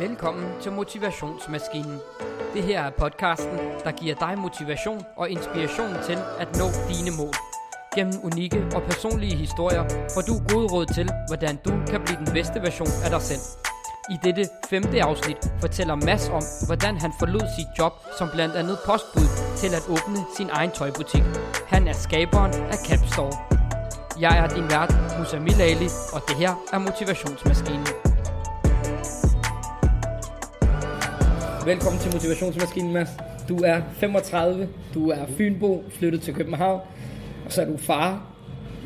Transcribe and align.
Velkommen 0.00 0.44
til 0.62 0.72
Motivationsmaskinen. 0.72 1.98
Det 2.54 2.62
her 2.62 2.80
er 2.82 2.90
podcasten, 2.90 3.58
der 3.84 3.92
giver 3.92 4.14
dig 4.14 4.38
motivation 4.38 5.02
og 5.16 5.30
inspiration 5.30 5.92
til 6.06 6.18
at 6.38 6.48
nå 6.60 6.66
dine 6.90 7.16
mål. 7.18 7.34
Gennem 7.94 8.14
unikke 8.22 8.60
og 8.74 8.82
personlige 8.82 9.36
historier 9.36 9.84
får 10.14 10.20
du 10.20 10.34
gode 10.52 10.66
råd 10.72 10.86
til, 10.86 11.08
hvordan 11.28 11.56
du 11.64 11.70
kan 11.90 12.00
blive 12.04 12.18
den 12.18 12.32
bedste 12.32 12.58
version 12.62 12.92
af 13.04 13.10
dig 13.10 13.22
selv. 13.22 13.40
I 14.10 14.16
dette 14.24 14.44
femte 14.70 15.02
afsnit 15.02 15.52
fortæller 15.60 15.94
Mads 15.94 16.28
om, 16.28 16.44
hvordan 16.66 16.96
han 16.96 17.12
forlod 17.18 17.46
sit 17.56 17.70
job 17.78 17.92
som 18.18 18.28
blandt 18.34 18.54
andet 18.54 18.78
postbud 18.86 19.28
til 19.56 19.70
at 19.78 19.84
åbne 19.94 20.20
sin 20.36 20.48
egen 20.52 20.70
tøjbutik. 20.70 21.24
Han 21.66 21.88
er 21.88 21.92
skaberen 21.92 22.54
af 22.54 22.78
Capstore. 22.88 23.36
Jeg 24.20 24.38
er 24.38 24.48
din 24.48 24.70
vært, 24.70 24.92
Musa 25.18 25.38
Milali, 25.38 25.88
og 26.14 26.20
det 26.28 26.36
her 26.36 26.52
er 26.72 26.78
Motivationsmaskinen. 26.78 28.09
Velkommen 31.64 32.00
til 32.00 32.12
Motivationsmaskinen, 32.12 32.92
Mads. 32.92 33.08
Du 33.48 33.56
er 33.64 33.80
35, 33.92 34.68
du 34.94 35.10
er 35.10 35.26
Fynbo, 35.26 35.84
flyttet 35.90 36.22
til 36.22 36.34
København, 36.34 36.80
og 37.44 37.52
så 37.52 37.62
er 37.62 37.66
du 37.66 37.76
far. 37.76 38.26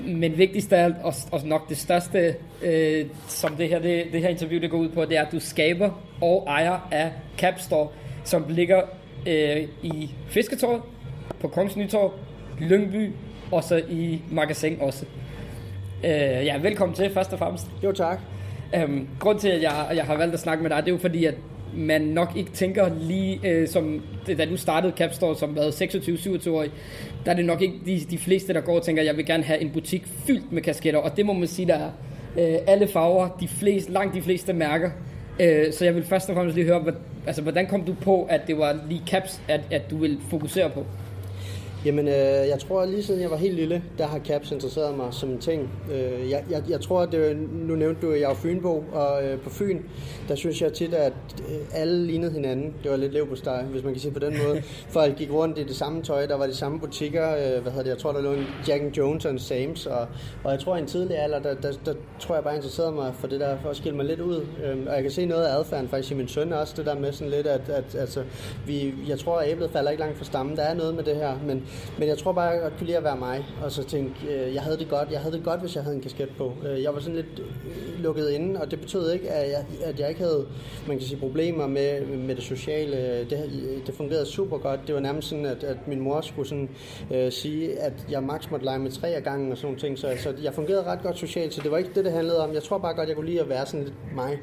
Men 0.06 0.38
vigtigst 0.38 0.72
af 0.72 0.84
alt, 0.84 0.96
og, 1.02 1.14
og 1.32 1.40
nok 1.44 1.68
det 1.68 1.76
største, 1.76 2.34
øh, 2.62 3.06
som 3.28 3.56
det 3.56 3.68
her, 3.68 3.78
det, 3.78 4.04
det 4.12 4.20
her 4.20 4.28
interview 4.28 4.60
det 4.60 4.70
går 4.70 4.78
ud 4.78 4.88
på, 4.88 5.04
det 5.04 5.16
er, 5.16 5.22
at 5.22 5.32
du 5.32 5.40
skaber 5.40 5.90
og 6.20 6.44
ejer 6.48 6.88
af 6.90 7.12
Capstore, 7.38 7.88
som 8.24 8.44
ligger 8.48 8.82
øh, 9.26 9.68
i 9.82 10.10
Fisketorvet, 10.28 10.82
på 11.40 11.48
Kongens 11.48 11.76
Nytorv, 11.76 12.12
Lyngby, 12.60 13.10
og 13.52 13.64
så 13.64 13.82
i 13.88 14.22
Magasin 14.30 14.76
også. 14.80 15.06
Øh, 16.04 16.10
ja, 16.10 16.58
velkommen 16.58 16.94
til, 16.94 17.10
først 17.14 17.32
og 17.32 17.38
fremmest. 17.38 17.66
Jo, 17.84 17.92
tak. 17.92 18.20
Øhm, 18.76 19.08
grund 19.18 19.38
til, 19.38 19.48
at 19.48 19.62
jeg, 19.62 19.92
jeg 19.94 20.04
har 20.04 20.16
valgt 20.16 20.34
at 20.34 20.40
snakke 20.40 20.62
med 20.62 20.70
dig, 20.70 20.78
det 20.78 20.88
er 20.88 20.94
jo 20.94 21.00
fordi, 21.00 21.24
at 21.24 21.34
man 21.76 22.00
nok 22.00 22.32
ikke 22.36 22.50
tænker 22.50 22.90
lige, 23.00 23.40
øh, 23.44 23.68
som 23.68 24.02
da 24.26 24.44
du 24.44 24.56
startede 24.56 24.92
Capstore 24.96 25.36
som 25.36 25.56
været 25.56 25.82
26-27 25.82 26.50
år, 26.50 26.64
der 27.24 27.30
er 27.30 27.36
det 27.36 27.44
nok 27.44 27.62
ikke 27.62 27.74
de, 27.86 28.00
de 28.10 28.18
fleste, 28.18 28.54
der 28.54 28.60
går 28.60 28.76
og 28.76 28.82
tænker, 28.82 29.02
jeg 29.02 29.16
vil 29.16 29.26
gerne 29.26 29.42
have 29.42 29.60
en 29.60 29.70
butik 29.70 30.06
fyldt 30.26 30.52
med 30.52 30.62
kasketter, 30.62 31.00
og 31.00 31.16
det 31.16 31.26
må 31.26 31.32
man 31.32 31.48
sige, 31.48 31.68
der 31.68 31.74
er 31.74 31.90
øh, 32.38 32.58
alle 32.66 32.88
farver, 32.88 33.28
de 33.40 33.48
fleste, 33.48 33.92
langt 33.92 34.14
de 34.14 34.22
fleste 34.22 34.52
mærker. 34.52 34.90
Øh, 35.40 35.72
så 35.72 35.84
jeg 35.84 35.94
vil 35.94 36.04
først 36.04 36.28
og 36.28 36.34
fremmest 36.34 36.56
lige 36.56 36.66
høre, 36.66 36.78
hvad, 36.78 36.92
altså, 37.26 37.42
hvordan 37.42 37.66
kom 37.66 37.84
du 37.84 37.94
på, 37.94 38.24
at 38.24 38.40
det 38.46 38.58
var 38.58 38.78
lige 38.88 39.02
caps, 39.06 39.40
at, 39.48 39.60
at 39.70 39.90
du 39.90 39.96
vil 39.96 40.18
fokusere 40.30 40.70
på? 40.70 40.86
Jamen, 41.84 42.08
øh, 42.08 42.14
jeg 42.48 42.58
tror, 42.68 42.84
lige 42.84 43.02
siden 43.02 43.20
jeg 43.20 43.30
var 43.30 43.36
helt 43.36 43.54
lille, 43.54 43.82
der 43.98 44.06
har 44.06 44.18
caps 44.18 44.50
interesseret 44.50 44.96
mig 44.96 45.14
som 45.14 45.30
en 45.30 45.38
ting. 45.38 45.70
Øh, 45.92 46.30
jeg, 46.30 46.44
jeg, 46.50 46.62
jeg 46.68 46.80
tror, 46.80 47.00
at 47.00 47.12
det, 47.12 47.36
nu 47.52 47.74
nævnte 47.74 48.06
du, 48.06 48.12
at 48.12 48.20
jeg 48.20 48.30
er 48.30 48.34
Fynbo, 48.34 48.84
og 48.92 49.24
øh, 49.24 49.40
på 49.40 49.50
Fyn, 49.50 49.82
der 50.28 50.34
synes 50.34 50.62
jeg 50.62 50.72
tit, 50.72 50.94
at 50.94 51.12
øh, 51.48 51.56
alle 51.72 52.06
lignede 52.06 52.32
hinanden. 52.32 52.74
Det 52.82 52.90
var 52.90 52.96
lidt 52.96 53.12
lev 53.12 53.28
på 53.28 53.36
steg, 53.36 53.64
hvis 53.70 53.84
man 53.84 53.92
kan 53.92 54.00
sige 54.00 54.12
på 54.12 54.18
den 54.18 54.36
måde. 54.46 54.62
Folk 54.96 55.16
gik 55.16 55.32
rundt 55.32 55.58
i 55.58 55.64
det 55.64 55.76
samme 55.76 56.02
tøj, 56.02 56.26
der 56.26 56.36
var 56.36 56.46
de 56.46 56.54
samme 56.54 56.80
butikker. 56.80 57.30
Øh, 57.36 57.62
hvad 57.62 57.72
hedder 57.72 57.82
det? 57.82 57.90
Jeg 57.90 57.98
tror, 57.98 58.12
der 58.12 58.20
lå 58.20 58.32
en 58.32 58.46
Jack 58.68 58.98
Jones 58.98 59.24
og 59.24 59.30
en 59.30 59.38
Sams, 59.38 59.86
og, 59.86 60.06
og 60.44 60.52
jeg 60.52 60.60
tror, 60.60 60.76
i 60.76 60.78
en 60.78 60.86
tidlig 60.86 61.18
alder, 61.18 61.38
der, 61.38 61.54
der, 61.54 61.72
der, 61.86 61.94
tror 62.20 62.34
jeg 62.34 62.44
bare 62.44 62.54
interesserede 62.54 62.92
mig 62.92 63.14
for 63.14 63.26
det 63.26 63.40
der, 63.40 63.56
for 63.62 63.70
at 63.70 63.76
skille 63.76 63.96
mig 63.96 64.06
lidt 64.06 64.20
ud. 64.20 64.46
Øh, 64.64 64.78
og 64.86 64.94
jeg 64.94 65.02
kan 65.02 65.10
se 65.10 65.26
noget 65.26 65.44
af 65.44 65.58
adfærden 65.58 65.88
faktisk 65.88 66.12
i 66.12 66.14
min 66.14 66.28
søn 66.28 66.52
også, 66.52 66.74
det 66.76 66.86
der 66.86 66.98
med 66.98 67.12
sådan 67.12 67.30
lidt, 67.30 67.46
at, 67.46 67.68
at 67.68 67.94
altså, 67.94 68.22
vi, 68.66 68.94
jeg 69.08 69.18
tror, 69.18 69.38
at 69.38 69.50
æblet 69.50 69.70
falder 69.70 69.90
ikke 69.90 70.00
langt 70.00 70.18
fra 70.18 70.24
stammen. 70.24 70.56
Der 70.56 70.62
er 70.62 70.74
noget 70.74 70.94
med 70.94 71.04
det 71.04 71.16
her, 71.16 71.38
men 71.46 71.64
men 71.98 72.08
jeg 72.08 72.18
tror 72.18 72.32
bare, 72.32 72.48
jeg 72.48 72.70
kunne 72.78 72.86
lide 72.86 72.96
at 72.96 73.04
være 73.04 73.16
mig, 73.16 73.46
og 73.62 73.72
så 73.72 73.84
tænke, 73.84 74.14
øh, 74.28 74.54
jeg 74.54 74.62
havde 74.62 74.78
det 74.78 74.88
godt. 74.88 75.10
Jeg 75.10 75.20
havde 75.20 75.36
det 75.36 75.44
godt, 75.44 75.60
hvis 75.60 75.74
jeg 75.76 75.82
havde 75.82 75.96
en 75.96 76.02
kasket 76.02 76.28
på. 76.38 76.52
Øh, 76.68 76.82
jeg 76.82 76.94
var 76.94 77.00
sådan 77.00 77.16
lidt 77.16 77.38
øh, 77.38 78.02
lukket 78.02 78.30
inde, 78.30 78.60
og 78.60 78.70
det 78.70 78.80
betød 78.80 79.12
ikke, 79.12 79.30
at 79.30 79.50
jeg, 79.50 79.64
at 79.84 80.00
jeg 80.00 80.08
ikke 80.08 80.20
havde, 80.20 80.46
man 80.88 80.98
kan 80.98 81.06
sige, 81.06 81.18
problemer 81.18 81.66
med, 81.66 82.06
med 82.06 82.34
det 82.34 82.44
sociale. 82.44 83.20
Det, 83.30 83.50
det 83.86 83.94
fungerede 83.94 84.26
super 84.26 84.58
godt. 84.58 84.80
Det 84.86 84.94
var 84.94 85.00
nærmest 85.00 85.28
sådan, 85.28 85.46
at, 85.46 85.64
at 85.64 85.88
min 85.88 86.00
mor 86.00 86.20
skulle 86.20 86.48
sådan, 86.48 86.68
øh, 87.10 87.32
sige, 87.32 87.78
at 87.78 87.92
jeg 88.10 88.22
maks 88.22 88.50
måtte 88.50 88.66
lege 88.66 88.78
med 88.78 88.90
tre 88.90 89.08
af 89.08 89.22
gangen 89.22 89.52
og 89.52 89.58
sådan 89.58 89.66
nogle 89.66 89.80
ting. 89.80 89.98
Så, 89.98 90.22
så 90.22 90.34
jeg 90.42 90.54
fungerede 90.54 90.84
ret 90.84 91.02
godt 91.02 91.18
socialt, 91.18 91.54
så 91.54 91.60
det 91.62 91.70
var 91.70 91.78
ikke 91.78 91.90
det, 91.94 92.04
det 92.04 92.12
handlede 92.12 92.44
om. 92.44 92.54
Jeg 92.54 92.62
tror 92.62 92.78
bare 92.78 92.94
godt, 92.94 93.08
jeg 93.08 93.16
kunne 93.16 93.26
lide 93.26 93.40
at 93.40 93.48
være 93.48 93.66
sådan 93.66 93.84
lidt 93.84 93.94
mig, 94.14 94.38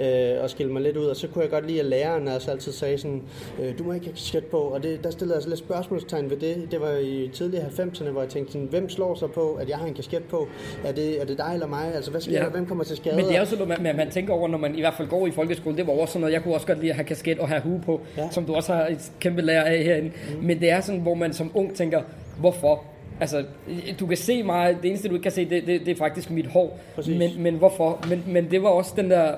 øh, 0.00 0.42
og 0.42 0.50
skille 0.50 0.72
mig 0.72 0.82
lidt 0.82 0.96
ud. 0.96 1.06
Og 1.06 1.16
så 1.16 1.28
kunne 1.28 1.42
jeg 1.42 1.50
godt 1.50 1.66
lide, 1.66 1.80
at 1.80 1.86
læreren 1.86 2.28
også 2.28 2.50
altid 2.50 2.72
sagde 2.72 2.98
sådan, 2.98 3.22
øh, 3.60 3.78
du 3.78 3.84
må 3.84 3.92
ikke 3.92 4.06
have 4.06 4.14
kasket 4.14 4.44
på. 4.44 4.58
Og 4.58 4.82
det, 4.82 5.04
der 5.04 5.10
stillede 5.10 5.32
jeg 5.32 5.36
altså 5.36 5.48
lidt 5.48 5.58
spørgsmålstegn 5.58 6.30
ved 6.30 6.36
det. 6.36 6.70
Det 6.76 6.84
var 6.84 6.96
i 6.96 7.30
tidlige 7.32 7.62
90'erne, 7.62 8.10
hvor 8.10 8.20
jeg 8.20 8.30
tænkte 8.30 8.52
sådan, 8.52 8.66
hvem 8.66 8.88
slår 8.88 9.14
sig 9.14 9.30
på, 9.30 9.54
at 9.54 9.68
jeg 9.68 9.76
har 9.78 9.86
en 9.86 9.94
kasket 9.94 10.24
på? 10.24 10.48
Er 10.84 10.92
det, 10.92 11.20
er 11.20 11.24
det 11.24 11.38
dig 11.38 11.50
eller 11.52 11.66
mig? 11.66 11.94
Altså, 11.94 12.10
hvad 12.10 12.20
sker 12.20 12.32
ja. 12.32 12.44
der? 12.44 12.50
Hvem 12.50 12.66
kommer 12.66 12.84
til 12.84 12.96
skade? 12.96 13.16
Men 13.16 13.24
det 13.24 13.34
er 13.34 13.38
jo 13.38 13.44
sådan 13.44 13.66
noget, 13.68 13.82
man, 13.82 13.96
man, 13.96 14.10
tænker 14.10 14.34
over, 14.34 14.48
når 14.48 14.58
man 14.58 14.74
i 14.74 14.80
hvert 14.80 14.94
fald 14.94 15.08
går 15.08 15.26
i 15.26 15.30
folkeskole. 15.30 15.76
Det 15.76 15.86
var 15.86 15.92
også 15.92 16.12
sådan 16.12 16.20
noget, 16.20 16.32
jeg 16.34 16.42
kunne 16.42 16.54
også 16.54 16.66
godt 16.66 16.78
lide 16.78 16.90
at 16.90 16.96
have 16.96 17.04
kasket 17.04 17.38
og 17.38 17.48
have 17.48 17.60
hue 17.60 17.80
på, 17.84 18.00
ja. 18.16 18.30
som 18.30 18.44
du 18.44 18.54
også 18.54 18.74
har 18.74 18.86
et 18.86 19.12
kæmpe 19.20 19.42
lærer 19.42 19.64
af 19.64 19.84
herinde. 19.84 20.08
Mm. 20.08 20.44
Men 20.44 20.60
det 20.60 20.70
er 20.70 20.80
sådan, 20.80 21.00
hvor 21.00 21.14
man 21.14 21.32
som 21.32 21.50
ung 21.54 21.74
tænker, 21.74 22.02
hvorfor? 22.40 22.84
Altså, 23.20 23.44
du 24.00 24.06
kan 24.06 24.16
se 24.16 24.42
mig, 24.42 24.76
det 24.82 24.88
eneste 24.88 25.08
du 25.08 25.14
ikke 25.14 25.22
kan 25.22 25.32
se, 25.32 25.50
det, 25.50 25.66
det, 25.66 25.80
det 25.80 25.88
er 25.88 25.96
faktisk 25.96 26.30
mit 26.30 26.46
hår. 26.46 26.80
Men, 27.06 27.30
men 27.38 27.54
hvorfor? 27.54 28.04
Men, 28.08 28.24
men 28.26 28.50
det 28.50 28.62
var 28.62 28.68
også 28.68 28.92
den 28.96 29.10
der 29.10 29.34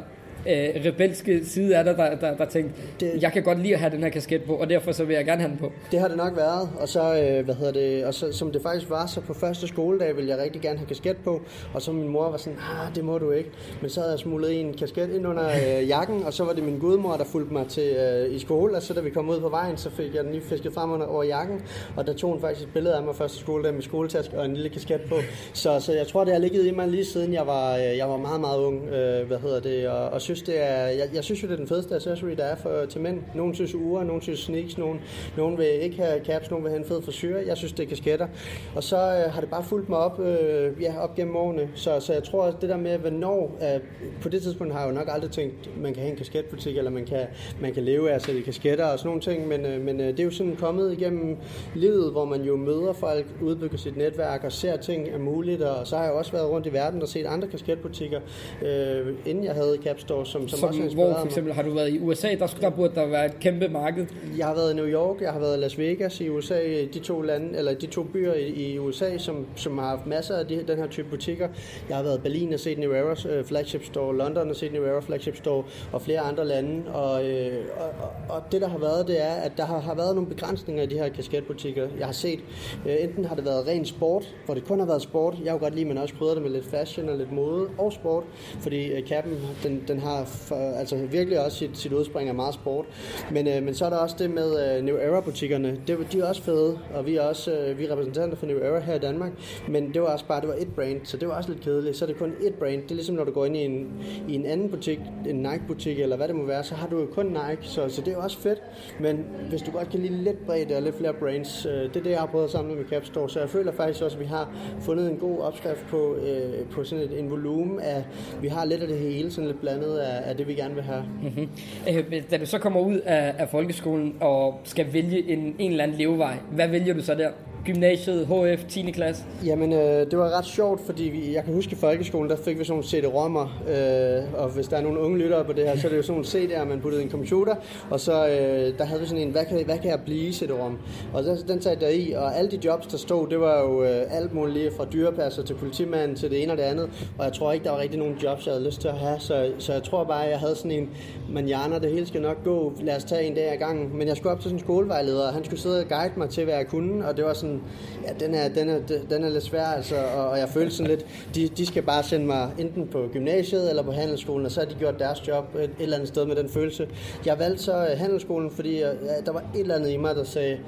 øh, 0.46 0.84
rebelske 0.86 1.44
side 1.44 1.76
af 1.76 1.84
dig, 1.84 1.96
der, 1.96 2.16
der, 2.16 2.36
der 2.36 2.44
tænkte, 2.44 2.80
det, 3.00 3.22
jeg 3.22 3.32
kan 3.32 3.42
godt 3.42 3.58
lide 3.58 3.74
at 3.74 3.80
have 3.80 3.92
den 3.92 4.02
her 4.02 4.10
kasket 4.10 4.42
på, 4.42 4.54
og 4.54 4.70
derfor 4.70 4.92
så 4.92 5.04
vil 5.04 5.16
jeg 5.16 5.24
gerne 5.24 5.40
have 5.40 5.50
den 5.50 5.58
på. 5.58 5.72
Det 5.90 6.00
har 6.00 6.08
det 6.08 6.16
nok 6.16 6.36
været, 6.36 6.68
og 6.80 6.88
så, 6.88 7.00
øh, 7.22 7.44
hvad 7.44 7.54
hedder 7.54 7.72
det, 7.72 8.04
og 8.04 8.14
så, 8.14 8.32
som 8.32 8.52
det 8.52 8.62
faktisk 8.62 8.90
var, 8.90 9.06
så 9.06 9.20
på 9.20 9.34
første 9.34 9.68
skoledag 9.68 10.16
ville 10.16 10.30
jeg 10.30 10.38
rigtig 10.38 10.62
gerne 10.62 10.78
have 10.78 10.86
kasket 10.86 11.16
på, 11.24 11.42
og 11.74 11.82
så 11.82 11.92
min 11.92 12.08
mor 12.08 12.30
var 12.30 12.36
sådan, 12.36 12.58
ah, 12.58 12.94
det 12.94 13.04
må 13.04 13.18
du 13.18 13.30
ikke. 13.30 13.50
Men 13.80 13.90
så 13.90 14.00
havde 14.00 14.12
jeg 14.12 14.18
smuglet 14.18 14.60
en 14.60 14.74
kasket 14.74 15.14
ind 15.14 15.26
under 15.26 15.48
øh, 15.48 15.88
jakken, 15.88 16.24
og 16.24 16.32
så 16.32 16.44
var 16.44 16.52
det 16.52 16.64
min 16.64 16.78
gudmor, 16.78 17.16
der 17.16 17.24
fulgte 17.24 17.52
mig 17.52 17.66
til 17.66 17.96
øh, 17.96 18.34
i 18.34 18.38
skole, 18.38 18.76
og 18.76 18.82
så 18.82 18.94
da 18.94 19.00
vi 19.00 19.10
kom 19.10 19.28
ud 19.30 19.40
på 19.40 19.48
vejen, 19.48 19.76
så 19.76 19.90
fik 19.90 20.14
jeg 20.14 20.24
den 20.24 20.32
lige 20.32 20.42
fisket 20.42 20.74
frem 20.74 20.90
under 20.90 21.06
over 21.06 21.24
jakken, 21.24 21.60
og 21.96 22.06
der 22.06 22.12
tog 22.12 22.30
hun 22.30 22.40
faktisk 22.40 22.66
et 22.66 22.72
billede 22.72 22.96
af 22.96 23.02
mig 23.02 23.14
første 23.14 23.38
skoledag 23.38 23.74
med 23.74 23.82
skoletaske 23.82 24.38
og 24.38 24.44
en 24.44 24.54
lille 24.54 24.68
kasket 24.68 25.00
på. 25.08 25.14
Så, 25.52 25.80
så 25.80 25.92
jeg 25.92 26.06
tror, 26.06 26.24
det 26.24 26.32
har 26.32 26.40
ligget 26.40 26.66
i 26.66 26.70
mig 26.70 26.88
lige 26.88 27.04
siden 27.04 27.32
jeg 27.32 27.46
var, 27.46 27.76
øh, 27.76 27.96
jeg 27.96 28.08
var 28.08 28.16
meget, 28.16 28.40
meget 28.40 28.58
ung, 28.58 28.88
øh, 28.88 29.26
hvad 29.26 29.38
hedder 29.38 29.60
det, 29.60 29.88
og, 29.88 30.08
og 30.08 30.22
synes, 30.28 30.42
det 30.42 30.62
er, 30.62 30.86
jeg, 30.86 31.08
jeg 31.14 31.24
synes 31.24 31.42
jo, 31.42 31.48
det 31.48 31.52
er 31.52 31.56
den 31.56 31.66
fedeste 31.66 31.94
accessory, 31.94 32.30
der 32.30 32.44
er 32.44 32.56
for, 32.56 32.84
til 32.88 33.00
mænd. 33.00 33.22
Nogle 33.34 33.54
synes 33.54 33.74
uger, 33.74 34.04
nogle 34.04 34.22
synes 34.22 34.40
sneaks, 34.40 34.78
nogen, 34.78 35.00
nogen 35.36 35.58
vil 35.58 35.66
ikke 35.66 36.02
have 36.02 36.24
caps, 36.24 36.50
nogen 36.50 36.64
vil 36.64 36.70
have 36.70 36.80
en 36.80 36.88
fed 36.88 37.02
forsyre. 37.02 37.42
Jeg 37.46 37.56
synes, 37.56 37.72
det 37.72 37.84
er 37.84 37.88
kasketter. 37.88 38.28
Og 38.74 38.82
så 38.84 38.96
øh, 38.96 39.32
har 39.32 39.40
det 39.40 39.50
bare 39.50 39.64
fulgt 39.64 39.88
mig 39.88 39.98
op, 39.98 40.20
øh, 40.20 40.82
ja, 40.82 40.98
op 40.98 41.14
gennem 41.14 41.36
årene. 41.36 41.68
Så, 41.74 42.00
så 42.00 42.12
jeg 42.12 42.24
tror, 42.24 42.50
det 42.60 42.68
der 42.68 42.76
med, 42.76 42.98
hvornår, 42.98 43.58
øh, 43.62 43.80
på 44.22 44.28
det 44.28 44.42
tidspunkt 44.42 44.72
har 44.72 44.80
jeg 44.80 44.88
jo 44.88 44.94
nok 44.94 45.08
aldrig 45.10 45.30
tænkt, 45.30 45.82
man 45.82 45.92
kan 45.94 46.02
have 46.02 46.10
en 46.10 46.16
kasketbutik, 46.16 46.76
eller 46.76 46.90
man 46.90 47.04
kan, 47.04 47.26
man 47.60 47.74
kan 47.74 47.82
leve 47.82 48.10
af 48.10 48.14
at 48.14 48.22
sælge 48.22 48.42
kasketter 48.42 48.86
og 48.86 48.98
sådan 48.98 49.08
nogle 49.08 49.20
ting, 49.20 49.48
men, 49.48 49.66
øh, 49.66 49.80
men 49.80 50.00
øh, 50.00 50.06
det 50.06 50.20
er 50.20 50.24
jo 50.24 50.30
sådan 50.30 50.56
kommet 50.56 50.92
igennem 50.92 51.36
livet, 51.74 52.12
hvor 52.12 52.24
man 52.24 52.42
jo 52.42 52.56
møder 52.56 52.92
folk, 52.92 53.26
udbygger 53.42 53.78
sit 53.78 53.96
netværk 53.96 54.44
og 54.44 54.52
ser 54.52 54.76
ting 54.76 55.08
er 55.08 55.18
muligt, 55.18 55.62
og 55.62 55.86
så 55.86 55.96
har 55.96 56.04
jeg 56.04 56.12
også 56.12 56.32
været 56.32 56.50
rundt 56.50 56.66
i 56.66 56.72
verden 56.72 57.02
og 57.02 57.08
set 57.08 57.26
andre 57.26 57.48
kasketbutikker, 57.48 58.20
øh, 58.62 59.14
inden 59.26 59.44
jeg 59.44 59.54
havde 59.54 59.78
Capstore, 59.84 60.17
som, 60.24 60.48
som, 60.48 60.58
som 60.58 60.68
også 60.68 60.94
Hvor 60.94 61.14
for 61.18 61.26
eksempel 61.26 61.52
har 61.52 61.62
du 61.62 61.74
været 61.74 61.90
i 61.90 61.98
USA, 61.98 62.34
der, 62.34 62.46
der 62.46 62.70
burde 62.70 62.94
der 62.94 63.06
være 63.06 63.26
et 63.26 63.40
kæmpe 63.40 63.68
marked. 63.68 64.06
Jeg 64.38 64.46
har 64.46 64.54
været 64.54 64.72
i 64.72 64.76
New 64.76 64.86
York, 64.86 65.20
jeg 65.20 65.32
har 65.32 65.40
været 65.40 65.56
i 65.56 65.60
Las 65.60 65.78
Vegas 65.78 66.20
i 66.20 66.28
USA, 66.28 66.60
de 66.94 66.98
to 66.98 67.20
lande, 67.20 67.58
eller 67.58 67.74
de 67.74 67.86
to 67.86 68.02
byer 68.02 68.34
i, 68.34 68.72
i 68.72 68.78
USA, 68.78 69.18
som, 69.18 69.46
som 69.56 69.78
har 69.78 69.88
haft 69.88 70.06
masser 70.06 70.36
af 70.36 70.46
de, 70.46 70.64
den 70.68 70.78
her 70.78 70.86
type 70.86 71.08
butikker. 71.10 71.48
Jeg 71.88 71.96
har 71.96 72.02
været 72.02 72.18
i 72.18 72.20
Berlin 72.20 72.52
og 72.52 72.60
set 72.60 72.78
New 72.78 72.92
Era's 72.92 73.38
uh, 73.38 73.44
flagship 73.44 73.84
store, 73.84 74.16
London 74.16 74.50
og 74.50 74.56
set 74.56 74.72
New 74.72 74.84
Era 74.84 75.00
flagship 75.00 75.36
store, 75.36 75.64
og 75.92 76.02
flere 76.02 76.20
andre 76.20 76.46
lande. 76.46 76.94
Og, 76.94 77.28
øh, 77.28 77.64
og, 77.76 78.36
og, 78.36 78.42
det 78.52 78.60
der 78.60 78.68
har 78.68 78.78
været, 78.78 79.06
det 79.06 79.22
er, 79.22 79.34
at 79.34 79.52
der 79.56 79.64
har, 79.66 79.80
har 79.80 79.94
været 79.94 80.14
nogle 80.14 80.28
begrænsninger 80.28 80.82
i 80.82 80.86
de 80.86 80.94
her 80.94 81.08
kasketbutikker. 81.08 81.88
Jeg 81.98 82.06
har 82.06 82.12
set, 82.12 82.40
øh, 82.86 82.96
enten 83.00 83.24
har 83.24 83.34
det 83.34 83.44
været 83.44 83.66
ren 83.66 83.84
sport, 83.84 84.34
hvor 84.44 84.54
det 84.54 84.64
kun 84.64 84.78
har 84.78 84.86
været 84.86 85.02
sport. 85.02 85.34
Jeg 85.44 85.52
har 85.52 85.58
jo 85.58 85.62
godt 85.64 85.74
lide, 85.74 85.84
at 85.84 85.94
man 85.94 85.98
også 85.98 86.14
krydder 86.14 86.34
det 86.34 86.42
med 86.42 86.50
lidt 86.50 86.64
fashion 86.64 87.08
og 87.08 87.16
lidt 87.16 87.32
mode 87.32 87.68
og 87.78 87.92
sport, 87.92 88.24
fordi 88.60 88.86
øh, 88.86 89.06
kappen, 89.06 89.38
den, 89.62 89.84
den 89.88 90.00
har 90.00 90.07
for, 90.26 90.78
altså 90.78 90.96
virkelig 90.96 91.44
også 91.44 91.58
sit, 91.58 91.78
sit 91.78 91.92
udspring 91.92 92.28
af 92.28 92.34
meget 92.34 92.54
sport. 92.54 92.86
Men, 93.30 93.48
øh, 93.48 93.62
men 93.62 93.74
så 93.74 93.84
er 93.84 93.90
der 93.90 93.96
også 93.96 94.16
det 94.18 94.30
med 94.30 94.76
øh, 94.76 94.84
New 94.84 94.96
Era 94.96 95.20
butikkerne. 95.20 95.80
Det, 95.86 95.98
de 96.12 96.20
er 96.20 96.28
også 96.28 96.42
fede, 96.42 96.78
og 96.94 97.06
vi 97.06 97.16
er 97.16 97.22
også 97.22 97.52
øh, 97.52 97.78
vi 97.78 97.84
er 97.84 97.92
repræsentanter 97.92 98.36
for 98.36 98.46
New 98.46 98.58
Era 98.58 98.80
her 98.80 98.94
i 98.94 98.98
Danmark. 98.98 99.32
Men 99.68 99.94
det 99.94 100.02
var 100.02 100.08
også 100.08 100.24
bare, 100.24 100.40
det 100.40 100.48
var 100.48 100.54
et 100.54 100.74
brand, 100.74 101.00
så 101.04 101.16
det 101.16 101.28
var 101.28 101.34
også 101.34 101.50
lidt 101.50 101.62
kedeligt. 101.62 101.96
Så 101.96 102.04
er 102.04 102.06
det 102.06 102.18
kun 102.18 102.32
et 102.42 102.54
brand. 102.54 102.82
Det 102.82 102.90
er 102.90 102.94
ligesom 102.94 103.14
når 103.14 103.24
du 103.24 103.32
går 103.32 103.44
ind 103.44 103.56
i 103.56 103.64
en, 103.64 104.04
i 104.28 104.34
en 104.34 104.46
anden 104.46 104.70
butik, 104.70 105.00
en 105.28 105.36
Nike 105.36 105.62
butik 105.68 106.00
eller 106.00 106.16
hvad 106.16 106.28
det 106.28 106.36
må 106.36 106.44
være, 106.44 106.64
så 106.64 106.74
har 106.74 106.88
du 106.88 107.00
jo 107.00 107.06
kun 107.06 107.26
Nike, 107.26 107.62
så, 107.62 107.88
så 107.88 108.02
det 108.02 108.12
er 108.12 108.16
også 108.16 108.38
fedt. 108.38 108.62
Men 109.00 109.24
hvis 109.48 109.62
du 109.62 109.70
godt 109.70 109.90
kan 109.90 110.00
lide 110.00 110.22
lidt 110.24 110.46
bredt 110.46 110.72
og 110.72 110.82
lidt 110.82 110.96
flere 110.96 111.14
brands, 111.14 111.66
øh, 111.66 111.72
det 111.72 111.96
er 111.96 112.02
det, 112.02 112.10
jeg 112.10 112.18
har 112.18 112.26
prøvet 112.26 112.44
at 112.44 112.50
samle 112.50 112.74
med 112.74 112.84
Capstore. 112.84 113.30
Så 113.30 113.40
jeg 113.40 113.48
føler 113.48 113.72
faktisk 113.72 114.02
også, 114.04 114.16
at 114.16 114.20
vi 114.20 114.26
har 114.26 114.52
fundet 114.80 115.10
en 115.10 115.16
god 115.16 115.38
opskrift 115.38 115.86
på, 115.88 116.14
øh, 116.14 116.66
på 116.70 116.84
sådan 116.84 117.04
et, 117.04 117.18
en 117.18 117.30
volumen 117.30 117.80
af, 117.80 118.04
vi 118.40 118.48
har 118.48 118.64
lidt 118.64 118.82
af 118.82 118.88
det 118.88 118.98
hele, 118.98 119.30
sådan 119.30 119.46
lidt 119.46 119.60
blandet 119.60 119.97
af, 119.98 120.30
af 120.30 120.36
det, 120.36 120.48
vi 120.48 120.54
gerne 120.54 120.74
vil 120.74 120.82
have. 120.82 121.04
Mm-hmm. 121.22 121.48
Øh, 121.88 122.22
da 122.30 122.36
du 122.36 122.46
så 122.46 122.58
kommer 122.58 122.80
ud 122.80 122.96
af, 122.96 123.34
af 123.38 123.48
folkeskolen 123.48 124.14
og 124.20 124.60
skal 124.64 124.92
vælge 124.92 125.30
en, 125.30 125.56
en 125.58 125.70
eller 125.70 125.84
anden 125.84 125.98
levevej, 125.98 126.36
hvad 126.50 126.68
vælger 126.68 126.94
du 126.94 127.02
så 127.02 127.14
der? 127.14 127.30
Gymnasiet, 127.72 128.26
HF, 128.26 128.64
10. 128.68 128.90
klasse? 128.90 129.24
Jamen, 129.44 129.72
øh, 129.72 130.10
det 130.10 130.18
var 130.18 130.38
ret 130.38 130.44
sjovt, 130.46 130.80
fordi 130.86 131.02
vi, 131.02 131.34
jeg 131.34 131.44
kan 131.44 131.54
huske 131.54 131.72
i 131.72 131.74
folkeskolen, 131.74 132.30
der 132.30 132.36
fik 132.36 132.58
vi 132.58 132.64
sådan 132.64 132.72
nogle 132.72 132.84
CD-rommer, 132.84 133.62
øh, 133.68 134.42
og 134.42 134.48
hvis 134.48 134.68
der 134.68 134.76
er 134.76 134.82
nogle 134.82 135.00
unge 135.00 135.18
lyttere 135.18 135.44
på 135.44 135.52
det 135.52 135.64
her, 135.64 135.76
så 135.76 135.86
er 135.86 135.90
det 135.90 135.96
jo 135.96 136.02
sådan 136.02 136.22
nogle 136.22 136.26
CD'er, 136.26 136.64
man 136.64 136.80
puttede 136.80 137.02
i 137.02 137.04
en 137.04 137.10
computer, 137.10 137.54
og 137.90 138.00
så 138.00 138.28
øh, 138.28 138.78
der 138.78 138.84
havde 138.84 139.00
vi 139.00 139.06
sådan 139.06 139.22
en, 139.22 139.30
hvad 139.30 139.44
kan, 139.44 139.64
hvad 139.64 139.78
kan 139.78 139.90
jeg 139.90 140.00
blive 140.04 140.32
CD-rom? 140.32 140.78
Og 141.12 141.24
den, 141.24 141.38
den 141.48 141.62
satte 141.62 141.84
der 141.84 141.90
i, 141.90 142.12
og 142.12 142.38
alle 142.38 142.50
de 142.50 142.58
jobs, 142.64 142.86
der 142.86 142.98
stod, 142.98 143.28
det 143.28 143.40
var 143.40 143.60
jo 143.60 143.82
øh, 143.82 144.16
alt 144.16 144.34
muligt 144.34 144.56
lige 144.58 144.70
fra 144.76 144.84
dyrepasser 144.92 145.42
til 145.42 145.54
politimand 145.54 146.16
til 146.16 146.30
det 146.30 146.42
ene 146.42 146.52
og 146.52 146.58
det 146.58 146.64
andet, 146.64 146.90
og 147.18 147.24
jeg 147.24 147.32
tror 147.32 147.52
ikke, 147.52 147.64
der 147.64 147.70
var 147.70 147.78
rigtig 147.78 147.98
nogen 147.98 148.16
jobs, 148.22 148.46
jeg 148.46 148.54
havde 148.54 148.66
lyst 148.66 148.80
til 148.80 148.88
at 148.88 148.98
have, 148.98 149.20
så, 149.20 149.50
så 149.58 149.72
jeg 149.72 149.82
tror 149.82 150.04
bare, 150.04 150.18
jeg 150.18 150.38
havde 150.38 150.56
sådan 150.56 150.70
en, 150.70 150.90
manjana, 151.30 151.78
det 151.78 151.90
hele 151.90 152.06
skal 152.06 152.22
nok 152.22 152.44
gå, 152.44 152.72
lad 152.80 152.96
os 152.96 153.04
tage 153.04 153.24
en 153.24 153.34
dag 153.34 153.52
ad 153.52 153.56
gangen, 153.56 153.98
men 153.98 154.08
jeg 154.08 154.16
skulle 154.16 154.32
op 154.32 154.40
til 154.40 154.44
sådan 154.44 154.56
en 154.56 154.64
skolevejleder, 154.64 155.26
og 155.26 155.32
han 155.32 155.44
skulle 155.44 155.60
sidde 155.60 155.80
og 155.80 155.88
guide 155.88 156.12
mig 156.16 156.30
til, 156.30 156.44
hvad 156.44 156.54
jeg 156.54 156.66
kunne, 156.66 157.08
og 157.08 157.16
det 157.16 157.24
var 157.24 157.32
sådan, 157.32 157.57
ja, 158.06 158.12
den 158.26 158.34
er, 158.34 158.48
den 158.48 158.68
er, 158.68 158.78
den 159.10 159.24
er 159.24 159.28
lidt 159.28 159.44
svær, 159.44 159.66
altså, 159.66 159.96
og, 160.16 160.28
og 160.28 160.38
jeg 160.38 160.48
følte 160.48 160.70
sådan 160.70 160.90
lidt, 160.90 161.06
de, 161.34 161.48
de 161.48 161.66
skal 161.66 161.82
bare 161.82 162.02
sende 162.02 162.26
mig 162.26 162.50
enten 162.58 162.86
på 162.86 163.08
gymnasiet 163.12 163.70
eller 163.70 163.82
på 163.82 163.92
handelsskolen, 163.92 164.46
og 164.46 164.52
så 164.52 164.60
har 164.60 164.66
de 164.66 164.74
gjort 164.74 164.98
deres 164.98 165.28
job 165.28 165.54
et, 165.54 165.62
et 165.62 165.70
eller 165.78 165.96
andet 165.96 166.08
sted 166.08 166.26
med 166.26 166.36
den 166.36 166.48
følelse. 166.48 166.88
Jeg 167.26 167.38
valgte 167.38 167.62
så 167.62 167.88
øh, 167.90 167.98
handelsskolen, 167.98 168.50
fordi 168.50 168.74
øh, 168.74 168.80
ja, 168.80 169.20
der 169.26 169.32
var 169.32 169.44
et 169.54 169.60
eller 169.60 169.74
andet 169.74 169.90
i 169.90 169.96
mig, 169.96 170.16
der 170.16 170.24
sagde, 170.24 170.58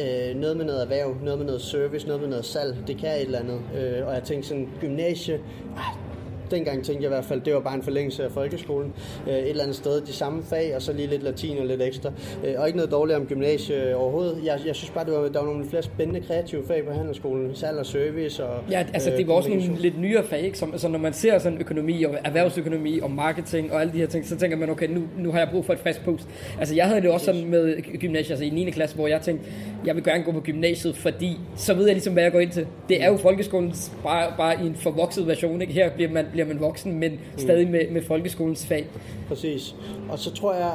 øh, 0.00 0.36
noget 0.36 0.56
med 0.56 0.64
noget 0.64 0.82
erhverv, 0.82 1.16
noget 1.22 1.38
med 1.38 1.46
noget 1.46 1.62
service, 1.62 2.06
noget 2.06 2.22
med 2.22 2.28
noget 2.28 2.44
salg, 2.44 2.76
det 2.86 2.98
kan 2.98 3.08
et 3.08 3.22
eller 3.22 3.38
andet. 3.38 3.60
Øh, 3.78 4.06
og 4.06 4.14
jeg 4.14 4.22
tænkte 4.22 4.48
sådan, 4.48 4.68
gymnasie, 4.80 5.40
ah, 5.76 6.07
dengang 6.50 6.84
tænkte 6.84 7.02
jeg 7.02 7.10
i 7.10 7.14
hvert 7.14 7.24
fald, 7.24 7.40
det 7.40 7.54
var 7.54 7.60
bare 7.60 7.74
en 7.74 7.82
forlængelse 7.82 8.24
af 8.24 8.30
folkeskolen. 8.30 8.92
Øh, 9.28 9.34
et 9.34 9.50
eller 9.50 9.62
andet 9.62 9.76
sted, 9.76 10.00
de 10.00 10.12
samme 10.12 10.42
fag, 10.42 10.76
og 10.76 10.82
så 10.82 10.92
lige 10.92 11.08
lidt 11.08 11.22
latin 11.22 11.58
og 11.58 11.66
lidt 11.66 11.82
ekstra. 11.82 12.12
Øh, 12.44 12.54
og 12.58 12.66
ikke 12.66 12.76
noget 12.76 12.92
dårligt 12.92 13.18
om 13.18 13.26
gymnasie 13.26 13.96
overhovedet. 13.96 14.38
Jeg, 14.44 14.60
jeg 14.66 14.74
synes 14.74 14.90
bare, 14.90 15.04
det 15.04 15.12
var, 15.12 15.28
der 15.28 15.38
var 15.38 15.46
nogle 15.46 15.64
flere 15.68 15.82
spændende 15.82 16.20
kreative 16.20 16.62
fag 16.66 16.84
på 16.84 16.92
handelsskolen. 16.92 17.54
Salg 17.54 17.78
og 17.78 17.86
service 17.86 18.44
og 18.44 18.60
Ja, 18.70 18.86
altså 18.94 19.10
det 19.10 19.28
var 19.28 19.34
også 19.34 19.48
nogle 19.48 19.76
lidt 19.78 20.00
nyere 20.00 20.24
fag, 20.24 20.40
ikke? 20.40 20.58
Som, 20.58 20.72
altså, 20.72 20.88
når 20.88 20.98
man 20.98 21.12
ser 21.12 21.38
sådan 21.38 21.58
økonomi 21.58 22.02
og 22.02 22.14
erhvervsøkonomi 22.24 22.98
og 22.98 23.10
marketing 23.10 23.72
og 23.72 23.80
alle 23.80 23.92
de 23.92 23.98
her 23.98 24.06
ting, 24.06 24.26
så 24.26 24.36
tænker 24.36 24.56
man, 24.56 24.70
okay, 24.70 24.88
nu, 24.88 25.02
nu 25.18 25.32
har 25.32 25.38
jeg 25.38 25.48
brug 25.52 25.64
for 25.64 25.72
et 25.72 25.78
fast 25.78 26.04
post. 26.04 26.28
Altså 26.58 26.74
jeg 26.74 26.86
havde 26.86 27.00
det 27.00 27.10
også 27.10 27.26
sådan 27.26 27.44
med 27.50 27.82
gymnasiet, 27.98 28.30
altså 28.30 28.44
i 28.44 28.50
9. 28.50 28.70
klasse, 28.70 28.96
hvor 28.96 29.08
jeg 29.08 29.20
tænkte, 29.20 29.48
jeg 29.84 29.94
vil 29.94 30.04
gerne 30.04 30.24
gå 30.24 30.32
på 30.32 30.40
gymnasiet, 30.40 30.96
fordi 30.96 31.38
så 31.56 31.74
ved 31.74 31.84
jeg 31.86 31.94
ligesom, 31.94 32.12
hvad 32.12 32.22
jeg 32.22 32.32
går 32.32 32.40
ind 32.40 32.50
til. 32.50 32.66
Det 32.88 33.02
er 33.02 33.08
jo 33.10 33.16
folkeskolens 33.16 33.92
bare, 34.02 34.32
bare 34.36 34.64
i 34.64 34.66
en 34.66 34.74
forvokset 34.74 35.26
version, 35.26 35.60
ikke? 35.62 35.72
Her 35.72 35.90
bliver 35.90 36.10
man, 36.10 36.26
bliver 36.38 36.54
man 36.54 36.60
voksen, 36.60 36.98
men 36.98 37.12
mm. 37.12 37.18
stadig 37.38 37.70
med, 37.70 37.90
med 37.90 38.02
folkeskolens 38.02 38.66
fag. 38.66 38.86
Præcis. 39.28 39.74
Og 40.08 40.18
så 40.18 40.34
tror 40.34 40.54
jeg, 40.54 40.72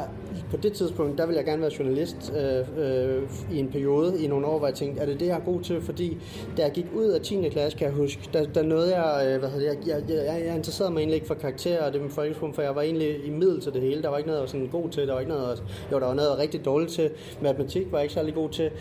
på 0.51 0.57
det 0.57 0.74
tidspunkt, 0.74 1.18
der 1.18 1.25
vil 1.25 1.36
jeg 1.36 1.45
gerne 1.45 1.62
være 1.62 1.71
journalist 1.80 2.33
øh, 2.38 2.86
øh, 2.86 3.24
i 3.51 3.60
en 3.60 3.68
periode, 3.68 4.24
i 4.24 4.27
nogle 4.27 4.45
år, 4.45 4.57
hvor 4.57 4.68
jeg 4.68 4.75
tænkte, 4.75 5.01
er 5.01 5.06
det 5.06 5.19
det, 5.19 5.27
jeg 5.27 5.36
er 5.36 5.45
god 5.45 5.62
til? 5.62 5.81
Fordi 5.81 6.18
da 6.57 6.62
jeg 6.62 6.71
gik 6.71 6.86
ud 6.95 7.06
af 7.06 7.21
10. 7.21 7.50
klasse, 7.50 7.77
kan 7.77 7.88
jeg 7.88 7.95
huske, 7.95 8.30
der, 8.33 8.45
der 8.45 8.63
nåede 8.63 8.98
jeg, 8.98 9.27
øh, 9.27 9.39
hvad 9.39 9.50
hedder 9.50 9.68
jeg, 9.68 9.77
jeg, 9.88 10.04
jeg, 10.10 10.45
jeg 10.45 10.56
interesserede 10.56 10.94
mig 10.94 11.00
egentlig 11.00 11.15
ikke 11.15 11.27
for 11.27 11.33
karakterer 11.33 11.86
og 11.86 11.94
det 11.94 12.01
med 12.01 12.09
folkeskolen, 12.09 12.56
for 12.56 12.62
jeg 12.62 12.75
var 12.75 12.81
egentlig 12.81 13.25
i 13.25 13.30
middel 13.30 13.62
til 13.62 13.74
det 13.74 13.81
hele. 13.81 14.01
Der 14.01 14.09
var 14.09 14.18
ikke 14.18 14.27
noget, 14.27 14.39
jeg 14.39 14.44
var 14.44 14.48
sådan 14.48 14.68
god 14.68 14.89
til, 14.89 15.07
der 15.07 15.13
var 15.13 15.19
ikke 15.19 15.31
noget, 15.31 15.63
jo, 15.92 16.00
der 16.00 16.06
var 16.06 16.13
noget 16.13 16.38
rigtig 16.38 16.66
dårligt 16.66 16.92
til. 16.92 17.09
Matematik 17.42 17.92
var 17.92 17.98
jeg 17.98 18.04
ikke 18.04 18.13
særlig 18.13 18.33
god 18.33 18.50
til. 18.50 18.71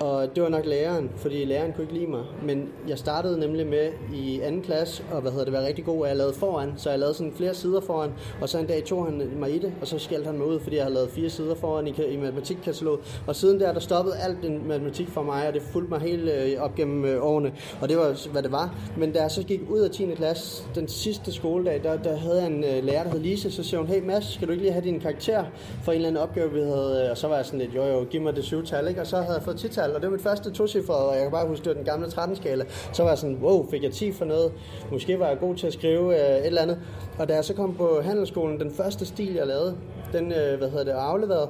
Og 0.00 0.34
det 0.34 0.42
var 0.42 0.48
nok 0.48 0.66
læreren, 0.66 1.10
fordi 1.16 1.44
læreren 1.44 1.72
kunne 1.72 1.84
ikke 1.84 1.94
lide 1.94 2.06
mig. 2.06 2.24
Men 2.42 2.68
jeg 2.88 2.98
startede 2.98 3.40
nemlig 3.40 3.66
med 3.66 3.90
i 4.14 4.40
anden 4.40 4.62
klasse, 4.62 5.04
og 5.12 5.20
hvad 5.20 5.30
hedder 5.30 5.44
det, 5.44 5.54
var 5.54 5.66
rigtig 5.66 5.84
god, 5.84 6.04
at 6.04 6.08
jeg 6.08 6.16
lavede 6.16 6.34
foran. 6.34 6.72
Så 6.76 6.90
jeg 6.90 6.98
lavede 6.98 7.14
sådan 7.14 7.32
flere 7.36 7.54
sider 7.54 7.80
foran, 7.80 8.10
og 8.40 8.48
så 8.48 8.58
en 8.58 8.66
dag 8.66 8.84
tog 8.84 9.04
han 9.04 9.30
mig 9.36 9.54
i 9.54 9.58
det, 9.58 9.72
og 9.80 9.86
så 9.86 9.98
skældte 9.98 10.26
han 10.26 10.38
mig 10.38 10.46
ud, 10.46 10.60
fordi 10.60 10.76
jeg 10.76 10.84
havde 10.84 10.94
lavet 10.94 11.10
fire 11.10 11.30
sider 11.30 11.54
foran 11.54 11.86
i, 11.86 11.90
i 11.90 12.16
matematikkataloget. 12.16 13.00
Og 13.26 13.36
siden 13.36 13.60
der, 13.60 13.72
der 13.72 13.80
stoppede 13.80 14.16
alt 14.16 14.42
den 14.42 14.68
matematik 14.68 15.08
for 15.08 15.22
mig, 15.22 15.48
og 15.48 15.54
det 15.54 15.62
fulgte 15.62 15.90
mig 15.90 16.00
helt 16.00 16.28
øh, 16.28 16.62
op 16.62 16.74
gennem 16.74 17.04
øh, 17.04 17.26
årene. 17.26 17.52
Og 17.80 17.88
det 17.88 17.96
var, 17.96 18.28
hvad 18.32 18.42
det 18.42 18.52
var. 18.52 18.74
Men 18.96 19.12
da 19.12 19.22
jeg 19.22 19.30
så 19.30 19.42
gik 19.42 19.60
ud 19.70 19.80
af 19.80 19.90
10. 19.90 20.14
klasse, 20.14 20.64
den 20.74 20.88
sidste 20.88 21.32
skoledag, 21.32 21.80
der, 21.82 21.96
der 21.96 22.16
havde 22.16 22.42
jeg 22.42 22.46
en 22.46 22.64
øh, 22.64 22.84
lærer, 22.84 23.02
der 23.04 23.10
hed 23.10 23.20
Lise, 23.20 23.50
så 23.50 23.62
siger 23.62 23.80
hun, 23.80 23.88
hey 23.88 24.02
Mads, 24.02 24.24
skal 24.24 24.48
du 24.48 24.52
ikke 24.52 24.62
lige 24.62 24.72
have 24.72 24.84
din 24.84 25.00
karakter 25.00 25.44
for 25.82 25.92
en 25.92 25.96
eller 25.96 26.08
anden 26.08 26.22
opgave, 26.22 26.52
vi 26.52 26.60
havde? 26.60 27.10
Og 27.10 27.18
så 27.18 27.28
var 27.28 27.36
jeg 27.36 27.46
sådan 27.46 27.58
lidt, 27.58 27.74
jo 27.74 27.84
jo, 27.84 28.04
giv 28.04 28.20
mig 28.20 28.36
det 28.36 28.44
syvtal, 28.44 28.88
ikke? 28.88 29.00
Og 29.00 29.06
så 29.06 29.16
havde 29.16 29.34
jeg 29.34 29.42
fået 29.42 29.56
tital, 29.56 29.81
og 29.90 30.00
det 30.00 30.10
var 30.10 30.16
mit 30.16 30.22
første 30.22 30.50
tocifrede, 30.50 31.08
og 31.08 31.14
jeg 31.14 31.22
kan 31.22 31.30
bare 31.30 31.46
huske, 31.46 31.64
det 31.64 31.68
var 31.68 31.74
den 31.74 31.84
gamle 31.84 32.06
13-skala. 32.06 32.64
Så 32.92 33.02
var 33.02 33.10
jeg 33.10 33.18
sådan, 33.18 33.38
wow, 33.42 33.70
fik 33.70 33.82
jeg 33.82 33.92
10 33.92 34.12
for 34.12 34.24
noget? 34.24 34.52
Måske 34.92 35.18
var 35.18 35.28
jeg 35.28 35.38
god 35.38 35.54
til 35.56 35.66
at 35.66 35.72
skrive 35.72 36.14
øh, 36.14 36.36
et 36.38 36.46
eller 36.46 36.62
andet. 36.62 36.78
Og 37.18 37.28
da 37.28 37.34
jeg 37.34 37.44
så 37.44 37.54
kom 37.54 37.74
på 37.74 38.00
handelsskolen, 38.04 38.60
den 38.60 38.70
første 38.74 39.06
stil, 39.06 39.34
jeg 39.34 39.46
lavede, 39.46 39.76
den, 40.12 40.32
øh, 40.32 40.58
hvad 40.58 40.70
hedder 40.70 40.84
det, 40.84 40.92
afleveret, 40.92 41.48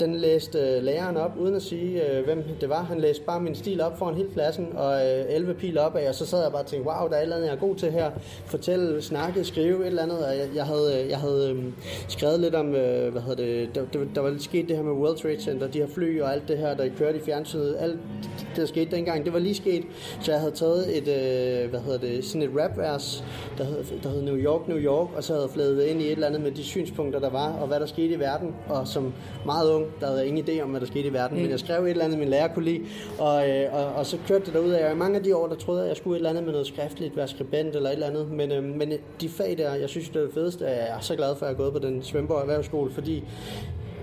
den 0.00 0.14
læste 0.14 0.58
øh, 0.58 0.82
læreren 0.82 1.16
op, 1.16 1.32
uden 1.38 1.54
at 1.54 1.62
sige, 1.62 2.10
øh, 2.10 2.24
hvem 2.24 2.44
det 2.60 2.68
var. 2.68 2.82
Han 2.82 3.00
læste 3.00 3.24
bare 3.24 3.40
min 3.40 3.54
stil 3.54 3.80
op 3.80 3.98
foran 3.98 4.14
hele 4.14 4.28
klassen, 4.32 4.68
og 4.76 4.94
øh, 4.94 5.24
11 5.28 5.54
pil 5.54 5.78
op 5.78 5.96
af, 5.96 6.08
og 6.08 6.14
så 6.14 6.26
sad 6.26 6.42
jeg 6.42 6.52
bare 6.52 6.62
og 6.62 6.66
tænkte, 6.66 6.90
wow, 6.90 7.08
der 7.08 7.14
er 7.14 7.18
et 7.18 7.22
eller 7.22 7.36
andet, 7.36 7.48
jeg 7.48 7.54
er 7.54 7.60
god 7.60 7.76
til 7.76 7.90
her. 7.90 8.10
Fortælle, 8.46 9.02
snakke, 9.02 9.44
skrive 9.44 9.80
et 9.80 9.86
eller 9.86 10.02
andet. 10.02 10.26
Og 10.26 10.36
jeg, 10.36 10.48
jeg 10.54 10.64
havde, 10.64 11.02
øh, 11.02 11.10
jeg 11.10 11.18
havde 11.18 11.50
øh, 11.50 11.64
skrevet 12.08 12.40
lidt 12.40 12.54
om, 12.54 12.74
øh, 12.74 13.12
hvad 13.12 13.22
hedder 13.22 13.44
det, 13.44 13.74
der, 13.74 13.84
der, 13.92 14.04
der 14.14 14.20
var 14.20 14.30
lidt 14.30 14.42
sket 14.42 14.68
det 14.68 14.76
her 14.76 14.84
med 14.84 14.92
World 14.92 15.16
Trade 15.16 15.40
Center, 15.40 15.66
de 15.66 15.78
her 15.78 15.86
fly 15.86 16.20
og 16.20 16.32
alt 16.32 16.48
det 16.48 16.58
her, 16.58 16.74
der 16.74 16.88
kørte 16.98 17.18
i 17.18 17.20
fjernsynet. 17.20 17.76
Alt 17.78 17.98
det, 18.38 18.48
der 18.56 18.66
skete 18.66 18.96
dengang, 18.96 19.24
det 19.24 19.32
var 19.32 19.38
lige 19.38 19.54
sket. 19.54 19.84
Så 20.20 20.32
jeg 20.32 20.40
havde 20.40 20.52
taget 20.54 20.96
et, 20.96 21.08
øh, 21.08 21.70
hvad 21.70 21.80
hedder 21.80 21.98
det, 21.98 22.24
sådan 22.24 22.42
et 22.42 22.50
rapvers, 22.56 23.24
der 23.58 23.64
hed, 23.64 23.84
der 24.02 24.08
hed 24.08 24.22
New 24.22 24.36
York, 24.36 24.68
New 24.68 24.78
York, 24.78 25.08
og 25.16 25.24
så 25.24 25.32
havde 25.32 25.44
jeg 25.44 25.50
flædet 25.50 25.82
ind 25.82 26.02
i 26.02 26.04
et 26.04 26.12
eller 26.12 26.26
andet 26.26 26.40
med 26.40 26.50
de 26.50 26.64
synspunkter, 26.64 27.20
der 27.20 27.30
var, 27.30 27.52
og 27.52 27.66
hvad 27.66 27.80
der 27.80 27.86
skete 27.86 28.14
i 28.14 28.18
verden. 28.18 28.54
Og 28.68 28.88
som 28.88 29.12
meget 29.46 29.72
ung, 29.72 29.83
der 30.00 30.06
havde 30.06 30.26
ingen 30.26 30.44
idé 30.48 30.60
om, 30.60 30.70
hvad 30.70 30.80
der 30.80 30.86
skete 30.86 31.08
i 31.08 31.12
verden, 31.12 31.36
mm. 31.36 31.42
men 31.42 31.50
jeg 31.50 31.60
skrev 31.60 31.84
et 31.84 31.90
eller 31.90 32.04
andet, 32.04 32.18
min 32.18 32.28
lærer 32.28 32.54
kunne 32.54 32.64
lide, 32.64 32.80
og, 33.18 33.50
øh, 33.50 33.74
og, 33.74 33.86
og 33.86 34.06
så 34.06 34.18
kørte 34.28 34.44
det 34.44 34.54
derud 34.54 34.70
af. 34.70 34.90
Og 34.90 34.96
mange 34.96 35.16
af 35.18 35.22
de 35.24 35.36
år, 35.36 35.48
der 35.48 35.54
troede 35.54 35.80
jeg, 35.80 35.86
at 35.86 35.88
jeg 35.88 35.96
skulle 35.96 36.16
et 36.16 36.18
eller 36.18 36.30
andet 36.30 36.44
med 36.44 36.52
noget 36.52 36.66
skriftligt, 36.66 37.16
være 37.16 37.28
skribent 37.28 37.76
eller 37.76 37.88
et 37.88 37.94
eller 37.94 38.06
andet, 38.06 38.30
men, 38.30 38.52
øh, 38.52 38.64
men 38.64 38.92
de 39.20 39.28
fag 39.28 39.58
der, 39.58 39.74
jeg 39.74 39.88
synes, 39.88 40.08
det 40.08 40.16
er 40.16 40.24
det 40.24 40.34
fedeste, 40.34 40.64
jeg 40.64 40.88
er 40.88 41.00
så 41.00 41.16
glad 41.16 41.36
for, 41.36 41.46
at 41.46 41.50
jeg 41.50 41.54
er 41.54 41.58
gået 41.58 41.72
på 41.72 41.78
den 41.78 42.02
Svendborg 42.02 42.40
Erhvervsskole, 42.40 42.90
fordi 42.90 43.24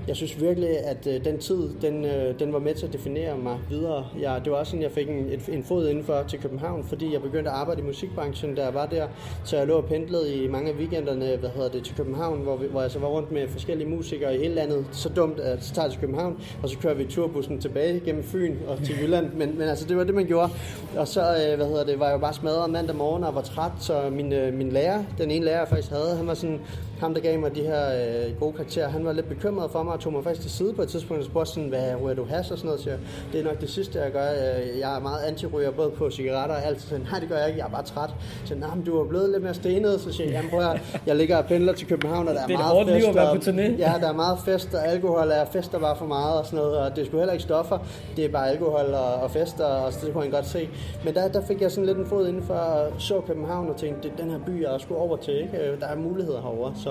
jeg 0.07 0.15
synes 0.15 0.41
virkelig, 0.41 0.69
at 0.69 1.07
øh, 1.07 1.25
den 1.25 1.37
tid, 1.37 1.69
den, 1.81 2.05
øh, 2.05 2.39
den 2.39 2.53
var 2.53 2.59
med 2.59 2.73
til 2.73 2.85
at 2.85 2.93
definere 2.93 3.37
mig 3.37 3.57
videre. 3.69 4.05
Jeg, 4.19 4.41
det 4.43 4.51
var 4.51 4.57
også 4.57 4.69
sådan, 4.69 4.83
jeg 4.83 4.91
fik 4.91 5.09
en, 5.09 5.29
et, 5.29 5.49
en 5.51 5.63
fod 5.63 5.89
indenfor 5.89 6.23
til 6.27 6.39
København, 6.39 6.83
fordi 6.83 7.13
jeg 7.13 7.21
begyndte 7.21 7.51
at 7.51 7.57
arbejde 7.57 7.81
i 7.81 7.83
musikbranchen, 7.83 8.55
da 8.55 8.63
jeg 8.63 8.73
var 8.73 8.85
der. 8.85 9.07
Så 9.43 9.57
jeg 9.57 9.67
lå 9.67 9.73
og 9.73 9.85
pendlede 9.85 10.35
i 10.35 10.47
mange 10.47 10.71
af 10.71 10.75
weekenderne 10.75 11.35
hvad 11.35 11.49
hedder 11.49 11.69
det, 11.69 11.83
til 11.83 11.95
København, 11.95 12.39
hvor, 12.39 12.57
vi, 12.57 12.67
hvor 12.67 12.81
jeg 12.81 12.91
så 12.91 12.99
var 12.99 13.07
rundt 13.07 13.31
med 13.31 13.47
forskellige 13.47 13.89
musikere 13.89 14.35
i 14.35 14.37
hele 14.37 14.55
landet. 14.55 14.85
Så 14.91 15.09
dumt, 15.09 15.39
at 15.39 15.63
så 15.63 15.73
tager 15.73 15.89
til 15.89 15.99
København, 15.99 16.37
og 16.63 16.69
så 16.69 16.77
kører 16.77 16.93
vi 16.93 17.05
turbussen 17.05 17.61
tilbage 17.61 17.99
gennem 17.99 18.23
Fyn 18.23 18.55
og 18.67 18.77
til 18.83 18.95
Jylland. 19.01 19.33
Men, 19.33 19.57
men 19.57 19.69
altså, 19.69 19.85
det 19.87 19.97
var 19.97 20.03
det, 20.03 20.15
man 20.15 20.25
gjorde. 20.25 20.49
Og 20.97 21.07
så 21.07 21.21
øh, 21.21 21.55
hvad 21.55 21.67
hedder 21.67 21.85
det, 21.85 21.99
var 21.99 22.05
jeg 22.05 22.13
jo 22.13 22.19
bare 22.19 22.33
smadret 22.33 22.69
mandag 22.69 22.95
morgen 22.95 23.23
og 23.23 23.35
var 23.35 23.41
træt, 23.41 23.71
så 23.79 24.09
min, 24.11 24.33
øh, 24.33 24.53
min 24.53 24.69
lærer, 24.69 25.03
den 25.17 25.31
ene 25.31 25.45
lærer, 25.45 25.59
jeg 25.59 25.67
faktisk 25.67 25.91
havde, 25.91 26.15
han 26.17 26.27
var 26.27 26.33
sådan, 26.33 26.59
ham 27.01 27.13
der 27.13 27.21
gav 27.21 27.39
mig 27.39 27.55
de 27.55 27.61
her 27.61 27.85
øh, 27.95 28.39
gode 28.39 28.53
karakterer, 28.53 28.89
han 28.89 29.05
var 29.05 29.13
lidt 29.13 29.29
bekymret 29.29 29.71
for 29.71 29.83
mig 29.83 29.93
og 29.93 29.99
tog 29.99 30.13
mig 30.13 30.23
faktisk 30.23 30.41
til 30.41 30.51
side 30.51 30.73
på 30.73 30.81
et 30.81 30.87
tidspunkt 30.87 31.19
og 31.19 31.25
spurgte 31.25 31.51
sådan, 31.51 31.69
hvad 31.69 31.95
ryger 32.03 32.15
du 32.15 32.25
has 32.25 32.51
og 32.51 32.57
sådan 32.57 32.67
noget, 32.67 32.81
så 32.81 32.89
det 33.31 33.39
er 33.39 33.43
nok 33.43 33.61
det 33.61 33.69
sidste, 33.69 33.99
jeg 33.99 34.11
gør. 34.11 34.31
Øh, 34.31 34.79
jeg 34.79 34.95
er 34.95 34.99
meget 34.99 35.19
anti-ryger, 35.27 35.71
både 35.71 35.89
på 35.89 36.09
cigaretter 36.09 36.55
og 36.55 36.65
alt. 36.65 36.81
Så 36.81 36.97
nej, 36.97 37.19
det 37.19 37.29
gør 37.29 37.37
jeg 37.37 37.47
ikke, 37.47 37.59
jeg 37.59 37.65
er 37.65 37.71
bare 37.71 37.83
træt. 37.83 38.09
Så 38.45 38.55
nej, 38.55 38.75
men 38.75 38.85
du 38.85 38.99
er 38.99 39.05
blevet 39.07 39.29
lidt 39.29 39.43
mere 39.43 39.53
stenet, 39.53 40.01
så 40.01 40.13
siger 40.13 40.27
jeg, 40.27 40.33
jamen 40.33 40.49
prøv 40.49 40.59
at, 40.59 40.99
jeg 41.05 41.15
ligger 41.15 41.37
og 41.37 41.45
pendler 41.45 41.73
til 41.73 41.87
København, 41.87 42.27
og 42.27 42.33
der 42.35 42.41
er, 42.41 42.47
det 42.47 42.53
er 42.53 42.57
meget 42.57 42.87
fest. 42.87 43.07
Liv 43.07 43.21
at 43.21 43.37
på 43.37 43.43
turné. 43.43 43.77
Ja, 43.77 43.93
der 44.01 44.09
er 44.09 44.13
meget 44.13 44.39
fest, 44.45 44.73
og 44.73 44.87
alkohol 44.87 45.27
er 45.31 45.45
fester 45.45 45.79
bare 45.79 45.95
for 45.95 46.05
meget 46.05 46.39
og 46.39 46.45
sådan 46.45 46.59
noget, 46.59 46.77
og 46.77 46.95
det 46.95 47.05
skulle 47.05 47.21
heller 47.21 47.33
ikke 47.33 47.43
stoffer, 47.43 47.77
det 48.15 48.25
er 48.25 48.29
bare 48.29 48.49
alkohol 48.49 48.85
og, 48.93 49.13
og 49.13 49.31
fester, 49.31 49.65
og 49.65 49.93
så 49.93 50.05
det 50.05 50.13
kunne 50.13 50.23
jeg 50.23 50.31
godt 50.31 50.47
se. 50.47 50.69
Men 51.05 51.13
der, 51.13 51.27
der 51.27 51.41
fik 51.45 51.61
jeg 51.61 51.71
sådan 51.71 51.85
lidt 51.85 51.97
en 51.97 52.05
fod 52.05 52.27
indenfor, 52.27 52.53
og 52.53 52.91
så 52.97 53.21
København 53.27 53.69
og 53.69 53.77
tænkte, 53.77 54.11
den 54.17 54.29
her 54.29 54.39
by, 54.45 54.63
jeg 54.63 54.81
skulle 54.81 55.01
over 55.01 55.17
til, 55.17 55.33
ikke? 55.41 55.77
Der 55.79 55.87
er 55.87 55.95
muligheder 55.95 56.41
herovre, 56.41 56.73
så 56.75 56.90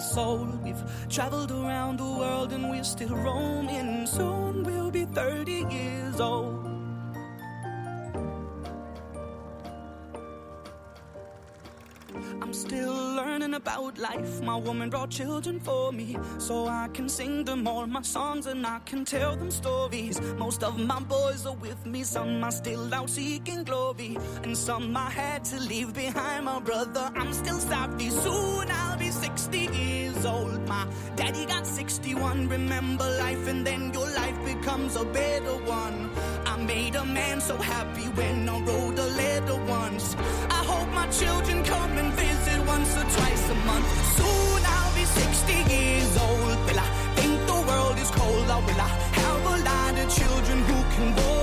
Been. 0.00 0.62
We've 0.62 0.82
traveled 1.08 1.52
around 1.52 1.98
the 1.98 2.04
world 2.04 2.52
and 2.52 2.70
we're 2.70 2.84
still 2.84 3.14
roaming. 3.16 4.06
Soon 4.06 4.64
we'll 4.64 4.90
be 4.90 5.04
30 5.04 5.66
years 5.70 6.20
old. 6.20 6.59
About 13.60 13.98
life. 13.98 14.40
My 14.42 14.56
woman 14.56 14.88
brought 14.88 15.10
children 15.10 15.60
for 15.60 15.92
me, 15.92 16.16
so 16.38 16.66
I 16.66 16.88
can 16.96 17.08
sing 17.08 17.44
them 17.44 17.68
all 17.68 17.86
my 17.86 18.02
songs 18.02 18.46
and 18.46 18.66
I 18.66 18.78
can 18.90 19.04
tell 19.04 19.36
them 19.36 19.50
stories. 19.50 20.16
Most 20.44 20.62
of 20.62 20.78
my 20.78 21.00
boys 21.00 21.44
are 21.44 21.58
with 21.66 21.84
me, 21.84 22.02
some 22.02 22.42
are 22.42 22.56
still 22.62 22.94
out 22.94 23.10
seeking 23.10 23.62
glory, 23.64 24.16
and 24.44 24.56
some 24.56 24.96
I 24.96 25.10
had 25.10 25.44
to 25.50 25.58
leave 25.60 25.92
behind. 25.92 26.46
My 26.46 26.60
brother, 26.60 27.04
I'm 27.20 27.32
still 27.32 27.58
sorry. 27.58 28.08
Soon 28.24 28.66
I'll 28.80 28.98
be 28.98 29.10
60 29.10 29.58
years 29.58 30.24
old. 30.24 30.60
My 30.66 30.86
daddy 31.16 31.44
got 31.44 31.66
61. 31.66 32.48
Remember 32.48 33.08
life, 33.24 33.46
and 33.52 33.66
then 33.66 33.92
your 33.92 34.08
life 34.20 34.38
becomes 34.52 34.96
a 34.96 35.04
better 35.04 35.56
one. 35.82 35.98
I 36.46 36.56
made 36.74 36.94
a 36.94 37.04
man 37.04 37.40
so 37.40 37.56
happy 37.58 38.06
when 38.20 38.48
I 38.48 38.56
wrote 38.66 38.98
a 38.98 39.08
letter 39.22 39.58
once. 39.80 40.16
I 40.58 40.60
hope 40.72 40.88
my 41.00 41.08
children 41.20 41.62
come 41.64 41.92
and 42.02 42.10
visit 42.14 42.60
once 42.66 42.96
or 42.96 43.06
twice 43.16 43.39
month. 43.70 43.88
Soon 44.18 44.60
I'll 44.74 44.94
be 44.94 45.04
60 45.04 45.52
years 45.74 46.12
old. 46.26 46.56
Will 46.66 46.80
I 46.86 46.88
think 47.16 47.36
the 47.50 47.58
world 47.68 47.96
is 48.04 48.10
cold? 48.10 48.46
Oh, 48.48 48.56
or 48.56 48.62
will 48.66 48.80
I 48.88 48.90
have 49.20 49.44
a 49.54 49.56
lot 49.70 49.94
of 50.02 50.06
children 50.18 50.58
who 50.68 50.78
can 50.94 51.08
bore 51.16 51.39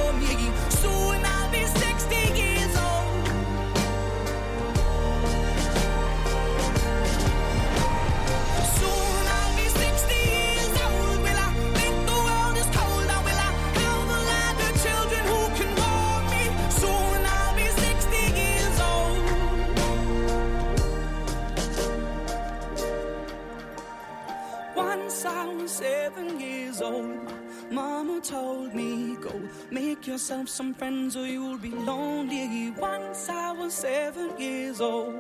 yourself 30.48 30.50
some 30.50 30.74
friends 30.74 31.16
or 31.16 31.25
you'll 31.25 31.58
be 31.58 31.72
lonely. 31.86 32.74
Once 32.80 33.30
I 33.30 33.51
was 33.63 33.74
seven 33.74 34.30
years 34.39 34.80
old. 34.82 35.16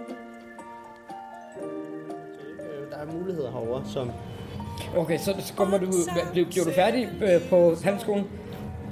Øh, 2.59 2.91
Der 2.91 2.97
er 2.97 3.05
muligheder 3.13 3.51
herovre, 3.51 3.83
som 3.93 4.11
Okay, 4.97 5.17
så, 5.17 5.53
kommer 5.57 5.77
du, 5.77 5.85
blev, 6.33 6.45
blev 6.51 6.65
du 6.65 6.71
færdig 6.71 7.09
øh, 7.21 7.49
på 7.49 7.75
handelsskolen? 7.83 8.25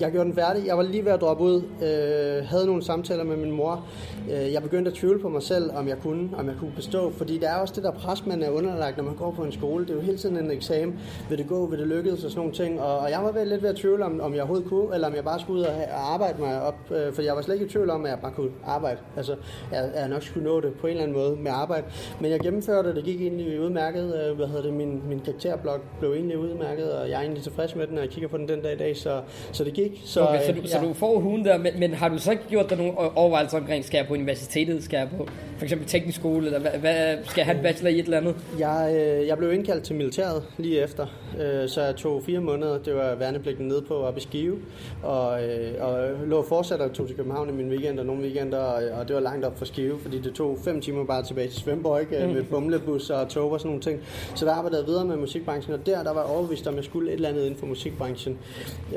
Jeg 0.02 0.12
gjorde 0.12 0.26
den 0.26 0.36
færdig. 0.36 0.66
Jeg 0.66 0.78
var 0.78 0.84
lige 0.84 1.06
ved 1.06 1.12
at 1.12 1.22
droppe 1.22 1.44
ud. 1.44 1.62
Øh, 1.82 2.46
havde 2.46 2.66
nogle 2.66 2.84
samtaler 2.84 3.24
med 3.24 3.38
min 3.38 3.52
mor. 3.52 3.86
Øh, 4.32 4.54
jeg 4.54 4.62
begyndte 4.62 4.92
at 4.92 4.98
tvivle 4.98 5.20
på 5.20 5.30
mig 5.30 5.44
selv, 5.44 5.72
om 5.76 5.88
jeg 5.88 5.98
kunne, 6.02 6.30
om 6.38 6.48
jeg 6.48 6.56
kunne 6.60 6.72
bestå. 6.76 7.12
Fordi 7.12 7.38
der 7.38 7.50
er 7.50 7.56
også 7.56 7.74
det 7.76 7.84
der 7.84 7.92
pres, 7.92 8.26
man 8.26 8.44
er 8.44 8.50
underlagt, 8.50 8.98
når 8.98 9.04
man 9.04 9.16
går 9.16 9.32
på 9.32 9.44
en 9.44 9.52
skole. 9.52 9.86
Det 9.86 9.92
er 9.92 9.96
jo 9.96 10.02
hele 10.02 10.18
tiden 10.18 10.38
en 10.38 10.52
eksamen. 10.52 11.00
Vil 11.30 11.38
det 11.38 11.48
gå? 11.48 11.66
Vil 11.66 11.80
det 11.80 11.88
lykkes? 11.88 12.14
Og 12.14 12.20
sådan 12.20 12.36
nogle 12.36 12.54
ting. 12.54 12.82
Og, 12.82 12.98
og 12.98 13.12
jeg 13.12 13.24
var 13.24 13.32
ved, 13.32 13.46
lidt 13.46 13.62
ved 13.62 13.70
at 13.70 13.76
tvivle, 13.76 14.06
om, 14.06 14.22
om 14.22 14.34
jeg 14.34 14.42
overhovedet 14.42 14.70
kunne, 14.70 14.96
eller 14.96 15.08
om 15.08 15.16
jeg 15.16 15.24
bare 15.24 15.40
skulle 15.40 15.60
ud 15.60 15.66
og, 15.66 15.74
og 15.76 16.14
arbejde 16.14 16.42
mig 16.42 16.62
op. 16.62 16.92
Øh, 16.92 17.14
for 17.14 17.22
jeg 17.22 17.36
var 17.36 17.42
slet 17.42 17.56
ikke 17.56 17.66
i 17.66 17.70
tvivl 17.70 17.90
om, 17.90 18.06
at 18.06 18.12
jeg 18.12 18.20
bare 18.20 18.32
kunne 18.32 18.52
arbejde. 18.66 18.98
Altså, 19.18 19.36
jeg, 19.72 19.92
jeg 19.96 20.10
nok 20.10 20.24
skulle 20.24 20.46
nå 20.46 20.62
det 20.62 20.74
på 20.74 20.88
en 20.88 20.92
eller 20.92 21.04
anden 21.04 21.18
måde 21.18 21.36
med 21.36 21.52
arbejde. 21.52 21.86
Men 22.22 22.32
jeg 22.32 22.40
gennemførte, 22.40 22.88
det. 22.88 22.96
det 22.96 23.04
gik 23.04 23.22
egentlig 23.22 23.62
udmærket. 23.62 24.28
Øh, 24.30 24.36
hvad 24.36 24.48
hedder 24.48 24.62
det? 24.62 24.74
Min, 24.74 25.02
min 25.10 25.20
karakterblok 25.20 25.82
blev 26.00 26.14
egentlig 26.14 26.38
udmærket, 26.38 26.92
og 26.94 27.10
jeg 27.10 27.16
er 27.16 27.22
egentlig 27.22 27.44
tilfreds 27.44 27.76
med 27.76 27.88
den, 27.88 27.98
og 27.98 28.04
jeg 28.04 28.12
kigger 28.12 28.28
på 28.30 28.38
den 28.38 28.48
den 28.48 28.62
dag 28.62 28.74
i 28.74 28.78
dag. 28.78 28.98
Så, 28.98 29.22
så 29.52 29.64
det 29.64 29.74
gik. 29.74 29.85
Så, 30.06 30.22
Okay, 30.22 30.46
så, 30.46 30.52
øh, 30.52 30.64
du, 30.64 30.68
så 30.68 30.80
du 30.80 30.94
får 30.94 31.20
hugen 31.20 31.46
der, 31.46 31.58
men, 31.58 31.80
men 31.80 31.94
har 31.94 32.10
du 32.10 32.18
så 32.18 32.32
ikke 32.32 32.44
gjort 32.50 32.70
dig 32.70 32.78
nogle 32.78 32.94
overvejelser 32.98 33.58
omkring, 33.58 33.86
skal 33.86 33.98
jeg 33.98 34.08
på 34.08 34.14
universitetet, 34.14 34.84
skal 34.84 34.98
jeg 34.98 35.10
på 35.18 35.28
for 35.58 35.64
eksempel 35.64 35.88
teknisk 35.88 36.20
skole, 36.20 36.46
eller 36.46 36.60
hvad, 36.60 36.72
hvad, 36.72 37.18
skal 37.24 37.42
jeg 37.42 37.46
have 37.46 37.58
en 37.58 37.64
bachelor 37.64 37.90
i 37.90 38.00
et 38.00 38.04
eller 38.04 38.18
andet? 38.18 38.36
Jeg, 38.60 38.96
øh, 38.96 39.28
jeg 39.28 39.38
blev 39.38 39.54
indkaldt 39.54 39.84
til 39.84 39.96
militæret 39.96 40.44
lige 40.58 40.82
efter, 40.82 41.08
øh, 41.40 41.70
så 41.70 41.82
jeg 41.82 41.96
tog 41.96 42.24
fire 42.24 42.40
måneder. 42.40 42.78
Det 42.78 42.96
var 42.96 43.16
værnepligten 43.16 43.68
nede 43.68 43.82
på 43.82 43.94
op 43.94 44.18
i 44.18 44.20
Skive, 44.20 44.58
og, 45.04 45.44
øh, 45.44 45.74
og 45.80 46.10
lå 46.28 46.46
fortsat 46.48 46.82
og 46.82 46.94
tog 46.94 47.08
til 47.08 47.16
København 47.16 47.50
i 47.50 47.52
min 47.52 47.70
weekend 47.70 48.00
og 48.00 48.06
nogle 48.06 48.22
weekender, 48.22 48.58
og, 48.58 48.84
og 49.00 49.08
det 49.08 49.16
var 49.16 49.22
langt 49.22 49.46
op 49.46 49.58
for 49.58 49.66
Skive, 49.66 50.00
fordi 50.00 50.20
det 50.20 50.34
tog 50.34 50.58
fem 50.64 50.82
timer 50.82 51.06
bare 51.06 51.24
tilbage 51.24 51.48
til 51.48 51.62
Svendborg, 51.62 52.02
ikke? 52.02 52.28
med 52.28 52.44
bumlebus 52.44 53.10
og 53.10 53.30
tog 53.30 53.52
og 53.52 53.60
sådan 53.60 53.70
nogle 53.70 53.82
ting. 53.82 54.02
Så 54.36 54.46
der 54.46 54.52
arbejdede 54.52 54.82
jeg 54.82 54.88
videre 54.88 55.06
med 55.06 55.16
musikbranchen, 55.18 55.74
og 55.74 55.86
der, 55.86 56.04
der 56.04 56.14
var 56.14 56.22
jeg 56.22 56.30
overbevist 56.30 56.68
om, 56.68 56.74
at 56.74 56.78
jeg 56.78 56.86
skulle 56.86 57.10
et 57.10 57.16
eller 57.16 57.30
andet 57.30 57.42
inden 57.42 57.60
for 57.60 57.66
musikbranchen. 57.66 58.38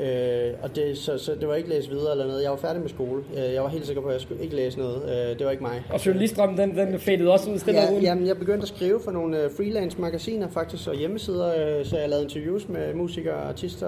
Øh, 0.01 0.51
og 0.61 0.75
det, 0.75 0.78
så, 0.95 1.17
så 1.17 1.31
det 1.39 1.47
var 1.47 1.55
ikke 1.55 1.69
læse 1.69 1.89
videre 1.89 2.11
eller 2.11 2.27
noget. 2.27 2.43
Jeg 2.43 2.51
var 2.51 2.57
færdig 2.57 2.81
med 2.81 2.89
skole. 2.89 3.23
Øh, 3.37 3.53
jeg 3.53 3.63
var 3.63 3.69
helt 3.69 3.85
sikker 3.85 4.01
på, 4.01 4.07
at 4.07 4.13
jeg 4.13 4.21
skulle 4.21 4.43
ikke 4.43 4.55
læse 4.55 4.79
noget. 4.79 5.01
Øh, 5.05 5.37
det 5.39 5.45
var 5.45 5.51
ikke 5.51 5.63
mig. 5.63 5.83
Og 5.93 6.05
journalistdrømmen, 6.05 6.57
den, 6.57 6.77
den 6.77 6.99
fadede 6.99 7.31
også 7.31 7.49
ud 7.51 7.59
stille 7.59 7.79
Ja, 7.81 7.87
roligt. 7.89 8.03
jamen, 8.03 8.27
jeg 8.27 8.37
begyndte 8.37 8.61
at 8.61 8.67
skrive 8.67 8.99
for 9.03 9.11
nogle 9.11 9.43
øh, 9.43 9.49
freelance 9.57 10.01
magasiner 10.01 10.47
faktisk, 10.49 10.87
og 10.87 10.95
hjemmesider, 10.95 11.83
så 11.83 11.97
jeg 11.97 12.09
lavede 12.09 12.23
interviews 12.23 12.69
med 12.69 12.93
musikere 12.93 13.33
og 13.35 13.47
artister. 13.49 13.87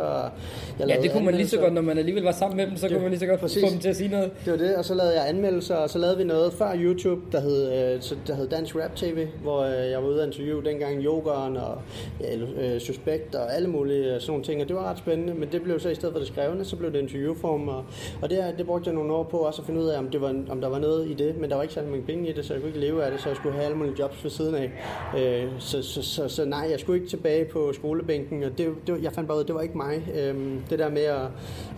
Jeg 0.79 0.88
Ja, 0.88 0.98
det 1.01 1.12
kunne 1.12 1.25
man 1.25 1.33
lige 1.36 1.48
så 1.48 1.57
godt, 1.60 1.74
når 1.74 1.81
man 1.81 1.98
alligevel 1.98 2.24
var 2.24 2.31
sammen 2.31 2.57
med 2.57 2.67
dem, 2.67 2.75
så 2.77 2.88
Det- 2.88 2.91
kunne 2.93 3.01
man 3.01 3.12
lige 3.12 3.19
så 3.19 3.25
godt 3.25 3.39
præcis. 3.39 3.63
få 3.63 3.69
dem 3.71 3.79
til 3.79 3.89
at 3.89 3.95
sige 3.95 4.10
noget. 4.10 4.31
Det 4.45 4.51
var 4.51 4.57
det, 4.57 4.75
og 4.75 4.86
så 4.86 4.93
lavede 4.93 5.13
jeg 5.19 5.29
anmeldelser, 5.29 5.75
og 5.75 5.89
så 5.89 6.00
lavede 6.00 6.17
vi 6.17 6.24
noget 6.24 6.53
før 6.53 6.71
YouTube, 6.75 7.21
der 7.31 7.39
hed, 7.39 7.62
der 8.27 8.36
hed 8.36 8.48
Dansk 8.48 8.75
Rap 8.75 8.95
TV, 8.95 9.27
hvor 9.43 9.63
jeg 9.65 10.03
var 10.03 10.10
ude 10.10 10.21
at 10.21 10.27
interviewe 10.27 10.63
dengang 10.63 11.05
Jokeren 11.05 11.57
og 11.57 11.81
ja, 12.21 12.79
Suspekt 12.79 13.36
og 13.36 13.55
alle 13.55 13.67
mulige 13.69 14.03
sådan 14.19 14.24
nogle 14.27 14.43
ting, 14.43 14.62
og 14.62 14.67
det 14.67 14.75
var 14.75 14.89
ret 14.89 14.98
spændende, 14.98 15.33
men 15.33 15.50
det 15.51 15.62
blev 15.62 15.79
så 15.79 15.89
i 15.89 15.95
stedet 15.95 16.13
for 16.13 16.19
det 16.19 16.27
skrevne, 16.27 16.65
så 16.65 16.75
blev 16.81 16.93
det 16.93 17.00
interviewform, 17.00 17.67
og, 17.67 17.85
og 18.21 18.29
det, 18.29 18.53
det 18.57 18.65
brugte 18.65 18.88
jeg 18.88 18.95
nogle 18.95 19.13
år 19.13 19.23
på 19.23 19.38
også 19.38 19.61
at 19.61 19.65
finde 19.65 19.81
ud 19.81 19.88
af, 19.88 20.00
om, 20.00 20.09
det 20.09 20.21
var, 20.21 20.35
om 20.50 20.61
der 20.61 20.67
var 20.67 20.79
noget 20.79 21.07
i 21.09 21.13
det, 21.13 21.38
men 21.38 21.50
der 21.50 21.55
var 21.55 21.61
ikke 21.61 21.73
særlig 21.73 21.91
mange 21.91 22.05
penge 22.05 22.29
i 22.29 22.33
det, 22.33 22.45
så 22.45 22.53
jeg 22.53 22.61
kunne 22.61 22.69
ikke 22.69 22.79
leve 22.79 23.03
af 23.03 23.11
det, 23.11 23.21
så 23.21 23.29
jeg 23.29 23.35
skulle 23.35 23.55
have 23.55 23.65
alle 23.65 23.77
mulige 23.77 23.95
jobs 24.00 24.23
ved 24.23 24.31
siden 24.31 24.55
af. 24.55 24.71
Øh, 25.17 25.50
så, 25.59 25.83
så, 25.83 26.01
så, 26.01 26.27
så, 26.27 26.45
nej, 26.45 26.67
jeg 26.71 26.79
skulle 26.79 26.97
ikke 27.00 27.09
tilbage 27.09 27.45
på 27.45 27.73
skolebænken, 27.73 28.43
og 28.43 28.57
det, 28.57 28.67
det, 28.88 29.03
jeg 29.03 29.11
fandt 29.11 29.27
bare 29.27 29.38
ud, 29.38 29.41
af, 29.41 29.45
det 29.45 29.55
var 29.55 29.61
ikke 29.61 29.77
mig. 29.77 30.03
Øh, 30.15 30.59
det 30.69 30.79
der 30.79 30.89
med 30.89 31.01
at, 31.03 31.27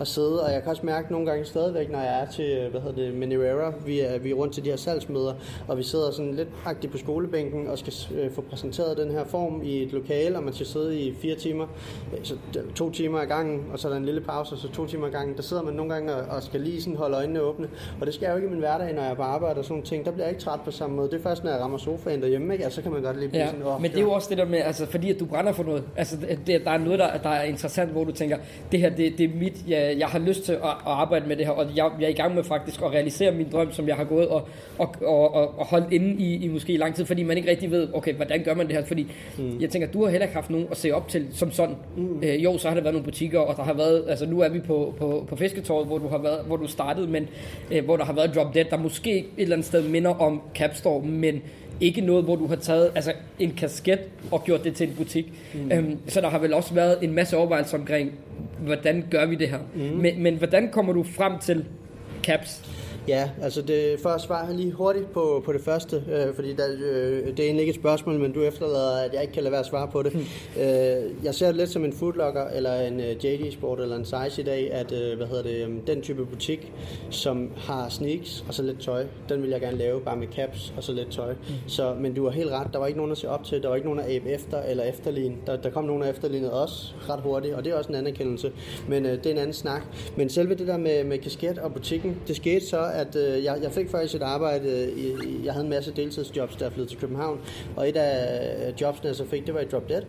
at 0.00 0.08
sidde, 0.08 0.42
og 0.42 0.52
jeg 0.52 0.62
kan 0.62 0.70
også 0.70 0.86
mærke 0.86 1.12
nogle 1.12 1.26
gange 1.26 1.44
stadigvæk, 1.44 1.90
når 1.90 1.98
jeg 1.98 2.22
er 2.22 2.30
til, 2.30 2.68
hvad 2.70 2.80
hedder 2.80 2.96
det, 2.96 3.14
Manuera, 3.14 3.72
vi 3.86 4.00
er, 4.00 4.18
vi 4.18 4.30
er 4.30 4.34
rundt 4.34 4.54
til 4.54 4.64
de 4.64 4.68
her 4.68 4.76
salgsmøder, 4.76 5.34
og 5.68 5.78
vi 5.78 5.82
sidder 5.82 6.10
sådan 6.10 6.34
lidt 6.34 6.48
agtigt 6.64 6.92
på 6.92 6.98
skolebænken 6.98 7.68
og 7.68 7.78
skal 7.78 7.92
øh, 8.18 8.30
få 8.30 8.40
præsenteret 8.40 8.98
den 8.98 9.10
her 9.10 9.24
form 9.24 9.62
i 9.62 9.82
et 9.82 9.92
lokale, 9.92 10.36
og 10.36 10.42
man 10.42 10.54
skal 10.54 10.66
sidde 10.66 11.00
i 11.00 11.14
fire 11.14 11.34
timer, 11.34 11.66
øh, 12.12 12.18
så 12.22 12.34
to 12.74 12.90
timer 12.90 13.18
ad 13.18 13.26
gangen, 13.26 13.66
og 13.72 13.78
så 13.78 13.88
er 13.88 13.92
der 13.92 13.98
en 13.98 14.04
lille 14.04 14.20
pause, 14.20 14.54
og 14.54 14.58
så 14.58 14.68
to 14.68 14.86
timer 14.86 14.93
timer 14.94 15.08
gangen. 15.08 15.36
Der 15.36 15.42
sidder 15.42 15.62
man 15.62 15.74
nogle 15.74 15.94
gange 15.94 16.14
og, 16.14 16.36
og 16.36 16.42
skal 16.42 16.60
lige 16.60 16.82
sådan 16.82 16.96
holde 16.96 17.16
øjnene 17.16 17.40
åbne. 17.40 17.68
Og 18.00 18.06
det 18.06 18.14
skal 18.14 18.26
jeg 18.26 18.32
jo 18.32 18.36
ikke 18.36 18.46
i 18.48 18.50
min 18.50 18.58
hverdag, 18.58 18.94
når 18.94 19.02
jeg 19.02 19.10
er 19.10 19.14
på 19.14 19.22
arbejde 19.22 19.58
og 19.58 19.64
sådan 19.64 19.72
nogle 19.72 19.86
ting. 19.86 20.04
Der 20.04 20.10
bliver 20.10 20.24
jeg 20.24 20.32
ikke 20.32 20.42
træt 20.42 20.60
på 20.64 20.70
samme 20.70 20.96
måde. 20.96 21.10
Det 21.10 21.18
er 21.18 21.22
først, 21.22 21.44
når 21.44 21.50
jeg 21.50 21.60
rammer 21.60 21.78
sofaen 21.78 22.22
derhjemme, 22.22 22.52
ikke? 22.52 22.64
Altså, 22.64 22.76
så 22.76 22.82
kan 22.82 22.92
man 22.92 23.02
godt 23.02 23.18
lige 23.18 23.28
blive 23.28 23.42
Ja, 23.42 23.50
sådan, 23.50 23.66
oh, 23.66 23.82
men 23.82 23.90
det 23.90 23.98
er 23.98 24.02
jo 24.02 24.10
også 24.10 24.30
det 24.30 24.38
der 24.38 24.44
med, 24.44 24.58
altså 24.58 24.86
fordi 24.86 25.10
at 25.10 25.20
du 25.20 25.24
brænder 25.24 25.52
for 25.52 25.64
noget. 25.64 25.84
Altså 25.96 26.16
det, 26.46 26.64
der 26.64 26.70
er 26.70 26.78
noget, 26.78 26.98
der, 26.98 27.18
der 27.18 27.28
er 27.28 27.42
interessant, 27.42 27.90
hvor 27.90 28.04
du 28.04 28.12
tænker, 28.12 28.36
det 28.72 28.80
her, 28.80 28.88
det, 28.88 29.18
det 29.18 29.24
er 29.24 29.34
mit, 29.38 29.64
jeg, 29.68 29.96
jeg 29.98 30.08
har 30.08 30.18
lyst 30.18 30.44
til 30.44 30.52
at, 30.52 30.58
at 30.62 30.74
arbejde 30.84 31.28
med 31.28 31.36
det 31.36 31.46
her, 31.46 31.52
og 31.52 31.66
jeg, 31.76 31.90
jeg 32.00 32.06
er 32.06 32.10
i 32.10 32.12
gang 32.12 32.34
med 32.34 32.44
faktisk 32.44 32.82
at 32.82 32.92
realisere 32.92 33.32
min 33.32 33.48
drøm, 33.52 33.72
som 33.72 33.88
jeg 33.88 33.96
har 33.96 34.04
gået 34.04 34.28
og, 34.28 34.48
og, 34.78 34.94
og, 35.02 35.34
og, 35.34 35.58
og 35.58 35.66
holdt 35.66 35.92
inde 35.92 36.22
i, 36.22 36.44
i 36.44 36.48
måske 36.48 36.76
lang 36.76 36.94
tid, 36.94 37.04
fordi 37.04 37.22
man 37.22 37.36
ikke 37.36 37.50
rigtig 37.50 37.70
ved, 37.70 37.88
okay, 37.94 38.14
hvordan 38.14 38.44
gør 38.44 38.54
man 38.54 38.66
det 38.66 38.76
her? 38.76 38.84
Fordi 38.84 39.12
mm. 39.38 39.60
jeg 39.60 39.70
tænker, 39.70 39.88
du 39.88 40.04
har 40.04 40.10
heller 40.10 40.26
ikke 40.26 40.34
haft 40.34 40.50
nogen 40.50 40.66
at 40.70 40.76
se 40.76 40.92
op 40.92 41.08
til 41.08 41.26
som 41.32 41.50
sådan. 41.50 41.76
Mm. 41.96 42.22
Øh, 42.22 42.44
jo, 42.44 42.58
så 42.58 42.68
har 42.68 42.74
der 42.74 42.82
været 42.82 42.94
nogle 42.94 43.04
butikker, 43.04 43.40
og 43.40 43.56
der 43.56 43.62
har 43.62 43.72
været, 43.72 44.04
altså 44.08 44.26
nu 44.26 44.40
er 44.40 44.48
vi 44.48 44.60
på, 44.60 44.83
på, 44.90 45.26
på 45.28 45.36
Fisketåret, 45.36 45.86
hvor 45.86 45.98
du 45.98 46.08
har 46.08 46.18
været, 46.18 46.44
hvor 46.46 46.56
du 46.56 46.66
startede, 46.66 47.06
men 47.06 47.28
øh, 47.70 47.84
hvor 47.84 47.96
der 47.96 48.04
har 48.04 48.12
været 48.12 48.34
Drop 48.34 48.54
Dead, 48.54 48.64
der 48.64 48.76
måske 48.76 49.18
et 49.18 49.26
eller 49.38 49.56
andet 49.56 49.66
sted 49.66 49.88
minder 49.88 50.10
om 50.10 50.42
Capstore, 50.54 51.02
men 51.02 51.42
ikke 51.80 52.00
noget, 52.00 52.24
hvor 52.24 52.36
du 52.36 52.46
har 52.46 52.56
taget 52.56 52.90
altså, 52.94 53.12
en 53.38 53.54
kasket 53.56 53.98
og 54.30 54.44
gjort 54.44 54.64
det 54.64 54.74
til 54.74 54.88
en 54.88 54.94
butik. 54.94 55.32
Mm. 55.54 55.72
Øhm, 55.72 55.98
så 56.06 56.20
der 56.20 56.28
har 56.28 56.38
vel 56.38 56.54
også 56.54 56.74
været 56.74 56.98
en 57.02 57.12
masse 57.12 57.36
overvejelser 57.36 57.78
omkring, 57.78 58.12
hvordan 58.58 59.04
gør 59.10 59.26
vi 59.26 59.34
det 59.34 59.48
her? 59.48 59.58
Mm. 59.74 59.80
Men, 59.82 60.22
men 60.22 60.34
hvordan 60.34 60.68
kommer 60.72 60.92
du 60.92 61.02
frem 61.02 61.38
til 61.38 61.64
caps? 62.22 62.62
Ja, 63.08 63.30
altså 63.42 63.62
det, 63.62 64.00
for 64.00 64.08
at 64.08 64.20
svare 64.20 64.56
lige 64.56 64.72
hurtigt 64.72 65.12
på, 65.12 65.42
på 65.44 65.52
det 65.52 65.60
første, 65.60 66.02
øh, 66.12 66.34
fordi 66.34 66.52
der, 66.52 66.64
øh, 66.84 67.26
det 67.26 67.40
er 67.40 67.44
egentlig 67.44 67.60
ikke 67.60 67.70
et 67.70 67.76
spørgsmål, 67.76 68.18
men 68.18 68.32
du 68.32 68.42
efterlader, 68.42 69.04
at 69.04 69.14
jeg 69.14 69.22
ikke 69.22 69.34
kan 69.34 69.42
lade 69.42 69.52
være 69.52 69.60
at 69.60 69.66
svare 69.66 69.88
på 69.88 70.02
det. 70.02 70.14
Øh, 70.60 71.24
jeg 71.24 71.34
ser 71.34 71.46
det 71.46 71.56
lidt 71.56 71.70
som 71.70 71.84
en 71.84 71.92
foodlocker, 71.92 72.48
eller 72.48 72.80
en 72.80 73.00
øh, 73.00 73.24
JD 73.24 73.52
Sport, 73.52 73.80
eller 73.80 73.96
en 73.96 74.04
size 74.04 74.42
i 74.42 74.44
dag, 74.44 74.72
at 74.72 74.92
øh, 74.92 75.16
hvad 75.16 75.26
hedder 75.26 75.42
det, 75.42 75.66
øh, 75.66 75.70
den 75.86 76.02
type 76.02 76.26
butik, 76.26 76.72
som 77.10 77.50
har 77.56 77.88
sneaks 77.88 78.44
og 78.48 78.54
så 78.54 78.62
lidt 78.62 78.80
tøj, 78.80 79.06
den 79.28 79.42
vil 79.42 79.50
jeg 79.50 79.60
gerne 79.60 79.78
lave, 79.78 80.00
bare 80.00 80.16
med 80.16 80.26
caps 80.26 80.74
og 80.76 80.82
så 80.82 80.92
lidt 80.92 81.10
tøj. 81.10 81.32
Mm. 81.32 81.54
Så, 81.66 81.94
men 82.00 82.14
du 82.14 82.24
har 82.24 82.30
helt 82.30 82.50
ret, 82.50 82.66
der 82.72 82.78
var 82.78 82.86
ikke 82.86 82.98
nogen 82.98 83.12
at 83.12 83.18
se 83.18 83.28
op 83.28 83.44
til, 83.44 83.62
der 83.62 83.68
var 83.68 83.74
ikke 83.74 83.88
nogen 83.88 84.00
at 84.00 84.16
abe 84.16 84.28
efter 84.28 84.62
eller 84.62 84.84
efterligne. 84.84 85.36
Der, 85.46 85.56
der 85.56 85.70
kom 85.70 85.84
nogen 85.84 86.02
af 86.02 86.10
efterlignet 86.10 86.52
os 86.52 86.94
ret 87.08 87.20
hurtigt, 87.20 87.54
og 87.54 87.64
det 87.64 87.72
er 87.72 87.76
også 87.76 87.88
en 87.90 87.96
anerkendelse, 87.96 88.52
men 88.88 89.06
øh, 89.06 89.12
det 89.12 89.26
er 89.26 89.30
en 89.30 89.38
anden 89.38 89.54
snak. 89.54 89.82
Men 90.16 90.28
selve 90.28 90.54
det 90.54 90.66
der 90.66 90.76
med, 90.76 91.04
med 91.04 91.18
kasket 91.18 91.58
og 91.58 91.72
butikken, 91.72 92.16
det 92.28 92.36
skete 92.36 92.66
så, 92.66 92.93
at 92.94 93.16
øh, 93.16 93.44
jeg, 93.44 93.58
jeg 93.62 93.72
fik 93.72 93.90
faktisk 93.90 94.14
et 94.14 94.22
arbejde, 94.22 94.68
øh, 94.68 94.98
i, 94.98 95.44
jeg 95.44 95.52
havde 95.52 95.64
en 95.64 95.70
masse 95.70 95.92
deltidsjobs, 95.92 96.56
der 96.56 96.70
flyttede 96.70 96.90
til 96.90 96.98
København, 96.98 97.40
og 97.76 97.88
et 97.88 97.96
af 97.96 98.74
jobsene, 98.80 99.08
jeg 99.08 99.16
så 99.16 99.24
fik, 99.24 99.46
det 99.46 99.54
var 99.54 99.60
i 99.60 99.64
Drop 99.64 99.88
Dead. 99.88 100.02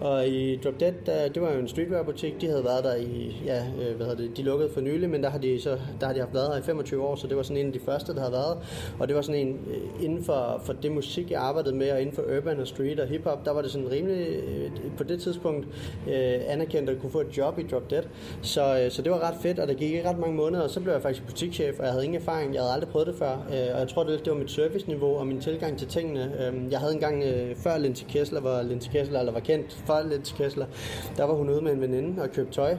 Og 0.00 0.28
i 0.28 0.56
Drop 0.56 0.80
Dead, 0.80 0.92
der, 1.06 1.28
det 1.28 1.42
var 1.42 1.52
jo 1.52 1.58
en 1.58 1.68
streetwear-butik, 1.68 2.40
de 2.40 2.46
havde 2.46 2.64
været 2.64 2.84
der 2.84 2.94
i, 2.94 3.42
ja, 3.44 3.64
øh, 3.80 3.96
hvad 3.96 4.06
hedder 4.06 4.22
det, 4.22 4.36
de 4.36 4.42
lukkede 4.42 4.70
for 4.74 4.80
nylig, 4.80 5.10
men 5.10 5.22
der 5.22 5.30
har 5.30 5.38
de, 5.38 5.60
så, 5.60 5.78
der 6.00 6.06
har 6.06 6.12
de 6.12 6.20
haft 6.20 6.34
været 6.34 6.52
her 6.52 6.60
i 6.60 6.62
25 6.62 7.02
år, 7.02 7.16
så 7.16 7.26
det 7.26 7.36
var 7.36 7.42
sådan 7.42 7.56
en 7.56 7.66
af 7.66 7.72
de 7.72 7.80
første, 7.80 8.14
der 8.14 8.20
havde 8.20 8.32
været. 8.32 8.58
Og 8.98 9.08
det 9.08 9.16
var 9.16 9.22
sådan 9.22 9.46
en, 9.46 9.58
øh, 9.70 10.04
inden 10.04 10.24
for, 10.24 10.62
for 10.64 10.72
det 10.72 10.92
musik, 10.92 11.30
jeg 11.30 11.40
arbejdede 11.40 11.74
med, 11.74 11.90
og 11.92 12.00
inden 12.00 12.14
for 12.14 12.22
urban 12.36 12.60
og 12.60 12.66
street 12.66 13.00
og 13.00 13.08
hiphop, 13.08 13.44
der 13.44 13.52
var 13.52 13.62
det 13.62 13.70
sådan 13.70 13.90
rimelig, 13.90 14.26
øh, 14.26 14.70
på 14.96 15.04
det 15.04 15.20
tidspunkt, 15.20 15.66
øh, 16.08 16.38
anerkendt 16.46 16.90
at 16.90 17.00
kunne 17.00 17.12
få 17.12 17.20
et 17.20 17.36
job 17.36 17.58
i 17.58 17.62
Drop 17.62 17.90
Dead. 17.90 18.02
Så, 18.42 18.80
øh, 18.84 18.90
så 18.90 19.02
det 19.02 19.12
var 19.12 19.28
ret 19.28 19.36
fedt, 19.42 19.58
og 19.58 19.68
der 19.68 19.74
gik 19.74 19.92
ikke 19.92 20.08
ret 20.08 20.18
mange 20.18 20.36
måneder, 20.36 20.62
og 20.62 20.70
så 20.70 20.80
blev 20.80 20.92
jeg 20.92 21.02
faktisk 21.02 21.26
butikschef, 21.26 21.78
og 21.78 21.84
jeg 21.84 21.92
havde 21.92 22.04
ingen 22.04 22.20
erfaring, 22.20 22.54
jeg 22.54 22.62
havde 22.62 22.72
aldrig 22.74 22.88
prøvet 22.90 23.06
det 23.06 23.14
før, 23.14 23.32
øh, 23.32 23.74
og 23.74 23.80
jeg 23.80 23.88
tror, 23.88 24.04
det, 24.04 24.24
det 24.24 24.32
var 24.32 24.38
mit 24.38 24.50
serviceniveau 24.50 25.16
og 25.16 25.26
min 25.26 25.40
tilgang 25.40 25.78
til 25.78 25.88
tingene. 25.88 26.32
Øh, 26.40 26.72
jeg 26.72 26.78
havde 26.78 26.94
engang, 26.94 27.22
øh, 27.22 27.56
før 27.56 27.78
Lindsay 27.78 28.06
Kessler 28.08 28.40
var 28.40 28.62
Lindsay 28.62 28.90
Kessler, 28.90 29.18
eller 29.18 29.32
var 29.32 29.40
kendt 29.40 29.82
for 29.90 30.08
Lindsay 30.10 30.34
Kessler, 30.36 30.66
der 31.16 31.24
var 31.24 31.34
hun 31.34 31.50
ude 31.50 31.60
med 31.60 31.72
en 31.72 31.80
veninde 31.80 32.22
og 32.22 32.30
købte 32.30 32.52
tøj. 32.52 32.76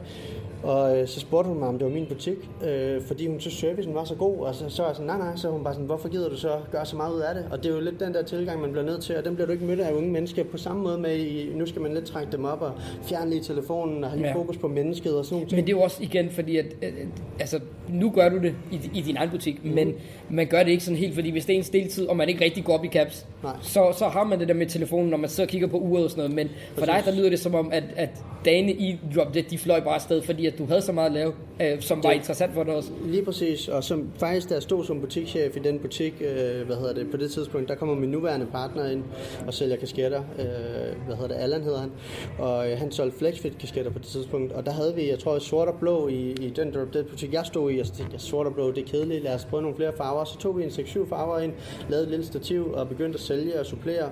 Og 0.64 0.98
øh, 0.98 1.08
så 1.08 1.20
spurgte 1.20 1.48
hun 1.48 1.60
mig, 1.60 1.68
om 1.68 1.78
det 1.78 1.86
var 1.88 1.94
min 1.94 2.06
butik, 2.06 2.38
øh, 2.66 3.02
fordi 3.02 3.28
hun 3.28 3.40
synes, 3.40 3.58
servicen 3.58 3.96
var 3.96 4.04
så 4.04 4.16
god. 4.16 4.38
Og 4.38 4.56
så, 4.56 4.70
så 4.70 4.82
var 4.82 4.90
jeg 4.90 4.96
sådan, 4.96 5.08
nej, 5.08 5.18
nej, 5.18 5.36
så 5.36 5.50
hun 5.50 5.64
bare 5.64 5.74
sådan, 5.74 5.86
hvorfor 5.86 6.10
gider 6.10 6.30
du 6.30 6.38
så 6.38 6.60
gøre 6.72 6.86
så 6.86 6.96
meget 6.96 7.14
ud 7.14 7.20
af 7.20 7.36
det? 7.36 7.46
Og 7.52 7.64
det 7.64 7.72
er 7.72 7.76
jo 7.76 7.82
lidt 7.82 8.00
den 8.00 8.14
der 8.14 8.24
tilgang, 8.24 8.62
man 8.62 8.72
bliver 8.72 8.86
nødt 8.86 9.04
til, 9.04 9.18
og 9.18 9.26
den 9.26 9.36
bliver 9.36 9.46
du 9.46 9.52
ikke 9.54 9.66
mødt 9.66 9.80
af 9.80 9.94
unge 9.94 10.12
mennesker 10.12 10.44
på 10.44 10.58
samme 10.58 10.84
måde 10.84 10.98
med, 10.98 11.18
i, 11.18 11.50
nu 11.56 11.66
skal 11.66 11.82
man 11.82 11.94
lidt 11.94 12.06
trække 12.06 12.32
dem 12.32 12.46
op 12.46 12.62
og 12.62 12.72
fjerne 13.04 13.30
lige 13.30 13.44
telefonen 13.44 14.04
og 14.04 14.12
have 14.12 14.28
ja. 14.28 14.34
fokus 14.34 14.58
på 14.58 14.68
mennesket 14.68 15.18
og 15.18 15.26
sådan 15.26 15.38
noget. 15.38 15.52
Men 15.52 15.66
det 15.66 15.74
er 15.74 15.78
jo 15.78 15.82
også 15.82 16.04
igen, 16.04 16.30
fordi 16.30 16.58
at, 16.58 16.66
at 16.82 16.94
altså, 17.40 17.60
nu 17.90 18.10
gør 18.10 18.30
du 18.30 18.38
det 18.38 18.56
i, 18.72 18.90
i 18.94 19.02
din 19.02 19.18
egen 19.18 19.30
butik, 19.30 19.66
mm. 19.66 19.72
men 19.72 19.94
man 20.30 20.48
gør 20.48 20.64
det 20.64 20.72
ikke 20.72 20.84
sådan 20.84 20.98
helt, 20.98 21.16
fordi 21.16 21.32
hvis 21.32 21.46
det 21.46 21.54
er 21.54 21.58
en 21.58 21.64
stiltid, 21.64 22.08
og 22.08 22.18
man 22.18 22.30
ikke 22.30 22.44
rigtig 22.44 22.64
går 22.64 22.74
op 22.74 22.86
i 22.86 22.88
caps, 22.88 23.26
så, 23.62 23.94
så 23.98 24.08
har 24.08 24.24
man 24.24 24.40
det 24.40 24.48
der 24.48 24.54
med 24.54 24.66
telefonen, 24.66 25.10
når 25.10 25.18
man 25.18 25.30
og 25.40 25.48
kigger 25.48 25.68
på 25.68 25.78
uret 25.78 26.04
og 26.04 26.10
sådan 26.10 26.22
noget. 26.22 26.36
Men 26.36 26.50
for 26.74 26.86
Præcis. 26.86 26.88
Dig, 27.06 27.14
der 27.14 27.20
lyder 27.20 27.30
det 27.30 27.40
som 27.40 27.56
om, 27.56 27.70
at, 27.72 27.84
at 27.96 28.10
dagene 28.46 28.72
i 28.72 29.00
Drop 29.16 29.34
Dead, 29.34 29.44
de 29.44 29.58
fløj 29.58 29.80
bare 29.80 29.96
afsted, 29.96 30.22
fordi 30.22 30.46
at 30.46 30.58
du 30.58 30.66
havde 30.66 30.82
så 30.82 30.92
meget 30.92 31.08
at 31.08 31.14
lave, 31.14 31.34
øh, 31.62 31.82
som 31.82 31.98
det, 31.98 32.08
var 32.08 32.12
interessant 32.12 32.54
for 32.54 32.64
dig 32.64 32.76
også. 32.76 32.92
Lige 33.06 33.26
præcis, 33.26 33.68
og 33.68 33.84
som 33.84 34.10
faktisk, 34.20 34.52
jeg 34.52 34.62
stod 34.62 34.86
som 34.86 35.02
butikschef 35.02 35.58
i 35.58 35.60
den 35.60 35.80
butik, 35.80 36.14
øh, 36.22 36.66
hvad 36.66 36.76
hedder 36.76 36.94
det, 36.94 37.12
på 37.12 37.18
det 37.18 37.32
tidspunkt, 37.32 37.70
der 37.70 37.76
kommer 37.76 37.96
min 37.96 38.10
nuværende 38.10 38.46
partner 38.46 38.92
ind 38.92 39.04
og 39.48 39.54
sælger 39.54 39.76
kasketter, 39.76 40.24
øh, 40.40 41.06
hvad 41.06 41.16
hedder 41.16 41.28
det, 41.28 41.36
Allan 41.44 41.64
hedder 41.64 41.80
han, 41.80 41.92
og 42.40 42.72
øh, 42.72 42.78
han 42.78 42.92
solgte 42.92 43.18
flexfit 43.18 43.58
kasketter 43.58 43.92
på 43.92 44.00
det 44.00 44.08
tidspunkt, 44.08 44.52
og 44.52 44.66
der 44.66 44.72
havde 44.72 44.96
vi, 44.96 45.10
jeg 45.10 45.20
tror, 45.20 45.40
sort 45.40 45.68
og 45.68 45.76
blå 45.80 46.08
i, 46.08 46.32
i 46.32 46.50
den 46.50 46.74
Drop 46.74 46.94
Dead 46.94 47.04
butik, 47.04 47.34
jeg 47.34 47.46
stod 47.46 47.72
i, 47.72 47.80
og 47.80 47.86
så 47.86 47.94
tænkte 47.94 48.14
jeg, 48.14 48.22
sort 48.22 48.48
og 48.48 48.54
blå, 48.54 48.72
det 48.72 48.84
er 48.84 48.88
kedeligt, 48.88 49.24
lad 49.24 49.36
os 49.36 49.46
prøve 49.46 49.62
nogle 49.62 49.78
flere 49.78 49.94
farver, 49.98 50.24
så 50.24 50.38
tog 50.38 50.58
vi 50.58 50.64
en 50.64 50.70
6-7 50.70 51.10
farver 51.10 51.40
ind, 51.40 51.54
lavede 51.90 52.04
et 52.04 52.10
lille 52.10 52.26
stativ 52.26 52.72
og 52.74 52.90
begyndte 52.90 53.16
at 53.16 53.22
sælge 53.22 53.60
og 53.60 53.66
supplere 53.66 54.10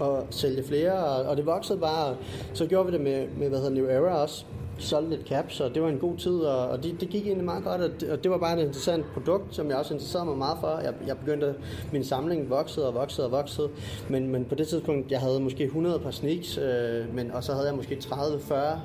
og 0.00 0.26
sælge 0.30 0.64
flere, 0.64 0.92
og, 0.92 1.26
og 1.26 1.36
det 1.36 1.46
voksede 1.46 1.78
bare. 1.78 2.16
Så 2.54 2.66
gjorde 2.66 2.86
vi 2.86 2.92
det 2.92 3.00
med, 3.00 3.28
med 3.38 3.48
hvad 3.48 3.58
hedder 3.58 3.74
New 3.74 3.86
Era 3.86 4.22
også, 4.22 4.44
solgte 4.82 5.16
lidt 5.16 5.28
caps, 5.28 5.60
og 5.60 5.74
det 5.74 5.82
var 5.82 5.88
en 5.88 5.98
god 5.98 6.16
tid, 6.16 6.40
og, 6.40 6.68
og 6.68 6.82
det, 6.82 7.00
det 7.00 7.08
gik 7.08 7.26
egentlig 7.26 7.44
meget 7.44 7.64
godt, 7.64 7.80
og 7.80 7.90
det, 8.00 8.10
og 8.10 8.22
det 8.22 8.30
var 8.30 8.38
bare 8.38 8.60
et 8.60 8.66
interessant 8.66 9.04
produkt, 9.12 9.54
som 9.54 9.68
jeg 9.68 9.76
også 9.76 9.94
interesserede 9.94 10.26
mig 10.26 10.38
meget 10.38 10.58
for. 10.60 10.80
Jeg, 10.84 10.94
jeg 11.06 11.18
begyndte, 11.18 11.54
min 11.92 12.04
samling 12.04 12.50
voksede 12.50 12.88
og 12.88 12.94
voksede 12.94 13.26
og 13.26 13.32
voksede, 13.32 13.68
men, 14.08 14.28
men 14.28 14.44
på 14.44 14.54
det 14.54 14.68
tidspunkt, 14.68 15.10
jeg 15.10 15.20
havde 15.20 15.40
måske 15.40 15.64
100 15.64 15.98
par 15.98 16.10
sneaks, 16.10 16.58
øh, 16.58 17.14
men, 17.14 17.30
og 17.30 17.44
så 17.44 17.52
havde 17.52 17.66
jeg 17.66 17.76
måske 17.76 17.98
30-40, 18.04 18.54
ah, 18.54 18.78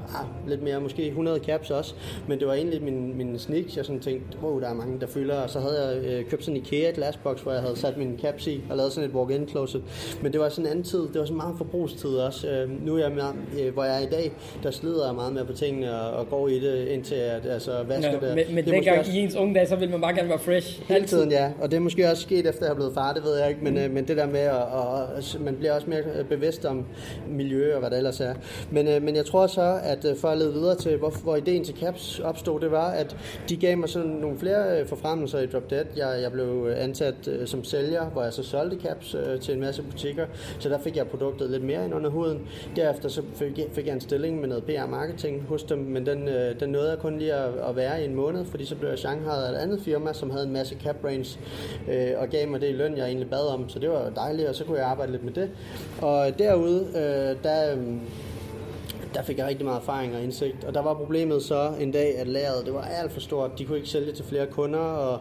lidt 0.47 0.63
mere, 0.63 0.81
måske 0.81 1.07
100 1.07 1.39
caps 1.39 1.71
også, 1.71 1.95
men 2.27 2.39
det 2.39 2.47
var 2.47 2.53
egentlig 2.53 2.83
min, 2.83 3.17
min 3.17 3.39
sneaks, 3.39 3.77
jeg 3.77 3.85
sådan 3.85 4.01
tænkte, 4.01 4.37
wow, 4.43 4.59
der 4.59 4.69
er 4.69 4.73
mange, 4.73 4.99
der 4.99 5.07
fylder, 5.07 5.41
og 5.41 5.49
så 5.49 5.59
havde 5.59 5.87
jeg 5.87 6.03
øh, 6.03 6.25
købt 6.29 6.43
sådan 6.43 6.57
en 6.57 6.63
IKEA 6.65 6.91
glasbox, 6.91 7.41
hvor 7.41 7.51
jeg 7.51 7.61
havde 7.61 7.75
sat 7.75 7.97
min 7.97 8.19
caps 8.21 8.47
i, 8.47 8.63
og 8.69 8.77
lavet 8.77 8.91
sådan 8.91 9.09
et 9.09 9.15
walk-in 9.15 9.47
closet, 9.47 9.83
men 10.21 10.31
det 10.31 10.41
var 10.41 10.49
sådan 10.49 10.65
en 10.65 10.71
anden 10.71 10.83
tid, 10.83 11.01
det 11.01 11.19
var 11.19 11.25
sådan 11.25 11.37
meget 11.37 11.57
forbrugstid 11.57 12.15
også. 12.17 12.49
Øh, 12.49 12.85
nu 12.85 12.95
er 12.95 12.99
jeg, 12.99 13.11
med, 13.11 13.23
øh, 13.61 13.73
hvor 13.73 13.83
jeg 13.83 13.95
er 13.95 14.07
i 14.07 14.09
dag, 14.09 14.33
der 14.63 14.71
slider 14.71 15.05
jeg 15.05 15.15
meget 15.15 15.33
mere 15.33 15.45
på 15.45 15.53
tingene, 15.53 15.82
tingene 15.83 16.01
og, 16.01 16.19
og 16.19 16.29
går 16.29 16.47
i 16.47 16.59
det 16.59 16.87
indtil 16.87 17.15
at 17.15 17.45
altså, 17.45 17.83
vasker 17.83 18.11
ja, 18.11 18.27
det. 18.27 18.35
Men, 18.35 18.55
men 18.55 18.65
det 18.65 18.73
dengang 18.73 18.99
også... 18.99 19.11
i 19.11 19.17
ens 19.17 19.35
unge 19.35 19.55
dage, 19.55 19.67
så 19.67 19.75
vil 19.75 19.89
man 19.89 20.01
bare 20.01 20.13
gerne 20.13 20.29
være 20.29 20.39
fresh. 20.39 20.81
Hele 20.87 21.05
tiden, 21.05 21.31
ja. 21.31 21.51
Og 21.61 21.71
det 21.71 21.77
er 21.77 21.81
måske 21.81 22.09
også 22.09 22.21
sket 22.21 22.47
efter 22.47 22.65
jeg 22.65 22.71
er 22.71 22.75
blevet 22.75 22.93
far, 22.93 23.13
det 23.13 23.23
ved 23.23 23.37
jeg 23.37 23.49
ikke. 23.49 23.63
Men, 23.63 23.73
mm. 23.73 23.93
men 23.93 24.07
det 24.07 24.17
der 24.17 24.27
med, 24.27 24.39
at 24.39 24.53
og, 24.53 25.07
man 25.39 25.55
bliver 25.55 25.73
også 25.73 25.89
mere 25.89 26.23
bevidst 26.29 26.65
om 26.65 26.85
miljø 27.27 27.73
og 27.73 27.79
hvad 27.79 27.89
der 27.89 27.97
ellers 27.97 28.19
er. 28.19 28.33
Men, 28.71 28.87
øh, 28.87 29.01
men 29.03 29.15
jeg 29.15 29.25
tror 29.25 29.47
så, 29.47 29.79
at 29.83 30.05
øh, 30.05 30.17
for 30.17 30.27
at 30.27 30.37
lede 30.37 30.53
videre 30.53 30.75
til, 30.75 30.97
hvor, 30.97 31.09
hvor 31.23 31.35
ideen 31.35 31.63
til 31.63 31.75
CAPS 31.75 32.19
opstod, 32.19 32.59
det 32.59 32.71
var, 32.71 32.91
at 32.91 33.17
de 33.49 33.57
gav 33.57 33.77
mig 33.77 33.89
sådan 33.89 34.09
nogle 34.09 34.39
flere 34.39 34.79
øh, 34.79 34.87
forfremmelser 34.87 35.39
i 35.39 35.45
Drop 35.45 35.69
Dead. 35.69 35.85
Jeg, 35.97 36.19
jeg 36.21 36.31
blev 36.31 36.73
ansat 36.77 37.15
som 37.45 37.63
sælger, 37.63 38.05
hvor 38.05 38.23
jeg 38.23 38.33
så 38.33 38.43
solgte 38.43 38.77
CAPS 38.81 39.15
til 39.41 39.53
en 39.53 39.59
masse 39.59 39.83
butikker. 39.83 40.25
Så 40.59 40.69
der 40.69 40.79
fik 40.79 40.97
jeg 40.97 41.07
produktet 41.07 41.49
lidt 41.49 41.63
mere 41.63 41.85
ind 41.85 41.93
under 41.93 42.09
huden. 42.09 42.39
Derefter 42.75 43.09
så 43.09 43.21
fik 43.35 43.57
jeg, 43.57 43.65
fik 43.71 43.87
jeg 43.87 43.93
en 43.93 44.01
stilling 44.01 44.39
med 44.39 44.47
noget 44.47 44.63
PR-marketing 44.63 45.43
hos 45.47 45.63
dem, 45.75 45.85
men 45.85 46.05
den, 46.05 46.27
øh, 46.27 46.59
den 46.59 46.69
nåede 46.69 46.89
jeg 46.89 46.99
kun 46.99 47.17
lige 47.17 47.33
at, 47.33 47.53
at 47.69 47.75
være 47.75 48.01
i 48.01 48.05
en 48.05 48.15
måned, 48.15 48.45
fordi 48.45 48.65
så 48.65 48.75
blev 48.75 48.89
jeg 48.89 48.99
Shanghai 48.99 49.45
af 49.47 49.51
et 49.51 49.55
andet 49.55 49.81
firma, 49.81 50.13
som 50.13 50.29
havde 50.29 50.45
en 50.45 50.53
masse 50.53 50.75
cap 50.83 50.95
range, 51.05 51.39
øh, 51.91 52.11
og 52.17 52.27
gav 52.27 52.47
mig 52.47 52.61
det 52.61 52.69
i 52.69 52.73
løn, 52.73 52.97
jeg 52.97 53.05
egentlig 53.05 53.29
bad 53.29 53.47
om, 53.47 53.69
så 53.69 53.79
det 53.79 53.89
var 53.89 54.09
dejligt, 54.15 54.47
og 54.47 54.55
så 54.55 54.63
kunne 54.63 54.77
jeg 54.77 54.87
arbejde 54.87 55.11
lidt 55.11 55.23
med 55.23 55.33
det. 55.33 55.49
Og 56.01 56.39
derude, 56.39 56.87
øh, 56.95 57.43
der... 57.43 57.75
Øh, 57.75 57.83
der 59.13 59.23
fik 59.23 59.37
jeg 59.37 59.47
rigtig 59.47 59.65
meget 59.65 59.79
erfaring 59.79 60.15
og 60.15 60.23
indsigt. 60.23 60.63
Og 60.63 60.73
der 60.73 60.81
var 60.81 60.93
problemet 60.93 61.43
så 61.43 61.71
en 61.79 61.91
dag, 61.91 62.17
at 62.17 62.27
lageret 62.27 62.65
det 62.65 62.73
var 62.73 62.81
alt 62.81 63.11
for 63.11 63.19
stort. 63.19 63.59
De 63.59 63.65
kunne 63.65 63.77
ikke 63.77 63.89
sælge 63.89 64.11
til 64.11 64.25
flere 64.25 64.45
kunder, 64.45 64.79
og 64.79 65.19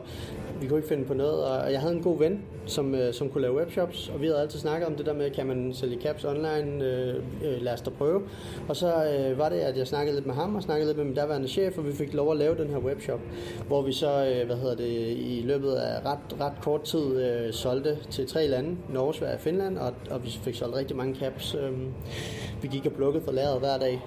vi 0.63 0.69
kunne 0.69 0.79
ikke 0.79 0.89
finde 0.89 1.05
på 1.05 1.15
noget. 1.15 1.45
Og 1.45 1.73
jeg 1.73 1.81
havde 1.81 1.95
en 1.95 2.03
god 2.03 2.19
ven, 2.19 2.43
som, 2.67 2.95
øh, 2.95 3.15
som 3.15 3.29
kunne 3.29 3.43
lave 3.43 3.57
webshops, 3.57 4.09
og 4.09 4.21
vi 4.21 4.27
havde 4.27 4.41
altid 4.41 4.59
snakket 4.59 4.89
om 4.89 4.95
det 4.95 5.07
der 5.07 5.15
med, 5.15 5.31
kan 5.31 5.47
man 5.47 5.75
sælge 5.75 6.01
caps 6.03 6.25
online, 6.25 6.85
øh, 6.85 7.15
øh, 7.45 7.63
lad 7.63 7.73
os 7.73 7.81
da 7.81 7.91
prøve. 7.91 8.23
Og 8.69 8.77
så 8.77 8.87
øh, 8.87 9.39
var 9.39 9.49
det, 9.49 9.57
at 9.57 9.77
jeg 9.77 9.87
snakkede 9.87 10.17
lidt 10.17 10.27
med 10.27 10.35
ham, 10.35 10.55
og 10.55 10.63
snakkede 10.63 10.89
lidt 10.89 10.99
med 10.99 11.05
min 11.05 11.15
daværende 11.15 11.49
chef, 11.49 11.79
og 11.79 11.87
vi 11.87 11.93
fik 11.93 12.15
lov 12.15 12.31
at 12.31 12.37
lave 12.37 12.57
den 12.57 12.71
her 12.71 12.79
webshop, 12.79 13.21
hvor 13.67 13.83
vi 13.83 13.93
så, 13.93 14.27
øh, 14.27 14.47
hvad 14.47 14.57
hedder 14.57 14.77
det, 14.77 15.17
i 15.17 15.43
løbet 15.45 15.73
af 15.73 16.07
ret, 16.07 16.41
ret 16.41 16.55
kort 16.63 16.83
tid 16.83 17.25
øh, 17.25 17.53
solgte 17.53 17.99
til 18.11 18.27
tre 18.27 18.47
lande, 18.47 18.77
Norge, 18.93 19.15
Sverige 19.15 19.35
og 19.35 19.41
Finland, 19.41 19.79
og, 19.79 19.93
og 20.11 20.25
vi 20.25 20.31
fik 20.31 20.55
solgt 20.55 20.77
rigtig 20.77 20.97
mange 20.97 21.15
caps. 21.15 21.55
Øh, 21.55 21.73
vi 22.63 22.69
gik 22.69 22.87
og 22.87 22.93
plukkede 22.93 23.25
for 23.25 23.33
lageret 23.33 23.59
hver 23.59 23.79
dag, 23.79 24.01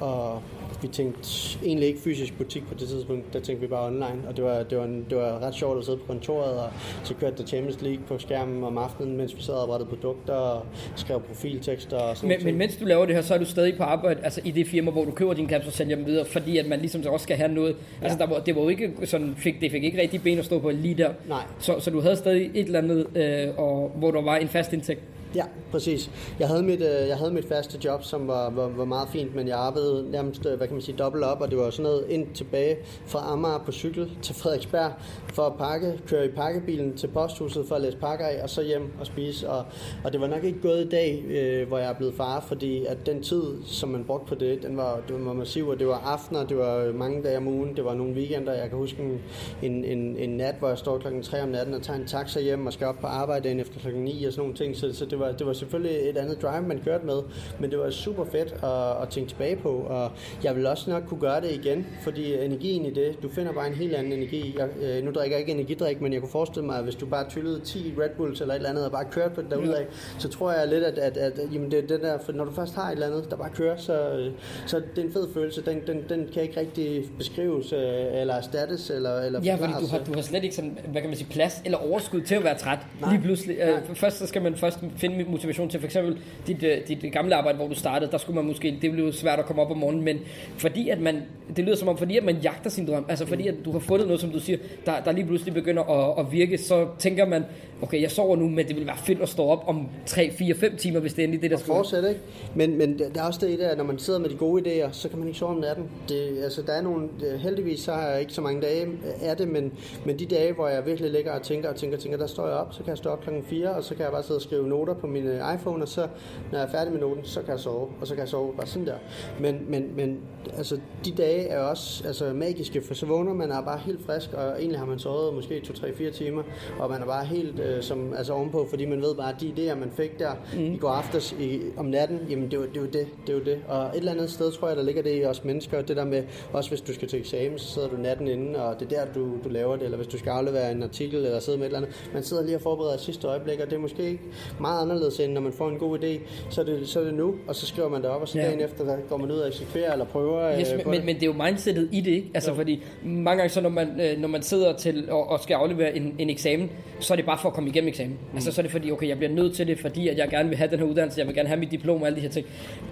og 0.00 0.42
vi 0.82 0.88
tænkte 0.88 1.28
egentlig 1.64 1.88
ikke 1.88 2.00
fysisk 2.00 2.38
butik 2.38 2.68
på 2.68 2.74
det 2.74 2.88
tidspunkt, 2.88 3.32
der 3.32 3.40
tænkte 3.40 3.60
vi 3.60 3.66
bare 3.66 3.86
online, 3.86 4.28
og 4.28 4.36
det 4.36 4.44
var, 4.44 4.62
det 4.62 4.78
var, 4.78 4.84
en, 4.84 5.06
det 5.10 5.18
var 5.18 5.38
ret 5.42 5.54
sjovt 5.54 5.78
at 5.78 5.84
sidde 5.84 5.98
på 5.98 6.04
kontoret, 6.06 6.52
og 6.58 6.70
så 7.04 7.14
kørte 7.14 7.36
der 7.36 7.46
Champions 7.46 7.82
League 7.82 8.04
på 8.08 8.18
skærmen 8.18 8.64
om 8.64 8.78
aftenen, 8.78 9.16
mens 9.16 9.36
vi 9.36 9.42
sad 9.42 9.54
og 9.54 9.68
brættede 9.68 9.88
produkter 9.90 10.32
og 10.32 10.66
skrev 10.96 11.20
profiltekster 11.20 11.96
og 11.96 12.16
sådan 12.16 12.28
men, 12.28 12.44
men 12.44 12.56
mens 12.58 12.76
du 12.76 12.84
laver 12.84 13.06
det 13.06 13.14
her, 13.14 13.22
så 13.22 13.34
er 13.34 13.38
du 13.38 13.44
stadig 13.44 13.76
på 13.76 13.82
arbejde 13.82 14.20
altså 14.24 14.40
i 14.44 14.50
det 14.50 14.66
firma, 14.66 14.90
hvor 14.90 15.04
du 15.04 15.10
køber 15.10 15.34
dine 15.34 15.48
caps 15.48 15.66
og 15.66 15.72
sælger 15.72 15.96
dem 15.96 16.06
videre, 16.06 16.24
fordi 16.24 16.58
at 16.58 16.66
man 16.66 16.80
ligesom 16.80 17.02
også 17.06 17.24
skal 17.24 17.36
have 17.36 17.52
noget. 17.52 17.76
Ja. 18.00 18.04
Altså 18.04 18.18
der 18.18 18.26
var, 18.26 18.38
det 18.38 18.56
var 18.56 18.62
jo 18.62 18.68
ikke 18.68 18.92
sådan, 19.04 19.34
fik, 19.36 19.60
det 19.60 19.70
fik 19.70 19.84
ikke 19.84 20.00
rigtig 20.00 20.22
ben 20.22 20.38
at 20.38 20.44
stå 20.44 20.58
på 20.58 20.70
lige 20.70 20.94
der. 20.94 21.10
Nej. 21.28 21.42
Så, 21.58 21.80
så 21.80 21.90
du 21.90 22.00
havde 22.00 22.16
stadig 22.16 22.50
et 22.54 22.66
eller 22.66 22.78
andet, 22.78 23.06
øh, 23.14 23.58
og, 23.58 23.92
hvor 23.96 24.10
der 24.10 24.22
var 24.22 24.36
en 24.36 24.48
fast 24.48 24.72
indtægt. 24.72 25.00
Ja, 25.34 25.44
præcis. 25.70 26.10
Jeg 26.38 26.48
havde 26.48 26.62
mit, 26.62 26.80
øh, 26.80 27.08
jeg 27.08 27.16
havde 27.16 27.30
mit 27.30 27.44
faste 27.48 27.78
job, 27.84 28.04
som 28.04 28.28
var, 28.28 28.50
var, 28.50 28.68
var 28.68 28.84
meget 28.84 29.08
fint, 29.08 29.34
men 29.34 29.48
jeg 29.48 29.58
arbejdede 29.58 30.10
nærmest, 30.10 30.46
øh, 30.46 30.56
hvad 30.56 30.66
kan 30.66 30.74
man 30.74 30.82
sige, 30.82 30.96
dobbelt 30.96 31.24
op, 31.24 31.40
og 31.40 31.50
det 31.50 31.58
var 31.58 31.70
sådan 31.70 31.82
noget 31.82 32.04
ind 32.08 32.26
tilbage 32.34 32.76
fra 33.06 33.32
Amager 33.32 33.58
på 33.58 33.72
cykel 33.72 34.10
til 34.22 34.34
Frederiksberg 34.34 34.92
for 35.34 35.42
at 35.42 35.52
pakke, 35.58 36.00
køre 36.06 36.26
i 36.26 36.28
pakkebilen 36.28 36.96
til 36.96 37.08
posthuset 37.08 37.66
for 37.68 37.74
at 37.74 37.80
læse 37.80 37.96
pakker 37.96 38.26
af, 38.26 38.42
og 38.42 38.50
så 38.50 38.62
hjem 38.62 38.92
og 39.00 39.06
spise. 39.06 39.50
Og, 39.50 39.64
og 40.04 40.12
det 40.12 40.20
var 40.20 40.26
nok 40.26 40.44
ikke 40.44 40.60
gået 40.60 40.84
i 40.84 40.88
dag, 40.88 41.24
øh, 41.28 41.68
hvor 41.68 41.78
jeg 41.78 41.90
er 41.90 41.94
blevet 41.94 42.14
far, 42.14 42.40
fordi 42.40 42.84
at 42.84 43.06
den 43.06 43.22
tid, 43.22 43.42
som 43.64 43.88
man 43.88 44.04
brugte 44.04 44.26
på 44.28 44.34
det, 44.34 44.62
den 44.62 44.76
var, 44.76 45.00
det 45.08 45.26
var 45.26 45.32
massiv, 45.32 45.68
og 45.68 45.78
det 45.78 45.86
var 45.86 46.02
aftener, 46.04 46.46
det 46.46 46.58
var 46.58 46.76
øh, 46.76 46.94
mange 46.94 47.22
dage 47.22 47.36
om 47.36 47.48
ugen, 47.48 47.76
det 47.76 47.84
var 47.84 47.94
nogle 47.94 48.14
weekender. 48.14 48.52
Jeg 48.52 48.68
kan 48.68 48.78
huske 48.78 49.02
en, 49.02 49.20
en, 49.62 49.84
en, 49.84 50.16
en 50.16 50.30
nat, 50.30 50.54
hvor 50.58 50.68
jeg 50.68 50.78
står 50.78 50.98
klokken 50.98 51.22
3 51.22 51.42
om 51.42 51.48
natten 51.48 51.74
og 51.74 51.82
tager 51.82 51.98
en 51.98 52.06
taxa 52.06 52.40
hjem 52.40 52.66
og 52.66 52.72
skal 52.72 52.86
op 52.86 52.98
på 53.00 53.06
arbejde 53.06 53.44
dagen 53.44 53.60
efter 53.60 53.80
klokken 53.80 54.04
9 54.04 54.24
og 54.24 54.32
sådan 54.32 54.40
nogle 54.40 54.54
ting, 54.54 54.76
så, 54.76 54.94
så 54.94 55.04
det, 55.04 55.18
var, 55.18 55.27
det 55.38 55.46
var 55.46 55.52
selvfølgelig 55.52 56.10
et 56.10 56.16
andet 56.16 56.42
drive, 56.42 56.62
man 56.62 56.80
kørte 56.84 57.06
med, 57.06 57.18
men 57.60 57.70
det 57.70 57.78
var 57.78 57.90
super 57.90 58.24
fedt 58.24 58.54
at, 58.64 59.02
at 59.02 59.08
tænke 59.10 59.28
tilbage 59.28 59.56
på, 59.56 59.68
og 59.68 60.10
jeg 60.44 60.56
vil 60.56 60.66
også 60.66 60.90
nok 60.90 61.02
kunne 61.06 61.20
gøre 61.20 61.40
det 61.40 61.50
igen, 61.50 61.86
fordi 62.02 62.34
energien 62.34 62.86
i 62.86 62.90
det, 62.90 63.22
du 63.22 63.28
finder 63.28 63.52
bare 63.52 63.66
en 63.66 63.74
helt 63.74 63.94
anden 63.94 64.12
energi. 64.12 64.56
Jeg, 64.58 64.68
øh, 64.82 65.04
nu 65.04 65.10
drikker 65.10 65.36
jeg 65.36 65.40
ikke 65.40 65.52
energidrik, 65.52 66.00
men 66.00 66.12
jeg 66.12 66.20
kunne 66.20 66.30
forestille 66.30 66.66
mig, 66.66 66.78
at 66.78 66.84
hvis 66.84 66.94
du 66.94 67.06
bare 67.06 67.28
tyllede 67.28 67.60
10 67.60 67.94
Red 67.98 68.10
Bulls 68.16 68.40
eller 68.40 68.54
et 68.54 68.58
eller 68.58 68.70
andet, 68.70 68.84
og 68.84 68.92
bare 68.92 69.04
kørte 69.10 69.34
på 69.34 69.42
det 69.42 69.50
derudad, 69.50 69.78
ja. 69.78 69.84
så 70.18 70.28
tror 70.28 70.52
jeg 70.52 70.68
lidt, 70.68 70.84
at, 70.84 70.98
at, 70.98 71.16
at 71.16 71.40
jamen 71.52 71.70
det, 71.70 71.88
det 71.88 72.02
der, 72.02 72.18
for 72.18 72.32
når 72.32 72.44
du 72.44 72.52
først 72.52 72.74
har 72.74 72.88
et 72.88 72.92
eller 72.92 73.06
andet, 73.06 73.30
der 73.30 73.36
bare 73.36 73.50
kører, 73.50 73.76
så, 73.76 74.28
så 74.66 74.76
det 74.78 74.98
er 74.98 75.06
en 75.06 75.12
fed 75.12 75.28
følelse. 75.34 75.62
Den, 75.62 75.80
den, 75.86 76.04
den 76.08 76.28
kan 76.34 76.42
ikke 76.42 76.60
rigtig 76.60 77.04
beskrives 77.18 77.72
øh, 77.72 77.80
eller 78.12 78.34
erstattes 78.34 78.90
eller, 78.90 79.20
eller 79.20 79.40
Ja, 79.42 79.54
fordi 79.54 79.72
du 79.80 79.86
har, 79.86 79.98
du 79.98 80.14
har 80.14 80.22
slet 80.22 80.44
ikke 80.44 80.54
sådan, 80.54 80.78
hvad 80.92 81.00
kan 81.00 81.10
man 81.10 81.16
sige, 81.16 81.28
plads 81.30 81.62
eller 81.64 81.78
overskud 81.78 82.20
til 82.20 82.34
at 82.34 82.44
være 82.44 82.58
træt 82.58 82.78
Nej. 83.00 83.12
lige 83.12 83.22
pludselig. 83.22 83.56
Øh, 83.58 83.94
først 83.94 84.18
så 84.18 84.26
skal 84.26 84.42
man 84.42 84.56
først 84.56 84.78
finde 84.96 85.07
motivation 85.28 85.68
til 85.68 85.80
for 85.80 85.86
eksempel 85.86 86.18
dit, 86.46 86.62
øh, 86.62 86.88
dit 86.88 87.12
gamle 87.12 87.34
arbejde, 87.34 87.58
hvor 87.58 87.68
du 87.68 87.74
startede, 87.74 88.10
der 88.10 88.18
skulle 88.18 88.34
man 88.34 88.44
måske, 88.44 88.78
det 88.82 88.92
blev 88.92 89.12
svært 89.12 89.38
at 89.38 89.44
komme 89.44 89.62
op 89.62 89.70
om 89.70 89.76
morgenen, 89.76 90.04
men 90.04 90.18
fordi 90.56 90.88
at 90.88 91.00
man, 91.00 91.22
det 91.56 91.64
lyder 91.64 91.76
som 91.76 91.88
om, 91.88 91.98
fordi 91.98 92.16
at 92.16 92.24
man 92.24 92.36
jagter 92.36 92.70
sin 92.70 92.86
drøm, 92.86 93.04
altså 93.08 93.26
fordi 93.26 93.48
at 93.48 93.54
du 93.64 93.72
har 93.72 93.78
fundet 93.78 94.06
noget, 94.06 94.20
som 94.20 94.30
du 94.30 94.40
siger, 94.40 94.58
der, 94.86 95.00
der 95.04 95.12
lige 95.12 95.26
pludselig 95.26 95.54
begynder 95.54 95.82
at, 95.82 96.26
at 96.26 96.32
virke, 96.32 96.58
så 96.58 96.86
tænker 96.98 97.26
man, 97.26 97.44
okay, 97.82 98.02
jeg 98.02 98.10
sover 98.10 98.36
nu, 98.36 98.48
men 98.48 98.68
det 98.68 98.76
vil 98.76 98.86
være 98.86 98.96
fedt 98.96 99.20
at 99.20 99.28
stå 99.28 99.44
op 99.44 99.64
om 99.66 99.88
3, 100.06 100.30
4, 100.30 100.54
5 100.54 100.76
timer, 100.76 101.00
hvis 101.00 101.14
det 101.14 101.22
er 101.22 101.24
endelig 101.24 101.42
det, 101.42 101.50
der 101.50 101.56
skal 101.56 101.66
fortsætte, 101.66 102.08
ikke? 102.08 102.20
Men, 102.54 102.78
men 102.78 102.98
der 102.98 103.22
er 103.22 103.26
også 103.26 103.46
det 103.46 103.60
at 103.60 103.78
når 103.78 103.84
man 103.84 103.98
sidder 103.98 104.18
med 104.18 104.28
de 104.28 104.36
gode 104.36 104.62
idéer, 104.62 104.88
så 104.92 105.08
kan 105.08 105.18
man 105.18 105.28
ikke 105.28 105.38
sove 105.38 105.50
om 105.50 105.60
natten. 105.60 105.84
Det, 106.08 106.42
altså, 106.42 106.62
der 106.62 106.72
er 106.72 106.82
nogle, 106.82 107.08
heldigvis 107.38 107.80
så 107.80 107.92
har 107.92 108.08
jeg 108.08 108.20
ikke 108.20 108.32
så 108.32 108.40
mange 108.40 108.62
dage 108.62 108.88
af 109.22 109.36
det, 109.36 109.48
men, 109.48 109.72
men 110.06 110.18
de 110.18 110.26
dage, 110.26 110.52
hvor 110.52 110.68
jeg 110.68 110.86
virkelig 110.86 111.10
ligger 111.10 111.32
og 111.32 111.42
tænker 111.42 111.68
og 111.68 111.76
tænker 111.76 111.96
og 111.96 112.02
tænker, 112.02 112.18
der 112.18 112.26
står 112.26 112.46
jeg 112.46 112.56
op, 112.56 112.74
så 112.74 112.78
kan 112.78 112.88
jeg 112.88 112.98
stå 112.98 113.10
op 113.10 113.20
klokken 113.20 113.44
4, 113.44 113.70
og 113.70 113.84
så 113.84 113.94
kan 113.94 114.04
jeg 114.04 114.12
bare 114.12 114.22
sidde 114.22 114.38
og 114.38 114.42
skrive 114.42 114.68
noter 114.68 114.94
på 114.98 115.06
min 115.06 115.26
øh, 115.26 115.54
iPhone, 115.54 115.82
og 115.82 115.88
så 115.88 116.08
når 116.52 116.58
jeg 116.58 116.66
er 116.66 116.70
færdig 116.70 116.92
med 116.92 117.00
noten, 117.00 117.24
så 117.24 117.40
kan 117.40 117.50
jeg 117.50 117.60
sove, 117.60 117.88
og 118.00 118.06
så 118.06 118.14
kan 118.14 118.20
jeg 118.20 118.28
sove 118.28 118.52
bare 118.56 118.66
sådan 118.66 118.86
der. 118.86 118.96
Men, 119.40 119.64
men, 119.68 119.96
men 119.96 120.20
altså, 120.56 120.80
de 121.04 121.10
dage 121.10 121.48
er 121.48 121.60
også 121.60 122.06
altså, 122.06 122.32
magiske, 122.32 122.82
for 122.82 122.94
så 122.94 123.06
vågner 123.06 123.34
man 123.34 123.50
er 123.50 123.62
bare 123.62 123.78
helt 123.78 124.06
frisk, 124.06 124.32
og 124.32 124.58
egentlig 124.58 124.78
har 124.78 124.86
man 124.86 124.98
sovet 124.98 125.34
måske 125.34 125.62
2-3-4 125.66 126.10
timer, 126.10 126.42
og 126.78 126.90
man 126.90 127.02
er 127.02 127.06
bare 127.06 127.24
helt 127.24 127.60
øh, 127.60 127.82
som, 127.82 128.12
altså 128.16 128.32
ovenpå, 128.32 128.66
fordi 128.70 128.84
man 128.84 129.02
ved 129.02 129.14
bare, 129.14 129.34
at 129.34 129.40
de 129.40 129.52
idéer, 129.56 129.74
man 129.74 129.90
fik 129.90 130.18
der 130.18 130.30
mm. 130.52 130.74
i 130.74 130.76
går 130.76 130.88
aftes 130.88 131.32
i, 131.32 131.60
om 131.76 131.86
natten, 131.86 132.20
jamen 132.30 132.44
det 132.44 132.54
er, 132.54 132.60
jo, 132.60 132.66
det 132.66 132.76
jo 132.76 132.84
det, 132.84 133.06
det 133.26 133.32
er 133.32 133.38
jo 133.38 133.44
det. 133.44 133.58
Og 133.68 133.86
et 133.86 133.90
eller 133.94 134.12
andet 134.12 134.30
sted 134.30 134.52
tror 134.52 134.68
jeg, 134.68 134.76
der 134.76 134.82
ligger 134.82 135.02
det 135.02 135.22
i 135.22 135.24
os 135.24 135.44
mennesker, 135.44 135.82
det 135.82 135.96
der 135.96 136.04
med, 136.04 136.22
også 136.52 136.70
hvis 136.70 136.80
du 136.80 136.94
skal 136.94 137.08
til 137.08 137.18
eksamen, 137.18 137.58
så 137.58 137.66
sidder 137.66 137.88
du 137.88 137.96
natten 137.96 138.28
inde, 138.28 138.62
og 138.64 138.80
det 138.80 138.92
er 138.92 139.04
der, 139.04 139.12
du, 139.12 139.30
du 139.44 139.48
laver 139.48 139.76
det, 139.76 139.84
eller 139.84 139.96
hvis 139.96 140.08
du 140.08 140.18
skal 140.18 140.30
aflevere 140.30 140.72
en 140.72 140.82
artikel, 140.82 141.24
eller 141.24 141.40
sidde 141.40 141.58
med 141.58 141.66
et 141.66 141.68
eller 141.68 141.86
andet. 141.86 142.10
Man 142.12 142.22
sidder 142.22 142.42
lige 142.42 142.56
og 142.56 142.60
forbereder 142.62 142.96
sidste 142.96 143.26
øjeblik, 143.26 143.60
og 143.60 143.66
det 143.66 143.76
er 143.76 143.80
måske 143.80 144.02
ikke 144.02 144.22
meget 144.60 144.80
anderledes, 144.90 145.20
end 145.20 145.32
når 145.32 145.40
man 145.40 145.52
får 145.52 145.68
en 145.68 145.78
god 145.78 145.98
idé, 145.98 146.20
så 146.50 146.60
er 146.60 146.64
det, 146.64 146.88
så 146.88 147.00
er 147.00 147.04
det 147.04 147.14
nu, 147.14 147.34
og 147.46 147.54
så 147.54 147.66
skriver 147.66 147.88
man 147.88 148.02
det 148.02 148.10
op, 148.10 148.20
og 148.20 148.28
så 148.28 148.38
ja. 148.38 148.46
dagen 148.46 148.60
efter, 148.60 148.84
der 148.84 148.96
går 149.08 149.16
man 149.16 149.30
ud 149.30 149.36
og 149.36 149.48
eksekverer, 149.48 149.92
eller 149.92 150.04
prøver 150.04 150.60
yes, 150.60 150.72
øh, 150.72 150.78
men, 150.78 150.90
men, 150.90 151.06
men, 151.06 151.14
det 151.14 151.22
er 151.22 151.26
jo 151.26 151.42
mindsetet 151.44 151.88
i 151.92 152.00
det, 152.00 152.10
ikke? 152.10 152.30
Altså, 152.34 152.50
jo. 152.50 152.56
fordi 152.56 152.82
mange 153.04 153.36
gange, 153.36 153.48
så 153.48 153.60
når 153.60 153.68
man, 153.68 154.00
øh, 154.00 154.20
når 154.20 154.28
man 154.28 154.42
sidder 154.42 154.76
til 154.76 155.10
og, 155.10 155.30
og 155.30 155.40
skal 155.40 155.54
aflevere 155.54 155.96
en, 155.96 156.14
en 156.18 156.30
eksamen, 156.30 156.70
så 157.00 157.14
er 157.14 157.16
det 157.16 157.26
bare 157.26 157.38
for 157.38 157.48
at 157.48 157.54
komme 157.54 157.70
igennem 157.70 157.88
eksamen. 157.88 158.10
Mm. 158.10 158.36
Altså, 158.36 158.52
så 158.52 158.60
er 158.60 158.62
det 158.62 158.72
fordi, 158.72 158.92
okay, 158.92 159.08
jeg 159.08 159.16
bliver 159.16 159.32
nødt 159.32 159.54
til 159.54 159.66
det, 159.66 159.78
fordi 159.78 160.08
at 160.08 160.18
jeg 160.18 160.28
gerne 160.28 160.48
vil 160.48 160.58
have 160.58 160.70
den 160.70 160.78
her 160.78 160.86
uddannelse, 160.86 161.18
jeg 161.18 161.26
vil 161.26 161.34
gerne 161.34 161.48
have 161.48 161.60
mit 161.60 161.70
diplom 161.70 162.00
og 162.00 162.06
alle 162.06 162.16
de 162.16 162.20
her 162.20 162.28
ting. 162.28 162.46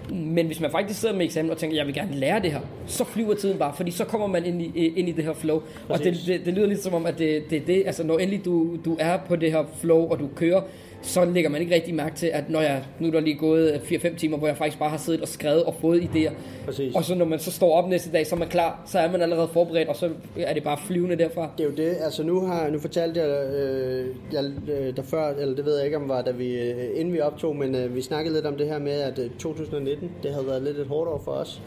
Men 0.09 0.45
hvis 0.45 0.59
man 0.59 0.71
faktisk 0.71 0.99
sidder 0.99 1.15
med 1.15 1.25
eksamen 1.25 1.51
og 1.51 1.57
tænker, 1.57 1.77
jeg 1.77 1.85
vil 1.85 1.93
gerne 1.93 2.15
lære 2.15 2.41
det 2.41 2.51
her, 2.51 2.59
så 2.87 3.03
flyver 3.03 3.33
tiden 3.33 3.57
bare, 3.57 3.73
fordi 3.75 3.91
så 3.91 4.05
kommer 4.05 4.27
man 4.27 4.45
ind 4.45 4.61
i, 4.61 4.87
ind 4.95 5.09
i 5.09 5.11
det 5.11 5.23
her 5.23 5.33
flow. 5.33 5.61
Præcis. 5.87 6.07
Og 6.07 6.13
det, 6.13 6.27
det, 6.27 6.45
det, 6.45 6.53
lyder 6.53 6.67
lidt 6.67 6.83
som 6.83 6.93
om, 6.93 7.05
at 7.05 7.17
det, 7.17 7.43
det, 7.49 7.67
det, 7.67 7.83
altså 7.85 8.03
når 8.03 8.17
endelig 8.17 8.45
du, 8.45 8.77
du 8.85 8.97
er 8.99 9.17
på 9.27 9.35
det 9.35 9.51
her 9.51 9.63
flow, 9.79 10.07
og 10.07 10.19
du 10.19 10.29
kører, 10.35 10.61
så 11.07 11.25
lægger 11.25 11.49
man 11.49 11.61
ikke 11.61 11.75
rigtig 11.75 11.95
mærke 11.95 12.15
til, 12.15 12.27
at 12.33 12.49
når 12.49 12.61
jeg, 12.61 12.83
nu 12.99 13.07
er 13.07 13.11
der 13.11 13.19
lige 13.19 13.35
gået 13.35 13.71
4-5 13.71 14.17
timer, 14.17 14.37
hvor 14.37 14.47
jeg 14.47 14.57
faktisk 14.57 14.79
bare 14.79 14.89
har 14.89 14.97
siddet 14.97 15.21
og 15.21 15.27
skrevet 15.27 15.63
og 15.63 15.75
fået 15.81 16.01
idéer. 16.01 16.31
Præcis. 16.65 16.95
Og 16.95 17.03
så 17.03 17.15
når 17.15 17.25
man 17.25 17.39
så 17.39 17.51
står 17.51 17.73
op 17.73 17.89
næste 17.89 18.11
dag, 18.11 18.27
så 18.27 18.35
er 18.35 18.39
man 18.39 18.47
klar, 18.47 18.81
så 18.85 18.99
er 18.99 19.11
man 19.11 19.21
allerede 19.21 19.47
forberedt, 19.53 19.89
og 19.89 19.95
så 19.95 20.09
er 20.37 20.53
det 20.53 20.63
bare 20.63 20.77
flyvende 20.87 21.15
derfra. 21.15 21.49
Det 21.57 21.63
er 21.63 21.69
jo 21.69 21.75
det, 21.75 21.97
altså 22.01 22.23
nu 22.23 22.39
har 22.39 22.69
nu 22.69 22.79
fortalte 22.79 23.19
jeg, 23.19 23.53
øh, 23.53 24.05
jeg 24.33 24.43
øh, 24.69 24.95
der 24.95 25.01
før, 25.01 25.29
eller 25.29 25.55
det 25.55 25.65
ved 25.65 25.75
jeg 25.75 25.85
ikke 25.85 25.97
om 25.97 26.09
var, 26.09 26.21
da 26.21 26.31
vi, 26.31 26.59
øh, 26.59 26.99
inden 26.99 27.13
vi 27.13 27.19
optog, 27.19 27.55
men 27.55 27.75
øh, 27.75 27.95
vi 27.95 28.01
snakkede 28.01 28.35
lidt 28.35 28.45
om 28.45 28.57
det 28.57 28.67
her 28.67 28.79
med, 28.79 29.01
at 29.01 29.19
øh, 29.19 29.29
2019, 29.29 30.11
det 30.23 30.31
havde 30.31 30.47
været 30.47 30.63
lidt 30.63 30.77
et 30.77 30.87
hårdt 30.87 31.09
år 31.09 31.21
for 31.25 31.31
os. 31.31 31.61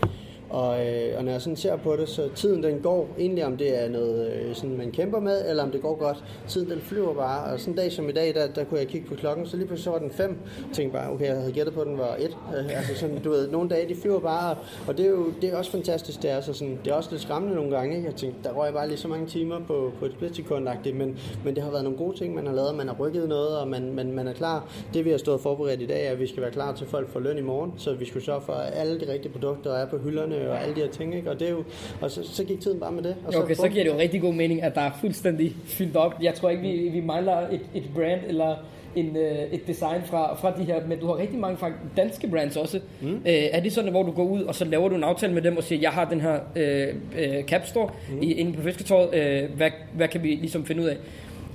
Og, 0.50 0.86
øh, 0.86 1.18
og 1.18 1.24
når 1.24 1.32
jeg 1.32 1.40
sådan 1.40 1.56
ser 1.56 1.76
på 1.76 1.96
det, 1.96 2.08
så 2.08 2.28
tiden 2.34 2.62
den 2.62 2.80
går, 2.80 3.08
egentlig 3.18 3.46
om 3.46 3.56
det 3.56 3.84
er 3.84 3.88
noget, 3.88 4.32
øh, 4.32 4.54
sådan, 4.54 4.76
man 4.76 4.90
kæmper 4.92 5.20
med, 5.20 5.48
eller 5.48 5.62
om 5.62 5.70
det 5.70 5.82
går 5.82 5.94
godt. 5.94 6.24
Tiden 6.48 6.70
den 6.70 6.80
flyver 6.80 7.14
bare, 7.14 7.52
og 7.52 7.60
sådan 7.60 7.72
en 7.72 7.76
dag 7.76 7.92
som 7.92 8.08
i 8.08 8.12
dag, 8.12 8.34
der, 8.34 8.46
der 8.46 8.64
kunne 8.64 8.80
jeg 8.80 8.88
kigge 8.88 9.08
på 9.08 9.14
klokken, 9.14 9.46
så 9.46 9.56
lige 9.56 9.66
pludselig 9.66 9.84
så 9.84 9.90
var 9.90 9.98
den 9.98 10.10
fem. 10.10 10.38
Jeg 10.58 10.76
tænkte 10.76 10.98
bare, 10.98 11.10
okay, 11.10 11.26
jeg 11.26 11.36
havde 11.36 11.52
gættet 11.52 11.74
på, 11.74 11.80
at 11.80 11.86
den 11.86 11.98
var 11.98 12.16
et. 12.18 12.36
Øh, 12.58 12.76
altså 12.78 12.94
sådan, 12.94 13.22
du 13.22 13.30
ved, 13.30 13.48
nogle 13.48 13.68
dage, 13.68 13.88
de 13.88 14.00
flyver 14.00 14.20
bare, 14.20 14.56
og 14.88 14.98
det 14.98 15.06
er 15.06 15.10
jo 15.10 15.26
det 15.42 15.52
er 15.52 15.56
også 15.56 15.70
fantastisk, 15.70 16.22
det 16.22 16.30
er, 16.30 16.40
så 16.40 16.52
sådan, 16.52 16.78
det 16.84 16.90
er 16.90 16.94
også 16.94 17.10
lidt 17.10 17.22
skræmmende 17.22 17.56
nogle 17.56 17.76
gange, 17.76 17.96
ikke? 17.96 18.08
Jeg 18.08 18.16
tænkte, 18.16 18.48
der 18.48 18.54
røg 18.54 18.66
jeg 18.66 18.74
bare 18.74 18.88
lige 18.88 18.98
så 18.98 19.08
mange 19.08 19.26
timer 19.26 19.60
på, 19.66 19.92
på 19.98 20.04
et 20.04 20.12
splitsekund 20.12 20.68
men, 20.94 21.18
men 21.44 21.54
det 21.54 21.62
har 21.62 21.70
været 21.70 21.84
nogle 21.84 21.98
gode 21.98 22.16
ting, 22.16 22.34
man 22.34 22.46
har 22.46 22.54
lavet, 22.54 22.74
man 22.74 22.88
har 22.88 22.94
rykket 22.94 23.28
noget, 23.28 23.58
og 23.58 23.68
man, 23.68 23.92
man, 23.94 24.12
man 24.12 24.28
er 24.28 24.32
klar. 24.32 24.68
Det 24.94 25.04
vi 25.04 25.10
har 25.10 25.18
stået 25.18 25.40
forberedt 25.40 25.82
i 25.82 25.86
dag, 25.86 26.06
er, 26.06 26.10
at 26.10 26.20
vi 26.20 26.26
skal 26.26 26.42
være 26.42 26.50
klar 26.50 26.74
til 26.74 26.86
folk 26.86 27.08
får 27.08 27.20
løn 27.20 27.38
i 27.38 27.40
morgen, 27.40 27.72
så 27.76 27.94
vi 27.94 28.04
skulle 28.04 28.24
sørge 28.24 28.40
for, 28.40 28.52
at 28.52 28.72
alle 28.74 29.00
de 29.00 29.12
rigtige 29.12 29.32
produkter 29.32 29.72
er 29.72 29.86
på 29.86 29.98
hylderne, 29.98 30.39
og 30.48 30.62
alle 30.62 30.74
de 30.74 30.80
her 30.80 30.88
ting, 30.88 31.14
ikke? 31.14 31.30
Og, 31.30 31.40
det 31.40 31.48
er 31.48 31.52
jo, 31.52 31.64
og 32.00 32.10
så, 32.10 32.20
så 32.24 32.44
gik 32.44 32.60
tiden 32.60 32.80
bare 32.80 32.92
med 32.92 33.02
det. 33.02 33.16
Og 33.26 33.32
så, 33.32 33.42
okay, 33.42 33.54
så 33.54 33.68
giver 33.68 33.84
det 33.84 33.90
jo 33.90 33.98
rigtig 33.98 34.20
god 34.20 34.34
mening, 34.34 34.62
at 34.62 34.74
der 34.74 34.80
er 34.80 34.90
fuldstændig 35.00 35.54
fyldt 35.64 35.96
op. 35.96 36.14
Jeg 36.22 36.34
tror 36.34 36.50
ikke, 36.50 36.62
vi, 36.62 36.88
vi 36.88 37.00
mangler 37.00 37.36
et, 37.48 37.60
et 37.74 37.84
brand 37.94 38.20
eller 38.28 38.56
en, 38.96 39.16
øh, 39.16 39.52
et 39.52 39.66
design 39.66 40.02
fra, 40.04 40.34
fra 40.34 40.56
de 40.58 40.64
her, 40.64 40.86
men 40.86 40.98
du 40.98 41.06
har 41.06 41.16
rigtig 41.16 41.38
mange 41.38 41.58
danske 41.96 42.28
brands 42.28 42.56
også. 42.56 42.80
Mm. 43.00 43.08
Øh, 43.08 43.20
er 43.26 43.60
det 43.60 43.72
sådan, 43.72 43.90
hvor 43.90 44.02
du 44.02 44.10
går 44.10 44.24
ud, 44.24 44.42
og 44.42 44.54
så 44.54 44.64
laver 44.64 44.88
du 44.88 44.94
en 44.94 45.04
aftale 45.04 45.32
med 45.32 45.42
dem 45.42 45.56
og 45.56 45.62
siger, 45.62 45.80
jeg 45.80 45.90
har 45.90 46.04
den 46.04 46.20
her 46.20 46.38
øh, 46.56 46.88
øh, 47.18 47.44
cap 47.44 47.66
store 47.66 47.90
mm. 48.10 48.22
i, 48.22 48.32
inde 48.32 48.52
på 48.52 48.62
fisketåret, 48.62 49.14
øh, 49.14 49.56
hvad, 49.56 49.70
hvad 49.94 50.08
kan 50.08 50.22
vi 50.22 50.28
ligesom 50.28 50.66
finde 50.66 50.82
ud 50.82 50.86
af? 50.86 50.96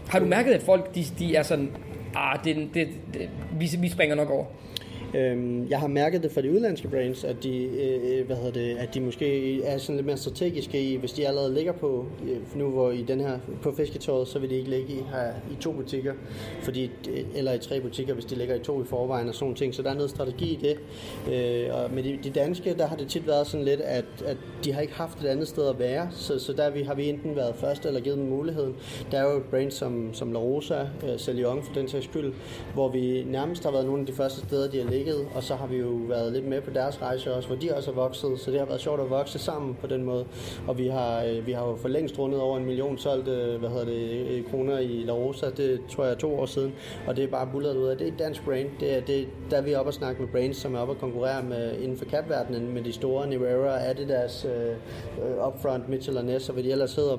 Har 0.07 0.19
du 0.19 0.25
mærket, 0.25 0.51
at 0.51 0.61
folk 0.61 0.95
de, 0.95 1.03
de 1.19 1.35
er 1.35 1.43
sådan, 1.43 1.71
ah, 2.15 2.39
det, 2.43 2.55
det, 2.73 2.87
det, 3.13 3.29
vi, 3.59 3.69
vi 3.79 3.89
springer 3.89 4.15
nok 4.15 4.29
over? 4.29 4.45
Øhm, 5.15 5.67
jeg 5.69 5.79
har 5.79 5.87
mærket 5.87 6.23
det 6.23 6.31
for 6.31 6.41
de 6.41 6.51
udlandske 6.51 6.87
brands, 6.87 7.23
at 7.23 7.43
de, 7.43 7.63
øh, 7.63 8.19
øh, 8.19 8.25
hvad 8.25 8.35
hedder 8.35 8.51
det, 8.51 8.77
at 8.77 8.93
de 8.93 9.01
måske 9.01 9.63
er 9.63 9.77
sådan 9.77 9.95
lidt 9.95 10.05
mere 10.05 10.17
strategiske 10.17 10.81
i, 10.81 10.95
hvis 10.95 11.11
de 11.11 11.27
allerede 11.27 11.53
ligger 11.53 11.71
på, 11.71 12.05
øh, 12.23 12.57
nu 12.57 12.69
hvor 12.69 12.91
i 12.91 13.01
den 13.01 13.19
her, 13.19 13.39
på 13.61 13.71
fisketåret, 13.71 14.27
så 14.27 14.39
vil 14.39 14.49
de 14.49 14.55
ikke 14.55 14.69
ligge 14.69 14.93
i, 14.93 14.97
her, 15.11 15.33
i 15.51 15.55
to 15.61 15.71
butikker, 15.71 16.13
fordi, 16.61 16.91
øh, 17.09 17.23
eller 17.35 17.53
i 17.53 17.59
tre 17.59 17.81
butikker, 17.81 18.13
hvis 18.13 18.25
de 18.25 18.35
ligger 18.35 18.55
i 18.55 18.59
to 18.59 18.81
i 18.81 18.85
forvejen 18.85 19.29
og 19.29 19.35
sådan 19.35 19.55
ting. 19.55 19.75
Så 19.75 19.81
der 19.81 19.89
er 19.89 19.93
noget 19.93 20.09
strategi 20.09 20.45
i 20.45 20.59
det. 20.61 20.77
Øh, 21.33 21.75
og 21.75 21.93
med 21.93 22.03
de, 22.03 22.19
de 22.23 22.29
danske, 22.29 22.75
der 22.77 22.87
har 22.87 22.95
det 22.95 23.07
tit 23.07 23.27
været 23.27 23.47
sådan 23.47 23.65
lidt, 23.65 23.81
at, 23.81 24.05
at 24.25 24.37
de 24.65 24.73
har 24.73 24.81
ikke 24.81 24.93
haft 24.93 25.21
et 25.21 25.25
andet 25.25 25.47
sted 25.47 25.67
at 25.67 25.79
være, 25.79 26.07
så, 26.11 26.39
så 26.39 26.53
der 26.53 26.69
vi, 26.69 26.81
har 26.81 26.95
vi 26.95 27.09
enten 27.09 27.35
været 27.35 27.55
første 27.55 27.87
eller 27.87 28.01
givet 28.01 28.17
dem 28.17 28.25
muligheden. 28.25 28.75
Der 29.11 29.17
er 29.19 29.31
jo 29.31 29.37
et 29.37 29.43
brand 29.43 29.71
som, 29.71 30.13
som 30.13 30.31
La 30.31 30.39
Rosa, 30.39 30.79
øh, 30.79 31.17
Celion 31.17 31.63
for 31.63 31.73
den 31.73 31.87
sags 31.87 32.05
skyld, 32.05 32.33
hvor 32.73 32.89
vi 32.89 33.23
nærmest 33.27 33.63
har 33.63 33.71
været 33.71 33.85
nogle 33.85 33.99
af 33.99 34.05
de 34.05 34.13
første 34.13 34.41
steder, 34.41 34.71
de 34.71 34.77
har 34.77 34.89
ligget 34.89 35.04
ligget, 35.05 35.27
og 35.35 35.43
så 35.43 35.55
har 35.55 35.67
vi 35.67 35.77
jo 35.77 35.87
været 35.87 36.33
lidt 36.33 36.47
med 36.47 36.61
på 36.61 36.69
deres 36.69 37.01
rejse 37.01 37.33
også, 37.33 37.47
hvor 37.47 37.57
de 37.57 37.75
også 37.75 37.91
er 37.91 37.95
vokset, 37.95 38.39
så 38.39 38.51
det 38.51 38.59
har 38.59 38.65
været 38.65 38.81
sjovt 38.81 39.01
at 39.01 39.09
vokse 39.09 39.39
sammen 39.39 39.77
på 39.81 39.87
den 39.87 40.03
måde. 40.03 40.25
Og 40.67 40.77
vi 40.77 40.87
har, 40.87 41.23
øh, 41.23 41.47
vi 41.47 41.51
har 41.51 41.67
jo 41.67 41.75
for 41.75 41.87
længst 41.87 42.19
rundet 42.19 42.41
over 42.41 42.57
en 42.57 42.65
million 42.65 42.97
solgte 42.97 43.31
øh, 43.31 43.59
hvad 43.59 43.69
hedder 43.69 43.85
det, 43.85 44.27
øh, 44.27 44.49
kroner 44.51 44.79
i 44.79 45.03
La 45.05 45.13
Rosa, 45.13 45.49
det 45.49 45.81
tror 45.89 46.03
jeg 46.03 46.13
er 46.13 46.17
to 46.17 46.39
år 46.39 46.45
siden, 46.45 46.73
og 47.07 47.15
det 47.15 47.23
er 47.23 47.27
bare 47.27 47.49
bullet 47.51 47.77
ud 47.77 47.87
af. 47.87 47.97
Det 47.97 48.07
er 48.07 48.11
et 48.11 48.19
dansk 48.19 48.45
brand, 48.45 48.69
det 48.79 48.97
er, 48.97 49.01
det, 49.01 49.27
der 49.51 49.57
er 49.57 49.61
vi 49.61 49.75
oppe 49.75 49.89
og 49.89 49.93
snakke 49.93 50.21
med 50.21 50.29
brands, 50.31 50.57
som 50.57 50.75
er 50.75 50.79
oppe 50.79 50.93
og 50.93 50.99
konkurrere 50.99 51.43
med, 51.43 51.79
inden 51.79 51.97
for 51.97 52.05
capverdenen 52.05 52.73
med 52.73 52.83
de 52.83 52.93
store 52.93 53.27
Nivera, 53.27 53.89
Adidas, 53.89 54.45
øh, 54.45 55.47
Upfront, 55.47 55.89
Mitchell 55.89 56.25
Ness 56.25 56.49
og 56.49 56.53
hvad 56.53 56.63
de 56.63 56.71
ellers 56.71 56.95
hedder 56.95 57.17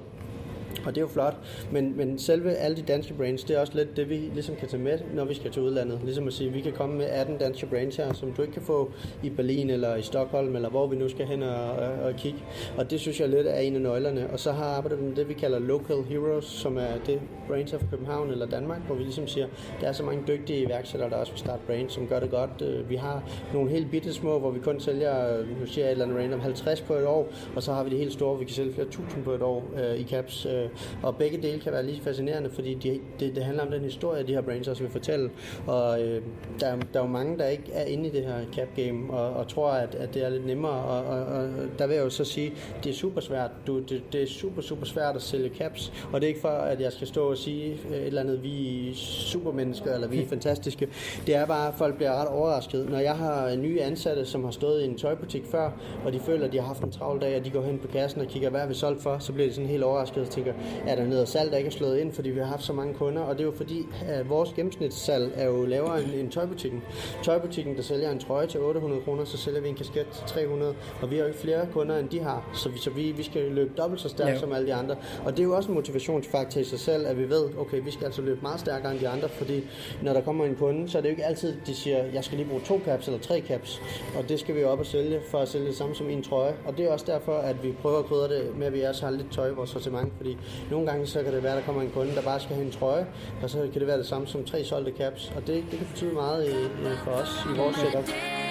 og 0.87 0.95
det 0.95 0.97
er 0.97 1.03
jo 1.03 1.09
flot. 1.09 1.37
Men, 1.73 1.97
men 1.97 2.19
selve 2.19 2.55
alle 2.55 2.77
de 2.77 2.83
danske 2.83 3.15
brands, 3.15 3.45
det 3.45 3.57
er 3.57 3.61
også 3.61 3.73
lidt 3.77 3.97
det, 3.97 4.11
vi 4.11 4.15
ligesom 4.35 4.57
kan 4.57 4.69
tage 4.69 4.83
med, 4.83 4.99
når 5.15 5.25
vi 5.25 5.35
skal 5.35 5.51
til 5.51 5.63
udlandet. 5.63 6.01
Ligesom 6.05 6.27
at 6.27 6.33
sige, 6.33 6.53
vi 6.53 6.61
kan 6.61 6.73
komme 6.73 6.97
med 6.97 7.07
18 7.07 7.39
danske 7.39 7.67
brands 7.67 7.97
her, 7.97 8.13
som 8.13 8.33
du 8.33 8.43
ikke 8.43 8.55
kan 8.55 8.63
få 8.63 8.93
i 9.23 9.31
Berlin 9.31 9.71
eller 9.71 9.97
i 9.97 10.03
Stockholm, 10.03 10.57
eller 10.57 10.69
hvor 10.69 10.87
vi 10.87 10.97
nu 10.97 11.09
skal 11.09 11.27
hen 11.27 11.43
og, 11.43 11.71
og, 11.71 11.89
og 11.89 12.15
kigge. 12.17 12.39
Og 12.77 12.91
det 12.91 13.01
synes 13.01 13.21
jeg 13.21 13.29
lidt 13.29 13.47
er 13.47 13.59
en 13.59 13.75
af 13.75 13.81
nøglerne. 13.81 14.31
Og 14.31 14.41
så 14.41 14.53
har 14.53 14.65
arbejdet 14.65 15.03
med 15.03 15.17
det, 15.17 15.29
vi 15.29 15.35
kalder 15.35 15.59
Local 15.59 15.97
Heroes, 16.09 16.45
som 16.45 16.77
er 16.77 16.99
det 17.07 17.21
brands 17.49 17.73
of 17.73 17.81
København 17.91 18.31
eller 18.31 18.47
Danmark, 18.47 18.81
hvor 18.87 18.95
vi 18.95 19.03
ligesom 19.03 19.27
siger, 19.27 19.47
der 19.81 19.89
er 19.89 19.93
så 19.93 20.03
mange 20.03 20.23
dygtige 20.29 20.61
iværksættere, 20.61 21.11
der 21.11 21.17
også 21.17 21.33
vil 21.33 21.39
starte 21.39 21.63
brands, 21.67 21.93
som 21.93 22.07
gør 22.07 22.21
det 22.21 22.31
godt. 22.31 22.63
Øh, 22.63 22.91
vi 22.91 22.97
har 22.97 23.23
nogle 23.53 23.71
helt 23.71 23.91
bitte 23.91 24.13
små, 24.13 24.39
hvor 24.39 24.51
vi 24.51 24.61
kun 24.61 24.81
sælger, 24.81 25.39
øh, 25.39 25.61
nu 25.61 25.67
siger 25.67 25.85
jeg 25.85 25.93
et 25.93 25.93
eller 25.93 26.05
andet 26.05 26.19
random, 26.19 26.41
50 26.41 26.81
på 26.81 26.95
et 26.95 27.07
år, 27.07 27.29
og 27.57 27.63
så 27.63 27.73
har 27.73 27.85
vi 27.85 27.91
det 27.91 27.99
helt 27.99 28.13
store, 28.13 28.29
hvor 28.29 28.39
vi 28.39 28.45
kan 28.45 28.55
sælge 28.55 28.73
flere 28.75 28.89
tusind 28.89 29.25
på 29.25 29.33
et 29.33 29.43
år 29.43 29.65
øh, 29.77 30.01
i 30.01 30.05
caps. 30.05 30.47
Øh, 30.47 30.69
og 31.03 31.17
begge 31.17 31.43
dele 31.43 31.61
kan 31.61 31.73
være 31.73 31.87
lige 31.87 32.01
fascinerende, 32.01 32.51
fordi 32.51 32.75
de, 32.75 33.01
det, 33.21 33.35
det 33.35 33.45
handler 33.45 33.65
om 33.65 33.71
den 33.71 33.83
historie, 33.83 34.27
de 34.27 34.33
her 34.33 34.41
brands 34.41 34.69
også 34.69 34.83
vil 34.83 34.93
fortælle. 34.93 35.31
Og 35.67 36.03
øh, 36.03 36.23
der, 36.61 36.77
der 36.77 37.01
er 37.01 37.05
jo 37.05 37.07
mange, 37.07 37.39
der 37.39 37.47
ikke 37.47 37.73
er 37.73 37.85
inde 37.85 38.09
i 38.09 38.11
det 38.11 38.25
her 38.25 38.39
cap 38.55 38.69
game, 38.77 39.13
og, 39.13 39.35
og 39.35 39.49
tror, 39.49 39.71
at, 39.71 39.95
at 39.95 40.15
det 40.15 40.25
er 40.25 40.29
lidt 40.29 40.47
nemmere. 40.47 40.73
Og, 40.73 41.05
og, 41.05 41.27
og 41.27 41.49
der 41.79 41.87
vil 41.87 41.97
jeg 41.97 42.05
jo 42.05 42.11
så 42.11 42.25
sige, 42.25 42.53
det 42.85 42.91
er 42.91 42.95
super 42.95 43.21
svært. 43.21 43.51
Du, 43.67 43.79
det, 43.79 44.03
det 44.13 44.23
er 44.23 44.27
super, 44.27 44.63
super 44.63 44.87
svært 44.87 45.17
at 45.17 45.23
sælge 45.23 45.51
caps, 45.59 45.93
og 46.13 46.21
det 46.21 46.27
er 46.27 46.29
ikke 46.29 46.41
for, 46.41 46.49
at 46.49 46.81
jeg 46.81 46.93
skal 46.93 47.07
stå 47.07 47.31
og 47.31 47.39
sige 47.39 47.73
et 47.73 48.07
eller 48.07 48.21
andet, 48.21 48.43
vi 48.43 48.89
er 48.91 48.95
supermennesker, 48.95 49.95
eller 49.95 50.09
vi 50.09 50.23
er 50.23 50.29
fantastiske. 50.37 50.89
Det 51.27 51.35
er 51.35 51.47
bare, 51.47 51.69
at 51.69 51.75
folk 51.75 51.97
bliver 51.97 52.13
ret 52.21 52.29
overrasket. 52.29 52.91
Når 52.91 52.99
jeg 52.99 53.15
har 53.15 53.57
nye 53.57 53.81
ansatte, 53.81 54.27
som 54.27 54.45
har 54.45 54.51
stået 54.51 54.83
i 54.83 54.85
en 54.85 54.99
tøjbutik 54.99 55.45
før, 55.51 55.71
og 56.05 56.13
de 56.13 56.21
føler, 56.21 56.47
at 56.47 56.53
de 56.53 56.59
har 56.59 56.67
haft 56.67 56.83
en 56.83 56.91
travl 56.91 57.21
dag, 57.21 57.39
og 57.39 57.45
de 57.45 57.51
går 57.51 57.63
hen 57.63 57.79
på 57.79 57.87
kassen 57.87 58.21
og 58.21 58.27
kigger, 58.27 58.51
hvad 58.51 58.67
vi 58.67 58.75
solgt 58.75 59.03
for, 59.03 59.19
så 59.19 59.33
bliver 59.33 59.49
de 59.49 59.55
sådan 59.55 59.69
helt 59.69 59.83
overrasket 59.83 60.23
og 60.23 60.31
tænker, 60.31 60.53
er 60.87 60.97
der 60.97 61.07
noget 61.07 61.29
salg, 61.29 61.51
der 61.51 61.57
ikke 61.57 61.69
er 61.69 61.73
slået 61.73 61.99
ind, 61.99 62.13
fordi 62.13 62.31
vi 62.31 62.39
har 62.41 62.47
haft 62.47 62.63
så 62.63 62.73
mange 62.73 62.95
kunder, 62.95 63.23
og 63.23 63.35
det 63.35 63.41
er 63.41 63.45
jo 63.45 63.55
fordi, 63.57 63.87
at 64.09 64.29
vores 64.29 64.53
gennemsnitssalg 64.53 65.33
er 65.35 65.47
jo 65.47 65.65
lavere 65.65 66.03
end, 66.03 66.15
end 66.15 66.31
tøjbutikken. 66.31 66.83
Tøjbutikken, 67.23 67.77
der 67.77 67.83
sælger 67.83 68.11
en 68.11 68.19
trøje 68.19 68.47
til 68.47 68.61
800 68.61 69.03
kroner, 69.03 69.25
så 69.25 69.37
sælger 69.37 69.61
vi 69.61 69.69
en 69.69 69.75
kasket 69.75 70.07
til 70.07 70.25
300, 70.27 70.75
og 71.03 71.11
vi 71.11 71.17
har 71.17 71.23
jo 71.23 71.29
ikke 71.29 71.41
flere 71.41 71.67
kunder, 71.73 71.99
end 71.99 72.09
de 72.09 72.21
har, 72.21 72.51
så 72.55 72.69
vi, 72.69 72.79
så 72.79 72.91
vi, 72.91 73.13
vi 73.13 73.23
skal 73.23 73.43
løbe 73.43 73.71
dobbelt 73.79 74.01
så 74.01 74.09
stærkt 74.09 74.31
ja. 74.31 74.39
som 74.39 74.53
alle 74.53 74.67
de 74.67 74.75
andre. 74.75 74.97
Og 75.25 75.33
det 75.33 75.41
er 75.41 75.45
jo 75.45 75.57
også 75.57 75.69
en 75.69 75.75
motivationsfaktor 75.75 76.61
i 76.61 76.65
sig 76.65 76.81
selv, 76.81 77.07
at 77.07 77.19
vi 77.19 77.29
ved, 77.31 77.45
okay, 77.59 77.81
vi 77.85 77.91
skal 77.91 78.05
altså 78.05 78.23
løbe 78.23 78.39
meget 78.43 78.61
stærkere 78.61 78.93
end 78.93 79.01
de 79.01 79.09
andre, 79.09 79.29
fordi 79.29 79.65
når 80.03 80.13
der 80.13 80.21
kommer 80.21 80.45
en 80.45 80.55
kunde, 80.55 80.89
så 80.89 80.99
er 80.99 81.03
det 81.03 81.09
jo 81.09 81.11
ikke 81.11 81.25
altid, 81.25 81.57
de 81.67 81.75
siger, 81.75 82.05
jeg 82.05 82.25
skal 82.25 82.39
lige 82.39 82.49
bruge 82.49 82.63
to 82.65 82.81
caps 82.85 83.07
eller 83.07 83.21
tre 83.21 83.43
caps, 83.49 83.83
og 84.19 84.29
det 84.29 84.41
skal 84.41 84.55
vi 84.55 84.61
jo 84.61 84.69
op 84.69 84.79
og 84.79 84.87
sælge, 84.87 85.21
for 85.31 85.39
at 85.39 85.49
sælge 85.49 85.67
det 85.67 85.77
samme 85.77 85.95
som 85.95 86.11
en 86.11 86.23
trøje. 86.23 86.55
Og 86.65 86.77
det 86.77 86.87
er 86.87 86.93
også 86.93 87.07
derfor, 87.09 87.39
at 87.39 87.63
vi 87.63 87.73
prøver 87.83 87.99
at 87.99 88.05
krydre 88.05 88.29
det 88.29 88.57
med, 88.59 88.67
at 88.67 88.73
vi 88.73 88.83
også 88.83 89.05
har 89.05 89.13
lidt 89.13 89.33
tøj 89.33 89.51
i 89.51 89.55
vores 89.55 89.71
sortiment, 89.71 90.13
fordi 90.17 90.37
nogle 90.71 90.87
gange 90.87 91.07
så 91.07 91.23
kan 91.23 91.33
det 91.33 91.43
være, 91.43 91.57
der 91.57 91.63
kommer 91.63 91.83
en 91.83 91.91
kunde, 91.91 92.15
der 92.15 92.23
bare 92.23 92.41
skal 92.41 92.55
have 92.55 92.67
en 92.67 92.73
trøje, 92.73 93.07
og 93.43 93.51
så 93.51 93.59
kan 93.59 93.81
det 93.81 93.87
være 93.87 93.99
det 93.99 94.07
samme 94.07 94.27
som 94.27 94.45
tre 94.45 94.65
solgte 94.65 94.93
caps. 94.99 95.33
Og 95.37 95.47
det, 95.47 95.65
det 95.71 95.79
kan 95.79 95.89
betyde 95.93 96.15
meget 96.15 96.47
i, 96.47 96.51
i, 96.51 96.97
for 97.05 97.11
os 97.11 97.31
i 97.55 97.59
vores 97.59 97.77
setup. 97.77 98.46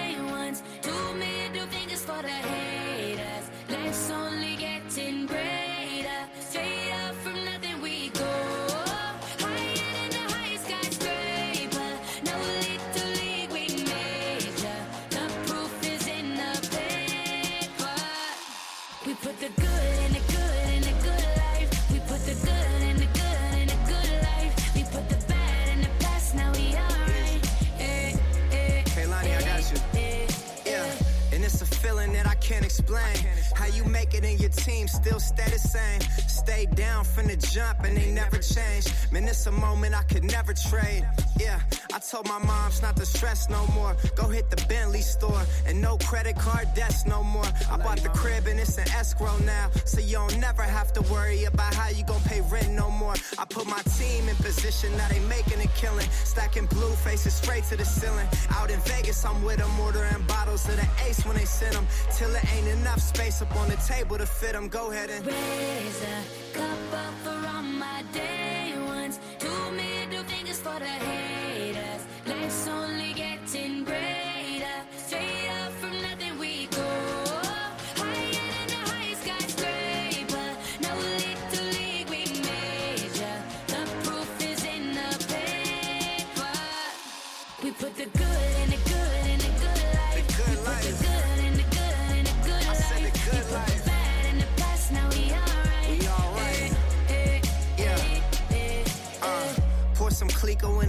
Ace 61.46 61.62
when 61.62 61.70
they 61.70 61.74
send 61.74 61.74
them. 61.74 61.86
Till 62.16 62.34
it 62.34 62.44
ain't 62.54 62.68
enough 62.78 63.00
space 63.00 63.42
up 63.42 63.54
on 63.56 63.68
the 63.68 63.76
table 63.76 64.18
to 64.18 64.26
fit 64.26 64.52
them. 64.52 64.68
Go 64.68 64.90
ahead 64.90 65.10
and 65.10 65.26
raise 65.26 66.02
a 66.02 66.56
cup 66.56 66.92
up 66.92 67.14
for 67.22 67.48
all 67.48 67.62
my 67.62 68.02
day 68.12 68.65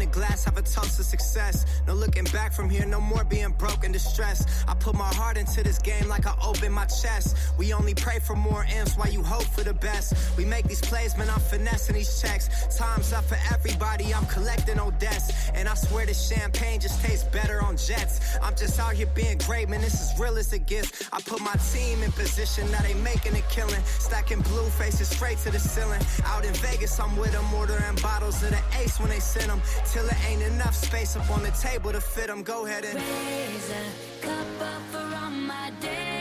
glass, 0.08 0.44
have 0.44 0.58
a 0.58 0.62
toast 0.62 0.98
to 0.98 1.04
success. 1.04 1.66
No 1.88 1.94
looking 1.94 2.26
back 2.26 2.54
from 2.54 2.70
here, 2.70 2.86
no 2.86 3.00
more 3.00 3.24
being 3.24 3.52
broke 3.58 3.84
and 3.84 3.94
distressed. 3.94 4.50
I 4.68 4.74
put 4.74 4.96
my 4.96 5.12
heart 5.14 5.38
into 5.38 5.64
this 5.64 5.80
game 5.80 6.08
like 6.08 6.26
I 6.26 6.36
open 6.44 6.72
my 6.72 6.86
chest. 6.86 7.36
We 7.58 7.74
only 7.74 7.94
pray 7.94 8.20
for 8.20 8.36
more 8.36 8.66
M's 8.70 8.96
while 8.96 9.10
you 9.10 9.24
hope 9.24 9.44
for 9.44 9.64
the 9.64 9.74
best. 9.74 10.14
We 10.38 10.46
make 10.46 10.68
these 10.68 10.82
plays, 10.82 11.18
man, 11.18 11.30
I'm 11.30 11.40
finessing 11.40 11.96
these 11.96 12.22
checks. 12.22 12.50
Time's 12.78 13.14
up 13.14 13.26
for 13.26 13.38
everybody, 13.52 14.14
I'm 14.14 14.26
collecting 14.26 14.80
on 14.80 14.98
debts. 15.00 15.50
And 15.54 15.68
I 15.68 15.74
swear 15.76 16.06
this 16.06 16.30
champagne 16.30 16.80
just 16.80 17.02
tastes 17.02 17.26
better 17.26 17.62
on 17.62 17.78
jets. 17.78 18.38
I'm 18.42 18.56
just 18.56 18.80
out 18.80 18.94
here 18.94 19.08
being 19.16 19.38
great, 19.40 19.70
man, 19.70 19.82
this 19.82 20.00
is 20.02 20.20
real 20.20 20.38
as 20.38 20.52
it 20.54 20.66
gets. 20.68 21.10
I 21.12 21.22
put 21.22 21.42
my 21.42 21.56
team 21.74 22.04
in 22.04 22.12
position, 22.12 22.70
now 22.72 22.82
they 22.82 22.94
making 22.96 23.36
a 23.36 23.42
killing. 23.50 23.84
Stacking 24.00 24.42
blue 24.42 24.70
faces 24.80 25.10
straight 25.10 25.38
to 25.40 25.52
the 25.52 25.60
ceiling. 25.60 26.02
Out 26.26 26.46
in 26.46 26.54
Vegas, 26.56 27.00
I'm 27.00 27.16
with 27.18 27.32
them, 27.32 27.46
ordering 27.54 27.96
bottles 28.02 28.42
of 28.44 28.52
the 28.52 28.62
ace 28.80 29.00
when 29.00 29.10
they 29.10 29.20
send 29.20 29.50
them. 29.50 29.62
Till 29.98 30.06
it 30.06 30.26
ain't 30.30 30.44
enough 30.44 30.76
space 30.76 31.16
up 31.16 31.28
on 31.32 31.42
the 31.42 31.50
table 31.50 31.92
to 31.92 32.00
fit 32.00 32.28
them. 32.28 32.44
Go 32.44 32.68
ahead 32.68 32.86
and 32.86 32.94
Raise 32.94 33.72
a 33.72 34.22
cup 34.22 34.62
up 34.62 34.82
for 34.92 35.16
all 35.16 35.32
my 35.32 35.72
day 35.82 36.17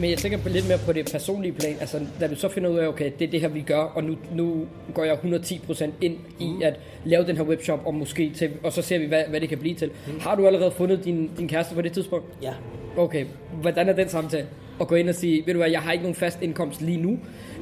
Men, 0.00 0.10
jeg 0.10 0.18
tænker 0.18 0.38
på 0.38 0.48
lidt 0.48 0.68
mere 0.68 0.78
på 0.86 0.92
det 0.92 1.08
personlige 1.12 1.52
plan. 1.52 1.76
Altså, 1.80 2.00
da 2.20 2.26
du 2.28 2.34
så 2.36 2.48
finder 2.48 2.70
ud 2.70 2.78
af, 2.78 2.86
okay, 2.88 3.10
det 3.18 3.26
er 3.26 3.30
det 3.30 3.40
her, 3.40 3.48
vi 3.48 3.60
gør, 3.60 3.78
og 3.78 4.04
nu, 4.04 4.16
nu 4.34 4.66
går 4.94 5.04
jeg 5.04 5.14
110% 5.24 5.90
ind 6.00 6.16
i 6.38 6.46
Mhm. 6.46 6.62
at 6.62 6.80
lave 7.04 7.26
den 7.26 7.36
her 7.36 7.44
webshop, 7.44 7.80
og 7.86 7.94
måske 7.94 8.30
til, 8.34 8.50
og 8.62 8.72
så 8.72 8.82
ser 8.82 8.98
vi, 8.98 9.04
hvad, 9.06 9.22
hvad 9.28 9.40
det 9.40 9.48
kan 9.48 9.58
blive 9.58 9.74
til. 9.74 9.90
Mhm. 10.06 10.20
Har 10.20 10.34
du 10.34 10.46
allerede 10.46 10.70
fundet 10.70 11.04
din, 11.04 11.30
din 11.38 11.48
kæreste 11.48 11.74
på 11.74 11.82
det 11.82 11.92
tidspunkt? 11.92 12.26
Ja. 12.42 12.52
Okay, 12.96 13.24
hvordan 13.60 13.88
er 13.88 13.92
den 13.92 14.08
samtale? 14.08 14.46
At 14.80 14.88
gå 14.88 14.94
ind 14.94 15.08
og 15.08 15.14
sige, 15.14 15.42
ved 15.46 15.54
du 15.54 15.58
hvad, 15.60 15.70
jeg 15.70 15.80
har 15.80 15.92
ikke 15.92 16.02
nogen 16.02 16.14
fast 16.14 16.42
indkomst 16.42 16.80
lige 16.82 16.98
nu, 17.02 17.18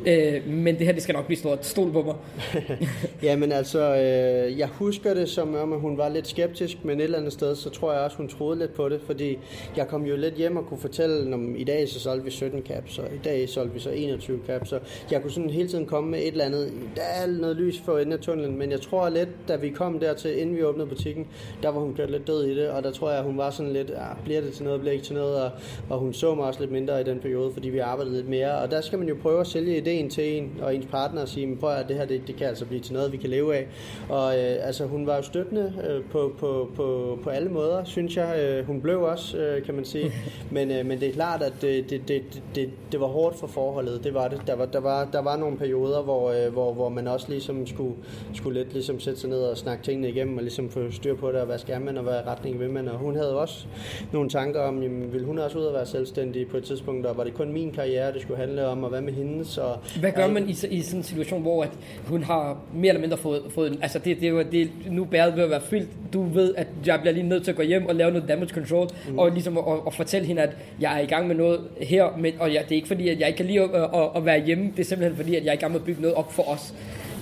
øh, 0.07 0.47
men 0.47 0.79
det 0.79 0.87
her, 0.87 0.93
det 0.93 1.03
skal 1.03 1.13
nok 1.13 1.27
blive 1.27 1.39
stort. 1.39 1.67
Stol 1.67 1.93
på 1.93 2.03
mig. 2.03 2.15
Jamen 3.23 3.53
altså, 3.53 3.81
øh, 3.97 4.59
jeg 4.59 4.69
husker 4.69 5.15
det 5.15 5.29
som 5.29 5.55
om, 5.55 5.73
at 5.73 5.81
hun 5.81 5.99
var 5.99 6.09
lidt 6.09 6.29
skeptisk, 6.29 6.85
men 6.85 7.01
et 7.01 7.05
eller 7.05 7.19
andet 7.19 7.33
sted, 7.33 7.57
så 7.57 7.71
tror 7.71 7.93
jeg 7.93 8.01
også, 8.01 8.17
hun 8.17 8.29
troede 8.29 8.59
lidt 8.59 8.75
på 8.75 8.89
det, 8.89 9.01
fordi 9.07 9.39
jeg 9.77 9.89
kom 9.89 10.05
jo 10.05 10.17
lidt 10.17 10.35
hjem 10.35 10.57
og 10.57 10.67
kunne 10.67 10.81
fortælle, 10.81 11.35
om 11.35 11.57
i 11.57 11.65
dag 11.65 11.89
så 11.89 12.01
solgte 12.01 12.25
vi 12.25 12.31
17 12.31 12.63
caps, 12.63 12.99
og 12.99 13.07
i 13.15 13.19
dag 13.25 13.49
solgte 13.49 13.75
vi 13.75 13.81
så 13.81 13.91
21 13.91 14.41
caps, 14.47 14.69
så 14.69 14.79
jeg 15.11 15.23
kunne 15.23 15.31
sådan 15.31 15.51
hele 15.51 15.69
tiden 15.69 15.87
komme 15.87 16.11
med 16.11 16.19
et 16.19 16.29
eller 16.29 16.45
andet, 16.45 16.73
der 16.97 17.03
er 17.03 17.27
noget 17.27 17.57
lys 17.57 17.81
for 17.85 17.99
enden 17.99 18.13
af 18.13 18.19
tunnelen, 18.19 18.59
men 18.59 18.71
jeg 18.71 18.81
tror 18.81 19.09
lidt, 19.09 19.29
da 19.49 19.57
vi 19.57 19.71
kom 19.71 19.99
dertil, 19.99 20.41
inden 20.41 20.57
vi 20.57 20.65
åbnede 20.65 20.89
butikken, 20.89 21.27
der 21.63 21.69
var 21.69 21.81
hun 21.81 21.95
kørt 21.95 22.11
lidt 22.11 22.27
død 22.27 22.45
i 22.45 22.55
det, 22.57 22.71
og 22.71 22.83
der 22.83 22.91
tror 22.91 23.11
jeg, 23.11 23.23
hun 23.23 23.39
var 23.39 23.51
sådan 23.51 23.73
lidt, 23.73 23.91
ah, 23.91 24.25
bliver 24.25 24.41
det 24.41 24.53
til 24.53 24.65
noget, 24.65 24.81
bliver 24.81 24.93
ikke 24.93 25.05
til 25.05 25.15
noget, 25.15 25.43
og, 25.43 25.51
og 25.91 25.99
hun 25.99 26.13
så 26.13 26.35
mig 26.35 26.45
også 26.45 26.61
lidt 26.61 26.73
mindre 26.73 27.01
i 27.01 27.05
den 27.05 27.19
periode, 27.19 27.53
fordi 27.53 27.69
vi 27.69 27.79
arbejdede 27.79 28.17
lidt 28.17 28.29
mere, 28.29 28.59
og 28.59 28.71
der 28.71 28.81
skal 28.81 28.99
man 28.99 29.09
jo 29.09 29.17
prøve 29.23 29.41
at 29.41 29.47
sælge 29.47 29.81
ideen 29.89 30.11
til 30.11 30.39
en 30.39 30.53
og 30.63 30.75
ens 30.75 30.87
partner 30.87 31.23
og 31.23 31.29
sige, 31.29 31.47
"Men 31.47 31.57
prøv 31.57 31.71
at 31.71 31.89
det 31.89 31.97
her, 31.97 32.05
det, 32.05 32.23
det 32.27 32.37
kan 32.37 32.47
altså 32.47 32.65
blive 32.65 32.81
til 32.81 32.95
noget, 32.95 33.13
vi 33.13 33.17
kan 33.17 33.31
leve 33.31 33.57
af. 33.57 33.67
Og 34.09 34.39
øh, 34.39 34.57
altså, 34.61 34.87
hun 34.87 35.07
var 35.07 35.17
jo 35.17 35.23
støttende 35.23 35.73
øh, 35.89 36.05
på, 36.11 36.35
på, 36.39 36.71
på, 36.77 37.19
på 37.23 37.31
alle 37.31 37.49
måder, 37.49 37.85
synes 37.85 38.17
jeg. 38.17 38.39
Øh, 38.39 38.67
hun 38.67 38.81
blev 38.81 39.03
også, 39.03 39.39
øh, 39.39 39.65
kan 39.65 39.75
man 39.75 39.85
sige. 39.85 40.13
Men, 40.51 40.71
øh, 40.71 40.87
men 40.87 41.01
det 41.01 41.09
er 41.09 41.13
klart, 41.13 41.43
at 41.43 41.53
det, 41.61 41.91
det, 41.91 42.09
det, 42.09 42.43
det, 42.55 42.71
det 42.93 43.01
var 43.01 43.07
hårdt 43.07 43.37
for 43.37 43.47
forholdet. 43.47 44.05
Det 44.05 44.15
var 44.15 44.29
det. 44.29 44.43
Der 44.47 44.55
var, 44.55 44.67
der 44.67 44.81
var, 44.81 45.09
der 45.13 45.23
var 45.23 45.37
nogle 45.37 45.57
perioder, 45.57 46.03
hvor, 46.03 46.31
øh, 46.31 46.53
hvor, 46.53 46.73
hvor 46.73 46.89
man 46.89 47.09
også 47.09 47.27
ligesom 47.29 47.67
skulle, 47.67 47.95
skulle 48.35 48.61
lidt 48.61 48.73
ligesom 48.73 49.01
sætte 49.01 49.21
sig 49.21 49.31
ned 49.31 49.41
og 49.41 49.57
snakke 49.57 49.85
tingene 49.85 50.09
igennem, 50.09 50.37
og 50.37 50.43
ligesom 50.43 50.71
få 50.71 50.91
styr 50.91 51.17
på 51.17 51.29
det, 51.29 51.41
og 51.41 51.47
hvad 51.47 51.59
skal 51.59 51.81
man, 51.81 51.97
og 51.97 52.03
hvad 52.03 52.27
retning 52.27 52.61
vil 52.61 52.71
man. 52.71 52.89
Og 52.89 52.99
hun 52.99 53.17
havde 53.17 53.39
også 53.39 53.67
nogle 54.13 54.29
tanker 54.31 54.61
om, 54.61 54.83
jamen, 54.83 55.13
ville 55.13 55.27
hun 55.27 55.39
også 55.39 55.59
ud 55.59 55.65
og 55.65 55.75
være 55.75 55.87
selvstændig 55.87 56.49
på 56.49 56.57
et 56.57 56.65
tidspunkt, 56.65 57.07
og 57.07 57.17
var 57.17 57.25
det 57.25 57.35
kun 57.35 57.53
min 57.53 57.73
karriere, 57.73 58.13
det 58.13 58.23
skulle 58.23 58.39
handle 58.39 58.67
om, 58.67 58.85
og 58.85 58.91
hvad 58.91 59.01
med 59.01 59.13
hendes? 59.13 59.59
Og, 59.59 59.78
Hvad 60.01 60.13
gør 60.13 60.25
og- 60.25 60.31
man 60.33 60.49
i, 60.49 60.51
i 60.51 60.83
sådan 60.83 60.99
en 60.99 61.03
situation, 61.03 61.43
hvor 61.43 61.63
at 61.63 61.71
hun 62.07 62.23
har 62.25 62.59
mere 62.75 62.89
eller 62.89 63.01
mindre 63.01 63.17
fået, 63.17 63.43
fået 63.49 63.79
altså 63.83 63.99
det, 63.99 64.21
det, 64.21 64.29
jo, 64.31 64.43
det, 64.53 64.71
nu 64.91 65.05
bæret 65.05 65.37
ved 65.37 65.43
at 65.45 65.51
være 65.51 65.61
fyldt, 65.61 65.89
du 66.13 66.23
ved, 66.23 66.55
at 66.57 66.67
jeg 66.87 67.01
bliver 67.01 67.15
lige 67.15 67.29
nødt 67.29 67.45
til 67.45 67.51
at 67.51 67.57
gå 67.57 67.63
hjem 67.63 67.87
og 67.87 67.95
lave 67.95 68.11
noget 68.11 68.29
damage 68.29 68.49
control, 68.55 68.89
mm. 69.09 69.19
og 69.19 69.31
ligesom 69.31 69.59
at, 69.59 69.65
at, 69.87 69.95
fortælle 69.95 70.27
hende, 70.27 70.43
at 70.43 70.51
jeg 70.81 70.97
er 70.97 71.01
i 71.03 71.07
gang 71.07 71.27
med 71.27 71.37
noget 71.37 71.61
her, 71.81 72.05
men, 72.19 72.33
og 72.41 72.55
jeg, 72.55 72.63
det 72.65 72.73
er 72.73 72.77
ikke 72.77 72.89
fordi, 72.89 73.09
at 73.09 73.21
jeg 73.21 73.27
ikke 73.29 73.37
kan 73.37 73.47
lide 73.47 73.61
at, 73.61 73.71
at, 73.75 74.09
at 74.17 74.25
være 74.25 74.45
hjemme, 74.45 74.65
det 74.77 74.81
er 74.81 74.85
simpelthen 74.85 75.17
fordi, 75.17 75.37
at 75.37 75.45
jeg 75.45 75.51
er 75.51 75.55
i 75.55 75.61
gang 75.61 75.73
med 75.73 75.81
at 75.81 75.87
bygge 75.87 76.03
noget 76.03 76.15
op 76.17 76.33
for 76.33 76.43
os. 76.43 76.75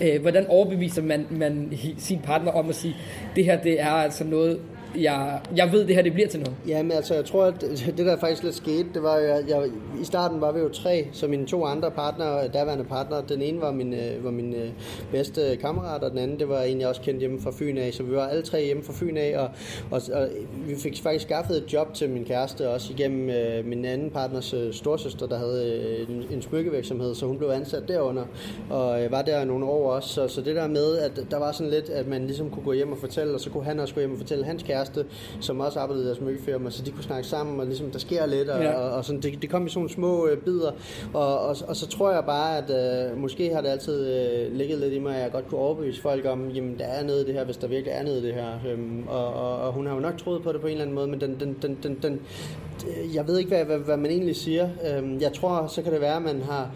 Øh, 0.02 0.20
hvordan 0.20 0.46
overbeviser 0.46 1.02
man, 1.02 1.26
man 1.30 1.72
sin 1.98 2.18
partner 2.18 2.52
om 2.52 2.68
at 2.68 2.74
sige, 2.74 2.96
det 3.36 3.44
her, 3.44 3.56
det 3.62 3.80
er 3.80 3.90
altså 3.90 4.24
noget, 4.24 4.58
jeg, 5.02 5.40
jeg 5.56 5.72
ved, 5.72 5.86
det 5.86 5.94
her, 5.94 6.02
det 6.02 6.12
bliver 6.12 6.28
til 6.28 6.40
noget. 6.40 6.56
Jamen 6.68 6.92
altså, 6.92 7.14
jeg 7.14 7.24
tror, 7.24 7.44
at 7.44 7.60
det 7.96 8.06
der 8.06 8.16
faktisk 8.16 8.42
lidt 8.42 8.54
skete, 8.54 8.86
det 8.94 9.02
var 9.02 9.18
jo, 9.18 9.26
jeg, 9.26 9.44
jeg, 9.48 9.70
i 10.00 10.04
starten 10.04 10.40
var 10.40 10.52
vi 10.52 10.60
jo 10.60 10.68
tre, 10.68 11.06
så 11.12 11.26
mine 11.26 11.46
to 11.46 11.64
andre 11.64 11.90
partnere, 11.90 12.48
daværende 12.48 12.84
partnere, 12.84 13.22
den 13.28 13.42
ene 13.42 13.60
var 13.60 13.72
min, 13.72 13.94
øh, 13.94 14.24
var 14.24 14.30
min 14.30 14.54
øh, 14.54 14.68
bedste 15.12 15.56
kammerat, 15.60 16.02
og 16.02 16.10
den 16.10 16.18
anden, 16.18 16.38
det 16.38 16.48
var 16.48 16.62
en, 16.62 16.80
jeg 16.80 16.88
også 16.88 17.00
kendte 17.00 17.20
hjemme 17.20 17.40
fra 17.40 17.52
Fyn 17.54 17.78
af, 17.78 17.94
så 17.94 18.02
vi 18.02 18.16
var 18.16 18.26
alle 18.26 18.42
tre 18.42 18.64
hjemme 18.64 18.82
fra 18.82 18.92
Fyn 18.96 19.16
af, 19.16 19.34
og, 19.38 19.48
og, 19.90 20.02
og 20.12 20.28
vi 20.66 20.74
fik 20.76 21.02
faktisk 21.02 21.24
skaffet 21.24 21.56
et 21.56 21.72
job 21.72 21.94
til 21.94 22.10
min 22.10 22.24
kæreste, 22.24 22.68
også 22.68 22.92
igennem 22.92 23.30
øh, 23.30 23.66
min 23.66 23.84
anden 23.84 24.10
partners 24.10 24.54
øh, 24.54 24.72
storsøster, 24.72 25.26
der 25.26 25.38
havde 25.38 26.06
øh, 26.08 26.16
en, 26.16 26.24
en 26.30 26.42
smykkevirksomhed, 26.42 27.14
så 27.14 27.26
hun 27.26 27.38
blev 27.38 27.48
ansat 27.48 27.82
derunder, 27.88 28.24
og 28.70 29.04
øh, 29.04 29.10
var 29.10 29.22
der 29.22 29.42
i 29.42 29.44
nogle 29.44 29.64
år 29.64 29.92
også, 29.92 30.08
så, 30.08 30.28
så 30.28 30.40
det 30.40 30.56
der 30.56 30.68
med, 30.68 30.98
at 30.98 31.20
der 31.30 31.38
var 31.38 31.52
sådan 31.52 31.70
lidt, 31.70 31.88
at 31.88 32.08
man 32.08 32.26
ligesom 32.26 32.50
kunne 32.50 32.64
gå 32.64 32.72
hjem 32.72 32.92
og 32.92 32.98
fortælle, 32.98 33.34
og 33.34 33.40
så 33.40 33.50
kunne 33.50 33.64
han 33.64 33.80
også 33.80 33.94
gå 33.94 34.00
hjem 34.00 34.12
og 34.12 34.18
fortælle 34.18 34.44
hans 34.44 34.62
kæreste, 34.62 34.85
som 35.40 35.60
også 35.60 35.80
arbejdede 35.80 36.04
i 36.04 36.06
deres 36.06 36.18
smykkefirma, 36.18 36.70
så 36.70 36.82
de 36.82 36.90
kunne 36.90 37.04
snakke 37.04 37.28
sammen, 37.28 37.60
og 37.60 37.66
ligesom 37.66 37.90
der 37.90 37.98
sker 37.98 38.26
lidt, 38.26 38.48
og, 38.48 38.62
Ja. 38.62 38.70
ja. 38.70 38.74
og, 38.76 38.90
og 38.90 39.04
sådan, 39.04 39.20
det, 39.20 39.42
det 39.42 39.50
kom 39.50 39.66
i 39.66 39.70
sådan 39.70 39.78
nogle 39.78 39.90
små 39.90 40.26
øh, 40.26 40.38
bidder, 40.38 40.70
og, 41.14 41.38
og, 41.40 41.56
og 41.68 41.76
så 41.76 41.86
tror 41.88 42.12
jeg 42.12 42.24
bare, 42.24 42.58
at 42.58 43.10
øh, 43.10 43.18
måske 43.18 43.54
har 43.54 43.60
det 43.60 43.68
altid 43.68 44.06
øh, 44.06 44.52
ligget 44.56 44.78
lidt 44.78 44.92
i 44.92 44.98
mig, 44.98 45.16
at 45.16 45.22
jeg 45.22 45.32
godt 45.32 45.48
kunne 45.48 45.60
overbevise 45.60 46.00
folk 46.00 46.26
om, 46.26 46.48
jamen 46.48 46.78
der 46.78 46.84
er 46.84 47.04
noget 47.04 47.22
i 47.22 47.26
det 47.26 47.34
her, 47.34 47.44
hvis 47.44 47.56
der 47.56 47.66
virkelig 47.66 47.92
er 47.92 48.02
noget 48.02 48.22
i 48.22 48.26
det 48.26 48.34
her, 48.34 48.48
øhm, 48.68 49.04
og, 49.08 49.34
og, 49.34 49.58
og 49.58 49.72
hun 49.72 49.86
har 49.86 49.94
jo 49.94 50.00
nok 50.00 50.18
troet 50.18 50.42
på 50.42 50.52
det 50.52 50.60
på 50.60 50.66
en 50.66 50.70
eller 50.72 50.82
anden 50.84 50.94
måde, 50.94 51.06
men 51.06 51.20
den, 51.20 51.36
den, 51.40 51.56
den, 51.62 51.78
den, 51.82 51.98
den 52.02 52.20
jeg 53.14 53.28
ved 53.28 53.38
ikke, 53.38 53.48
hvad, 53.48 53.64
hvad, 53.64 53.78
hvad 53.78 53.96
man 53.96 54.10
egentlig 54.10 54.36
siger. 54.36 54.68
Øhm, 54.88 55.20
jeg 55.20 55.32
tror, 55.32 55.66
så 55.66 55.82
kan 55.82 55.92
det 55.92 56.00
være, 56.00 56.16
at 56.16 56.22
man 56.22 56.42
har 56.42 56.70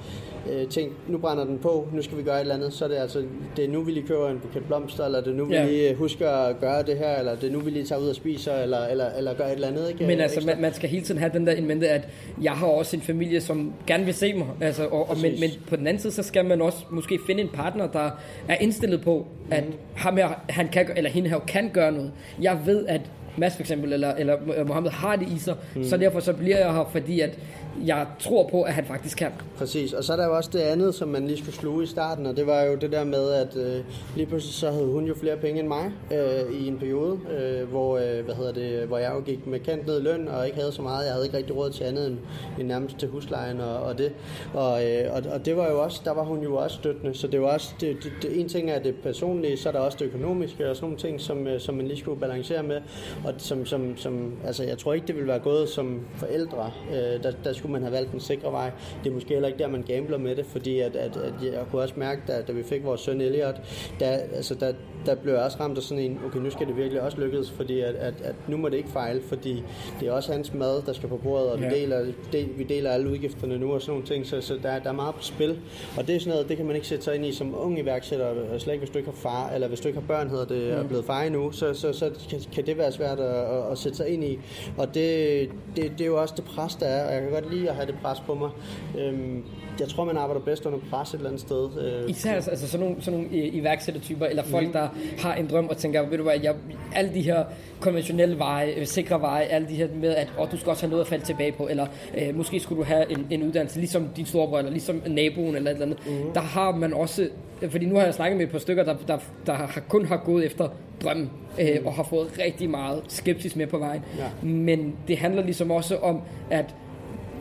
øh, 0.53 0.67
tænkt, 0.69 1.09
nu 1.09 1.19
brænder 1.19 1.45
den 1.45 1.59
på, 1.59 1.89
nu 1.95 2.03
skal 2.03 2.19
vi 2.19 2.23
gøre 2.23 2.37
et 2.37 2.41
eller 2.41 2.55
andet, 2.55 2.73
så 2.73 2.85
er 2.85 2.89
det 2.89 2.97
altså, 2.97 3.23
det 3.57 3.65
er 3.65 3.69
nu, 3.69 3.83
vi 3.83 3.93
lige 3.93 4.07
køber 4.07 4.29
en 4.31 4.39
buket 4.41 4.65
blomster, 4.65 5.05
eller 5.05 5.21
det 5.21 5.31
er 5.33 5.37
nu, 5.37 5.45
vi 5.45 5.55
Ja. 5.55 5.67
lige 5.67 5.95
husker 5.95 6.31
at 6.31 6.61
gøre 6.61 6.83
det 6.83 6.99
her, 6.99 7.17
eller 7.19 7.35
det 7.35 7.49
er 7.49 7.53
nu, 7.53 7.59
vi 7.61 7.71
lige 7.71 7.85
tager 7.85 8.01
ud 8.03 8.09
og 8.09 8.15
spiser, 8.15 8.55
eller, 8.55 8.87
eller, 8.87 9.07
eller 9.19 9.35
gør 9.35 9.45
et 9.45 9.53
eller 9.53 9.69
andet, 9.69 9.89
ikke? 9.91 10.07
Men 10.07 10.21
altså, 10.21 10.37
Ekstra. 10.41 10.53
man, 10.55 10.63
man 10.63 10.75
skal 10.75 10.89
hele 10.89 11.05
tiden 11.05 11.21
have 11.21 11.33
den 11.35 11.47
der 11.47 11.53
in 11.53 11.67
mente, 11.67 11.89
at 11.89 12.09
jeg 12.43 12.53
har 12.53 12.67
også 12.67 12.97
en 12.97 13.03
familie, 13.03 13.41
som 13.41 13.73
gerne 13.87 14.05
vil 14.05 14.15
se 14.15 14.33
mig. 14.35 14.47
Altså, 14.61 14.87
og, 14.87 15.11
og, 15.11 15.17
men, 15.23 15.33
men 15.41 15.51
på 15.69 15.77
den 15.77 15.87
anden 15.87 16.01
side, 16.01 16.13
så 16.13 16.23
skal 16.23 16.45
man 16.45 16.63
også 16.63 16.79
måske 16.91 17.19
finde 17.27 17.43
en 17.43 17.49
partner, 17.49 17.87
der 17.87 18.11
er 18.49 18.57
indstillet 18.61 19.01
på, 19.01 19.27
at 19.51 19.65
Mhm. 19.65 19.75
ham 19.95 20.17
her, 20.17 20.29
han 20.49 20.69
kan, 20.69 20.87
eller 20.97 21.11
hende 21.11 21.29
her 21.29 21.39
kan 21.39 21.71
gøre 21.73 21.93
noget. 21.93 22.13
Jeg 22.43 22.59
ved, 22.67 22.87
at 22.87 23.01
Mads 23.39 23.55
for 23.55 23.61
eksempel, 23.63 23.93
eller, 23.93 24.15
eller 24.15 24.37
Mohammed 24.67 24.91
har 24.91 25.17
det 25.17 25.29
i 25.37 25.39
sig, 25.39 25.55
Mhm. 25.75 25.85
så 25.85 25.97
derfor 25.97 26.21
så 26.21 26.33
bliver 26.33 26.59
jeg 26.59 26.73
her, 26.75 26.89
fordi 26.93 27.21
at 27.21 27.39
jeg 27.87 28.07
tror 28.21 28.49
på, 28.49 28.63
at 28.63 28.75
han 28.75 28.85
faktisk 28.85 29.19
kan. 29.19 29.33
Præcis, 29.57 29.93
og 29.93 30.05
så 30.05 30.13
er 30.13 30.17
der 30.17 30.27
jo 30.27 30.37
også 30.37 30.51
det 30.53 30.59
andet, 30.59 30.95
som 30.95 31.09
man 31.09 31.27
lige 31.27 31.39
skulle 31.39 31.55
sluge 31.55 31.85
i 31.85 31.87
starten, 31.87 32.27
og 32.27 32.37
det 32.37 32.47
var 32.47 32.63
jo 32.63 32.75
det 32.75 32.93
der 32.93 33.05
med, 33.05 33.31
at 33.31 33.57
øh, 33.57 33.85
lige 34.17 34.27
pludselig 34.27 34.55
så 34.55 34.71
havde 34.71 34.87
hun 34.87 35.05
jo 35.05 35.15
flere 35.15 35.37
penge 35.37 35.61
end 35.61 35.69
mig 35.69 35.93
øh, 36.13 36.61
i 36.61 36.69
en 36.69 36.79
periode, 36.79 37.19
øh, 37.39 37.69
hvor, 37.69 37.99
øh, 37.99 38.25
hvad 38.25 38.35
hedder 38.35 38.53
det, 38.53 38.89
hvor 38.89 38.99
jeg 38.99 39.13
jo 39.15 39.21
gik 39.21 39.47
med 39.47 39.61
kant 39.61 39.87
ned 39.87 40.01
i 40.01 40.03
løn 40.03 40.29
og 40.29 40.47
ikke 40.47 40.59
havde 40.59 40.73
så 40.73 40.83
meget. 40.83 41.05
Jeg 41.05 41.13
havde 41.13 41.27
ikke 41.27 41.37
rigtig 41.37 41.57
råd 41.57 41.71
til 41.71 41.85
andet 41.85 42.07
end, 42.07 42.19
end 42.59 42.69
nærmest 42.69 42.99
til 42.99 43.09
huslejen 43.09 43.61
og, 43.61 43.77
og 43.77 43.99
det. 43.99 44.13
Og, 44.55 44.85
øh, 44.85 45.13
og, 45.13 45.23
og 45.33 45.47
det 45.47 45.57
var 45.57 45.71
jo 45.71 45.83
også, 45.83 46.01
der 46.05 46.15
var 46.15 46.25
hun 46.25 46.43
jo 46.43 46.57
også 46.57 46.77
støttende, 46.77 47.15
så 47.15 47.27
det 47.27 47.41
var 47.41 47.49
også, 47.49 47.75
det, 47.81 47.97
det, 48.03 48.13
det, 48.23 48.41
en 48.41 48.49
ting 48.49 48.71
er 48.71 48.79
det 48.79 48.95
personlige, 49.03 49.57
så 49.57 49.69
er 49.69 49.73
der 49.73 49.81
også 49.81 49.99
det 50.01 50.07
økonomiske 50.07 50.71
og 50.71 50.77
sådan 50.77 50.87
nogle 50.87 50.99
ting, 50.99 51.21
som, 51.21 51.47
øh, 51.47 51.61
som 51.61 51.75
man 51.75 51.87
lige 51.87 51.99
skulle 51.99 52.21
balancere 52.21 52.63
med, 52.63 52.81
og 53.25 53.35
som, 53.39 53.67
som, 53.67 53.97
som, 53.97 54.33
altså 54.45 54.65
jeg 54.65 54.79
tror 54.79 54.93
ikke, 54.93 55.07
det 55.07 55.15
ville 55.15 55.29
være 55.29 55.39
gået 55.39 55.69
som 55.69 56.01
forældre, 56.17 56.71
øh, 56.91 57.23
der, 57.23 57.33
der 57.45 57.53
skulle 57.61 57.73
man 57.73 57.83
have 57.83 57.93
valgt 57.93 58.13
den 58.13 58.21
sikre 58.21 58.53
vej. 58.53 58.71
Det 59.05 59.11
er 59.11 59.15
måske 59.15 59.29
heller 59.29 59.49
ikke 59.49 59.59
der, 59.59 59.69
man 59.69 59.83
gambler 59.83 60.19
med 60.19 60.37
det, 60.37 60.47
fordi 60.47 60.81
at, 60.81 60.97
at, 60.97 61.17
at 61.17 61.35
jeg 61.43 61.65
kunne 61.71 61.83
også 61.83 61.95
mærke, 61.97 62.21
da, 62.27 62.43
da 62.49 62.53
vi 62.53 62.63
fik 62.63 62.85
vores 62.85 63.01
søn 63.01 63.21
Elliot, 63.21 63.61
der, 64.01 64.07
altså 64.11 64.55
der, 64.55 64.73
der 65.07 65.15
blev 65.15 65.33
jeg 65.35 65.43
også 65.43 65.57
ramt 65.61 65.77
af 65.77 65.83
sådan 65.83 66.05
en, 66.05 66.21
okay, 66.27 66.39
nu 66.39 66.51
skal 66.51 66.67
det 66.67 66.77
virkelig 66.77 67.03
også 67.03 67.21
lykkes, 67.21 67.51
fordi 67.51 67.81
at, 67.81 67.95
at, 67.95 68.15
at 68.25 68.35
nu 68.49 68.57
må 68.57 68.69
det 68.69 68.77
ikke 68.77 68.89
fejle, 68.89 69.23
fordi 69.29 69.63
det 70.01 70.09
er 70.09 70.13
også 70.13 70.33
hans 70.33 70.55
mad, 70.55 70.83
der 70.87 70.93
skal 70.93 71.09
på 71.09 71.17
bordet, 71.17 71.51
og 71.51 71.59
vi, 71.61 71.65
Ja. 71.65 71.71
deler, 71.71 72.07
del, 72.33 72.49
vi 72.57 72.63
deler 72.65 72.91
alle 72.91 73.11
udgifterne 73.11 73.59
nu 73.59 73.73
og 73.73 73.81
sådan 73.83 73.93
nogle 73.93 74.07
ting, 74.07 74.27
så, 74.27 74.41
så 74.41 74.59
der, 74.63 74.79
der 74.79 74.89
er 74.89 74.93
meget 74.95 75.15
på 75.15 75.23
spil. 75.23 75.59
Og 75.99 76.07
det 76.07 76.17
er 76.17 76.21
sådan 76.21 76.31
noget, 76.33 76.49
det 76.49 76.57
kan 76.57 76.67
man 76.67 76.75
ikke 76.75 76.87
sætte 76.89 77.05
sig 77.05 77.15
ind 77.15 77.27
i 77.27 77.33
som 77.33 77.55
ung 77.61 77.79
iværksætter, 77.79 78.27
og 78.27 78.61
slet 78.61 78.73
ikke 78.75 78.81
hvis 78.85 78.91
du 78.93 78.99
ikke 78.99 79.11
har 79.11 79.17
far, 79.17 79.51
eller 79.55 79.69
hvis 79.69 79.81
du 79.81 79.89
ikke 79.89 80.01
har 80.01 80.07
børn, 80.07 80.29
hedder 80.31 80.45
det, 80.45 80.73
og 80.75 80.79
er 80.85 80.89
blevet 80.89 81.05
far 81.05 81.23
endnu, 81.23 81.53
så, 81.53 81.75
så, 81.75 81.93
så 81.93 82.11
kan, 82.31 82.41
kan 82.53 82.67
det 82.67 82.79
være 82.79 82.93
svært 82.93 83.21
at, 83.21 83.35
at, 83.35 83.73
at 83.73 83.79
sætte 83.79 83.97
sig 83.97 84.09
ind 84.09 84.25
i. 84.25 84.39
Og 84.79 84.95
det, 84.95 85.49
det, 85.77 85.93
det 85.99 86.01
er 86.01 86.07
jo 86.07 86.21
også 86.21 86.35
det 86.37 86.45
pres, 86.45 86.75
der 86.75 86.87
er, 86.87 87.07
og 87.07 87.13
jeg 87.13 87.23
kan 87.23 87.31
godt 87.31 87.50
lide 87.51 87.69
at 87.71 87.75
have 87.75 87.87
det 87.87 87.95
pres 88.03 88.21
på 88.21 88.35
mig. 88.35 88.51
Øhm, 88.99 89.45
jeg 89.81 89.89
tror, 89.89 90.05
man 90.05 90.17
arbejder 90.17 90.41
bedst 90.41 90.67
under 90.67 90.79
pres 90.91 91.09
et 91.09 91.15
eller 91.15 91.29
andet 91.29 91.41
sted. 91.41 91.69
Øh, 91.81 92.11
Især 92.11 92.33
altså, 92.33 92.51
altså 92.51 92.69
sådan 92.69 92.87
nogle, 92.87 93.03
sådan 93.03 93.21
nogle 93.21 93.37
øh, 93.37 93.55
iværksættertyper, 93.55 94.27
eller 94.27 94.43
folk, 94.43 94.73
der 94.73 94.89
har 95.19 95.35
en 95.35 95.47
drøm 95.51 95.69
og 95.69 95.77
tænker, 95.77 96.09
ved 96.09 96.17
du 96.19 96.23
hvad, 96.23 96.35
jeg, 96.43 96.55
alle 96.95 97.15
de 97.15 97.23
her 97.23 97.45
konventionelle 97.81 98.39
veje, 98.39 98.71
øh, 98.77 98.87
sikre 98.87 99.21
veje, 99.21 99.45
alle 99.45 99.69
de 99.69 99.75
her 99.75 99.89
med, 99.95 100.15
at 100.15 100.33
oh, 100.39 100.51
du 100.53 100.57
skal 100.57 100.71
også 100.71 100.83
have 100.83 100.91
noget 100.91 101.05
at 101.05 101.09
falde 101.09 101.25
tilbage 101.25 101.53
på, 101.53 101.69
eller 101.69 101.87
øh, 102.19 102.37
måske 102.37 102.61
skulle 102.61 102.79
du 102.79 102.85
have 102.85 103.13
en, 103.13 103.27
en 103.31 103.43
uddannelse, 103.43 103.79
ligesom 103.79 104.09
din 104.17 104.27
storebror, 104.27 104.59
eller 104.59 104.71
ligesom 104.71 105.03
naboen, 105.07 105.57
eller 105.57 105.71
et 105.71 105.75
eller 105.75 105.87
andet. 105.87 106.07
Mm-hmm. 106.07 106.33
Der 106.33 106.41
har 106.41 106.77
man 106.77 106.95
også, 106.95 107.29
fordi 107.71 107.87
nu 107.87 107.95
har 107.95 108.05
jeg 108.05 108.15
snakket 108.15 108.37
med 108.37 108.47
et 108.47 108.53
par 108.53 108.59
stykker, 108.59 108.85
der, 108.85 108.97
der, 109.07 109.19
der 109.47 109.53
har 109.53 109.83
kun 109.89 110.07
har 110.07 110.17
gået 110.17 110.47
efter 110.47 110.69
drømmen, 111.05 111.31
øh, 111.61 111.79
og 111.85 111.93
har 111.93 112.03
fået 112.03 112.39
rigtig 112.45 112.71
meget 112.71 113.03
skepsis 113.09 113.57
med 113.57 113.67
på 113.67 113.79
vejen. 113.79 114.03
Ja. 114.19 114.47
Men 114.49 114.97
det 115.09 115.19
handler 115.19 115.43
ligesom 115.43 115.71
også 115.71 115.97
om, 115.97 116.21
at 116.51 116.75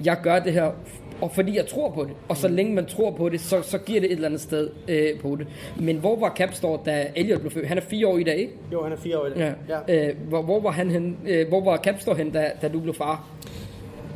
jeg 0.05 0.17
gør 0.23 0.39
det 0.39 0.53
her, 0.53 0.71
og 1.21 1.31
fordi 1.31 1.55
jeg 1.55 1.67
tror 1.67 1.89
på 1.89 2.03
det. 2.03 2.13
Og 2.29 2.37
så 2.37 2.47
længe 2.47 2.73
man 2.73 2.85
tror 2.85 3.11
på 3.11 3.29
det, 3.29 3.41
så, 3.41 3.61
så 3.61 3.77
giver 3.77 3.99
det 3.99 4.11
et 4.11 4.15
eller 4.15 4.27
andet 4.27 4.41
sted 4.41 4.69
øh, 4.87 5.19
på 5.19 5.35
det. 5.35 5.47
Men 5.79 5.97
hvor 5.97 6.19
var 6.19 6.33
Capstore, 6.37 6.79
da 6.85 7.07
Elliot 7.15 7.39
blev 7.39 7.51
født? 7.51 7.67
Han 7.67 7.77
er 7.77 7.81
fire 7.81 8.07
år 8.07 8.17
i 8.17 8.23
dag, 8.23 8.37
ikke? 8.37 8.53
jo, 8.73 8.83
han 8.83 8.91
er 8.91 8.97
fire 8.97 9.19
år 9.19 9.25
i 9.25 9.29
dag. 9.29 9.55
Ja. 9.69 9.75
ja. 9.87 10.09
Øh, 10.09 10.15
hvor, 10.27 10.41
hvor, 10.41 10.59
var 10.59 10.71
han 10.71 10.91
hen, 10.91 11.17
øh, 11.27 11.47
hvor 11.47 11.63
var 11.63 11.77
Capstore 11.77 12.15
hen, 12.15 12.31
da, 12.31 12.51
da 12.61 12.67
du 12.67 12.79
blev 12.79 12.93
far? 12.93 13.27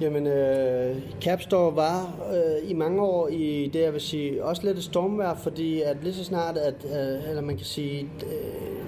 Jamen, 0.02 0.28
øh, 0.28 0.96
Capstore 1.22 1.76
var 1.76 2.16
øh, 2.34 2.72
i 2.72 2.74
mange 2.74 3.02
år 3.02 3.28
i 3.28 3.70
det, 3.74 3.82
jeg 3.82 3.94
vil 3.94 4.02
sige, 4.02 4.44
også 4.44 4.62
lidt 4.66 4.78
et 4.78 4.84
stormvær, 4.84 5.34
fordi 5.44 5.82
at 5.82 5.98
lige 6.04 6.14
så 6.14 6.24
snart, 6.24 6.58
at, 6.58 6.74
øh, 6.86 7.30
eller 7.30 7.42
man 7.42 7.58
kan 7.58 7.66
sige, 7.66 8.00
øh, 8.02 8.83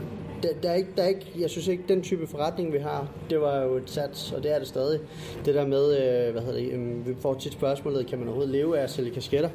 der, 0.45 0.53
der, 0.63 0.69
er 0.69 0.75
ikke, 0.75 0.89
der 0.97 1.03
er 1.03 1.07
ikke, 1.07 1.31
jeg 1.39 1.49
synes 1.49 1.67
ikke, 1.67 1.83
den 1.87 2.01
type 2.01 2.27
forretning, 2.27 2.73
vi 2.73 2.77
har, 2.77 3.07
det 3.29 3.41
var 3.41 3.61
jo 3.61 3.75
et 3.75 3.89
sats, 3.89 4.31
og 4.31 4.43
det 4.43 4.55
er 4.55 4.59
det 4.59 4.67
stadig. 4.67 4.99
Det 5.45 5.55
der 5.55 5.67
med, 5.67 5.97
øh, 5.97 6.31
hvad 6.31 6.41
hedder 6.41 6.59
det, 6.59 6.71
øh, 6.71 7.07
vi 7.07 7.15
får 7.19 7.33
tit 7.33 7.53
spørgsmålet, 7.53 8.07
kan 8.07 8.19
man 8.19 8.27
overhovedet 8.27 8.51
leve 8.51 8.79
af 8.79 8.83
at 8.83 8.89
sælge 8.89 9.11
kasketter? 9.11 9.49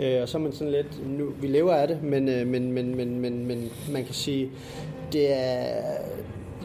Øh, 0.00 0.22
og 0.22 0.28
så 0.28 0.38
er 0.38 0.42
man 0.42 0.52
sådan 0.52 0.72
lidt, 0.72 1.08
nu, 1.18 1.32
vi 1.40 1.46
lever 1.46 1.72
af 1.72 1.88
det, 1.88 2.02
men, 2.02 2.28
øh, 2.28 2.46
men, 2.46 2.72
men, 2.72 2.94
men, 2.94 3.20
men, 3.20 3.46
men 3.46 3.70
man 3.92 4.04
kan 4.04 4.14
sige, 4.14 4.50
det 5.12 5.32
er, 5.32 5.82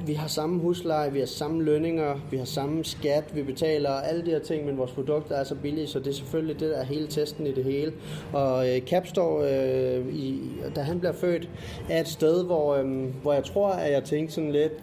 vi 0.08 0.14
har 0.14 0.28
samme 0.28 0.60
husleje, 0.60 1.12
vi 1.12 1.20
har 1.20 1.26
samme 1.26 1.64
lønninger, 1.64 2.16
vi 2.32 2.38
har 2.38 2.45
samme 2.45 2.86
skat, 2.86 3.24
vi 3.36 3.43
betaler 3.43 3.89
alle 3.89 4.26
de 4.26 4.32
her 4.32 4.39
ting, 4.39 4.66
men 4.66 4.78
vores 4.78 4.91
produkter 4.91 5.36
er 5.36 5.43
så 5.43 5.55
billige, 5.55 5.88
så 5.88 5.99
det 5.99 6.08
er 6.08 6.14
selvfølgelig 6.14 6.60
det, 6.60 6.70
der 6.70 6.78
er 6.78 6.84
hele 6.84 7.08
testen 7.08 7.47
i 7.47 7.53
det 7.53 7.64
hele. 7.64 7.93
Og 8.34 8.70
øh, 8.70 8.82
Capstore, 8.82 9.53
øh, 9.53 10.16
i, 10.16 10.41
da 10.76 10.82
han 10.82 10.99
bliver 10.99 11.14
født, 11.14 11.49
er 11.89 11.99
et 11.99 12.08
sted, 12.08 12.45
hvor, 12.45 12.76
øh, 12.76 12.86
hvor 13.22 13.34
jeg 13.34 13.43
tror, 13.43 13.70
at 13.70 13.91
jeg 13.91 14.03
tænkte 14.03 14.34
sådan 14.34 14.51
lidt, 14.51 14.74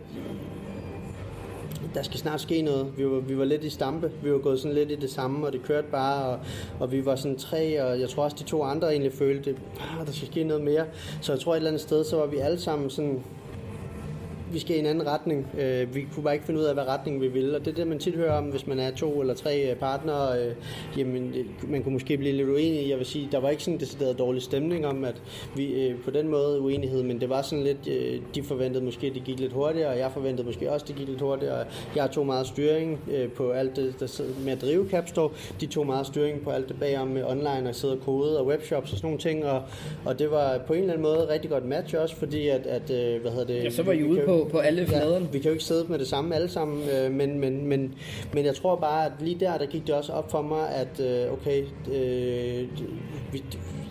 der 1.94 2.02
skal 2.02 2.18
snart 2.18 2.40
ske 2.40 2.62
noget. 2.62 2.86
Vi 2.96 3.06
var, 3.06 3.20
vi 3.20 3.38
var 3.38 3.44
lidt 3.44 3.64
i 3.64 3.70
stampe. 3.70 4.10
Vi 4.22 4.32
var 4.32 4.38
gået 4.38 4.60
sådan 4.60 4.74
lidt 4.74 4.90
i 4.90 4.94
det 4.94 5.10
samme, 5.10 5.46
og 5.46 5.52
det 5.52 5.62
kørte 5.62 5.86
bare, 5.90 6.24
og, 6.24 6.38
og 6.80 6.92
vi 6.92 7.04
var 7.04 7.16
sådan 7.16 7.38
tre, 7.38 7.82
og 7.82 8.00
jeg 8.00 8.08
tror 8.08 8.24
også, 8.24 8.36
de 8.38 8.44
to 8.44 8.62
andre 8.62 8.90
egentlig 8.90 9.12
følte, 9.12 9.50
at 9.50 9.56
ah, 9.80 10.06
der 10.06 10.12
skal 10.12 10.28
ske 10.28 10.44
noget 10.44 10.64
mere. 10.64 10.84
Så 11.20 11.32
jeg 11.32 11.40
tror 11.40 11.52
et 11.52 11.56
eller 11.56 11.70
andet 11.70 11.82
sted, 11.82 12.04
så 12.04 12.16
var 12.16 12.26
vi 12.26 12.36
alle 12.36 12.60
sammen 12.60 12.90
sådan, 12.90 13.22
vi 14.54 14.58
skal 14.58 14.76
i 14.76 14.78
en 14.78 14.86
anden 14.86 15.06
retning. 15.06 15.46
Øh, 15.58 15.94
vi 15.94 16.06
kunne 16.14 16.22
bare 16.22 16.34
ikke 16.34 16.46
finde 16.46 16.60
ud 16.60 16.64
af, 16.64 16.74
hvad 16.74 16.88
retning 16.88 17.20
vi 17.20 17.28
ville. 17.28 17.56
Og 17.56 17.64
det 17.64 17.70
er 17.70 17.74
det, 17.74 17.86
man 17.86 17.98
tit 17.98 18.14
hører 18.14 18.38
om, 18.38 18.44
hvis 18.44 18.66
man 18.66 18.78
er 18.78 18.90
to 18.90 19.20
eller 19.20 19.34
tre 19.34 19.70
øh, 19.70 19.76
partnere. 19.76 20.38
Øh, 20.42 20.54
jamen, 20.98 21.34
man 21.68 21.82
kunne 21.82 21.92
måske 21.92 22.16
blive 22.16 22.32
lidt 22.32 22.48
uenig. 22.48 22.88
Jeg 22.88 22.98
vil 22.98 23.06
sige, 23.06 23.28
der 23.32 23.40
var 23.40 23.50
ikke 23.50 23.62
sådan 23.62 23.74
en 23.74 23.80
decideret 23.80 24.18
dårlig 24.18 24.42
stemning 24.42 24.86
om, 24.86 25.04
at 25.04 25.22
vi 25.56 25.72
øh, 25.72 25.94
på 26.04 26.10
den 26.10 26.28
måde 26.28 26.60
uenighed, 26.60 27.02
men 27.02 27.20
det 27.20 27.28
var 27.28 27.42
sådan 27.42 27.64
lidt, 27.64 27.88
øh, 27.88 28.20
de 28.34 28.42
forventede 28.42 28.84
måske, 28.84 29.06
at 29.06 29.14
det 29.14 29.24
gik 29.24 29.40
lidt 29.40 29.52
hurtigere, 29.52 29.88
og 29.88 29.98
jeg 29.98 30.10
forventede 30.12 30.46
måske 30.46 30.72
også, 30.72 30.84
at 30.84 30.88
det 30.88 30.96
gik 30.96 31.08
lidt 31.08 31.20
hurtigere. 31.20 31.64
Jeg 31.96 32.10
tog 32.10 32.26
meget 32.26 32.46
styring 32.46 33.00
øh, 33.12 33.28
på 33.28 33.50
alt 33.50 33.76
det, 33.76 33.94
der 34.00 34.22
med 34.44 34.52
at 34.52 34.62
drive 34.62 34.88
Capstore. 34.90 35.30
De 35.60 35.66
tog 35.66 35.86
meget 35.86 36.06
styring 36.06 36.42
på 36.42 36.50
alt 36.50 36.68
det 36.68 36.76
bagom 36.80 37.08
med 37.08 37.24
online 37.24 37.68
og 37.68 37.74
sidde 37.74 37.94
og 37.94 38.00
kode 38.00 38.38
og 38.38 38.46
webshops 38.46 38.92
og 38.92 38.96
sådan 38.98 39.06
nogle 39.06 39.18
ting. 39.18 39.44
Og, 39.44 39.62
og 40.04 40.18
det 40.18 40.30
var 40.30 40.58
på 40.66 40.72
en 40.72 40.80
eller 40.80 40.92
anden 40.92 41.02
måde 41.02 41.28
rigtig 41.30 41.50
godt 41.50 41.64
match 41.64 41.94
også, 41.98 42.16
fordi 42.16 42.48
at, 42.48 42.66
at 42.66 42.90
øh, 42.90 43.20
hvad 43.20 43.30
hedder 43.30 43.46
det... 43.46 43.64
Ja, 43.64 43.70
så 43.70 43.82
var 43.82 43.92
I 43.92 44.04
ude 44.04 44.22
på 44.26 44.43
på, 44.44 44.58
alle 44.58 44.86
fladerne. 44.86 45.24
Ja, 45.24 45.30
vi 45.32 45.38
kan 45.38 45.48
jo 45.48 45.52
ikke 45.52 45.64
sidde 45.64 45.86
med 45.88 45.98
det 45.98 46.08
samme 46.08 46.34
alle 46.34 46.48
sammen, 46.48 46.88
øh, 46.88 47.12
men, 47.12 47.38
men, 47.38 47.66
men, 47.66 47.94
men 48.32 48.44
jeg 48.44 48.54
tror 48.54 48.76
bare, 48.76 49.06
at 49.06 49.12
lige 49.20 49.40
der, 49.40 49.58
der 49.58 49.66
gik 49.66 49.86
det 49.86 49.94
også 49.94 50.12
op 50.12 50.30
for 50.30 50.42
mig, 50.42 50.68
at 50.68 51.00
øh, 51.00 51.32
okay, 51.32 51.64
øh, 51.92 52.68
vi, 53.32 53.44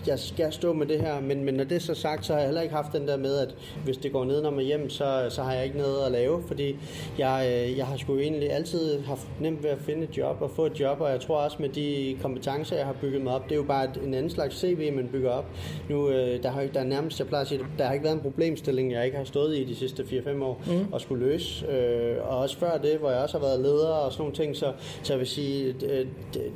jeg 0.07 0.19
skal 0.19 0.53
stå 0.53 0.73
med 0.73 0.85
det 0.87 1.01
her, 1.01 1.21
men, 1.21 1.43
men 1.43 1.53
når 1.53 1.63
det 1.63 1.75
er 1.75 1.79
så 1.79 1.93
sagt, 1.93 2.25
så 2.25 2.33
har 2.33 2.39
jeg 2.39 2.47
heller 2.47 2.61
ikke 2.61 2.75
haft 2.75 2.93
den 2.93 3.07
der 3.07 3.17
med, 3.17 3.37
at 3.37 3.55
hvis 3.83 3.97
det 3.97 4.11
går 4.11 4.25
ned, 4.25 4.41
når 4.41 4.51
man 4.51 4.65
hjem, 4.65 4.89
så, 4.89 5.27
så 5.29 5.43
har 5.43 5.53
jeg 5.53 5.65
ikke 5.65 5.77
noget 5.77 6.05
at 6.05 6.11
lave, 6.11 6.43
fordi 6.47 6.75
jeg, 7.17 7.47
øh, 7.47 7.77
jeg 7.77 7.85
har 7.85 7.97
sgu 7.97 8.17
egentlig 8.17 8.51
altid 8.51 9.01
haft 9.01 9.27
nemt 9.39 9.63
ved 9.63 9.69
at 9.69 9.77
finde 9.77 10.03
et 10.03 10.17
job 10.17 10.37
og 10.41 10.51
få 10.51 10.65
et 10.65 10.79
job, 10.79 11.01
og 11.01 11.11
jeg 11.11 11.21
tror 11.21 11.37
også 11.37 11.57
med 11.59 11.69
de 11.69 12.17
kompetencer, 12.21 12.75
jeg 12.75 12.85
har 12.85 12.95
bygget 13.01 13.21
mig 13.21 13.33
op, 13.33 13.43
det 13.43 13.51
er 13.51 13.55
jo 13.55 13.63
bare 13.63 13.87
en 14.05 14.13
anden 14.13 14.29
slags 14.29 14.59
CV, 14.59 14.93
man 14.95 15.09
bygger 15.11 15.31
op. 15.31 15.45
Nu, 15.89 16.09
øh, 16.09 16.43
der 16.43 16.49
har 16.49 16.63
der 16.73 16.79
er 16.79 16.83
nærmest, 16.83 17.19
jeg 17.19 17.27
plejer 17.27 17.41
at 17.41 17.47
sige, 17.47 17.61
der 17.77 17.85
har 17.85 17.93
ikke 17.93 18.03
været 18.03 18.15
en 18.15 18.21
problemstilling, 18.21 18.91
jeg 18.91 19.05
ikke 19.05 19.17
har 19.17 19.23
stået 19.23 19.57
i 19.57 19.63
de 19.63 19.75
sidste 19.75 20.03
4-5 20.03 20.43
år 20.43 20.61
mm. 20.67 20.93
og 20.93 21.01
skulle 21.01 21.25
løse, 21.25 21.65
øh, 21.67 22.17
og 22.29 22.37
også 22.37 22.57
før 22.57 22.77
det, 22.77 22.97
hvor 22.97 23.11
jeg 23.11 23.19
også 23.19 23.37
har 23.37 23.45
været 23.45 23.59
leder 23.59 23.87
og 23.87 24.11
sådan 24.11 24.21
nogle 24.21 24.35
ting, 24.35 24.55
så, 24.55 24.73
så 25.03 25.13
jeg 25.13 25.19
vil 25.19 25.27
sige, 25.27 25.73
det, 25.73 26.07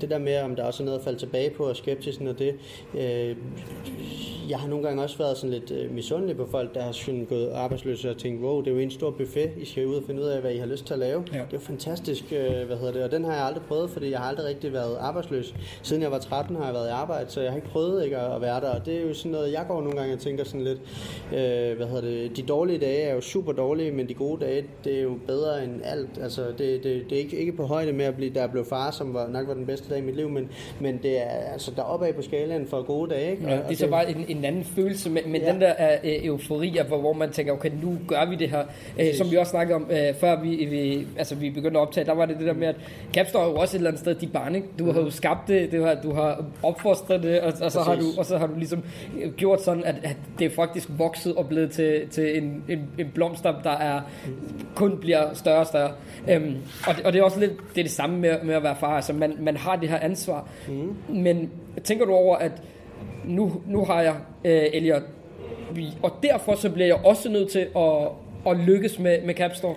det 0.02 0.10
der 0.10 0.18
med, 0.18 0.42
om 0.42 0.56
der 0.56 0.64
også 0.64 0.84
er 0.84 0.86
noget 0.86 1.00
at 1.00 1.04
falde 1.04 1.20
tilbage 1.20 1.50
på 1.50 1.64
og 1.64 1.76
skeptisk, 1.76 2.22
når 2.22 2.34
det, 2.34 2.56
øh, 2.96 3.37
jeg 4.50 4.60
har 4.60 4.68
nogle 4.68 4.88
gange 4.88 5.04
også 5.04 5.18
været 5.18 5.38
sådan 5.38 5.50
lidt 5.50 5.72
øh, 5.72 5.92
misundelig 5.92 6.38
på 6.38 6.48
folk, 6.52 6.74
der 6.74 6.82
har 6.82 6.92
sådan 6.92 7.26
gået 7.30 7.52
arbejdsløse 7.54 8.10
og 8.10 8.18
tænkt, 8.18 8.44
wow, 8.44 8.60
det 8.60 8.68
er 8.68 8.72
jo 8.72 8.78
en 8.78 8.92
stor 8.92 9.12
buffet, 9.12 9.52
I 9.58 9.66
skal 9.66 9.88
ud 9.88 9.96
og 9.96 10.04
finde 10.04 10.22
ud 10.22 10.28
af, 10.28 10.42
hvad 10.42 10.54
I 10.54 10.58
har 10.58 10.66
lyst 10.66 10.86
til 10.86 10.94
at 10.94 11.00
lave. 11.00 11.24
Ja. 11.34 11.38
Det 11.38 11.44
er 11.44 11.48
jo 11.54 11.60
fantastisk, 11.60 12.24
øh, 12.32 12.68
hvad 12.68 12.78
hedder 12.78 12.94
det, 12.94 13.04
og 13.04 13.12
den 13.12 13.24
har 13.24 13.34
jeg 13.34 13.44
aldrig 13.44 13.64
prøvet, 13.64 13.90
fordi 13.90 14.12
jeg 14.12 14.20
har 14.20 14.30
aldrig 14.30 14.46
rigtig 14.46 14.74
været 14.74 14.98
arbejdsløs. 15.00 15.56
Siden 15.84 16.02
jeg 16.02 16.12
var 16.12 16.20
13 16.20 16.56
har 16.56 16.66
jeg 16.66 16.74
været 16.74 16.88
i 16.88 16.92
arbejde, 16.92 17.32
så 17.32 17.42
jeg 17.42 17.52
har 17.52 17.56
ikke 17.56 17.70
prøvet 17.70 18.04
ikke 18.04 18.18
at 18.18 18.42
være 18.42 18.62
der, 18.62 18.70
og 18.70 18.86
det 18.86 18.98
er 18.98 19.02
jo 19.02 19.14
sådan 19.14 19.32
noget, 19.32 19.54
jeg 19.54 19.66
går 19.68 19.82
nogle 19.82 19.98
gange 19.98 20.14
og 20.14 20.20
tænker 20.20 20.44
sådan 20.44 20.64
lidt, 20.64 20.80
øh, 21.32 21.78
hvad 21.78 21.88
hedder 21.88 22.02
det, 22.02 22.38
de 22.38 22.42
dårlige 22.42 22.80
dage 22.80 23.02
er 23.02 23.16
jo 23.16 23.22
super 23.22 23.52
dårlige, 23.52 23.92
men 23.92 24.10
de 24.10 24.14
gode 24.14 24.46
dage, 24.46 24.66
det 24.84 24.98
er 24.98 25.02
jo 25.02 25.18
bedre 25.28 25.64
end 25.64 25.82
alt. 25.84 26.10
Altså, 26.22 26.42
det, 26.58 26.84
det, 26.84 26.84
det 26.84 27.12
er 27.12 27.18
ikke, 27.18 27.38
ikke 27.38 27.52
på 27.52 27.66
højde 27.66 27.94
med 27.94 28.06
at 28.06 28.16
blive, 28.16 28.34
der 28.34 28.48
blev 28.48 28.66
far, 28.66 28.92
som 28.92 29.14
var, 29.14 29.28
nok 29.28 29.48
var 29.48 29.54
den 29.54 29.66
bedste 29.66 29.90
dag 29.90 30.00
i 30.00 30.02
mit 30.02 30.16
liv, 30.16 30.30
men, 30.30 30.50
men 30.80 31.00
det 31.04 31.22
er 31.22 31.30
altså 31.54 31.72
der 31.76 31.82
opad 31.82 32.14
på 32.14 32.22
skalaen 32.22 32.68
for 32.68 32.82
gode 32.82 33.10
dage, 33.10 33.27
ikke? 33.32 33.50
Ja, 33.50 33.56
det 33.56 33.72
er 33.72 33.76
så 33.76 33.88
bare 33.88 34.10
en, 34.10 34.26
en 34.28 34.46
anden 34.46 34.64
følelse, 34.64 35.10
men, 35.10 35.24
men 35.28 35.42
ja. 35.42 35.52
den 35.52 35.62
der 35.62 35.74
uh, 36.04 36.26
eufori, 36.26 36.78
hvor, 36.88 36.98
hvor 36.98 37.14
man 37.14 37.32
tænker, 37.32 37.54
okay, 37.54 37.72
nu 37.84 37.98
gør 38.08 38.26
vi 38.30 38.36
det 38.36 38.50
her. 38.50 38.64
Uh, 39.00 39.16
som 39.18 39.32
vi 39.32 39.38
også 39.38 39.50
snakkede 39.50 39.76
om, 39.76 39.84
uh, 39.84 40.20
før 40.20 40.42
vi, 40.42 40.50
vi, 40.50 41.08
altså, 41.18 41.36
vi 41.36 41.50
begyndte 41.50 41.80
at 41.80 41.82
optage, 41.82 42.06
der 42.06 42.14
var 42.14 42.26
det 42.26 42.38
det 42.38 42.48
der 42.48 42.54
med, 42.54 42.68
at 42.68 42.76
Capstore 43.14 43.44
er 43.44 43.48
jo 43.48 43.56
også 43.56 43.78
et 43.78 43.80
eller 43.80 43.90
andet 43.90 44.00
sted 44.00 44.16
dit 44.16 44.34
barn, 44.34 44.56
ikke? 44.56 44.68
Du 44.80 44.86
mm. 44.86 44.94
har 44.94 45.02
jo 45.02 45.10
skabt 45.10 45.48
det, 45.48 45.72
du 45.72 45.84
har, 45.84 45.96
du 46.04 46.14
har 46.14 46.46
opfostret 46.64 47.24
det, 47.24 47.42
og, 47.42 47.54
og, 47.62 47.72
så 47.72 47.80
har 47.82 47.96
du, 47.96 48.06
og 48.18 48.26
så 48.26 48.38
har 48.38 48.48
du 48.48 48.54
ligesom 48.58 48.84
gjort 49.38 49.64
sådan, 49.64 49.84
at, 49.84 49.96
at 50.04 50.18
det 50.40 50.52
faktisk 50.52 50.90
vokset 50.98 51.36
og 51.36 51.48
blevet 51.48 51.72
til, 51.72 52.08
til 52.12 52.38
en, 52.38 52.64
en, 52.70 52.90
en 53.00 53.12
blomster, 53.14 53.62
der 53.64 53.70
er 53.70 54.02
kun 54.76 54.98
bliver 54.98 55.34
større 55.34 55.60
og 55.60 55.68
større. 55.68 55.92
Um, 56.36 56.56
og, 56.88 56.96
det, 56.96 57.06
og 57.06 57.14
det 57.14 57.20
er 57.20 57.24
også 57.24 57.40
lidt 57.40 57.52
det, 57.76 57.82
er 57.82 57.84
det 57.84 57.92
samme 57.92 58.20
med, 58.20 58.36
med 58.44 58.56
at 58.56 58.64
være 58.64 58.76
far. 58.80 58.96
Altså, 58.96 59.14
man, 59.14 59.36
man 59.40 59.58
har 59.58 59.76
det 59.76 59.90
her 59.90 60.00
ansvar. 60.00 60.48
Mm. 60.68 60.96
Men 61.16 61.52
tænker 61.84 62.06
du 62.06 62.14
over, 62.14 62.36
at 62.36 62.52
nu, 63.26 63.62
nu 63.68 63.86
har 63.86 64.02
jeg 64.02 64.16
øh, 64.46 64.64
Elliot, 64.74 65.02
og 66.02 66.12
derfor 66.24 66.56
så 66.56 66.70
bliver 66.70 66.88
jeg 66.88 67.06
også 67.06 67.30
nødt 67.30 67.52
til 67.52 67.68
at, 67.76 68.08
at 68.52 68.58
lykkes 68.58 69.00
med, 69.00 69.22
med 69.22 69.34
Capstore. 69.34 69.76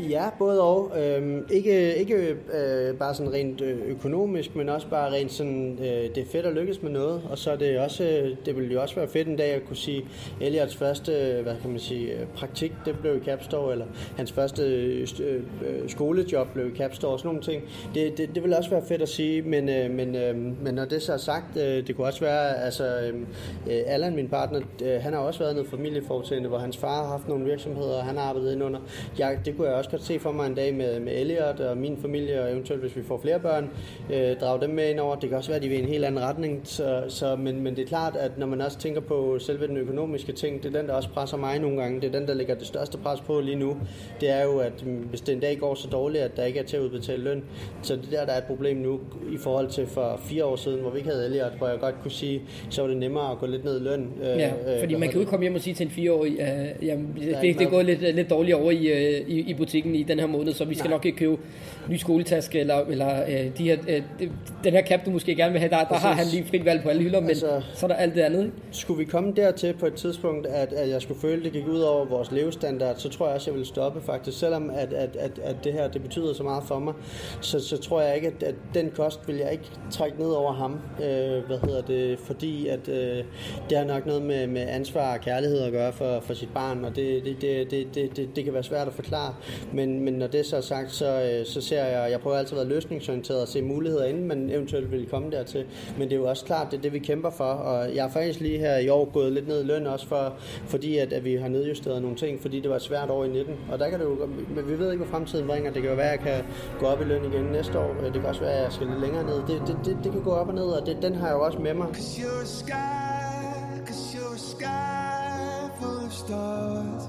Ja, 0.00 0.30
både 0.38 0.62
og. 0.62 0.92
Øhm, 0.98 1.46
ikke 1.50 1.94
ikke 1.94 2.36
øh, 2.54 2.94
bare 2.98 3.14
sådan 3.14 3.32
rent 3.32 3.60
øh, 3.60 3.78
økonomisk, 3.86 4.56
men 4.56 4.68
også 4.68 4.88
bare 4.88 5.12
rent 5.12 5.32
sådan, 5.32 5.78
øh, 5.80 5.86
det 5.86 6.18
er 6.18 6.26
fedt 6.32 6.46
at 6.46 6.52
lykkes 6.52 6.82
med 6.82 6.90
noget. 6.90 7.22
Og 7.30 7.38
så 7.38 7.50
er 7.50 7.56
det 7.56 7.78
også, 7.78 8.04
øh, 8.04 8.36
det 8.46 8.56
ville 8.56 8.72
jo 8.72 8.82
også 8.82 8.94
være 8.94 9.08
fedt 9.08 9.28
en 9.28 9.36
dag 9.36 9.50
at 9.54 9.64
kunne 9.66 9.76
sige, 9.76 10.04
Eliots 10.40 10.76
første, 10.76 11.12
øh, 11.12 11.42
hvad 11.42 11.54
kan 11.62 11.70
man 11.70 11.78
sige, 11.78 12.12
praktik, 12.34 12.72
det 12.84 12.98
blev 13.00 13.16
i 13.16 13.24
Capstore, 13.24 13.72
eller 13.72 13.86
hans 14.16 14.32
første 14.32 14.62
øh, 14.62 15.08
øh, 15.20 15.88
skolejob 15.88 16.48
blev 16.54 16.66
i 16.66 16.76
Capstore, 16.76 17.12
og 17.12 17.18
sådan 17.18 17.28
nogle 17.28 17.42
ting. 17.42 17.62
Det, 17.94 18.18
det, 18.18 18.34
det 18.34 18.42
ville 18.42 18.58
også 18.58 18.70
være 18.70 18.82
fedt 18.88 19.02
at 19.02 19.08
sige, 19.08 19.42
men, 19.42 19.68
øh, 19.68 19.90
men, 19.90 20.16
øh, 20.16 20.36
men 20.36 20.74
når 20.74 20.84
det 20.84 21.02
så 21.02 21.12
er 21.12 21.16
sagt, 21.16 21.56
øh, 21.56 21.86
det 21.86 21.96
kunne 21.96 22.06
også 22.06 22.20
være, 22.20 22.64
altså, 22.64 22.84
øh, 23.00 23.82
Allan, 23.86 24.14
min 24.14 24.28
partner, 24.28 24.60
øh, 24.84 25.02
han 25.02 25.12
har 25.12 25.20
også 25.20 25.40
været 25.40 25.54
noget 25.54 25.70
familieforetagende, 25.70 26.48
hvor 26.48 26.58
hans 26.58 26.76
far 26.76 27.02
har 27.02 27.10
haft 27.10 27.28
nogle 27.28 27.44
virksomheder, 27.44 27.94
og 27.96 28.04
han 28.04 28.16
har 28.16 28.24
arbejdet 28.24 28.52
ind 28.52 28.62
under. 28.62 28.80
Jeg, 29.18 29.38
det 29.44 29.56
kunne 29.56 29.68
jeg 29.68 29.76
også 29.76 29.87
også 29.88 29.96
godt 29.96 30.06
se 30.06 30.18
for 30.18 30.32
mig 30.32 30.46
en 30.46 30.54
dag 30.54 30.74
med, 30.74 31.00
med 31.00 31.20
Elliot 31.20 31.60
og 31.60 31.76
min 31.76 31.98
familie, 32.02 32.42
og 32.42 32.52
eventuelt 32.52 32.82
hvis 32.82 32.96
vi 32.96 33.02
får 33.02 33.20
flere 33.22 33.40
børn, 33.40 33.70
øh, 34.12 34.36
drage 34.40 34.60
dem 34.60 34.70
med 34.70 34.90
ind 34.90 35.00
over. 35.00 35.16
Det 35.16 35.28
kan 35.28 35.38
også 35.38 35.50
være, 35.50 35.56
at 35.56 35.62
de 35.62 35.68
vil 35.68 35.78
i 35.78 35.82
en 35.82 35.88
helt 35.88 36.04
anden 36.04 36.20
retning. 36.20 36.60
Så, 36.64 37.02
så, 37.08 37.36
men, 37.36 37.60
men 37.62 37.76
det 37.76 37.82
er 37.82 37.86
klart, 37.86 38.16
at 38.16 38.38
når 38.38 38.46
man 38.46 38.60
også 38.60 38.78
tænker 38.78 39.00
på 39.00 39.38
selve 39.38 39.66
den 39.66 39.76
økonomiske 39.76 40.32
ting, 40.32 40.62
det 40.62 40.74
er 40.74 40.80
den, 40.80 40.88
der 40.88 40.94
også 40.94 41.08
presser 41.08 41.36
mig 41.36 41.58
nogle 41.58 41.82
gange. 41.82 42.00
Det 42.00 42.14
er 42.14 42.18
den, 42.18 42.28
der 42.28 42.34
lægger 42.34 42.54
det 42.54 42.66
største 42.66 42.98
pres 42.98 43.20
på 43.20 43.40
lige 43.40 43.56
nu. 43.56 43.76
Det 44.20 44.30
er 44.30 44.44
jo, 44.44 44.58
at 44.58 44.84
hvis 45.10 45.20
det 45.20 45.34
en 45.34 45.40
dag 45.40 45.58
går 45.58 45.74
så 45.74 45.88
dårligt, 45.88 46.24
at 46.24 46.36
der 46.36 46.44
ikke 46.44 46.58
er 46.58 46.64
til 46.64 46.76
at 46.76 46.82
udbetale 46.82 47.22
løn, 47.22 47.44
så 47.82 47.96
det 47.96 48.08
der, 48.10 48.24
der 48.26 48.32
er 48.32 48.38
et 48.38 48.44
problem 48.44 48.76
nu 48.76 49.00
i 49.32 49.36
forhold 49.36 49.68
til 49.68 49.86
for 49.86 50.20
fire 50.24 50.44
år 50.44 50.56
siden, 50.56 50.80
hvor 50.80 50.90
vi 50.90 50.98
ikke 50.98 51.10
havde 51.10 51.24
Elliot, 51.24 51.52
hvor 51.58 51.68
jeg 51.68 51.78
godt 51.80 51.94
kunne 52.02 52.10
sige, 52.10 52.42
så 52.70 52.82
var 52.82 52.88
det 52.88 52.96
nemmere 52.96 53.32
at 53.32 53.38
gå 53.38 53.46
lidt 53.46 53.64
ned 53.64 53.80
i 53.80 53.84
løn. 53.84 54.08
Øh, 54.22 54.38
ja, 54.38 54.52
fordi 54.80 54.94
man 54.94 55.08
kan 55.08 55.14
jo 55.14 55.20
ikke 55.20 55.30
komme 55.30 55.44
hjem 55.44 55.54
og 55.54 55.60
sige 55.60 55.74
til 55.74 55.84
en 55.84 55.90
fireårig, 55.90 56.32
uh, 56.32 56.86
jamen, 56.86 57.16
det, 57.20 57.38
det, 57.42 57.58
det 57.58 57.70
går 57.70 57.82
lidt, 57.82 58.14
lidt 58.14 58.30
dårligt 58.30 58.56
over 58.56 58.70
i, 58.70 58.76
uh, 58.76 59.28
i, 59.28 59.50
i 59.50 59.54
butikken 59.54 59.77
butikken 59.82 59.94
i 59.94 60.02
den 60.02 60.18
her 60.18 60.26
måned, 60.26 60.54
så 60.54 60.64
vi 60.64 60.74
skal 60.74 60.88
Nej. 60.88 60.96
nok 60.96 61.06
ikke 61.06 61.18
købe 61.18 61.38
ny 61.88 61.96
skoletaske, 61.96 62.60
eller, 62.60 62.76
eller 62.76 63.22
øh, 63.28 63.58
de 63.58 63.64
her, 63.64 63.76
øh, 63.88 64.02
den 64.64 64.72
her 64.72 64.82
cap, 64.82 65.00
du 65.06 65.10
måske 65.10 65.34
gerne 65.34 65.52
vil 65.52 65.60
have, 65.60 65.70
der, 65.70 65.84
der 65.84 65.94
har 65.94 66.12
han 66.12 66.26
lige 66.26 66.44
frit 66.44 66.64
valg 66.64 66.82
på 66.82 66.88
alle 66.88 67.02
hylder, 67.02 67.20
men 67.20 67.28
altså, 67.28 67.62
så 67.74 67.86
er 67.86 67.88
der 67.88 67.94
alt 67.96 68.14
det 68.14 68.20
andet. 68.20 68.44
Ikke? 68.44 68.56
Skulle 68.70 68.98
vi 68.98 69.04
komme 69.04 69.32
dertil 69.36 69.74
på 69.74 69.86
et 69.86 69.94
tidspunkt, 69.94 70.46
at, 70.46 70.72
at 70.72 70.88
jeg 70.88 71.02
skulle 71.02 71.20
føle, 71.20 71.36
at 71.36 71.44
det 71.44 71.52
gik 71.52 71.66
ud 71.66 71.80
over 71.80 72.04
vores 72.04 72.30
levestandard, 72.30 72.96
så 72.96 73.08
tror 73.08 73.26
jeg 73.26 73.34
også, 73.34 73.44
at 73.44 73.46
jeg 73.46 73.54
ville 73.54 73.66
stoppe 73.66 74.00
faktisk. 74.00 74.38
Selvom 74.38 74.70
at, 74.70 74.92
at, 74.92 75.16
at, 75.16 75.38
at 75.44 75.56
det 75.64 75.72
her 75.72 75.88
det 75.88 76.02
betyder 76.02 76.34
så 76.34 76.42
meget 76.42 76.64
for 76.64 76.78
mig, 76.78 76.94
så, 77.40 77.60
så 77.60 77.76
tror 77.76 78.00
jeg 78.00 78.16
ikke, 78.16 78.26
at, 78.28 78.42
at 78.42 78.54
den 78.74 78.90
kost 78.96 79.28
vil 79.28 79.36
jeg 79.36 79.52
ikke 79.52 79.70
trække 79.90 80.18
ned 80.18 80.30
over 80.30 80.52
ham. 80.52 80.72
Øh, 81.02 81.46
hvad 81.46 81.58
hedder 81.58 81.82
det? 81.82 82.18
Fordi 82.18 82.68
at 82.68 82.88
øh, 82.88 83.24
det 83.70 83.78
har 83.78 83.84
nok 83.84 84.06
noget 84.06 84.22
med, 84.22 84.46
med 84.46 84.66
ansvar 84.68 85.14
og 85.14 85.20
kærlighed 85.20 85.58
at 85.58 85.72
gøre 85.72 85.92
for, 85.92 86.20
for 86.20 86.34
sit 86.34 86.54
barn, 86.54 86.84
og 86.84 86.96
det, 86.96 87.24
det, 87.24 87.42
det, 87.42 87.70
det, 87.70 87.94
det, 87.94 88.16
det, 88.16 88.36
det 88.36 88.44
kan 88.44 88.54
være 88.54 88.62
svært 88.62 88.86
at 88.86 88.94
forklare. 88.94 89.34
Men, 89.72 90.00
men 90.04 90.14
når 90.14 90.26
det 90.26 90.46
så 90.46 90.56
er 90.56 90.60
sagt, 90.60 90.92
så, 90.92 91.22
øh, 91.22 91.46
så 91.46 91.60
ser 91.60 91.77
jeg, 91.84 92.10
jeg 92.10 92.20
prøver 92.20 92.36
altid 92.36 92.58
at 92.58 92.64
være 92.66 92.74
løsningsorienteret 92.74 93.42
og 93.42 93.48
se 93.48 93.62
muligheder, 93.62 94.04
inden 94.04 94.28
man 94.28 94.50
eventuelt 94.50 94.92
vil 94.92 95.06
komme 95.06 95.30
dertil. 95.30 95.64
Men 95.98 96.08
det 96.08 96.12
er 96.12 96.20
jo 96.20 96.28
også 96.28 96.44
klart, 96.44 96.70
det 96.70 96.78
er 96.78 96.82
det, 96.82 96.92
vi 96.92 96.98
kæmper 96.98 97.30
for. 97.30 97.44
Og 97.44 97.94
jeg 97.94 98.04
har 98.04 98.10
faktisk 98.10 98.40
lige 98.40 98.58
her 98.58 98.78
i 98.78 98.88
år 98.88 99.10
gået 99.12 99.32
lidt 99.32 99.48
ned 99.48 99.64
i 99.64 99.66
løn 99.66 99.86
også, 99.86 100.06
for, 100.06 100.34
fordi 100.66 100.98
at, 100.98 101.12
at 101.12 101.24
vi 101.24 101.34
har 101.34 101.48
nedjusteret 101.48 102.02
nogle 102.02 102.16
ting, 102.16 102.40
fordi 102.40 102.60
det 102.60 102.70
var 102.70 102.76
et 102.76 102.82
svært 102.82 103.10
år 103.10 103.24
i 103.24 103.28
19. 103.28 103.54
Og 103.72 103.78
der 103.78 103.90
kan 103.90 103.98
det 103.98 104.04
jo, 104.04 104.28
men 104.54 104.68
vi 104.68 104.78
ved 104.78 104.90
ikke, 104.90 105.04
hvad 105.04 105.10
fremtiden 105.10 105.46
bringer. 105.46 105.72
Det 105.72 105.82
kan 105.82 105.90
jo 105.90 105.96
være, 105.96 106.12
at 106.12 106.24
jeg 106.24 106.34
kan 106.34 106.44
gå 106.80 106.86
op 106.86 107.00
i 107.00 107.04
løn 107.04 107.24
igen 107.32 107.44
næste 107.44 107.78
år. 107.78 107.94
Det 108.04 108.12
kan 108.12 108.24
også 108.24 108.40
være, 108.40 108.52
at 108.52 108.62
jeg 108.62 108.72
skal 108.72 108.86
lidt 108.86 109.00
længere 109.00 109.24
ned. 109.24 109.36
Det, 109.36 109.62
det, 109.66 109.76
det, 109.84 109.98
det 110.04 110.12
kan 110.12 110.22
gå 110.22 110.30
op 110.30 110.48
og 110.48 110.54
ned, 110.54 110.64
og 110.64 110.86
det, 110.86 110.98
den 111.02 111.14
har 111.14 111.26
jeg 111.26 111.34
jo 111.34 111.44
også 111.44 111.58
med 111.58 111.74
mig. 111.74 111.86
Cause 111.92 112.20
you're 112.20 112.42
a 112.42 112.46
sky, 112.46 113.86
cause 113.86 114.16
you're 114.16 114.34
a 114.34 114.38
sky 114.38 115.28
full 115.80 116.06
of 116.06 116.12
stars. 116.12 117.02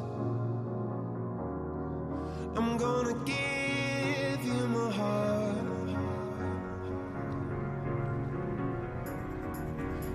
I'm 2.58 2.78
gonna 2.78 3.14
give 3.26 3.59
you 4.44 4.68
my 4.68 4.92
heart. 4.92 5.56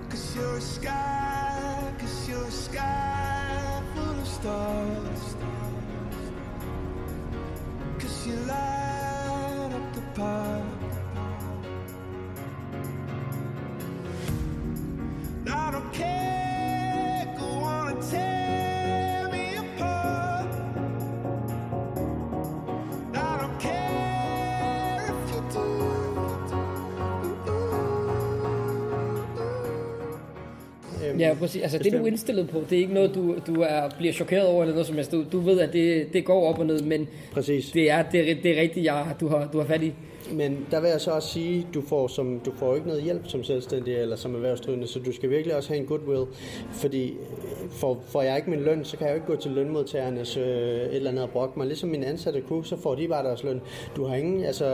Cause 0.09 0.35
you're 0.35 0.57
a 0.57 0.61
sky, 0.61 1.93
cause 1.99 2.29
you're 2.29 2.43
a 2.43 2.51
sky 2.51 3.83
full 3.93 4.19
of 4.19 4.27
stars. 4.27 5.14
Ja, 31.25 31.33
præcis. 31.33 31.61
Altså 31.61 31.77
det, 31.77 31.93
du 31.93 32.03
er 32.03 32.07
indstillet 32.07 32.49
på, 32.49 32.63
det 32.69 32.75
er 32.75 32.79
ikke 32.79 32.93
noget, 32.93 33.15
du, 33.15 33.35
du 33.47 33.61
er, 33.61 33.89
bliver 33.97 34.13
chokeret 34.13 34.47
over, 34.47 34.63
eller 34.63 34.73
noget 34.73 34.87
som 34.87 34.95
helst. 34.95 35.11
Du, 35.11 35.25
du 35.31 35.39
ved, 35.39 35.59
at 35.59 35.73
det, 35.73 36.13
det 36.13 36.25
går 36.25 36.49
op 36.49 36.59
og 36.59 36.65
ned, 36.65 36.81
men 36.81 37.07
Præcis. 37.31 37.71
det 37.71 37.91
er, 37.91 38.03
det, 38.03 38.37
det 38.43 38.57
er 38.57 38.61
rigtigt, 38.61 38.85
jeg, 38.85 39.05
du, 39.19 39.27
har, 39.27 39.49
du 39.53 39.57
har 39.59 39.65
fat 39.65 39.83
i. 39.83 39.93
Men 40.31 40.65
der 40.71 40.81
vil 40.81 40.89
jeg 40.89 41.01
så 41.01 41.11
også 41.11 41.29
sige, 41.29 41.67
du 41.73 41.81
får 41.81 42.07
som 42.07 42.39
du 42.39 42.51
får 42.55 42.75
ikke 42.75 42.87
noget 42.87 43.03
hjælp 43.03 43.27
som 43.27 43.43
selvstændig 43.43 43.95
eller 43.95 44.15
som 44.15 44.35
erhvervsdrivende, 44.35 44.87
så 44.87 44.99
du 44.99 45.11
skal 45.11 45.29
virkelig 45.29 45.55
også 45.55 45.69
have 45.69 45.79
en 45.79 45.85
goodwill, 45.85 46.25
fordi 46.71 47.13
får, 47.69 48.03
får 48.07 48.21
jeg 48.21 48.37
ikke 48.37 48.49
min 48.49 48.59
løn, 48.59 48.85
så 48.85 48.97
kan 48.97 49.07
jeg 49.07 49.13
jo 49.13 49.15
ikke 49.15 49.27
gå 49.27 49.35
til 49.35 49.51
lønmodtagernes 49.51 50.37
øh, 50.37 50.43
et 50.43 50.95
eller 50.95 51.09
andet 51.09 51.23
og 51.23 51.29
brokke 51.29 51.59
mig. 51.59 51.67
Ligesom 51.67 51.89
mine 51.89 52.05
ansatte 52.05 52.41
kunne, 52.41 52.65
så 52.65 52.77
får 52.77 52.95
de 52.95 53.07
bare 53.07 53.23
deres 53.23 53.43
løn. 53.43 53.61
Du 53.95 54.05
har 54.05 54.15
ingen, 54.15 54.43
altså, 54.43 54.65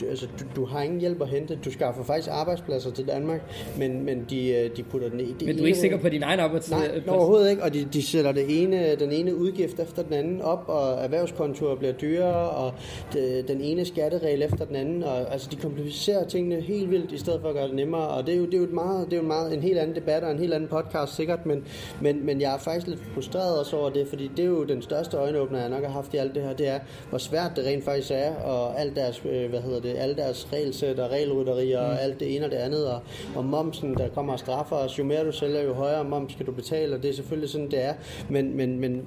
du, 0.00 0.06
altså, 0.06 0.26
du, 0.26 0.60
du 0.60 0.64
har 0.64 0.82
ingen 0.82 1.00
hjælp 1.00 1.22
at 1.22 1.28
hente. 1.28 1.58
Du 1.64 1.70
skaffer 1.70 2.04
faktisk 2.04 2.28
arbejdspladser 2.32 2.90
til 2.90 3.06
Danmark, 3.06 3.40
men, 3.78 4.04
men 4.04 4.26
de, 4.30 4.48
øh, 4.48 4.76
de 4.76 4.82
putter 4.82 5.08
den 5.08 5.20
i. 5.20 5.24
Det 5.24 5.46
Men 5.46 5.56
du 5.56 5.62
er 5.62 5.66
ikke 5.66 5.78
sikker 5.78 5.98
på 5.98 6.08
din 6.08 6.22
egen 6.22 6.40
arbejds... 6.40 6.70
Nej, 6.70 6.90
øh, 6.94 7.02
overhovedet 7.08 7.50
ikke, 7.50 7.62
og 7.62 7.74
de, 7.74 7.88
de 7.92 8.02
sætter 8.02 8.32
det 8.32 8.62
ene, 8.62 8.96
den 8.96 9.12
ene 9.12 9.36
udgift 9.36 9.80
efter 9.80 10.02
den 10.02 10.12
anden 10.12 10.40
op, 10.42 10.64
og 10.66 10.92
erhvervskontorer 10.92 11.76
bliver 11.76 11.92
dyrere, 11.92 12.50
og 12.50 12.72
det, 13.12 13.48
den 13.48 13.60
ene 13.60 13.84
skatteregel 13.84 14.42
efter 14.42 14.64
den 14.64 14.76
anden, 14.76 14.93
og 15.02 15.32
altså 15.32 15.48
de 15.50 15.56
komplicerer 15.56 16.26
tingene 16.26 16.60
helt 16.60 16.90
vildt, 16.90 17.12
i 17.12 17.18
stedet 17.18 17.40
for 17.40 17.48
at 17.48 17.54
gøre 17.54 17.66
det 17.66 17.74
nemmere, 17.74 18.08
og 18.08 18.26
det 18.26 18.34
er 18.34 18.38
jo, 18.38 18.44
det 18.44 18.54
er 18.54 18.58
jo, 18.58 18.64
et 18.64 18.72
meget, 18.72 19.06
det 19.06 19.12
er 19.12 19.16
jo 19.16 19.22
en, 19.22 19.28
meget, 19.28 19.54
en 19.54 19.62
helt 19.62 19.78
anden 19.78 19.96
debat 19.96 20.24
og 20.24 20.30
en 20.30 20.38
helt 20.38 20.54
anden 20.54 20.68
podcast 20.68 21.14
sikkert, 21.14 21.46
men, 21.46 21.64
men, 22.00 22.26
men 22.26 22.40
jeg 22.40 22.54
er 22.54 22.58
faktisk 22.58 22.86
lidt 22.86 23.00
frustreret 23.14 23.58
også 23.58 23.76
over 23.76 23.90
det, 23.90 24.08
fordi 24.08 24.30
det 24.36 24.44
er 24.44 24.48
jo 24.48 24.64
den 24.64 24.82
største 24.82 25.16
øjenåbner, 25.16 25.60
jeg 25.60 25.68
nok 25.68 25.84
har 25.84 25.92
haft 25.92 26.14
i 26.14 26.16
alt 26.16 26.34
det 26.34 26.42
her, 26.42 26.52
det 26.52 26.68
er, 26.68 26.78
hvor 27.08 27.18
svært 27.18 27.50
det 27.56 27.66
rent 27.66 27.84
faktisk 27.84 28.10
er, 28.10 28.34
og 28.34 28.80
alt 28.80 28.96
deres, 28.96 29.22
øh, 29.30 29.50
hvad 29.50 29.60
hedder 29.60 29.80
det, 29.80 29.94
alle 29.96 30.16
deres 30.16 30.48
regelsæt 30.52 30.98
og 30.98 31.10
regelrytterier, 31.10 31.80
og 31.80 32.02
alt 32.02 32.20
det 32.20 32.36
ene 32.36 32.44
og 32.44 32.50
det 32.50 32.56
andet, 32.56 32.86
og, 32.86 33.00
og 33.36 33.44
momsen, 33.44 33.94
der 33.94 34.08
kommer 34.08 34.32
og 34.32 34.38
straffer 34.38 34.76
os, 34.76 34.98
jo 34.98 35.04
mere 35.04 35.24
du 35.26 35.32
sælger, 35.32 35.62
jo 35.62 35.74
højere 35.74 36.04
moms 36.04 36.32
skal 36.32 36.46
du 36.46 36.52
betale, 36.52 36.94
og 36.96 37.02
det 37.02 37.10
er 37.10 37.14
selvfølgelig 37.14 37.50
sådan, 37.50 37.70
det 37.70 37.84
er. 37.84 37.94
Men, 38.28 38.56
men, 38.56 38.80
men 38.80 39.02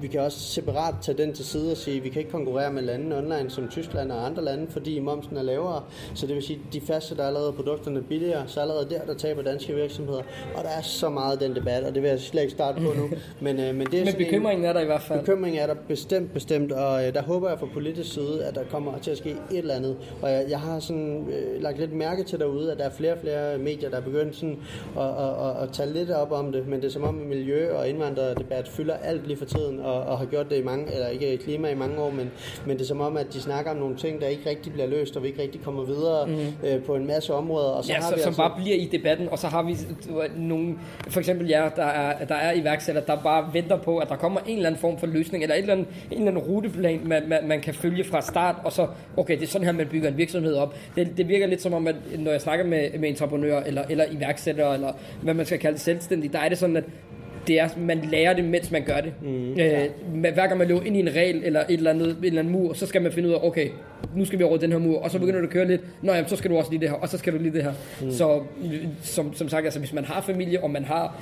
vi 0.00 0.08
kan 0.08 0.20
også 0.20 0.38
separat 0.40 0.94
tage 1.02 1.18
den 1.18 1.32
til 1.32 1.44
side 1.44 1.70
og 1.70 1.76
sige, 1.76 1.96
at 1.96 2.04
vi 2.04 2.08
kan 2.08 2.18
ikke 2.18 2.30
konkurrere 2.30 2.72
med 2.72 2.82
lande 2.82 3.18
online 3.18 3.50
som 3.50 3.68
Tyskland 3.68 4.12
og 4.12 4.26
andre 4.26 4.44
lande, 4.44 4.66
fordi 4.70 4.98
momsen 5.24 5.36
er 5.36 5.42
lavere. 5.52 5.82
Så 6.14 6.26
det 6.26 6.34
vil 6.34 6.42
sige, 6.42 6.60
at 6.68 6.72
de 6.74 6.80
fastsætter 6.80 7.26
allerede 7.26 7.52
produkterne 7.52 8.02
billigere, 8.02 8.42
så 8.46 8.60
allerede 8.60 8.86
der, 8.90 9.00
der 9.06 9.14
taber 9.14 9.42
danske 9.42 9.74
virksomheder. 9.74 10.22
Og 10.54 10.64
der 10.64 10.68
er 10.70 10.82
så 10.82 11.08
meget 11.08 11.40
den 11.40 11.54
debat, 11.56 11.84
og 11.84 11.94
det 11.94 12.02
vil 12.02 12.08
jeg 12.08 12.20
slet 12.20 12.42
ikke 12.42 12.52
starte 12.54 12.80
på 12.80 12.92
nu. 12.96 13.08
Men, 13.40 13.60
øh, 13.60 13.74
men 13.74 13.86
det 13.86 13.94
er 13.94 14.04
Men 14.04 14.06
sådan 14.06 14.20
en- 14.20 14.26
bekymringen 14.26 14.64
er 14.64 14.72
der 14.72 14.80
i 14.80 14.84
hvert 14.84 15.02
fald. 15.02 15.20
Bekymring 15.20 15.58
er 15.58 15.66
der 15.66 15.74
bestemt, 15.88 16.32
bestemt, 16.34 16.72
og 16.72 17.06
øh, 17.06 17.14
der 17.14 17.22
håber 17.22 17.48
jeg 17.48 17.58
fra 17.58 17.66
politisk 17.72 18.12
side, 18.12 18.44
at 18.44 18.54
der 18.54 18.60
kommer 18.70 18.98
til 18.98 19.10
at 19.10 19.18
ske 19.18 19.30
et 19.30 19.58
eller 19.58 19.74
andet. 19.74 19.96
Og 20.22 20.30
jeg, 20.30 20.44
jeg 20.48 20.60
har 20.60 20.80
sådan 20.80 21.26
øh, 21.32 21.62
lagt 21.62 21.78
lidt 21.78 21.92
mærke 21.92 22.22
til 22.24 22.38
derude, 22.38 22.72
at 22.72 22.78
der 22.78 22.84
er 22.84 22.90
flere 22.90 23.12
og 23.12 23.18
flere 23.18 23.58
medier, 23.58 23.90
der 23.90 23.96
er 23.96 24.00
begyndt 24.02 24.36
sådan 24.36 24.58
at, 24.98 25.02
at, 25.04 25.48
at, 25.48 25.62
at 25.62 25.68
tage 25.72 25.92
lidt 25.92 26.10
op 26.10 26.32
om 26.32 26.52
det, 26.52 26.68
men 26.68 26.80
det 26.80 26.86
er 26.86 26.92
som 26.92 27.02
om 27.04 27.14
miljø- 27.14 27.72
og 27.72 27.88
indvandrerdebat 27.88 28.68
fylder 28.68 28.94
alt 28.94 29.26
lige 29.26 29.36
for 29.36 29.44
tiden, 29.44 29.80
og, 29.80 29.94
og 30.02 30.18
har 30.18 30.26
gjort 30.26 30.50
det 30.50 30.56
i 30.58 30.62
mange, 30.62 30.92
eller 30.94 31.06
ikke 31.08 31.36
klima 31.36 31.68
i 31.70 31.74
mange 31.74 31.98
år, 32.02 32.10
men, 32.10 32.30
men 32.66 32.76
det 32.76 32.82
er 32.82 32.86
som 32.88 33.00
om, 33.00 33.16
at 33.16 33.26
de 33.32 33.40
snakker 33.40 33.70
om 33.70 33.76
nogle 33.76 33.96
ting, 33.96 34.20
der 34.20 34.26
ikke 34.26 34.50
rigtig 34.50 34.72
bliver 34.72 34.86
løst, 34.86 35.13
og 35.16 35.22
vi 35.22 35.28
ikke 35.28 35.42
rigtig 35.42 35.60
kommer 35.62 35.84
videre 35.84 36.26
mm. 36.26 36.68
øh, 36.68 36.82
på 36.82 36.94
en 36.94 37.06
masse 37.06 37.34
områder. 37.34 37.68
Og 37.68 37.84
så 37.84 37.92
Ja, 37.92 37.98
har 38.00 38.08
så, 38.08 38.14
vi 38.14 38.20
som 38.20 38.28
altså, 38.28 38.42
bare 38.42 38.52
bliver 38.62 38.76
i 38.76 38.88
debatten, 38.92 39.28
og 39.28 39.38
så 39.38 39.46
har 39.46 39.62
vi 39.62 39.76
nogle, 40.36 40.74
for 41.08 41.20
eksempel 41.20 41.48
jer, 41.48 41.68
der 41.68 41.84
er, 41.84 42.24
der 42.24 42.34
er 42.34 42.52
iværksætter, 42.52 43.02
der 43.02 43.16
bare 43.22 43.50
venter 43.52 43.76
på, 43.76 43.98
at 43.98 44.08
der 44.08 44.16
kommer 44.16 44.40
en 44.46 44.56
eller 44.56 44.66
anden 44.66 44.80
form 44.80 44.98
for 44.98 45.06
løsning, 45.06 45.44
eller 45.44 45.54
et 45.54 45.60
eller 45.60 45.72
andet, 45.72 45.86
en 46.10 46.18
eller 46.18 46.30
anden 46.30 46.42
ruteplan, 46.44 47.00
man, 47.04 47.28
man, 47.28 47.48
man 47.48 47.60
kan 47.60 47.74
følge 47.74 48.04
fra 48.04 48.20
start, 48.20 48.56
og 48.64 48.72
så, 48.72 48.86
okay, 49.16 49.34
det 49.38 49.42
er 49.42 49.46
sådan 49.46 49.64
her, 49.64 49.72
man 49.72 49.86
bygger 49.86 50.08
en 50.08 50.16
virksomhed 50.16 50.54
op. 50.54 50.74
Det, 50.96 51.16
det 51.16 51.28
virker 51.28 51.46
lidt 51.46 51.62
som 51.62 51.74
om, 51.74 51.86
at 51.86 51.96
når 52.18 52.30
jeg 52.30 52.40
snakker 52.40 52.64
med, 52.64 52.98
med 52.98 53.08
entreprenører, 53.08 53.62
eller, 53.64 53.84
eller 53.90 54.04
iværksættere, 54.10 54.74
eller 54.74 54.92
hvad 55.22 55.34
man 55.34 55.46
skal 55.46 55.58
kalde 55.58 55.74
det 55.74 55.82
selvstændigt, 55.82 56.32
der 56.32 56.38
er 56.38 56.48
det 56.48 56.58
sådan, 56.58 56.76
at 56.76 56.84
det 57.46 57.60
er, 57.60 57.68
man 57.78 58.00
lærer 58.10 58.34
det, 58.34 58.44
mens 58.44 58.70
man 58.70 58.82
gør 58.84 59.00
det. 59.00 59.12
Mm, 59.22 59.52
øh, 59.52 59.88
med, 60.14 60.32
hver 60.32 60.46
gang 60.46 60.58
man 60.58 60.68
løber 60.68 60.82
ind 60.82 60.96
i 60.96 61.00
en 61.00 61.14
regel, 61.14 61.44
eller 61.44 61.60
et 61.60 61.66
eller 61.74 61.90
andet, 61.90 62.08
en 62.18 62.24
eller 62.24 62.38
anden 62.38 62.52
mur, 62.52 62.72
så 62.72 62.86
skal 62.86 63.02
man 63.02 63.12
finde 63.12 63.28
ud 63.28 63.34
af, 63.34 63.38
okay, 63.42 63.68
nu 64.16 64.24
skal 64.24 64.38
vi 64.38 64.44
over 64.44 64.56
den 64.56 64.72
her 64.72 64.78
mur, 64.78 64.98
og 64.98 65.10
så 65.10 65.18
begynder 65.18 65.40
du 65.40 65.46
at 65.46 65.52
køre 65.52 65.68
lidt, 65.68 65.80
nå 66.02 66.12
jamen, 66.12 66.28
så 66.28 66.36
skal 66.36 66.50
du 66.50 66.56
også 66.56 66.70
lige 66.70 66.80
det 66.80 66.88
her, 66.88 66.96
og 66.96 67.08
så 67.08 67.18
skal 67.18 67.32
du 67.32 67.38
lige 67.38 67.52
det 67.52 67.62
her. 67.62 67.72
Mm. 68.02 68.10
Så 68.10 68.40
som, 69.02 69.34
som 69.34 69.48
sagt, 69.48 69.64
altså 69.64 69.78
hvis 69.78 69.92
man 69.92 70.04
har 70.04 70.20
familie, 70.20 70.62
og 70.62 70.70
man 70.70 70.84
har 70.84 71.16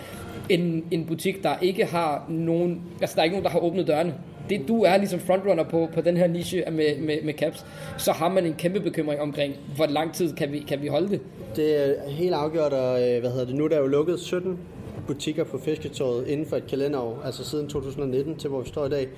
en, 0.49 0.85
en 0.91 1.07
butik, 1.07 1.43
der 1.43 1.55
ikke 1.63 1.85
har 1.85 2.27
nogen, 2.29 2.83
altså 3.01 3.15
der 3.15 3.21
er 3.21 3.25
ikke 3.25 3.35
nogen, 3.35 3.45
der 3.45 3.51
har 3.51 3.59
åbnet 3.59 3.87
dørene, 3.87 4.15
det 4.51 4.69
du 4.69 4.83
er 4.83 4.97
ligesom 4.97 5.21
frontrunner 5.21 5.65
på, 5.65 5.89
på 5.95 6.01
den 6.01 6.17
her 6.17 6.27
niche 6.27 6.65
med, 6.71 6.99
med, 6.99 7.23
med 7.25 7.35
caps, 7.35 7.67
så 7.99 8.13
har 8.13 8.29
man 8.29 8.47
en 8.47 8.55
kæmpe 8.55 8.81
bekymring 8.81 9.21
omkring, 9.21 9.55
hvor 9.77 9.87
lang 9.87 10.15
tid 10.15 10.33
kan 10.33 10.53
vi, 10.53 10.59
kan 10.69 10.83
vi 10.83 10.87
holde 10.87 11.09
det? 11.09 11.21
Det 11.57 11.89
er 11.89 12.11
helt 12.11 12.35
afgjort, 12.35 12.73
og 12.73 13.03
øh, 13.03 13.21
hvad 13.21 13.31
hedder 13.31 13.47
det, 13.47 13.55
nu 13.55 13.65
er 13.65 13.69
der 13.69 13.79
jo 13.79 13.87
lukket 13.87 14.21
17 14.21 14.59
butikker 15.07 15.45
på 15.45 15.59
Fisketåret 15.59 16.27
inden 16.27 16.47
for 16.47 16.57
et 16.57 16.67
kalenderår, 16.67 17.23
altså 17.25 17.45
siden 17.45 17.69
2019 17.69 18.37
til 18.37 18.51
hvor 18.51 18.61
vi 18.61 18.69
står 18.69 18.87
i 18.87 18.91
dag. 18.91 19.09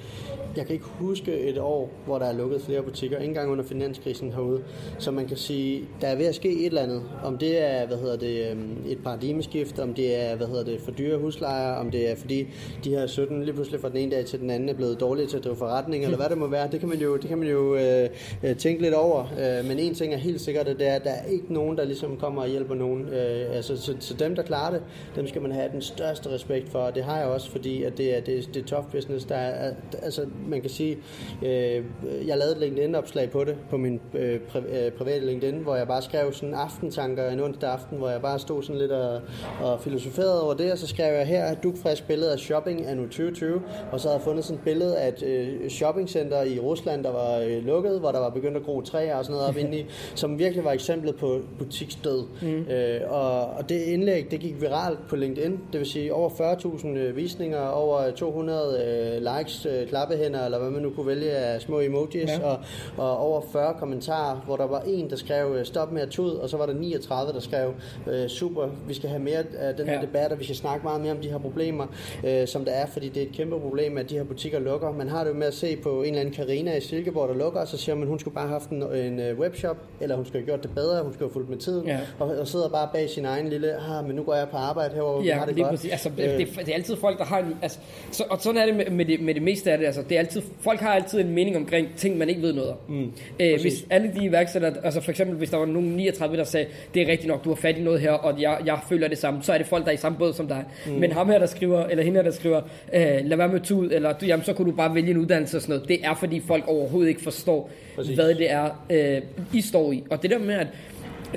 Jeg 0.57 0.67
kan 0.67 0.73
ikke 0.75 0.85
huske 0.99 1.39
et 1.41 1.59
år, 1.59 1.91
hvor 2.07 2.19
der 2.19 2.27
er 2.27 2.33
lukket 2.33 2.61
flere 2.63 2.83
butikker, 2.83 3.17
ikke 3.19 3.29
engang 3.29 3.51
under 3.51 3.65
finanskrisen 3.65 4.33
herude. 4.33 4.63
Så 4.99 5.11
man 5.11 5.27
kan 5.27 5.37
sige, 5.37 5.85
der 6.01 6.07
er 6.07 6.17
ved 6.17 6.27
at 6.27 6.35
ske 6.35 6.49
et 6.61 6.67
eller 6.67 6.83
andet. 6.83 7.03
Om 7.25 7.39
det 7.39 7.63
er, 7.63 7.87
hvad 7.87 7.97
hedder 7.97 8.17
det, 8.17 8.51
øhm, 8.51 8.77
et 8.89 8.99
paradigmeskift, 9.05 9.79
om 9.79 9.95
det 9.95 10.23
er, 10.23 10.37
hvad 10.37 10.47
hedder 10.47 10.65
det, 10.65 10.81
for 10.81 10.91
dyre 10.91 11.19
huslejer, 11.19 11.73
om 11.75 11.91
det 11.91 12.11
er 12.11 12.17
fordi 12.17 12.47
de 12.85 12.91
her 12.91 13.07
17 13.07 13.43
lige 13.45 13.55
pludselig 13.55 13.81
fra 13.81 13.89
den 13.89 13.97
ene 13.97 14.11
dag 14.17 14.25
til 14.25 14.41
den 14.41 14.51
anden 14.51 14.69
er 14.69 14.75
blevet 14.75 15.01
dårlige 15.01 15.27
til 15.27 15.37
at 15.37 15.45
drive 15.45 15.57
forretning, 15.57 16.05
eller 16.05 16.17
hvad 16.17 16.29
det 16.29 16.39
må 16.39 16.47
være. 16.47 16.69
Det 16.73 16.81
kan 16.81 16.89
man 16.89 16.99
jo, 16.99 17.17
det 17.17 17.29
kan 17.29 17.39
man 17.39 17.49
jo 17.49 17.75
øh, 17.77 18.09
øh, 18.43 18.57
tænke 18.57 18.83
lidt 18.83 18.95
over. 18.95 19.21
Øh, 19.61 19.69
men 19.69 19.79
en 19.79 19.95
ting 19.95 20.15
er 20.15 20.19
helt 20.19 20.41
sikkert, 20.41 20.69
at 20.69 20.79
det 20.79 20.89
er, 20.89 20.95
at 20.95 21.05
der 21.05 21.11
er 21.11 21.25
ikke 21.25 21.53
nogen, 21.53 21.77
der 21.79 21.85
ligesom 21.85 22.17
kommer 22.17 22.43
og 22.43 22.49
hjælper 22.49 22.75
nogen. 22.75 23.09
Øh, 23.09 23.57
altså, 23.57 23.77
så, 23.77 23.95
så 24.01 24.15
dem, 24.15 24.35
der 24.35 24.43
klarer 24.43 24.71
det, 24.73 24.83
dem 25.17 25.27
skal 25.27 25.43
man 25.43 25.53
have 25.53 25.69
den 25.73 25.83
største 25.83 26.31
respekt 26.31 26.69
for, 26.69 26.79
og 26.79 26.95
det 26.95 27.05
har 27.05 27.19
jeg 27.19 27.27
også, 27.27 27.51
fordi 27.51 27.83
at 27.83 27.99
det 27.99 28.17
er, 28.17 28.21
det, 28.21 28.39
er- 28.39 28.43
det 28.55 28.63
er 28.63 28.67
tough 28.67 28.87
business. 28.93 29.25
Der 29.25 29.35
er, 29.35 29.75
altså, 30.03 30.27
man 30.49 30.61
kan 30.61 30.71
sige, 30.71 30.99
øh, 31.43 31.85
jeg 32.27 32.39
lavede 32.39 32.53
et 32.53 32.61
LinkedIn-opslag 32.61 33.31
på 33.31 33.45
det, 33.45 33.57
på 33.71 33.77
min 33.77 34.01
øh, 34.15 34.41
pri, 34.41 34.61
øh, 34.61 34.93
private 34.93 35.27
LinkedIn, 35.27 35.59
hvor 35.59 35.77
jeg 35.77 35.87
bare 35.87 36.03
skrev 36.03 36.33
sådan 36.33 36.55
aftentanker 36.55 37.31
en 37.31 37.41
onsdag 37.41 37.71
aften, 37.71 37.99
hvor 37.99 38.11
jeg 38.11 38.23
bare 38.23 38.39
stod 38.39 38.63
sådan 38.63 38.81
lidt 38.81 38.93
og, 38.93 39.21
og 39.61 39.81
filosoferede 39.81 40.43
over 40.43 40.55
det, 40.55 40.73
og 40.73 40.79
så 40.79 40.87
skrev 40.87 41.15
jeg 41.15 41.27
her 41.27 41.45
et 41.53 41.63
dugfrisk 41.63 42.07
billede 42.07 42.33
af 42.33 42.39
shopping 42.39 42.87
anno 42.87 43.03
2020, 43.03 43.63
og 43.93 44.01
så 44.01 44.09
havde 44.09 44.19
jeg 44.19 44.25
fundet 44.25 44.45
sådan 44.45 44.59
et 44.59 44.65
billede 44.65 44.99
af 44.99 45.09
et 45.09 45.23
øh, 45.23 45.71
shoppingcenter 45.71 46.43
i 46.43 46.59
Rusland, 46.59 47.05
der 47.05 47.13
var 47.13 47.39
øh, 47.39 47.67
lukket, 47.67 48.01
hvor 48.01 48.13
der 48.13 48.19
var 48.19 48.31
begyndt 48.31 48.57
at 48.57 48.63
gro 48.63 48.81
træer 48.81 49.17
og 49.17 49.25
sådan 49.25 49.35
noget 49.35 49.49
op 49.49 49.57
indeni, 49.65 49.87
som 50.15 50.39
virkelig 50.39 50.65
var 50.65 50.73
eksemplet 50.73 51.17
på 51.17 51.41
butiksdød. 51.59 52.25
Mm. 52.43 52.49
Øh, 52.49 53.01
og, 53.09 53.47
og 53.47 53.69
det 53.69 53.83
indlæg, 53.83 54.31
det 54.31 54.41
gik 54.41 54.61
viralt 54.61 54.99
på 55.09 55.17
LinkedIn, 55.17 55.61
det 55.73 55.81
vil 55.81 55.87
sige 55.87 56.15
over 56.15 56.31
40.000 56.31 56.89
øh, 56.89 57.17
visninger, 57.17 57.69
over 57.69 58.11
200 58.11 58.85
øh, 58.85 59.37
likes, 59.39 59.67
øh, 59.67 59.89
klappehænder, 59.89 60.34
eller 60.45 60.59
hvad 60.59 60.71
man 60.71 60.83
nu 60.83 60.91
kunne 60.91 61.07
vælge 61.07 61.31
af 61.31 61.61
små 61.61 61.81
emojis, 61.81 62.31
Ja. 62.31 62.39
og, 62.47 62.59
og 62.97 63.19
over 63.19 63.41
40 63.53 63.75
kommentarer, 63.79 64.37
hvor 64.47 64.57
der 64.57 64.67
var 64.67 64.81
en, 64.87 65.11
der 65.11 65.17
skrev, 65.17 65.55
øh, 65.59 65.65
stop 65.65 65.93
med 65.93 66.03
at 66.03 66.09
tud, 66.09 66.31
og 66.31 66.49
så 66.49 66.57
var 66.57 66.67
der 66.67 66.75
39, 66.75 67.33
der 67.33 67.41
skrev, 67.41 67.73
øh, 68.07 68.29
super, 68.29 68.69
vi 68.89 68.95
skal 68.95 69.09
have 69.09 69.23
mere 69.23 69.39
af 69.59 69.75
den 69.75 69.87
her 69.87 69.95
Ja. 69.95 70.01
debat, 70.01 70.33
og 70.33 70.39
vi 70.39 70.45
skal 70.45 70.57
snakke 70.57 70.85
meget 70.85 71.01
mere 71.01 71.13
om 71.13 71.19
de 71.19 71.29
her 71.31 71.39
problemer, 71.39 71.87
øh, 72.27 72.47
som 72.47 72.65
der 72.65 72.73
er, 72.73 72.87
fordi 72.87 73.09
det 73.09 73.23
er 73.23 73.27
et 73.27 73.33
kæmpe 73.33 73.61
problem, 73.61 73.99
at 73.99 74.11
de 74.11 74.17
her 74.17 74.25
butikker 74.25 74.59
lukker. 74.59 74.93
Man 74.93 75.09
har 75.09 75.25
det 75.25 75.31
jo 75.31 75.35
med 75.37 75.47
at 75.47 75.55
se 75.55 75.77
på 75.77 76.03
en 76.03 76.05
eller 76.09 76.21
anden 76.21 76.35
Karina 76.35 76.77
i 76.77 76.81
Silkeborg, 76.81 77.29
der 77.29 77.35
lukker, 77.35 77.61
og 77.61 77.69
så 77.69 77.77
siger 77.77 77.95
man, 77.97 78.09
hun 78.09 78.19
skulle 78.19 78.35
bare 78.35 78.47
have 78.49 78.53
haft 78.61 78.71
en, 78.71 78.83
en 78.83 79.21
øh, 79.21 79.39
webshop, 79.39 79.77
eller 80.01 80.17
hun 80.17 80.25
skulle 80.25 80.39
have 80.41 80.47
gjort 80.47 80.63
det 80.63 80.71
bedre, 80.75 81.03
hun 81.03 81.13
skulle 81.13 81.29
have 81.29 81.33
fulgt 81.33 81.51
med 81.51 81.59
tiden, 81.59 81.87
Ja. 81.87 81.99
og, 82.19 82.29
og 82.29 82.49
sidder 82.49 82.69
bare 82.69 82.89
bag 82.95 83.11
sin 83.11 83.25
egen 83.25 83.49
lille, 83.49 83.75
ah, 83.77 84.07
men 84.07 84.17
nu 84.17 84.23
går 84.23 84.35
jeg 84.35 84.49
på 84.49 84.57
arbejde 84.57 84.95
herovre, 84.95 85.23
vi 85.23 85.29
Ja, 85.29 85.35
har 85.35 85.47
det 85.47 85.55
lige 85.55 85.65
godt. 85.65 85.75
præcis. 85.75 85.91
Altså, 85.93 86.09
Øh, 86.09 86.17
det, 86.39 86.49
det, 86.59 86.69
er 86.69 86.75
altid 86.75 86.97
folk, 86.97 87.19
der 87.19 87.25
har 87.25 87.39
en... 87.39 87.57
Altså, 87.63 87.79
så, 88.13 88.25
og 88.31 88.39
sådan 88.41 88.61
er 88.61 88.67
det 88.67 88.77
med, 88.77 88.91
med, 88.91 89.05
det, 89.05 89.21
med 89.21 89.35
det 89.35 89.43
meste 89.43 89.73
af 89.73 89.79
det. 89.79 89.87
Altså, 89.87 90.03
det 90.03 90.13
er 90.17 90.19
altid, 90.25 90.43
folk 90.61 90.81
har 90.81 90.89
altid 90.89 91.21
en 91.21 91.35
mening 91.35 91.57
omkring 91.57 91.89
ting, 91.97 92.19
man 92.19 92.29
ikke 92.29 92.43
ved 92.43 92.53
noget 92.53 92.71
om. 92.71 92.77
Mm, 92.89 93.13
øh, 93.41 93.61
hvis 93.61 93.87
alle 93.91 94.13
de 94.17 94.25
iværksættere, 94.25 94.73
altså 94.85 95.01
for 95.01 95.11
eksempel 95.11 95.37
hvis 95.37 95.51
der 95.51 95.57
var 95.57 95.67
nogen 95.67 95.89
39, 95.89 96.37
der 96.37 96.45
sagde, 96.45 96.67
det 96.95 97.03
er 97.03 97.07
rigtigt 97.07 97.29
nok, 97.29 97.45
du 97.45 97.49
har 97.49 97.57
fat 97.57 97.79
i 97.79 97.81
noget 97.81 98.01
her, 98.01 98.13
og 98.13 98.41
jeg, 98.41 98.59
jeg 98.67 98.79
føler 98.89 99.09
det 99.09 99.19
samme, 99.19 99.43
så 99.43 99.53
er 99.53 99.59
det 99.59 99.67
folk, 99.67 99.85
der 99.85 99.91
er 99.91 99.95
i 99.95 99.99
samme 99.99 100.19
båd 100.19 100.33
som 100.33 100.49
dig. 100.49 100.65
Mm. 100.87 100.93
Men 100.93 101.13
ham 101.13 101.29
her, 101.29 101.39
der 101.39 101.47
skriver, 101.47 101.87
eller 101.87 102.05
hende 102.05 102.19
her, 102.19 102.23
der 102.23 102.31
skriver, 102.31 102.61
øh, 102.95 103.03
lad 103.25 103.37
være 103.37 103.49
med 103.49 103.61
at 103.61 103.67
tage 103.67 103.81
ud, 103.81 103.91
eller 103.91 104.13
du, 104.13 104.27
jamen, 104.27 104.45
så 104.45 104.53
kunne 104.53 104.71
du 104.71 104.77
bare 104.77 104.95
vælge 104.95 105.11
en 105.11 105.17
uddannelse 105.17 105.57
og 105.57 105.63
sådan 105.63 105.73
noget. 105.75 105.89
Det 105.89 106.05
er 106.05 106.15
fordi 106.15 106.41
folk 106.41 106.65
overhovedet 106.67 107.09
ikke 107.09 107.23
forstår, 107.23 107.71
Præcis. 107.97 108.15
hvad 108.15 108.35
det 108.35 108.51
er, 108.51 108.85
øh, 108.91 109.23
I 109.53 109.61
står 109.61 109.93
i. 109.93 110.05
Og 110.11 110.23
det 110.23 110.31
der 110.31 110.39
med, 110.39 110.55
at 110.55 110.67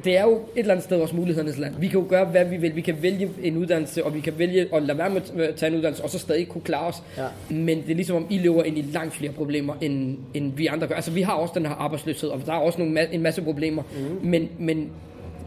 det 0.04 0.18
er 0.18 0.24
jo 0.24 0.36
et 0.36 0.42
eller 0.56 0.74
andet 0.74 0.84
sted 0.84 0.98
vores 0.98 1.14
mulighedernes 1.14 1.58
land. 1.58 1.76
Vi 1.80 1.88
kan 1.88 2.00
jo 2.00 2.06
gøre, 2.10 2.26
hvad 2.26 2.46
vi 2.46 2.58
vil. 2.58 2.76
Vi 2.76 2.82
kan 2.82 2.96
vælge 3.02 3.30
en 3.44 3.58
uddannelse, 3.58 4.06
og 4.06 4.16
vi 4.16 4.20
kan 4.20 4.34
vælge 4.38 4.76
at 4.76 4.84
lade 4.84 4.98
være 4.98 5.10
med 5.10 5.22
at 5.40 5.56
tage 5.56 5.70
en 5.70 5.78
uddannelse, 5.78 6.04
og 6.04 6.10
så 6.10 6.20
stadig 6.20 6.48
kunne 6.48 6.62
klare 6.62 6.88
os. 6.88 7.04
Ja. 7.18 7.26
Men 7.50 7.82
det 7.82 7.92
er 7.92 7.96
ligesom 7.96 8.16
om, 8.16 8.26
I 8.30 8.38
lever 8.38 8.64
ind 8.64 8.78
i 8.78 8.82
langt 8.82 9.14
flere 9.14 9.32
problemer, 9.32 9.74
end, 9.82 10.18
end 10.34 10.54
vi 10.56 10.68
andre 10.68 10.88
gør. 10.88 10.96
Altså, 10.96 11.12
vi 11.12 11.22
har 11.22 11.34
også 11.34 11.54
den 11.56 11.66
her 11.66 11.74
arbejdsløshed, 11.74 12.30
og 12.30 12.42
der 12.46 12.54
er 12.54 12.58
også 12.58 12.80
nogle, 12.80 13.14
en 13.14 13.22
masse 13.22 13.42
problemer. 13.42 13.84
Mm. 14.22 14.28
Men, 14.30 14.50
men 14.60 14.90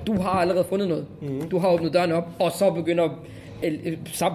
du 0.06 0.20
har 0.20 0.30
allerede 0.30 0.64
fundet 0.64 0.88
noget. 0.88 1.06
Mm. 1.22 1.48
Du 1.48 1.58
har 1.58 1.68
åbnet 1.68 1.92
døren 1.92 2.12
op, 2.12 2.28
og 2.38 2.52
så 2.52 2.70
begynder 2.70 3.08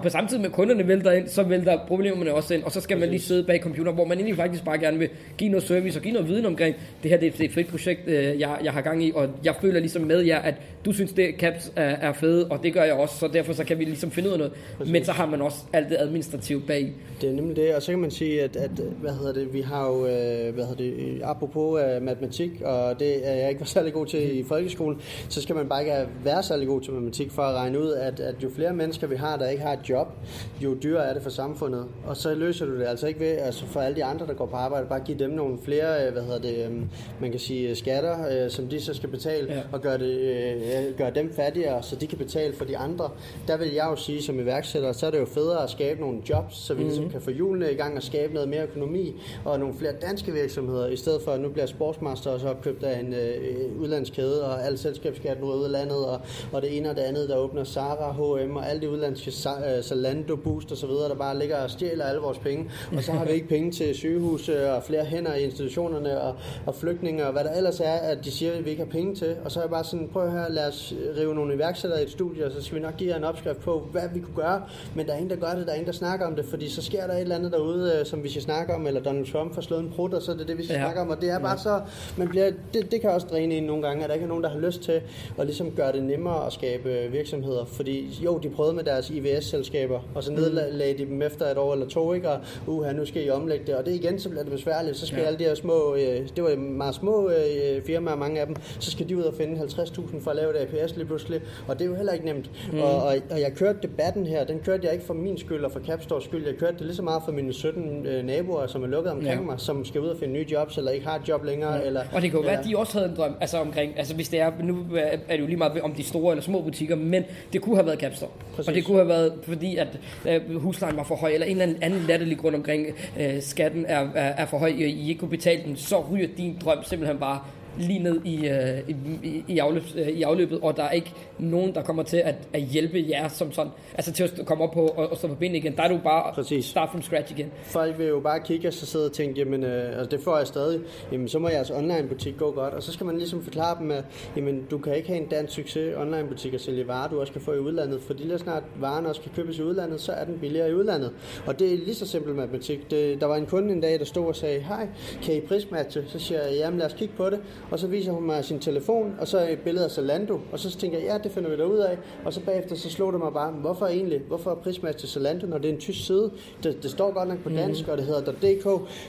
på 0.02 0.08
samme 0.08 0.28
tid 0.28 0.38
med 0.38 0.50
kunderne 0.50 0.88
vælter 0.88 1.12
ind, 1.12 1.28
så 1.28 1.42
vælter 1.42 1.78
problemerne 1.88 2.34
også 2.34 2.54
ind, 2.54 2.62
og 2.62 2.72
så 2.72 2.80
skal 2.80 2.98
man 2.98 3.08
lige 3.08 3.20
sidde 3.20 3.44
bag 3.44 3.60
computer, 3.62 3.92
hvor 3.92 4.04
man 4.04 4.18
egentlig 4.18 4.36
faktisk 4.36 4.64
bare 4.64 4.78
gerne 4.78 4.98
vil 4.98 5.08
give 5.38 5.50
noget 5.50 5.64
service 5.64 5.98
og 5.98 6.02
give 6.02 6.12
noget 6.14 6.28
viden 6.28 6.46
omkring, 6.46 6.76
det 7.02 7.10
her 7.10 7.18
det 7.18 7.26
er 7.26 7.30
et- 7.30 7.38
det 7.38 7.44
er 7.44 7.48
et 7.48 7.54
fedt 7.54 7.68
projekt, 7.68 8.00
øh, 8.06 8.40
jeg, 8.40 8.58
jeg 8.64 8.72
har 8.72 8.80
gang 8.80 9.04
i, 9.04 9.12
og 9.14 9.28
jeg 9.44 9.54
føler 9.60 9.80
ligesom 9.80 10.02
med 10.02 10.20
jer, 10.20 10.38
at 10.38 10.54
du 10.86 10.92
synes, 10.92 11.12
det 11.12 11.34
caps 11.38 11.72
er, 11.76 11.82
er 11.84 12.12
fede, 12.12 12.46
og 12.50 12.62
det 12.62 12.72
gør 12.74 12.82
jeg 12.82 12.94
også, 12.94 13.18
så 13.18 13.28
derfor 13.28 13.52
så 13.52 13.64
kan 13.64 13.78
vi 13.78 13.84
ligesom 13.84 14.10
finde 14.10 14.28
ud 14.28 14.32
af 14.32 14.38
noget. 14.38 14.52
Men 14.86 15.04
så 15.04 15.12
har 15.12 15.26
man 15.26 15.42
også 15.42 15.58
alt 15.72 15.88
det 15.88 15.96
administrative 16.00 16.60
bag. 16.60 16.92
Det 17.20 17.28
er 17.28 17.32
nemlig 17.32 17.56
det, 17.56 17.74
og 17.74 17.82
så 17.82 17.92
kan 17.92 17.98
man 17.98 18.10
sige, 18.10 18.42
at, 18.42 18.56
at 18.56 18.70
hvad 19.00 19.12
hedder 19.12 19.32
det, 19.32 19.52
vi 19.52 19.60
har 19.60 19.86
jo, 19.88 20.06
øh, 20.06 20.54
hvad 20.54 20.64
hedder 20.64 20.74
det, 20.76 20.92
øh, 20.92 21.20
apropos 21.22 21.80
uh, 21.80 22.02
matematik, 22.02 22.50
og 22.64 23.00
det 23.00 23.28
er 23.28 23.32
jeg 23.34 23.48
ikke 23.48 23.60
var 23.60 23.66
særlig 23.76 23.92
god 23.92 24.06
til 24.06 24.38
i 24.38 24.42
folkeskolen, 24.42 25.00
så 25.28 25.42
skal 25.42 25.54
man 25.54 25.68
bare 25.68 25.80
ikke 25.80 26.06
være 26.24 26.42
særlig 26.42 26.68
god 26.68 26.80
til 26.80 26.92
matematik 26.92 27.30
for 27.30 27.42
at 27.42 27.54
regne 27.54 27.80
ud, 27.80 27.92
at, 27.92 28.20
at 28.20 28.34
jo 28.42 28.50
flere 28.50 28.72
mennesker 28.72 29.06
vi 29.06 29.16
har, 29.16 29.36
der 29.36 29.48
ikke 29.48 29.62
har 29.62 29.72
et 29.72 29.88
job, 29.88 30.12
jo 30.60 30.76
dyrere 30.82 31.08
er 31.08 31.14
det 31.14 31.22
for 31.22 31.30
samfundet. 31.30 31.84
Og 32.06 32.16
så 32.16 32.34
løser 32.34 32.66
du 32.66 32.78
det 32.78 32.86
altså 32.86 33.06
ikke 33.06 33.20
ved, 33.20 33.38
altså 33.38 33.66
for 33.66 33.80
alle 33.80 33.96
de 33.96 34.04
andre, 34.04 34.26
der 34.26 34.34
går 34.34 34.46
på 34.46 34.56
arbejde, 34.56 34.86
bare 34.86 35.00
give 35.00 35.18
dem 35.18 35.30
nogle 35.30 35.58
flere, 35.64 36.10
hvad 36.10 36.22
hedder 36.22 36.40
det, 36.40 36.88
man 37.20 37.30
kan 37.30 37.40
sige 37.40 37.74
skatter, 37.74 38.48
som 38.48 38.68
de 38.68 38.80
så 38.80 38.94
skal 38.94 39.08
betale, 39.08 39.52
ja. 39.52 39.60
og 39.72 39.80
gøre, 39.80 39.98
det, 39.98 40.75
øh, 40.76 40.98
gøre 40.98 41.10
dem 41.10 41.32
fattigere, 41.32 41.82
så 41.82 41.96
de 41.96 42.06
kan 42.06 42.18
betale 42.18 42.54
for 42.54 42.64
de 42.64 42.76
andre. 42.76 43.10
Der 43.48 43.56
vil 43.56 43.72
jeg 43.72 43.86
jo 43.90 43.96
sige, 43.96 44.22
som 44.22 44.40
iværksætter, 44.40 44.92
så 44.92 45.06
er 45.06 45.10
det 45.10 45.18
jo 45.18 45.26
federe 45.26 45.62
at 45.62 45.70
skabe 45.70 46.00
nogle 46.00 46.22
jobs, 46.30 46.56
så 46.56 46.74
vi 46.74 46.78
mm-hmm. 46.78 46.88
ligesom 46.88 47.10
kan 47.10 47.20
få 47.20 47.30
hjulene 47.30 47.72
i 47.72 47.74
gang 47.74 47.96
og 47.96 48.02
skabe 48.02 48.34
noget 48.34 48.48
mere 48.48 48.62
økonomi, 48.62 49.22
og 49.44 49.58
nogle 49.60 49.74
flere 49.74 49.92
danske 50.02 50.32
virksomheder, 50.32 50.86
i 50.86 50.96
stedet 50.96 51.22
for 51.22 51.30
at 51.32 51.40
nu 51.40 51.48
bliver 51.48 51.66
Sportsmaster 51.66 52.30
også 52.30 52.48
opkøbt 52.48 52.84
af 52.84 53.00
en 53.00 53.14
øh, 53.14 53.80
udlandskæde, 53.80 54.44
og 54.44 54.66
al 54.66 54.78
selskabsskatten 54.78 55.44
ud 55.44 55.52
af 55.52 55.56
udlandet, 55.56 56.06
og, 56.06 56.20
og 56.52 56.62
det 56.62 56.76
ene 56.76 56.90
og 56.90 56.96
det 56.96 57.02
andet, 57.02 57.28
der 57.28 57.36
åbner 57.36 57.64
Zara, 57.64 58.12
H&M 58.12 58.56
og 58.56 58.70
alle 58.70 58.82
de 58.82 58.90
udlandske 58.90 59.32
øh, 59.48 59.82
Zalando, 59.82 60.36
Boost 60.36 60.72
videre, 60.86 61.08
der 61.08 61.14
bare 61.14 61.38
ligger 61.38 61.56
og 61.56 61.70
stjæler 61.70 62.04
alle 62.04 62.20
vores 62.20 62.38
penge, 62.38 62.70
og 62.96 63.02
så 63.02 63.12
har 63.12 63.24
vi 63.24 63.32
ikke 63.32 63.48
penge 63.48 63.70
til 63.70 63.94
sygehuse 63.94 64.72
og 64.72 64.82
flere 64.82 65.04
hænder 65.04 65.34
i 65.34 65.44
institutionerne 65.44 66.20
og, 66.20 66.34
og 66.66 66.74
flygtninge 66.74 67.26
og 67.26 67.32
hvad 67.32 67.44
der 67.44 67.52
ellers 67.52 67.80
er, 67.80 67.92
at 67.92 68.24
de 68.24 68.30
siger, 68.30 68.52
at 68.52 68.64
vi 68.64 68.70
ikke 68.70 68.82
har 68.82 68.90
penge 68.90 69.14
til, 69.14 69.36
og 69.44 69.52
så 69.52 69.60
er 69.60 69.62
jeg 69.64 69.70
bare 69.70 69.84
sådan, 69.84 70.08
prøv 70.12 70.24
at 70.24 70.30
høre, 70.30 70.52
lad 70.52 70.65
os 70.68 70.94
rive 71.18 71.34
nogle 71.34 71.54
iværksættere 71.54 72.00
i 72.00 72.04
et 72.04 72.10
studie, 72.10 72.46
og 72.46 72.52
så 72.52 72.62
skal 72.62 72.76
vi 72.78 72.82
nok 72.82 72.96
give 72.96 73.10
jer 73.10 73.16
en 73.16 73.24
opskrift 73.24 73.60
på, 73.60 73.88
hvad 73.92 74.02
vi 74.14 74.20
kunne 74.20 74.36
gøre, 74.36 74.62
men 74.94 75.06
der 75.06 75.12
er 75.12 75.16
ingen, 75.16 75.30
der 75.30 75.36
gør 75.46 75.54
det, 75.58 75.66
der 75.66 75.72
er 75.72 75.76
ingen, 75.76 75.86
der 75.86 75.92
snakker 75.92 76.26
om 76.26 76.36
det, 76.36 76.44
fordi 76.44 76.68
så 76.68 76.82
sker 76.82 77.06
der 77.06 77.14
et 77.14 77.20
eller 77.20 77.34
andet 77.36 77.52
derude, 77.52 77.96
øh, 78.00 78.06
som 78.06 78.22
vi 78.22 78.28
skal 78.30 78.42
snakke 78.42 78.74
om, 78.74 78.86
eller 78.86 79.00
Donald 79.02 79.26
Trump 79.32 79.54
får 79.54 79.62
slået 79.62 79.80
en 79.80 79.90
prut, 79.96 80.14
og 80.14 80.22
så 80.22 80.32
er 80.32 80.36
det 80.36 80.48
det, 80.48 80.58
vi 80.58 80.64
skal 80.64 80.74
Ja. 80.74 80.80
snakke 80.82 81.00
om, 81.00 81.10
og 81.10 81.20
det 81.20 81.30
er 81.30 81.38
bare 81.38 81.58
så, 81.58 81.80
man 82.16 82.28
bliver, 82.28 82.50
det, 82.74 82.90
det 82.92 83.00
kan 83.00 83.10
også 83.10 83.26
dræne 83.30 83.54
en 83.54 83.62
nogle 83.62 83.82
gange, 83.82 84.02
at 84.02 84.08
der 84.08 84.14
ikke 84.14 84.24
er 84.24 84.28
nogen, 84.28 84.44
der 84.44 84.50
har 84.50 84.58
lyst 84.58 84.80
til 84.82 85.00
at 85.38 85.46
ligesom 85.46 85.70
gøre 85.70 85.92
det 85.92 86.02
nemmere 86.02 86.46
at 86.46 86.52
skabe 86.52 86.88
øh, 86.92 87.12
virksomheder, 87.12 87.64
fordi 87.64 88.18
jo, 88.24 88.38
de 88.38 88.48
prøvede 88.50 88.74
med 88.74 88.84
deres 88.84 89.10
IVS-selskaber, 89.10 90.00
og 90.14 90.22
så 90.24 90.32
nedlagde 90.32 90.98
de 90.98 91.06
dem 91.06 91.22
efter 91.22 91.46
et 91.46 91.58
år 91.58 91.72
eller 91.72 91.86
to, 91.88 92.12
ikke? 92.12 92.30
og 92.30 92.38
uha, 92.66 92.92
nu 92.92 93.04
skal 93.06 93.26
I 93.26 93.30
omlægge 93.30 93.66
det, 93.66 93.74
og 93.74 93.86
det 93.86 93.94
igen, 93.94 94.20
så 94.20 94.28
bliver 94.28 94.42
det 94.42 94.52
besværligt, 94.52 94.96
så 94.96 95.06
skal 95.06 95.18
Ja. 95.20 95.24
alle 95.26 95.38
de 95.38 95.44
her 95.44 95.54
små, 95.54 95.94
øh, 95.94 96.28
det 96.36 96.44
var 96.44 96.56
meget 96.56 96.94
små 96.94 97.30
øh, 97.30 97.82
firmaer, 97.82 98.16
mange 98.16 98.40
af 98.40 98.46
dem, 98.46 98.56
så 98.80 98.90
skal 98.90 99.08
de 99.08 99.16
ud 99.16 99.22
og 99.22 99.34
finde 99.34 99.60
50.000 99.60 100.20
for 100.20 100.30
at 100.30 100.36
lave 100.36 100.52
et 100.56 100.74
APS 100.74 100.96
lige 100.96 101.06
pludselig, 101.06 101.40
og 101.68 101.78
det 101.78 101.84
er 101.84 101.88
jo 101.88 101.94
heller 101.96 102.12
ikke 102.12 102.24
nemt. 102.26 102.50
Mm. 102.72 102.80
Og, 102.80 103.02
og, 103.02 103.16
og, 103.30 103.40
jeg 103.40 103.52
kørte 103.56 103.78
debatten 103.82 104.26
her, 104.26 104.44
den 104.44 104.58
kørte 104.64 104.84
jeg 104.84 104.92
ikke 104.92 105.04
for 105.04 105.14
min 105.14 105.38
skyld 105.38 105.64
og 105.64 105.72
for 105.72 105.80
Capstores 105.80 106.24
skyld, 106.24 106.46
jeg 106.46 106.54
kørte 106.54 106.72
det 106.72 106.86
lige 106.86 106.96
så 106.96 107.02
meget 107.02 107.22
for 107.24 107.32
mine 107.32 107.52
17 107.52 108.06
øh, 108.06 108.24
naboer, 108.24 108.66
som 108.66 108.82
er 108.82 108.86
lukket 108.86 109.12
omkring 109.12 109.40
Ja. 109.40 109.46
mig, 109.46 109.60
som 109.60 109.84
skal 109.84 110.00
ud 110.00 110.08
og 110.08 110.16
finde 110.18 110.34
nye 110.34 110.46
jobs, 110.52 110.78
eller 110.78 110.90
ikke 110.90 111.06
har 111.06 111.16
et 111.18 111.28
job 111.28 111.44
længere, 111.44 111.74
ja. 111.74 111.82
eller... 111.82 112.00
Og 112.12 112.22
det 112.22 112.30
kan 112.30 112.40
jo 112.40 112.46
være, 112.46 112.58
at 112.58 112.64
de 112.64 112.76
også 112.76 112.98
havde 112.98 113.10
en 113.10 113.16
drøm 113.16 113.34
altså 113.40 113.58
omkring, 113.58 113.98
altså 113.98 114.14
hvis 114.14 114.28
det 114.28 114.40
er, 114.40 114.52
nu 114.62 114.86
er 114.96 115.16
det 115.30 115.40
jo 115.40 115.46
lige 115.46 115.56
meget 115.56 115.80
om 115.80 115.92
de 115.92 116.02
store 116.02 116.32
eller 116.32 116.42
små 116.42 116.62
butikker, 116.62 116.96
men 116.96 117.24
det 117.52 117.62
kunne 117.62 117.76
have 117.76 117.86
været 117.86 118.00
Capstore. 118.00 118.30
Præcis. 118.54 118.68
Og 118.68 118.74
det 118.74 118.84
kunne 118.84 118.96
have 118.96 119.08
været, 119.08 119.32
fordi 119.42 119.76
at 119.76 119.98
øh, 120.28 120.60
huslejen 120.60 120.96
var 120.96 121.04
for 121.04 121.14
høj, 121.14 121.30
eller 121.30 121.46
en 121.46 121.50
eller 121.50 121.62
anden 121.62 121.82
anden 121.82 122.00
latterlig 122.08 122.38
grund 122.38 122.54
omkring, 122.54 122.86
øh, 123.20 123.42
skatten 123.42 123.84
er, 123.88 124.08
er, 124.14 124.32
er 124.36 124.46
for 124.46 124.58
høj, 124.58 124.72
og 124.72 124.80
I 124.80 125.08
ikke 125.08 125.18
kunne 125.18 125.30
betale 125.30 125.62
den, 125.64 125.76
så 125.76 126.04
ryger 126.12 126.28
din 126.36 126.58
drøm 126.64 126.78
simpelthen 126.82 127.18
bare 127.18 127.40
lige 127.78 127.98
ned 127.98 128.20
i, 128.24 128.48
øh, 128.48 128.78
i, 129.22 129.44
i, 129.48 129.58
afløb, 129.58 129.82
øh, 129.96 130.08
i 130.08 130.22
afløbet, 130.22 130.60
og 130.62 130.76
der 130.76 130.82
er 130.82 130.90
ikke 130.90 131.12
nogen, 131.38 131.74
der 131.74 131.82
kommer 131.82 132.02
til 132.02 132.16
at, 132.16 132.34
at 132.52 132.62
hjælpe 132.62 133.04
jer 133.08 133.28
som 133.28 133.52
sådan, 133.52 133.72
altså 133.94 134.12
til 134.12 134.24
at 134.24 134.46
komme 134.46 134.64
op 134.64 134.70
på 134.70 134.80
og, 134.80 135.10
og 135.10 135.16
stå 135.16 135.28
på 135.28 135.34
benene 135.34 135.58
igen. 135.58 135.76
Der 135.76 135.82
er 135.82 135.88
du 135.88 135.98
bare 136.04 136.34
Præcis. 136.34 136.64
start 136.64 136.88
from 136.90 137.02
scratch 137.02 137.32
igen. 137.32 137.52
Folk 137.62 137.98
vil 137.98 138.06
jo 138.06 138.20
bare 138.20 138.40
kigge 138.40 138.68
og 138.68 138.72
så 138.72 138.86
sidde 138.86 139.06
og 139.06 139.12
tænke, 139.12 139.40
jamen 139.40 139.64
øh, 139.64 139.98
altså 139.98 140.16
det 140.16 140.20
får 140.20 140.38
jeg 140.38 140.46
stadig, 140.46 140.80
jamen 141.12 141.28
så 141.28 141.38
må 141.38 141.48
jeres 141.48 141.70
online 141.70 142.08
butik 142.08 142.36
gå 142.38 142.50
godt, 142.50 142.74
og 142.74 142.82
så 142.82 142.92
skal 142.92 143.06
man 143.06 143.16
ligesom 143.18 143.42
forklare 143.42 143.78
dem, 143.80 143.90
at 143.90 144.04
jamen, 144.36 144.66
du 144.70 144.78
kan 144.78 144.96
ikke 144.96 145.08
have 145.08 145.20
en 145.20 145.28
dansk 145.28 145.54
succes 145.54 145.96
online 145.96 146.28
butik 146.28 146.54
og 146.54 146.60
sælge 146.60 146.88
varer, 146.88 147.08
du 147.08 147.20
også 147.20 147.32
kan 147.32 147.42
få 147.42 147.52
i 147.52 147.58
udlandet, 147.58 148.00
fordi 148.02 148.22
lige 148.22 148.38
snart 148.38 148.62
varen 148.80 149.06
også 149.06 149.20
kan 149.20 149.30
købes 149.36 149.58
i 149.58 149.62
udlandet, 149.62 150.00
så 150.00 150.12
er 150.12 150.24
den 150.24 150.38
billigere 150.38 150.70
i 150.70 150.74
udlandet. 150.74 151.12
Og 151.46 151.58
det 151.58 151.72
er 151.72 151.76
lige 151.76 151.94
så 151.94 152.06
simpel 152.06 152.34
matematik. 152.34 152.90
Det, 152.90 153.20
der 153.20 153.26
var 153.26 153.36
en 153.36 153.46
kunde 153.46 153.72
en 153.72 153.80
dag, 153.80 153.98
der 153.98 154.04
stod 154.04 154.26
og 154.26 154.36
sagde, 154.36 154.60
hej, 154.60 154.88
kan 155.22 155.36
I 155.36 155.40
prismatche? 155.40 156.04
Så 156.08 156.18
siger 156.18 156.42
jeg, 156.42 156.56
jamen 156.56 156.78
lad 156.78 156.86
os 156.86 156.92
kigge 156.92 157.14
på 157.16 157.30
det, 157.30 157.40
og 157.70 157.78
så 157.78 157.86
viser 157.86 158.12
hun 158.12 158.26
mig 158.26 158.44
sin 158.44 158.58
telefon, 158.58 159.14
og 159.20 159.28
så 159.28 159.48
et 159.48 159.58
billede 159.58 159.84
af 159.84 159.90
Zalando, 159.90 160.40
og 160.52 160.58
så 160.58 160.78
tænker 160.78 160.98
jeg, 160.98 161.06
ja, 161.06 161.25
det 161.26 161.34
finder 161.34 161.50
vi 161.50 161.56
da 161.56 161.64
ud 161.64 161.78
af, 161.78 161.98
og 162.24 162.32
så 162.32 162.40
bagefter 162.40 162.76
så 162.76 162.90
slog 162.90 163.12
det 163.12 163.20
mig 163.20 163.32
bare, 163.32 163.50
hvorfor 163.50 163.86
egentlig, 163.86 164.20
hvorfor 164.28 164.54
prismatche 164.54 165.08
Zalando, 165.08 165.46
når 165.46 165.58
det 165.58 165.68
er 165.68 165.72
en 165.72 165.80
tysk 165.80 166.06
side? 166.06 166.30
Det, 166.62 166.82
det 166.82 166.90
står 166.90 167.12
godt 167.12 167.28
nok 167.28 167.38
på 167.42 167.48
dansk, 167.48 167.88
og 167.88 167.98
det 167.98 168.06
hedder 168.06 168.32
.dk, 168.32 168.66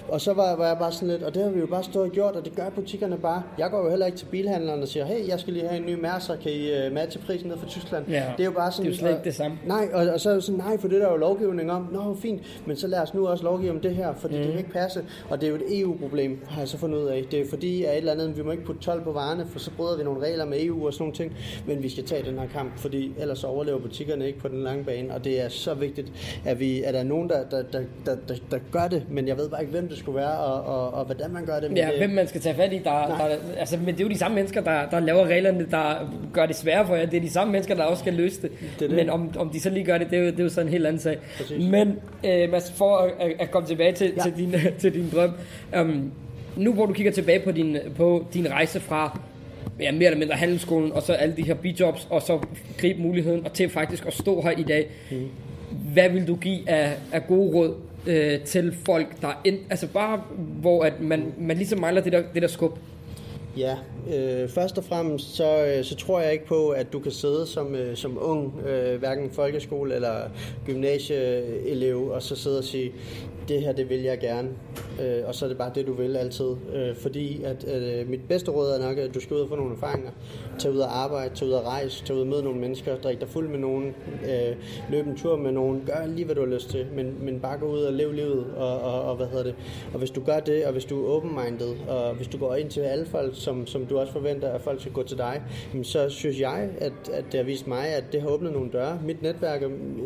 og 0.08 0.22
så 0.22 0.34
var, 0.34 0.56
var 0.56 0.68
jeg 0.68 0.78
bare 0.78 0.92
sådan 0.92 1.08
lidt, 1.08 1.24
og 1.24 1.36
det 1.36 1.44
har 1.44 1.50
vi 1.50 1.60
jo 1.60 1.66
bare 1.66 1.84
stået 1.84 2.06
og 2.06 2.12
gjort, 2.12 2.36
og 2.36 2.46
det 2.46 2.56
gør 2.56 2.70
butikkerne 2.70 3.18
bare. 3.18 3.44
Jeg 3.58 3.70
går 3.70 3.84
jo 3.84 3.90
heller 3.90 4.06
ikke 4.06 4.18
til 4.18 4.26
bilhandleren 4.26 4.82
og 4.82 4.88
siger, 4.88 5.06
hey, 5.06 5.28
jeg 5.28 5.40
skal 5.40 5.54
lige 5.54 5.68
have 5.68 5.80
en 5.80 5.86
ny 5.86 5.94
Mercer, 6.02 6.36
kan 6.36 6.52
I 6.52 6.88
uh, 6.88 6.94
matche 6.94 7.20
prisen 7.26 7.50
ned 7.50 7.58
fra 7.58 7.68
Tyskland? 7.68 8.06
Ja, 8.10 8.24
det 8.38 8.44
er 8.44 8.46
jo 8.46 8.52
bare 8.52 8.72
sådan, 8.72 8.86
det 8.86 8.92
er 8.92 8.96
jo 8.96 9.00
slet 9.00 9.10
ikke 9.10 9.24
det 9.24 9.36
samme. 9.36 9.58
Nej, 9.66 9.90
og, 9.94 10.08
og 10.14 10.20
så 10.20 10.30
er 10.30 10.34
det 10.34 10.44
sådan, 10.44 10.60
nej, 10.60 10.78
for 10.78 10.88
det 10.88 11.02
er 11.02 11.06
der 11.06 11.12
jo 11.12 11.18
lovgivning 11.18 11.72
om. 11.72 11.88
Nå, 11.92 12.16
fint, 12.16 12.42
men 12.66 12.78
så 12.78 12.88
lad 12.88 13.00
os 13.00 13.14
nu 13.14 13.28
også 13.28 13.44
lovgive 13.44 13.72
om 13.72 13.80
det 13.80 13.96
her, 13.96 14.14
fordi 14.14 14.36
mm. 14.36 14.42
det 14.42 14.50
kan 14.50 14.60
ikke 14.60 14.72
passe. 14.72 15.06
Og 15.30 15.42
det 15.42 15.48
er 15.48 15.52
jo 15.52 15.56
et 15.56 15.80
EU-problem, 15.82 16.40
har 16.48 16.62
jeg 16.62 16.68
så 16.68 16.78
fundet 16.78 17.00
ud 17.00 17.06
af. 17.06 17.26
Det 17.32 17.42
er 17.42 17.50
fordi, 17.50 17.84
at 17.84 17.92
et 17.92 17.98
eller 17.98 18.12
andet, 18.12 18.38
vi 18.38 18.44
må 18.44 18.52
ikke 18.52 18.64
putte 18.64 18.82
12 18.82 19.04
på 19.04 19.12
varerne, 19.12 19.46
for 19.46 19.60
så 19.60 19.72
bryder 19.78 19.98
vi 19.98 20.04
nogle 20.04 20.22
regler 20.22 20.46
med 20.46 20.64
EU 20.64 20.88
og 20.88 20.94
sådan 20.94 21.04
nogle 21.04 21.16
ting. 21.16 21.36
Men 21.68 21.84
vi 21.84 21.90
skal 21.90 22.04
tage 22.08 22.24
den 22.32 22.40
her 22.40 22.48
kamp, 22.48 22.78
fordi 22.78 23.12
ellers 23.20 23.44
overlever 23.44 23.80
butikkerne 23.80 24.28
ikke 24.28 24.40
på 24.40 24.48
den 24.48 24.64
lange 24.64 24.84
bane. 24.84 25.14
Og 25.14 25.24
det 25.24 25.42
er 25.44 25.50
så 25.50 25.74
vigtigt, 25.74 26.12
at, 26.46 26.60
vi, 26.60 26.82
at 26.84 26.94
der 26.94 27.00
er 27.00 27.04
nogen, 27.04 27.30
der, 27.30 27.44
der, 27.52 27.62
der, 27.74 27.80
der, 28.06 28.16
der, 28.28 28.36
der 28.52 28.58
gør 28.72 28.88
det, 28.88 29.04
men 29.10 29.28
jeg 29.28 29.38
ved 29.38 29.50
bare 29.50 29.62
ikke, 29.62 29.72
hvem 29.72 29.88
det 29.88 29.98
skulle 29.98 30.16
være, 30.20 30.38
og, 30.38 30.62
og, 30.76 30.94
og 30.94 31.06
hvordan 31.06 31.32
man 31.34 31.46
gør 31.46 31.60
det. 31.60 31.70
Men 31.70 31.78
Ja, 31.78 31.88
det, 31.92 31.98
hvem 31.98 32.10
man 32.10 32.28
skal 32.28 32.42
tage 32.42 32.56
fat 32.56 32.74
i. 32.74 32.78
Der, 32.78 32.92
der, 33.08 33.36
altså, 33.58 33.78
men 33.78 33.88
det 33.88 34.00
er 34.00 34.04
jo 34.04 34.10
de 34.10 34.18
samme 34.18 34.36
mennesker, 34.36 34.62
der, 34.62 34.90
der 34.90 35.00
laver 35.00 35.26
reglerne, 35.28 35.68
der 35.72 36.14
gør 36.34 36.46
det 36.46 36.56
sværere 36.56 36.88
for 36.88 36.96
jer. 36.96 37.06
Det 37.06 37.18
er 37.18 37.22
de 37.22 37.30
samme 37.30 37.52
mennesker, 37.52 37.76
der 37.76 37.84
også 37.84 38.02
skal 38.02 38.14
løse 38.14 38.42
det. 38.42 38.52
Det 38.80 38.86
er 38.86 38.88
det. 38.88 38.96
Men 38.98 39.10
om, 39.10 39.32
om 39.38 39.50
de 39.50 39.60
så 39.60 39.70
lige 39.70 39.86
gør 39.86 39.98
det, 39.98 40.10
det 40.10 40.20
er 40.20 40.24
jo, 40.24 40.28
det 40.32 40.40
er 40.40 40.44
jo 40.44 40.50
sådan 40.50 40.68
en 40.68 40.72
helt 40.72 40.86
anden 40.86 41.00
sag. 41.02 41.18
Præcis. 41.38 41.70
Men 41.72 42.00
øh, 42.26 42.52
Mads, 42.52 42.72
for 42.72 42.98
at, 42.98 43.32
at- 43.40 43.52
komme 43.52 43.68
tilbage 43.68 43.92
til, 43.94 44.14
ja. 44.18 44.24
Til, 44.24 44.34
din, 44.38 44.56
til 44.80 44.94
din 44.94 45.10
drøm. 45.16 45.32
Um, 45.82 46.12
nu 46.58 46.74
hvor 46.74 46.86
du 46.86 46.94
kigger 46.94 47.12
tilbage 47.12 47.40
på 47.40 47.52
din, 47.52 47.78
på 47.96 48.26
din 48.34 48.52
rejse 48.52 48.80
fra 48.80 49.20
ja, 49.80 49.92
mere 49.92 50.06
eller 50.06 50.20
mindre 50.20 50.36
handelsskolen, 50.36 50.92
og 50.92 51.02
så 51.02 51.14
alle 51.14 51.36
de 51.38 51.44
her 51.44 51.54
bijobs, 51.54 52.08
og 52.10 52.22
så 52.22 52.40
gribe 52.78 53.02
muligheden, 53.02 53.46
og 53.46 53.54
til 53.54 53.70
faktisk 53.70 54.06
at 54.06 54.14
stå 54.14 54.42
her 54.42 54.52
i 54.52 54.64
dag. 54.64 54.88
Mm. 55.12 55.30
Hvad 55.94 56.10
vil 56.10 56.28
du 56.28 56.36
give 56.36 56.70
af, 56.70 56.98
af 57.12 57.28
gode 57.28 57.54
råd 57.54 57.76
øh, 58.08 58.40
til 58.40 58.74
folk, 58.86 59.22
der 59.22 59.42
ind, 59.44 59.60
altså 59.70 59.88
bare 59.88 60.22
hvor 60.38 60.84
at 60.84 61.02
man, 61.02 61.34
man 61.38 61.58
ligesom 61.58 61.80
mangler 61.80 62.02
det 62.02 62.12
der, 62.12 62.22
det 62.34 62.42
der 62.42 62.48
skub? 62.48 62.80
Ja, 63.58 63.78
øh, 64.14 64.50
først 64.50 64.78
og 64.78 64.84
fremmest 64.84 65.36
så, 65.36 65.66
øh, 65.66 65.84
så 65.84 65.96
tror 65.96 66.20
jeg 66.20 66.34
ikke 66.34 66.46
på, 66.46 66.70
at 66.70 66.94
du 66.94 67.00
kan 67.00 67.12
sidde 67.12 67.48
som, 67.48 67.76
øh, 67.76 67.96
som 67.96 68.18
ung, 68.22 68.60
øh, 68.68 69.00
hverken 69.00 69.32
folkeskole 69.32 69.96
eller 69.96 70.30
gymnasieelev, 70.66 72.08
og 72.08 72.24
så 72.24 72.36
sidde 72.36 72.58
og 72.58 72.64
sige, 72.64 72.92
det 73.48 73.62
her 73.62 73.72
det 73.72 73.90
vil 73.90 74.02
jeg 74.02 74.20
gerne, 74.20 74.50
øh, 75.02 75.28
og 75.28 75.36
så 75.36 75.46
er 75.46 75.50
det 75.50 75.58
bare 75.58 75.72
det, 75.76 75.88
du 75.88 75.94
vil 75.94 76.18
altid. 76.18 76.56
Øh, 76.74 76.96
fordi 76.96 77.44
at 77.44 77.66
øh, 77.68 78.10
mit 78.10 78.22
bedste 78.28 78.52
råd 78.52 78.72
er 78.72 78.88
nok, 78.88 78.98
at 78.98 79.14
du 79.16 79.20
skal 79.20 79.36
ud 79.36 79.42
og 79.42 79.50
få 79.50 79.56
nogle 79.56 79.74
erfaringer. 79.74 80.12
Tag 80.60 80.72
ud 80.72 80.78
og 80.78 81.04
arbejde, 81.04 81.36
tag 81.36 81.48
ud 81.48 81.54
og 81.54 81.66
rejse, 81.66 82.06
tag 82.06 82.16
ud 82.16 82.22
og 82.22 82.28
møde 82.28 82.44
nogle 82.44 82.60
mennesker, 82.60 82.98
drik 82.98 83.20
dig 83.20 83.30
fuld 83.30 83.50
med 83.50 83.60
nogen, 83.60 83.96
øh, 84.24 84.56
løb 84.92 85.08
en 85.08 85.18
tur 85.18 85.36
med 85.36 85.52
nogen, 85.52 85.84
gør 85.86 86.06
lige 86.06 86.26
hvad 86.26 86.36
du 86.36 86.42
har 86.42 86.54
lyst 86.54 86.70
til, 86.70 86.86
men, 86.96 87.26
men 87.26 87.40
bare 87.40 87.58
gå 87.58 87.66
ud 87.66 87.80
og 87.80 87.94
lev 87.94 88.12
livet, 88.12 88.46
og, 88.58 88.82
og, 88.82 89.02
og 89.02 89.16
hvad 89.16 89.28
hedder 89.28 89.44
det. 89.44 89.56
Og 89.94 90.00
hvis 90.00 90.10
du 90.10 90.22
gør 90.22 90.40
det, 90.40 90.66
og 90.66 90.72
hvis 90.72 90.86
du 90.86 91.06
er 91.06 91.10
open-minded, 91.10 91.76
og 91.88 92.16
hvis 92.16 92.28
du 92.28 92.38
går 92.38 92.56
ind 92.56 92.70
til 92.70 92.82
alle 92.82 93.06
folk, 93.06 93.32
som, 93.34 93.68
som 93.68 93.86
du 93.86 94.00
også 94.00 94.14
forventer, 94.14 94.50
at 94.50 94.62
folk 94.62 94.80
skal 94.82 94.92
gå 94.92 95.04
til 95.04 95.18
dig, 95.18 95.42
så 95.84 96.10
synes 96.10 96.40
jeg, 96.40 96.70
at, 96.78 96.94
at 97.14 97.26
det 97.32 97.40
har 97.40 97.44
vist 97.44 97.68
mig, 97.68 97.88
at 97.88 98.04
det 98.12 98.22
har 98.22 98.30
åbnet 98.30 98.54
nogle 98.54 98.70
døre. 98.72 99.00
Mit 99.06 99.22
netværk, 99.22 99.62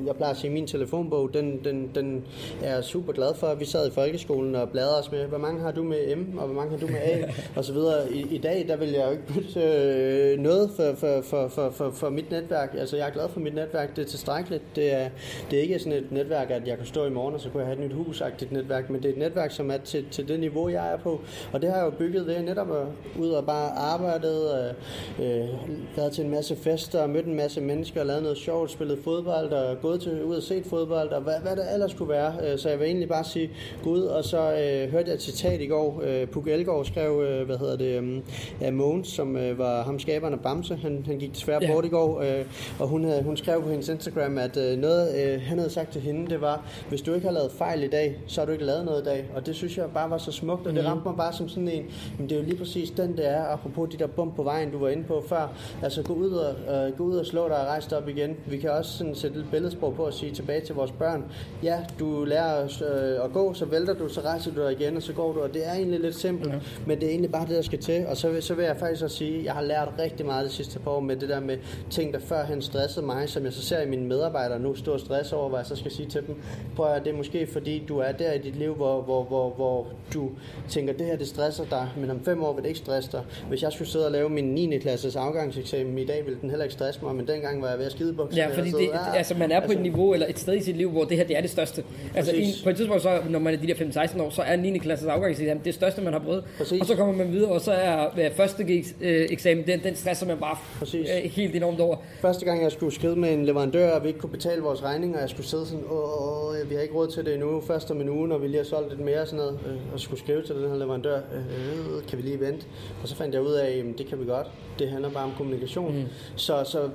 jeg 0.06 0.16
plejer 0.16 0.32
at 0.32 0.38
sige, 0.38 0.52
min 0.52 0.68
telefonbog, 0.68 1.34
den, 1.34 1.60
den, 1.64 1.92
den 1.96 2.24
er 2.64 2.76
jeg 2.76 2.84
super 2.84 3.14
glad 3.14 3.36
for. 3.36 3.56
Vi 3.56 3.66
sad 3.66 3.88
i 3.88 3.92
folkeskolen 3.92 4.56
og 4.56 4.70
bladrede 4.70 5.00
os 5.00 5.12
med, 5.12 5.26
hvor 5.26 5.38
mange 5.38 5.62
har 5.62 5.72
du 5.72 5.84
med 5.84 6.16
M, 6.16 6.38
og 6.38 6.46
hvor 6.46 6.56
mange 6.56 6.72
har 6.72 6.88
du 6.88 6.88
med 6.88 7.00
A, 7.02 7.18
og 7.58 7.66
så 7.66 7.74
videre. 7.74 8.14
I, 8.14 8.36
i 8.36 8.38
dag, 8.38 8.66
der 8.68 8.76
vil 8.76 8.90
jeg 8.90 9.06
jo 9.06 9.12
ikke 9.12 9.28
bytte 9.28 9.62
øh, 9.62 10.41
noget 10.42 10.72
for, 10.76 10.94
for, 10.96 11.22
for, 11.22 11.48
for, 11.48 11.70
for, 11.70 11.92
for 11.92 12.10
mit 12.10 12.32
netværk. 12.32 12.76
Altså, 12.78 12.98
jeg 12.98 13.08
er 13.08 13.12
glad 13.12 13.30
for 13.30 13.40
mit 13.40 13.56
netværk, 13.56 13.96
det 13.96 14.02
er 14.02 14.08
tilstrækkeligt. 14.08 14.64
Det 14.76 14.94
er, 14.94 15.10
det 15.52 15.60
er 15.60 15.64
ikke 15.64 15.80
sådan 15.80 15.94
et 15.94 16.12
netværk, 16.12 16.52
at 16.52 16.68
jeg 16.68 16.78
kan 16.78 16.86
stå 16.86 17.06
i 17.06 17.10
morgen, 17.10 17.36
og 17.36 17.42
så 17.42 17.50
kunne 17.50 17.60
jeg 17.60 17.68
have 17.68 17.86
et 17.86 17.90
nyt 17.90 17.96
hus 17.96 18.22
netværk, 18.52 18.90
men 18.90 19.04
det 19.04 19.10
er 19.10 19.14
et 19.14 19.20
netværk, 19.20 19.52
som 19.52 19.72
er 19.72 19.78
til, 19.78 20.06
til 20.12 20.28
det 20.28 20.40
niveau, 20.40 20.70
jeg 20.70 20.94
er 20.94 20.98
på. 20.98 21.22
Og 21.52 21.62
det 21.62 21.70
har 21.70 21.78
jeg 21.78 21.86
jo 21.86 21.90
bygget 21.90 22.28
ved 22.28 22.42
netop 22.42 22.72
at 22.72 22.86
ud 23.20 23.30
og 23.30 23.46
bare 23.46 23.72
arbejdet, 23.72 24.74
øh, 25.20 25.42
øh, 25.42 25.50
været 25.96 26.12
til 26.12 26.24
en 26.24 26.32
masse 26.32 26.56
fester, 26.56 27.08
mødt 27.08 27.26
en 27.26 27.36
masse 27.36 27.62
mennesker, 27.62 28.04
lavet 28.04 28.24
noget 28.24 28.38
sjovt, 28.38 28.72
spillet 28.72 29.00
fodbold 29.04 29.54
og 29.54 29.82
gået 29.82 30.02
til, 30.02 30.24
ud 30.24 30.36
og 30.36 30.44
set 30.44 30.66
fodbold, 30.66 31.10
og 31.10 31.22
hvad, 31.22 31.40
hvad 31.42 31.56
det 31.56 31.74
ellers 31.74 31.94
kunne 31.94 32.10
være. 32.10 32.34
Øh, 32.44 32.58
så 32.58 32.70
jeg 32.70 32.80
vil 32.80 32.86
egentlig 32.86 33.10
bare 33.10 33.24
sige 33.24 33.50
Gud, 33.84 34.02
og 34.02 34.24
så 34.24 34.38
øh, 34.38 34.92
hørte 34.92 35.08
jeg 35.08 35.16
et 35.16 35.22
citat 35.22 35.62
i 35.62 35.68
går. 35.68 36.02
Øh, 36.06 36.28
Puk 36.28 36.48
Elgård 36.48 36.86
skrev, 36.86 37.22
øh, 37.22 37.46
hvad 37.46 37.58
hedder 37.58 37.78
det, 37.78 38.04
øh, 38.04 38.22
af 38.62 38.74
Mogens, 38.74 39.08
som 39.08 39.38
øh, 39.38 39.60
var 39.60 39.84
ham 39.84 40.00
skaberen 40.00 40.31
af 40.34 40.40
Bamse. 40.40 40.76
Han, 40.76 41.04
han 41.06 41.18
gik 41.20 41.34
desværre 41.34 41.60
Ja. 41.62 41.74
bort 41.74 41.86
i 41.86 41.90
går, 41.90 42.22
øh, 42.22 42.46
og 42.80 42.88
hun, 42.88 43.04
havde, 43.04 43.24
hun 43.24 43.38
skrev 43.38 43.64
på 43.64 43.70
hendes 43.70 43.90
Instagram, 43.90 44.38
at 44.38 44.58
øh, 44.58 44.78
noget, 44.78 45.16
øh, 45.26 45.42
han 45.42 45.58
havde 45.58 45.70
sagt 45.72 45.92
til 45.92 46.02
hende, 46.02 46.30
det 46.30 46.42
var, 46.42 46.66
hvis 46.90 47.02
du 47.02 47.14
ikke 47.14 47.26
har 47.28 47.34
lavet 47.34 47.52
fejl 47.52 47.84
i 47.84 47.88
dag, 47.88 48.18
så 48.28 48.42
har 48.42 48.46
du 48.46 48.52
ikke 48.52 48.66
lavet 48.66 48.86
noget 48.86 49.02
i 49.02 49.06
dag. 49.06 49.26
Og 49.36 49.46
det 49.46 49.56
synes 49.56 49.78
jeg 49.78 49.86
bare 49.94 50.10
var 50.10 50.18
så 50.18 50.32
smukt, 50.32 50.68
og 50.68 50.74
det 50.76 50.86
ramte 50.86 51.08
mig 51.08 51.18
bare 51.18 51.34
som 51.34 51.50
sådan 51.50 51.68
en, 51.68 51.84
men 52.20 52.30
det 52.30 52.36
er 52.36 52.40
jo 52.40 52.46
lige 52.46 52.58
præcis 52.58 52.92
den, 52.92 53.18
det 53.18 53.30
er, 53.30 53.44
apropos 53.44 53.90
de 53.90 53.98
der 53.98 54.08
bump 54.08 54.36
på 54.36 54.44
vejen, 54.44 54.72
du 54.72 54.78
var 54.80 54.90
inde 54.90 55.04
på 55.04 55.24
før. 55.30 55.54
Altså 55.84 56.04
gå 56.04 56.14
ud 56.14 56.30
og, 56.32 56.54
øh, 56.76 56.98
gå 56.98 57.04
ud 57.04 57.16
og 57.18 57.26
slå 57.26 57.48
dig 57.48 57.58
og 57.62 57.68
rejse 57.68 57.90
dig 57.90 57.98
op 57.98 58.08
igen. 58.10 58.36
Vi 58.46 58.58
kan 58.58 58.70
også 58.72 58.98
sådan 58.98 59.16
sætte 59.16 59.40
et 59.40 59.46
billedsprog 59.52 59.96
på 59.96 60.06
og 60.06 60.14
sige 60.14 60.32
tilbage 60.32 60.62
til 60.62 60.76
vores 60.76 60.92
børn, 60.92 61.24
ja, 61.64 61.78
du 62.00 62.24
lærer 62.26 62.64
øh, 62.64 63.26
at 63.26 63.32
gå, 63.34 63.54
så 63.54 63.66
vælter 63.66 63.94
du, 63.94 64.08
så 64.10 64.22
rejser 64.22 64.52
du 64.52 64.62
dig 64.62 64.72
igen, 64.82 64.96
og 64.98 65.02
så 65.04 65.14
går 65.14 65.34
du, 65.34 65.40
og 65.42 65.54
det 65.54 65.68
er 65.68 65.74
egentlig 65.74 66.00
lidt 66.00 66.16
simpelt, 66.16 66.54
ja. 66.54 66.60
men 66.86 67.00
det 67.00 67.06
er 67.06 67.10
egentlig 67.10 67.32
bare 67.32 67.46
det, 67.48 67.56
der 67.56 67.62
skal 67.62 67.80
til. 67.80 68.06
Og 68.08 68.18
så, 68.18 68.30
vil- 68.30 68.44
så 68.44 68.54
vil 68.54 68.66
jeg 68.66 68.78
faktisk 68.78 69.04
også 69.04 69.16
sige, 69.18 69.44
jeg 69.46 69.54
har 69.54 69.62
lært 69.62 69.88
rigtig 70.00 70.21
meget 70.26 70.44
det 70.44 70.54
sidste 70.54 70.80
par 70.80 70.92
år 70.92 71.00
med 71.00 71.16
det 71.16 71.30
der 71.30 71.40
med 71.40 71.58
ting, 71.90 72.14
der 72.14 72.20
førhen 72.20 72.62
stressede 72.62 73.06
mig, 73.06 73.30
som 73.30 73.44
jeg 73.44 73.54
så 73.54 73.62
ser 73.62 73.82
i 73.82 73.90
mine 73.90 74.06
medarbejdere 74.06 74.60
nu 74.60 74.76
stå 74.76 74.94
og 74.94 75.00
stress 75.00 75.34
over, 75.34 75.50
hvad 75.50 75.60
jeg 75.60 75.66
så 75.66 75.76
skal 75.76 75.92
sige 75.92 76.10
til 76.10 76.28
dem. 76.28 76.36
Prøv 76.76 76.86
at 76.86 76.92
høre, 76.92 77.04
det 77.04 77.12
er 77.14 77.18
måske 77.18 77.48
fordi, 77.48 77.84
du 77.88 77.98
er 77.98 78.12
der 78.12 78.34
i 78.34 78.38
dit 78.38 78.56
liv, 78.56 78.74
hvor, 78.74 79.02
hvor, 79.02 79.24
hvor, 79.24 79.50
hvor 79.50 79.88
du 80.14 80.30
tænker, 80.70 80.94
det 80.94 81.06
her 81.06 81.16
det 81.16 81.28
stresser 81.28 81.66
dig, 81.70 81.90
men 81.98 82.10
om 82.10 82.24
fem 82.26 82.44
år 82.44 82.54
vil 82.54 82.64
det 82.64 82.70
ikke 82.70 82.80
stresse 82.80 83.12
dig. 83.12 83.22
Hvis 83.50 83.64
jeg 83.64 83.72
skulle 83.72 83.88
sidde 83.88 84.06
og 84.06 84.12
lave 84.12 84.30
min 84.30 84.46
9. 84.46 84.78
klasses 84.78 85.16
afgangseksamen 85.16 85.98
i 85.98 86.06
dag, 86.06 86.26
ville 86.26 86.40
den 86.42 86.50
heller 86.50 86.64
ikke 86.64 86.74
stresse 86.74 87.00
mig, 87.04 87.16
men 87.16 87.28
dengang 87.28 87.62
var 87.62 87.70
jeg 87.70 87.78
ved 87.78 87.86
at 87.86 87.92
skide 87.92 88.16
Ja, 88.36 88.48
fordi 88.58 88.72
det, 88.72 88.90
altså, 89.14 89.36
man 89.36 89.52
er 89.52 89.66
på 89.66 89.72
et 89.72 89.82
niveau 89.82 90.14
eller 90.14 90.28
et 90.30 90.40
sted 90.40 90.56
i 90.56 90.64
sit 90.64 90.78
liv, 90.78 90.90
hvor 90.90 91.04
det 91.04 91.18
her 91.18 91.24
det 91.24 91.38
er 91.38 91.42
det 91.42 91.50
største. 91.50 91.84
Altså, 92.16 92.36
i, 92.36 92.54
på 92.64 92.70
et 92.70 92.76
tidspunkt, 92.76 93.02
så, 93.02 93.22
når 93.30 93.40
man 93.40 93.54
er 93.54 93.58
de 93.58 93.68
der 93.68 93.74
15-16 93.74 94.22
år, 94.22 94.30
så 94.30 94.42
er 94.42 94.56
9. 94.56 94.78
klasses 94.78 95.08
afgangseksamen 95.08 95.64
det 95.66 95.74
største, 95.74 96.02
man 96.02 96.14
har 96.14 96.20
prøvet. 96.20 96.44
Præcis. 96.58 96.82
Og 96.82 96.88
så 96.88 96.96
kommer 96.96 97.16
man 97.16 97.32
videre, 97.32 97.52
og 97.52 97.62
så 97.62 97.72
er 97.72 98.30
første 98.36 98.64
øh, 99.02 99.28
eksamen, 99.30 99.68
den, 99.68 99.84
den 99.84 99.96
stresser 99.96 100.11
man 100.28 100.38
bare 100.38 100.58
Præcis. 100.80 101.10
helt 101.10 101.56
enormt 101.56 101.80
over. 101.80 101.98
Første 102.22 102.46
gang, 102.46 102.64
jeg 102.64 102.72
skulle 102.72 102.96
skrive 102.96 103.16
med 103.16 103.34
en 103.34 103.46
leverandør, 103.46 103.92
og 103.92 104.04
vi 104.04 104.08
ikke 104.08 104.20
kunne 104.20 104.32
betale 104.32 104.62
vores 104.62 104.84
regninger, 104.84 105.18
og 105.18 105.22
jeg 105.22 105.30
skulle 105.30 105.48
sidde 105.48 105.66
sådan, 105.66 105.86
åh, 105.90 106.70
vi 106.70 106.76
har 106.76 106.82
ikke 106.82 106.94
råd 106.94 107.08
til 107.08 107.26
det 107.26 107.34
endnu, 107.34 107.62
først 107.62 107.92
om 107.92 108.02
en 108.02 108.10
uge, 108.10 108.28
når 108.28 108.38
vi 108.38 108.48
lige 108.48 108.58
har 108.58 108.64
solgt 108.64 108.90
lidt 108.90 109.00
mere 109.00 109.22
og 109.22 109.28
sådan 109.28 109.46
noget, 109.46 109.60
øh, 109.66 109.94
og 109.94 110.00
skulle 110.00 110.20
skrive 110.20 110.44
til 110.44 110.56
den 110.56 110.70
her 110.70 110.78
leverandør, 110.78 111.16
øh, 111.18 112.08
kan 112.08 112.18
vi 112.18 112.24
lige 112.24 112.40
vente? 112.40 112.66
Og 113.02 113.08
så 113.08 113.16
fandt 113.16 113.34
jeg 113.34 113.42
ud 113.44 113.54
af, 113.54 113.78
at 113.78 113.98
det 113.98 114.06
kan 114.08 114.20
vi 114.20 114.26
godt. 114.26 114.48
Det 114.80 114.90
handler 114.90 115.10
bare 115.10 115.24
om 115.24 115.32
kommunikation. 115.38 115.98
Mm. 115.98 116.06
Så, 116.36 116.64
så, 116.64 116.84
øh, 116.84 116.90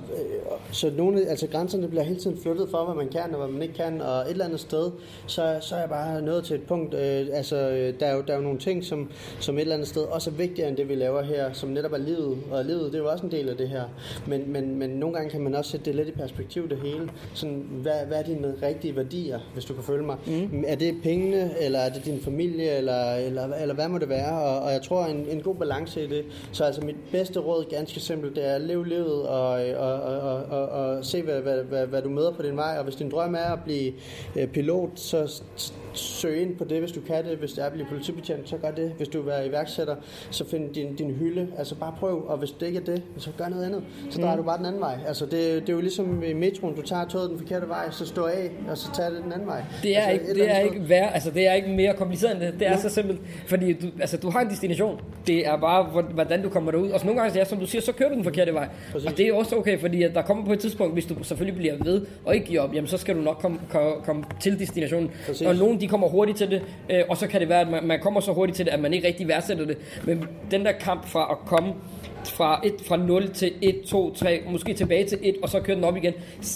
så 0.71 0.91
nogle, 0.97 1.27
altså 1.27 1.47
grænserne 1.47 1.87
bliver 1.87 2.03
hele 2.03 2.19
tiden 2.19 2.39
flyttet 2.43 2.69
for, 2.69 2.85
hvad 2.85 2.95
man 2.95 3.09
kan 3.09 3.31
og 3.33 3.37
hvad 3.37 3.47
man 3.47 3.61
ikke 3.61 3.73
kan, 3.73 4.01
og 4.01 4.21
et 4.21 4.29
eller 4.29 4.45
andet 4.45 4.59
sted, 4.59 4.91
så, 5.27 5.57
så 5.61 5.75
er 5.75 5.79
jeg 5.79 5.89
bare 5.89 6.21
nået 6.21 6.43
til 6.43 6.55
et 6.55 6.63
punkt, 6.63 6.93
øh, 6.93 7.27
altså 7.33 7.55
øh, 7.55 7.99
der 7.99 8.05
er, 8.05 8.15
jo, 8.15 8.23
der 8.27 8.33
er 8.33 8.37
jo 8.37 8.43
nogle 8.43 8.59
ting, 8.59 8.83
som, 8.83 9.11
som 9.39 9.55
et 9.55 9.61
eller 9.61 9.75
andet 9.75 9.87
sted 9.87 10.01
også 10.01 10.29
er 10.29 10.33
vigtigere 10.33 10.69
end 10.69 10.77
det, 10.77 10.89
vi 10.89 10.95
laver 10.95 11.21
her, 11.21 11.53
som 11.53 11.69
netop 11.69 11.93
er 11.93 11.97
livet, 11.97 12.37
og 12.51 12.65
livet, 12.65 12.91
det 12.97 13.03
er 13.03 13.07
jo 13.07 13.11
også 13.11 13.25
en 13.25 13.31
del 13.31 13.49
af 13.49 13.57
det 13.57 13.69
her. 13.69 13.83
Men, 14.27 14.51
men, 14.51 14.75
men 14.75 14.89
nogle 14.89 15.15
gange 15.15 15.29
kan 15.29 15.41
man 15.41 15.55
også 15.55 15.71
sætte 15.71 15.85
det 15.85 15.95
lidt 15.95 16.07
i 16.07 16.11
perspektiv, 16.11 16.69
det 16.69 16.77
hele. 16.77 17.09
Sådan, 17.33 17.67
hvad, 17.69 18.05
hvad 18.07 18.17
er 18.17 18.23
dine 18.23 18.53
rigtige 18.61 18.95
værdier, 18.95 19.39
hvis 19.53 19.65
du 19.65 19.73
kan 19.73 19.83
følge 19.83 20.05
mig? 20.05 20.17
Mm. 20.27 20.63
Er 20.67 20.75
det 20.75 20.95
pengene, 21.03 21.51
eller 21.61 21.79
er 21.79 21.89
det 21.89 22.05
din 22.05 22.21
familie, 22.21 22.71
eller, 22.71 23.13
eller, 23.13 23.55
eller 23.55 23.75
hvad 23.75 23.87
må 23.87 23.97
det 23.97 24.09
være? 24.09 24.41
Og, 24.41 24.59
og 24.59 24.71
jeg 24.71 24.81
tror, 24.81 25.05
en, 25.05 25.25
en 25.29 25.41
god 25.41 25.55
balance 25.55 26.03
i 26.03 26.07
det. 26.07 26.25
Så 26.51 26.63
altså 26.63 26.81
mit 26.81 26.95
bedste 27.11 27.39
råd, 27.39 27.69
ganske 27.69 27.99
simpelt, 27.99 28.35
det 28.35 28.47
er 28.47 28.55
at 28.55 28.61
leve 28.61 28.87
livet, 28.87 29.27
og, 29.27 29.49
og, 29.77 30.01
og, 30.01 30.19
og, 30.19 30.43
og, 30.43 30.69
og 30.69 31.05
se, 31.05 31.21
hvad, 31.21 31.41
hvad, 31.41 31.63
hvad, 31.63 31.87
hvad 31.87 32.01
du 32.01 32.09
møder 32.09 32.31
på 32.31 32.41
din 32.41 32.57
vej. 32.57 32.75
Og 32.77 32.83
hvis 32.83 32.95
din 32.95 33.11
drøm 33.11 33.35
er 33.35 33.53
at 33.53 33.59
blive 33.65 33.93
øh, 34.35 34.47
pilot, 34.47 34.89
så 34.95 35.41
søg 35.99 36.41
ind 36.41 36.55
på 36.55 36.63
det, 36.63 36.79
hvis 36.79 36.91
du 36.91 36.99
kan 37.01 37.23
det. 37.25 37.37
Hvis 37.37 37.53
det 37.53 37.61
er 37.61 37.65
at 37.65 37.73
blive 37.73 37.85
politibetjent, 37.89 38.49
så 38.49 38.57
gør 38.57 38.71
det. 38.71 38.91
Hvis 38.97 39.07
du 39.07 39.17
vil 39.17 39.27
være 39.27 39.47
iværksætter, 39.47 39.95
så 40.31 40.45
find 40.49 40.73
din, 40.73 40.95
din 40.95 41.11
hylde. 41.11 41.47
Altså 41.57 41.75
bare 41.75 41.93
prøv, 41.99 42.23
og 42.27 42.37
hvis 42.37 42.51
det 42.51 42.65
ikke 42.67 42.79
er 42.79 42.83
det, 42.83 43.01
så 43.17 43.29
gør 43.37 43.47
noget 43.49 43.65
andet. 43.65 43.83
Så 44.09 44.21
drejer 44.21 44.37
du 44.37 44.43
bare 44.43 44.57
den 44.57 44.65
anden 44.65 44.81
vej. 44.81 44.97
Altså 45.07 45.25
det, 45.25 45.31
det 45.61 45.69
er 45.69 45.73
jo 45.73 45.79
ligesom 45.81 46.23
i 46.23 46.33
metroen, 46.33 46.75
du 46.75 46.81
tager 46.81 47.05
toget 47.07 47.29
den 47.29 47.37
forkerte 47.39 47.67
vej, 47.69 47.91
så 47.91 48.05
stå 48.05 48.25
af, 48.25 48.51
og 48.69 48.77
så 48.77 48.89
tager 48.93 49.09
det 49.09 49.23
den 49.23 49.31
anden 49.33 49.47
vej. 49.47 49.61
Det 49.83 49.97
er, 49.97 50.01
altså, 50.01 50.13
ikke, 50.13 50.31
et 50.31 50.35
det 50.35 50.51
er 50.55 50.59
ikke 50.59 50.89
værre, 50.89 51.13
altså 51.13 51.31
det 51.31 51.47
er 51.47 51.53
ikke 51.53 51.69
mere 51.69 51.93
kompliceret 51.93 52.31
end 52.33 52.41
det. 52.41 52.53
Det 52.59 52.67
er 52.67 52.71
Ja. 52.71 52.77
så 52.77 52.89
simpelt, 52.89 53.19
fordi 53.47 53.73
du, 53.73 53.87
altså, 53.99 54.17
du 54.17 54.29
har 54.29 54.41
en 54.41 54.49
destination. 54.49 55.01
Det 55.27 55.47
er 55.47 55.57
bare, 55.57 55.83
hvor- 55.83 56.01
hvordan 56.01 56.41
du 56.43 56.49
kommer 56.49 56.71
derud. 56.71 56.89
Og 56.89 57.05
nogle 57.05 57.21
gange, 57.21 57.37
ja, 57.39 57.45
som 57.45 57.59
du 57.59 57.65
siger, 57.65 57.81
så 57.81 57.91
kører 57.91 58.09
du 58.09 58.15
den 58.15 58.23
forkerte 58.23 58.53
vej. 58.53 58.67
Præcis. 58.91 59.07
Og 59.11 59.17
det 59.17 59.27
er 59.27 59.33
også 59.33 59.55
okay, 59.55 59.79
fordi 59.79 60.03
at 60.03 60.15
der 60.15 60.21
kommer 60.21 60.45
på 60.45 60.53
et 60.53 60.59
tidspunkt, 60.59 60.93
hvis 60.93 61.05
du 61.05 61.23
selvfølgelig 61.23 61.57
bliver 61.57 61.75
ved 61.83 62.05
og 62.25 62.35
ikke 62.35 62.47
giver 62.47 62.61
op, 62.61 62.73
jamen 62.75 62.87
så 62.87 62.97
skal 62.97 63.15
du 63.15 63.21
nok 63.21 63.37
komme, 63.41 63.59
komme, 63.69 63.91
komme 64.05 64.23
til 64.41 64.59
destinationen. 64.59 65.11
Præcis. 65.25 65.47
Og 65.47 65.55
nogen, 65.55 65.81
de 65.81 65.86
kommer 65.87 66.07
hurtigt 66.07 66.37
til 66.37 66.51
det, 66.51 66.61
øh, 66.89 67.03
og 67.09 67.17
så 67.17 67.27
kan 67.27 67.41
det 67.41 67.49
være, 67.49 67.61
at 67.61 67.69
man, 67.69 67.87
man 67.87 67.99
kommer 67.99 68.19
så 68.19 68.33
hurtigt 68.33 68.55
til 68.55 68.65
det, 68.65 68.71
at 68.71 68.79
man 68.79 68.93
ikke 68.93 69.07
rigtig 69.07 69.27
værdsætter 69.27 69.65
det. 69.65 69.77
Men 70.05 70.27
den 70.51 70.65
der 70.65 70.71
kamp 70.71 71.07
fra 71.07 71.27
at 71.31 71.37
komme 71.47 71.73
fra, 72.25 72.61
et, 72.65 72.73
fra 72.87 72.97
0 72.97 73.29
til 73.33 73.51
1, 73.61 73.81
2, 73.87 74.13
3, 74.13 74.41
måske 74.51 74.73
tilbage 74.73 75.05
til 75.05 75.17
1, 75.21 75.35
og 75.43 75.49
så 75.49 75.59
køre 75.59 75.75
den 75.75 75.83
op 75.83 75.97
igen. 75.97 76.13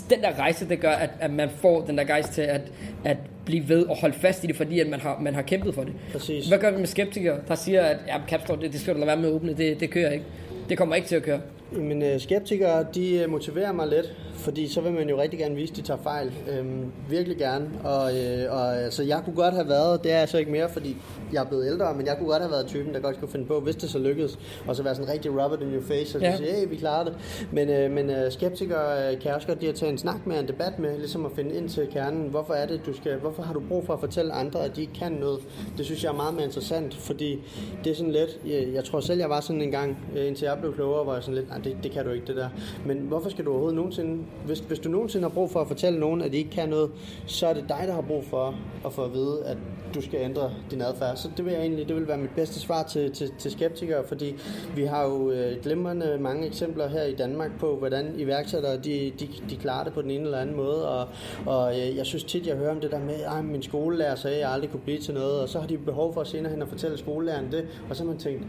Den 0.09 0.21
der 0.21 0.39
rejse, 0.39 0.69
det 0.69 0.79
gør, 0.79 0.91
at, 0.91 1.09
at 1.19 1.31
man 1.31 1.49
får 1.49 1.81
den 1.81 1.97
der 1.97 2.03
gejst 2.03 2.33
til 2.33 2.41
at, 2.41 2.61
at 3.05 3.17
blive 3.45 3.69
ved 3.69 3.85
og 3.85 3.97
holde 3.97 4.15
fast 4.19 4.43
i 4.43 4.47
det, 4.47 4.55
fordi 4.55 4.79
at 4.79 4.89
man 4.89 4.99
har, 4.99 5.19
man 5.21 5.35
har 5.35 5.41
kæmpet 5.41 5.75
for 5.75 5.83
det. 5.83 5.93
Præcis. 6.11 6.47
Hvad 6.47 6.57
gør 6.59 6.71
vi 6.71 6.77
med 6.77 6.87
skeptikere, 6.87 7.37
der 7.47 7.55
siger, 7.55 7.81
at 7.81 7.97
ja, 8.07 8.15
Capstone, 8.27 8.61
det, 8.61 8.73
det 8.73 8.81
skal 8.81 8.93
du 8.93 8.99
lade 8.99 9.07
være 9.07 9.17
med 9.17 9.29
at 9.29 9.33
åbne, 9.33 9.53
det, 9.53 9.79
det 9.79 9.89
kører 9.89 10.11
ikke. 10.11 10.25
Det 10.69 10.77
kommer 10.77 10.95
ikke 10.95 11.07
til 11.07 11.15
at 11.15 11.23
køre. 11.23 11.39
Men 11.71 12.01
øh, 12.03 12.19
skeptikere, 12.19 12.85
de 12.95 13.15
øh, 13.23 13.29
motiverer 13.29 13.71
mig 13.71 13.87
lidt, 13.87 14.15
fordi 14.33 14.67
så 14.67 14.81
vil 14.81 14.91
man 14.93 15.09
jo 15.09 15.21
rigtig 15.21 15.39
gerne 15.39 15.55
vise, 15.55 15.71
at 15.71 15.77
de 15.77 15.81
tager 15.81 15.99
fejl. 16.03 16.31
Øhm, 16.49 16.91
virkelig 17.09 17.37
gerne. 17.37 17.69
Og, 17.83 18.17
øh, 18.17 18.51
og 18.53 18.77
altså, 18.83 19.03
jeg 19.03 19.21
kunne 19.25 19.35
godt 19.35 19.53
have 19.53 19.67
været, 19.67 20.03
det 20.03 20.11
er 20.11 20.19
jeg 20.19 20.29
så 20.29 20.37
ikke 20.37 20.51
mere, 20.51 20.69
fordi 20.69 20.97
jeg 21.33 21.43
er 21.43 21.47
blevet 21.47 21.67
ældre, 21.67 21.93
men 21.95 22.05
jeg 22.05 22.15
kunne 22.17 22.29
godt 22.29 22.41
have 22.41 22.51
været 22.51 22.67
typen, 22.67 22.93
der 22.93 22.99
godt 22.99 23.19
kunne 23.19 23.29
finde 23.31 23.45
på, 23.45 23.59
hvis 23.59 23.75
det 23.75 23.89
så 23.89 23.99
lykkedes, 23.99 24.39
og 24.67 24.75
så 24.75 24.83
være 24.83 24.95
sådan 24.95 25.11
rigtig 25.13 25.31
rub 25.45 25.53
it 25.53 25.67
in 25.67 25.73
your 25.73 25.83
face, 25.83 26.17
og 26.17 26.21
Ja. 26.21 26.37
sige, 26.37 26.51
hey, 26.51 26.69
vi 26.69 26.75
klarer 26.75 27.03
det. 27.03 27.13
Men, 27.51 27.69
øh, 27.69 27.91
men 27.91 28.09
øh, 28.09 28.31
skeptikere 28.31 29.13
øh, 29.13 29.19
kan 29.19 29.33
også 29.33 29.47
godt 29.47 29.59
lide 29.59 29.69
at 29.71 29.75
tage 29.75 29.91
en 29.91 29.97
snak 29.97 30.27
med, 30.27 30.39
en 30.39 30.47
debat 30.47 30.79
med, 30.79 30.97
ligesom 30.97 31.25
at 31.25 31.31
finde 31.35 31.55
ind 31.55 31.69
til 31.69 31.87
kernen. 31.93 32.27
Hvorfor 32.29 32.53
er 32.53 32.65
det, 32.65 32.81
du 32.85 32.93
skal, 32.93 33.17
hvorfor 33.17 33.43
har 33.43 33.53
du 33.53 33.61
brug 33.69 33.85
for 33.85 33.93
at 33.93 33.99
fortælle 33.99 34.33
andre, 34.33 34.65
at 34.65 34.75
de 34.75 34.81
ikke 34.81 34.93
kan 34.93 35.11
noget? 35.11 35.39
Det 35.77 35.85
synes 35.85 36.03
jeg 36.03 36.09
er 36.11 36.15
meget 36.15 36.33
mere 36.33 36.43
interessant, 36.45 36.93
fordi 36.95 37.39
det 37.83 37.91
er 37.91 37.95
sådan 37.95 38.11
lidt, 38.11 38.39
jeg, 38.47 38.67
jeg 38.73 38.83
tror 38.83 38.99
selv, 38.99 39.19
jeg 39.19 39.29
var 39.29 39.39
sådan 39.41 39.61
en 39.61 39.71
gang, 39.71 39.97
øh, 40.17 40.27
indtil 40.27 40.45
jeg 40.45 40.57
blev 40.61 40.75
klogere, 40.75 41.03
hvor 41.03 41.13
jeg 41.13 41.23
sådan 41.23 41.35
lidt, 41.35 41.47
det, 41.63 41.77
det 41.83 41.91
kan 41.91 42.05
du 42.05 42.11
ikke, 42.11 42.27
det 42.27 42.35
der. 42.35 42.49
Men 42.85 42.97
hvorfor 42.97 43.29
skal 43.29 43.45
du 43.45 43.49
overhovedet 43.49 43.75
nogensinde, 43.75 44.23
hvis, 44.45 44.59
hvis 44.59 44.79
du 44.79 44.89
nogensinde 44.89 45.23
har 45.23 45.29
brug 45.29 45.51
for 45.51 45.61
at 45.61 45.67
fortælle 45.67 45.99
nogen, 45.99 46.21
at 46.21 46.31
de 46.31 46.37
ikke 46.37 46.49
kan 46.49 46.69
noget, 46.69 46.91
så 47.25 47.47
er 47.47 47.53
det 47.53 47.65
dig, 47.69 47.83
der 47.87 47.93
har 47.93 48.01
brug 48.01 48.23
for 48.25 48.55
at 48.85 48.93
få 48.93 49.03
at 49.03 49.13
vide, 49.13 49.43
at 49.45 49.57
du 49.95 50.01
skal 50.01 50.19
ændre 50.21 50.51
din 50.71 50.81
adfærd. 50.81 51.15
Så 51.15 51.29
det 51.37 51.45
vil 51.45 51.53
jeg 51.53 51.61
egentlig, 51.61 51.87
det 51.87 51.95
vil 51.95 52.07
være 52.07 52.17
mit 52.17 52.29
bedste 52.35 52.59
svar 52.59 52.83
til, 52.83 53.11
til, 53.11 53.31
til 53.39 53.51
skeptikere, 53.51 54.03
fordi 54.07 54.35
vi 54.75 54.83
har 54.83 55.03
jo 55.03 55.31
øh, 55.31 55.61
glimrende 55.63 56.17
mange 56.19 56.47
eksempler 56.47 56.87
her 56.87 57.03
i 57.03 57.15
Danmark 57.15 57.59
på, 57.59 57.75
hvordan 57.75 58.13
iværksættere, 58.17 58.77
de, 58.77 59.11
de, 59.19 59.27
de 59.49 59.55
klarer 59.55 59.83
det 59.83 59.93
på 59.93 60.01
den 60.01 60.11
ene 60.11 60.23
eller 60.23 60.37
anden 60.37 60.55
måde, 60.55 60.89
og, 60.89 61.07
og 61.45 61.79
øh, 61.79 61.97
jeg 61.97 62.05
synes 62.05 62.23
tit, 62.23 62.47
jeg 62.47 62.57
hører 62.57 62.71
om 62.71 62.79
det 62.79 62.91
der 62.91 62.99
med, 62.99 63.15
at 63.37 63.45
min 63.45 63.63
skolelærer 63.63 64.15
sagde, 64.15 64.35
at 64.35 64.41
jeg 64.41 64.51
aldrig 64.51 64.71
kunne 64.71 64.79
blive 64.79 64.99
til 64.99 65.13
noget, 65.13 65.41
og 65.41 65.49
så 65.49 65.59
har 65.59 65.67
de 65.67 65.77
behov 65.77 66.13
for 66.13 66.21
at 66.21 66.27
senere 66.27 66.51
hen 66.51 66.61
at 66.61 66.67
fortælle 66.67 66.97
skolelæreren 66.97 67.51
det, 67.51 67.67
og 67.89 67.95
så 67.95 68.03
har 68.03 68.07
man 68.07 68.17
tænkt, 68.17 68.43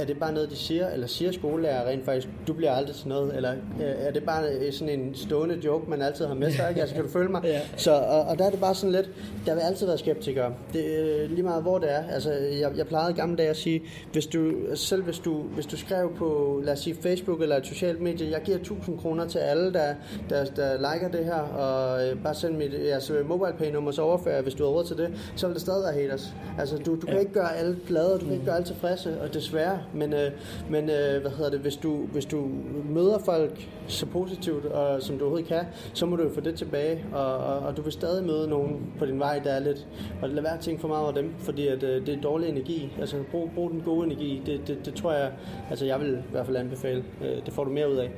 er 0.00 0.04
det 0.04 0.18
bare 0.18 0.32
noget, 0.32 0.50
de 0.50 0.56
siger, 0.56 0.88
eller 0.88 1.06
siger 1.06 1.32
skolelærer 1.32 1.88
rent 1.88 2.04
faktisk, 2.04 2.28
du 2.46 2.52
bliver 2.52 2.72
aldrig 2.72 2.96
til 2.96 3.08
noget, 3.08 3.36
eller 3.36 3.52
øh, 3.52 3.56
er 3.80 4.10
det 4.10 4.22
bare 4.24 4.44
øh, 4.48 4.72
sådan 4.72 5.00
en 5.00 5.14
stående 5.14 5.60
joke, 5.64 5.90
man 5.90 6.02
altid 6.02 6.26
har 6.26 6.34
med 6.34 6.52
sig, 6.52 6.68
ikke? 6.68 6.80
Altså, 6.80 6.94
kan 6.94 7.04
du 7.04 7.10
følge 7.10 7.28
mig? 7.28 7.42
Ja. 7.50 7.60
Så, 7.76 7.92
og, 7.92 8.22
og 8.22 8.38
der 8.38 8.46
er 8.46 8.50
det 8.50 8.60
bare 8.60 8.74
sådan 8.74 8.92
lidt, 8.92 9.10
der 9.46 9.54
vil 9.54 9.60
altid 9.60 9.86
være 9.86 9.98
skeptikere. 9.98 10.52
Det, 10.72 10.84
øh, 10.84 11.30
lige 11.30 11.42
meget 11.42 11.62
hvor 11.62 11.78
det 11.78 11.92
er. 11.92 12.02
Altså, 12.10 12.32
jeg, 12.32 12.72
jeg 12.76 12.86
plejede 12.86 13.10
i 13.10 13.14
gamle 13.14 13.36
dage 13.36 13.48
at 13.48 13.56
sige, 13.56 13.82
hvis 14.12 14.26
du, 14.26 14.52
selv 14.74 15.02
hvis 15.02 15.18
du, 15.18 15.42
hvis 15.42 15.66
du 15.66 15.76
skrev 15.76 16.16
på, 16.16 16.60
lad 16.64 16.72
os 16.72 16.78
sige 16.78 16.96
Facebook 17.02 17.42
eller 17.42 17.56
et 17.56 17.66
socialt 17.66 18.00
medie, 18.00 18.30
jeg 18.30 18.40
giver 18.44 18.58
1000 18.58 18.98
kroner 18.98 19.28
til 19.28 19.38
alle, 19.38 19.72
der, 19.72 19.94
der, 20.30 20.44
der 20.44 20.92
liker 20.92 21.08
det 21.08 21.24
her, 21.24 21.40
og 21.40 22.06
øh, 22.06 22.22
bare 22.22 22.34
send 22.34 22.56
mit 22.56 22.74
altså, 22.74 23.12
mobile 23.26 23.54
pay 23.58 23.72
nummer, 23.72 23.90
så 23.90 24.02
overfører 24.02 24.34
jeg, 24.34 24.42
hvis 24.42 24.54
du 24.54 24.64
har 24.64 24.70
råd 24.70 24.84
til 24.84 24.96
det, 24.96 25.10
så 25.36 25.46
vil 25.46 25.54
det 25.54 25.62
stadig 25.62 25.82
være 25.82 25.92
haters. 25.92 26.34
Altså, 26.58 26.76
du, 26.76 26.94
du 26.94 27.06
kan 27.06 27.20
ikke 27.20 27.32
gøre 27.32 27.56
alle 27.56 27.76
glade, 27.86 28.12
du 28.12 28.24
kan 28.24 28.32
ikke 28.32 28.44
gøre 28.44 28.54
alle 28.54 28.66
tilfredse, 28.66 29.20
og 29.20 29.34
desværre, 29.34 29.78
men, 29.94 30.12
øh, 30.12 30.30
men 30.70 30.90
øh, 30.90 31.20
hvad 31.20 31.30
hedder 31.30 31.50
det, 31.50 31.60
hvis 31.60 31.76
du, 31.76 31.96
hvis 31.96 32.24
du 32.24 32.48
møder 32.90 33.18
folk 33.18 33.68
så 33.86 34.06
positivt, 34.06 34.66
og 34.66 35.02
som 35.02 35.18
du 35.18 35.24
overhovedet 35.24 35.48
kan, 35.48 35.64
så 35.92 36.06
må 36.06 36.16
du 36.16 36.22
jo 36.22 36.30
få 36.34 36.40
det 36.40 36.54
tilbage, 36.54 37.04
og, 37.12 37.36
og, 37.36 37.58
og 37.58 37.76
du 37.76 37.82
vil 37.82 37.92
stadig 37.92 38.24
møde 38.24 38.48
nogen 38.48 38.80
på 38.98 39.06
din 39.06 39.18
vej, 39.18 39.40
der 39.44 39.50
er 39.50 39.60
lidt, 39.60 39.86
og 40.22 40.28
lad 40.28 40.42
være 40.42 40.54
at 40.54 40.60
tænke 40.60 40.80
for 40.80 40.88
meget 40.88 41.02
over 41.02 41.12
dem, 41.12 41.34
fordi 41.38 41.66
at, 41.66 41.82
øh, 41.82 42.06
det 42.06 42.14
er 42.14 42.20
dårlig 42.20 42.48
energi. 42.48 42.92
Altså, 43.00 43.16
brug, 43.30 43.50
brug 43.54 43.70
den 43.70 43.80
gode 43.80 44.06
energi. 44.06 44.42
Det, 44.46 44.60
det, 44.66 44.86
det 44.86 44.94
tror 44.94 45.12
jeg, 45.12 45.30
altså 45.70 45.84
jeg 45.86 46.00
vil 46.00 46.12
i 46.12 46.30
hvert 46.30 46.46
fald 46.46 46.56
anbefale. 46.56 47.04
Øh, 47.24 47.44
det 47.46 47.54
får 47.54 47.64
du 47.64 47.70
mere 47.70 47.90
ud 47.90 47.96
af. 47.96 48.10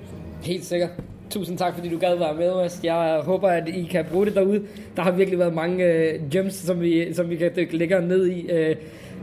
Helt 0.42 0.64
sikkert. 0.64 0.90
Tusind 1.30 1.58
tak, 1.58 1.74
fordi 1.74 1.88
du 1.88 1.98
gad 1.98 2.18
være 2.18 2.34
med 2.34 2.50
os. 2.50 2.80
Jeg 2.84 3.20
håber, 3.24 3.48
at 3.48 3.68
I 3.68 3.82
kan 3.82 4.04
bruge 4.12 4.26
det 4.26 4.34
derude. 4.34 4.62
Der 4.96 5.02
har 5.02 5.10
virkelig 5.10 5.38
været 5.38 5.54
mange 5.54 5.84
øh, 5.84 6.30
gems, 6.30 6.54
som 6.54 6.80
vi, 6.80 7.14
som 7.14 7.30
vi 7.30 7.36
kan 7.36 7.50
dykke 7.56 7.76
længere 7.76 8.02
ned 8.02 8.26
i. 8.26 8.50
Øh, 8.50 8.76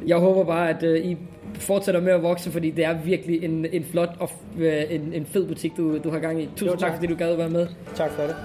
jeg 0.07 0.17
håber 0.17 0.43
bare, 0.43 0.69
at 0.69 0.83
øh, 0.83 1.05
I 1.05 1.17
fortsætter 1.53 2.01
med 2.01 2.13
at 2.13 2.23
vokse, 2.23 2.51
fordi 2.51 2.71
det 2.71 2.85
er 2.85 2.93
virkelig 3.03 3.43
en, 3.43 3.65
en 3.71 3.83
flot 3.91 4.09
og 4.19 4.29
øh, 4.57 4.83
en, 4.89 5.13
en 5.13 5.25
fed 5.25 5.47
butik, 5.47 5.77
du, 5.77 5.97
du 5.97 6.09
har 6.09 6.19
gang 6.19 6.41
i. 6.41 6.45
Tusind 6.45 6.69
Jo, 6.69 6.75
tak. 6.75 6.79
tak. 6.79 6.93
fordi 6.93 7.07
du 7.07 7.15
gad 7.17 7.35
være 7.35 7.49
med. 7.49 7.67
Tak 7.95 8.11
for 8.11 8.23
det. 8.23 8.35